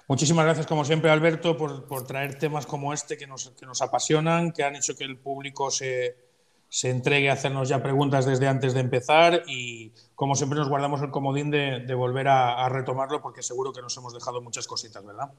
Muchísimas 0.08 0.46
gracias, 0.46 0.66
como 0.66 0.84
siempre, 0.84 1.12
Alberto, 1.12 1.56
por, 1.56 2.04
traer 2.08 2.36
temas 2.40 2.66
como 2.66 2.92
este 2.92 3.16
que 3.16 3.28
nos, 3.28 3.50
que 3.50 3.66
nos, 3.66 3.80
apasionan, 3.80 4.50
que 4.50 4.64
han 4.64 4.74
hecho 4.74 4.96
que 4.96 5.04
el 5.04 5.16
público 5.16 5.70
se, 5.70 6.16
se, 6.68 6.90
entregue 6.90 7.30
a 7.30 7.34
hacernos 7.34 7.68
ya 7.68 7.80
preguntas 7.80 8.26
desde 8.26 8.48
antes 8.48 8.74
de 8.74 8.80
empezar 8.80 9.44
y, 9.46 9.92
como 10.16 10.34
siempre, 10.34 10.58
nos 10.58 10.68
guardamos 10.68 11.02
el 11.02 11.12
comodín 11.12 11.52
de, 11.52 11.94
volver 11.94 12.26
a, 12.26 12.68
retomarlo 12.68 13.22
porque 13.22 13.44
seguro 13.44 13.72
que 13.72 13.80
nos 13.80 13.96
hemos 13.96 14.12
dejado 14.12 14.42
muchas 14.42 14.66
cositas, 14.66 15.06
¿verdad? 15.06 15.30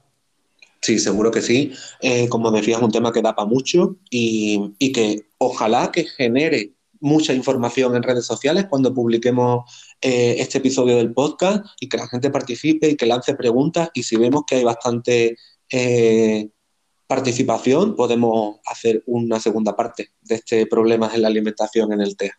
Sí, 0.82 0.98
seguro 0.98 1.30
que 1.30 1.42
sí. 1.42 1.72
Eh, 2.00 2.28
como 2.28 2.50
decías, 2.50 2.80
un 2.80 2.90
tema 2.90 3.12
que 3.12 3.22
da 3.22 3.34
para 3.34 3.46
mucho 3.46 3.96
y, 4.08 4.72
y 4.78 4.92
que 4.92 5.26
ojalá 5.38 5.92
que 5.92 6.04
genere 6.04 6.74
mucha 7.00 7.32
información 7.32 7.96
en 7.96 8.02
redes 8.02 8.26
sociales 8.26 8.66
cuando 8.68 8.94
publiquemos 8.94 9.64
eh, 10.00 10.36
este 10.38 10.58
episodio 10.58 10.96
del 10.96 11.12
podcast 11.12 11.64
y 11.80 11.88
que 11.88 11.96
la 11.96 12.06
gente 12.06 12.30
participe 12.30 12.88
y 12.88 12.96
que 12.96 13.06
lance 13.06 13.34
preguntas 13.34 13.90
y 13.94 14.02
si 14.02 14.16
vemos 14.16 14.44
que 14.46 14.56
hay 14.56 14.64
bastante 14.64 15.36
eh, 15.70 16.48
participación 17.06 17.96
podemos 17.96 18.60
hacer 18.66 19.02
una 19.06 19.40
segunda 19.40 19.74
parte 19.74 20.12
de 20.20 20.36
este 20.36 20.66
problema 20.66 21.10
en 21.14 21.22
la 21.22 21.28
alimentación 21.28 21.92
en 21.92 22.02
el 22.02 22.16
TEA. 22.16 22.36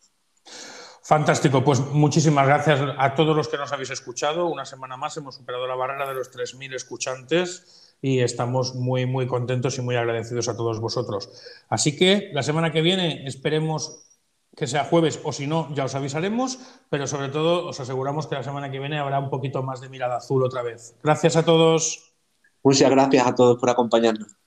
Fantástico, 1.04 1.64
pues 1.64 1.80
muchísimas 1.80 2.46
gracias 2.46 2.80
a 2.98 3.16
todos 3.16 3.36
los 3.36 3.48
que 3.48 3.58
nos 3.58 3.72
habéis 3.72 3.90
escuchado. 3.90 4.46
Una 4.46 4.66
semana 4.66 4.96
más 4.96 5.18
hemos 5.18 5.36
superado 5.36 5.68
la 5.68 5.76
barrera 5.76 6.08
de 6.08 6.14
los 6.14 6.32
3.000 6.32 6.76
escuchantes 6.76 7.81
y 8.02 8.20
estamos 8.20 8.76
muy, 8.76 9.06
muy 9.06 9.28
contentos 9.28 9.78
y 9.78 9.82
muy 9.82 9.96
agradecidos 9.96 10.50
a 10.50 10.58
todos 10.58 10.80
vosotros. 10.80 11.30
Así 11.70 11.96
que 11.96 12.32
la 12.34 12.44
semana 12.44 12.72
que 12.72 12.82
viene 12.82 13.26
esperemos 13.28 14.08
que 14.56 14.68
sea 14.68 14.84
jueves 14.84 15.20
o 15.24 15.32
si 15.32 15.48
no, 15.48 15.74
ya 15.74 15.86
os 15.86 15.96
avisaremos, 15.96 16.60
pero 16.90 17.08
sobre 17.08 17.30
todo 17.30 17.68
os 17.68 17.80
aseguramos 17.80 18.28
que 18.28 18.36
la 18.36 18.44
semana 18.44 18.70
que 18.70 18.80
viene 18.80 19.00
habrá 19.00 19.20
un 19.20 19.30
poquito 19.30 19.64
más 19.64 19.80
de 19.80 19.90
mirada 19.90 20.18
azul 20.18 20.44
otra 20.44 20.62
vez. 20.62 20.96
Gracias 21.04 21.36
a 21.36 21.46
todos. 21.46 22.14
Muchas 22.64 22.90
gracias 22.90 23.26
a 23.26 23.36
todos 23.36 23.58
por 23.58 23.70
acompañarnos. 23.70 24.41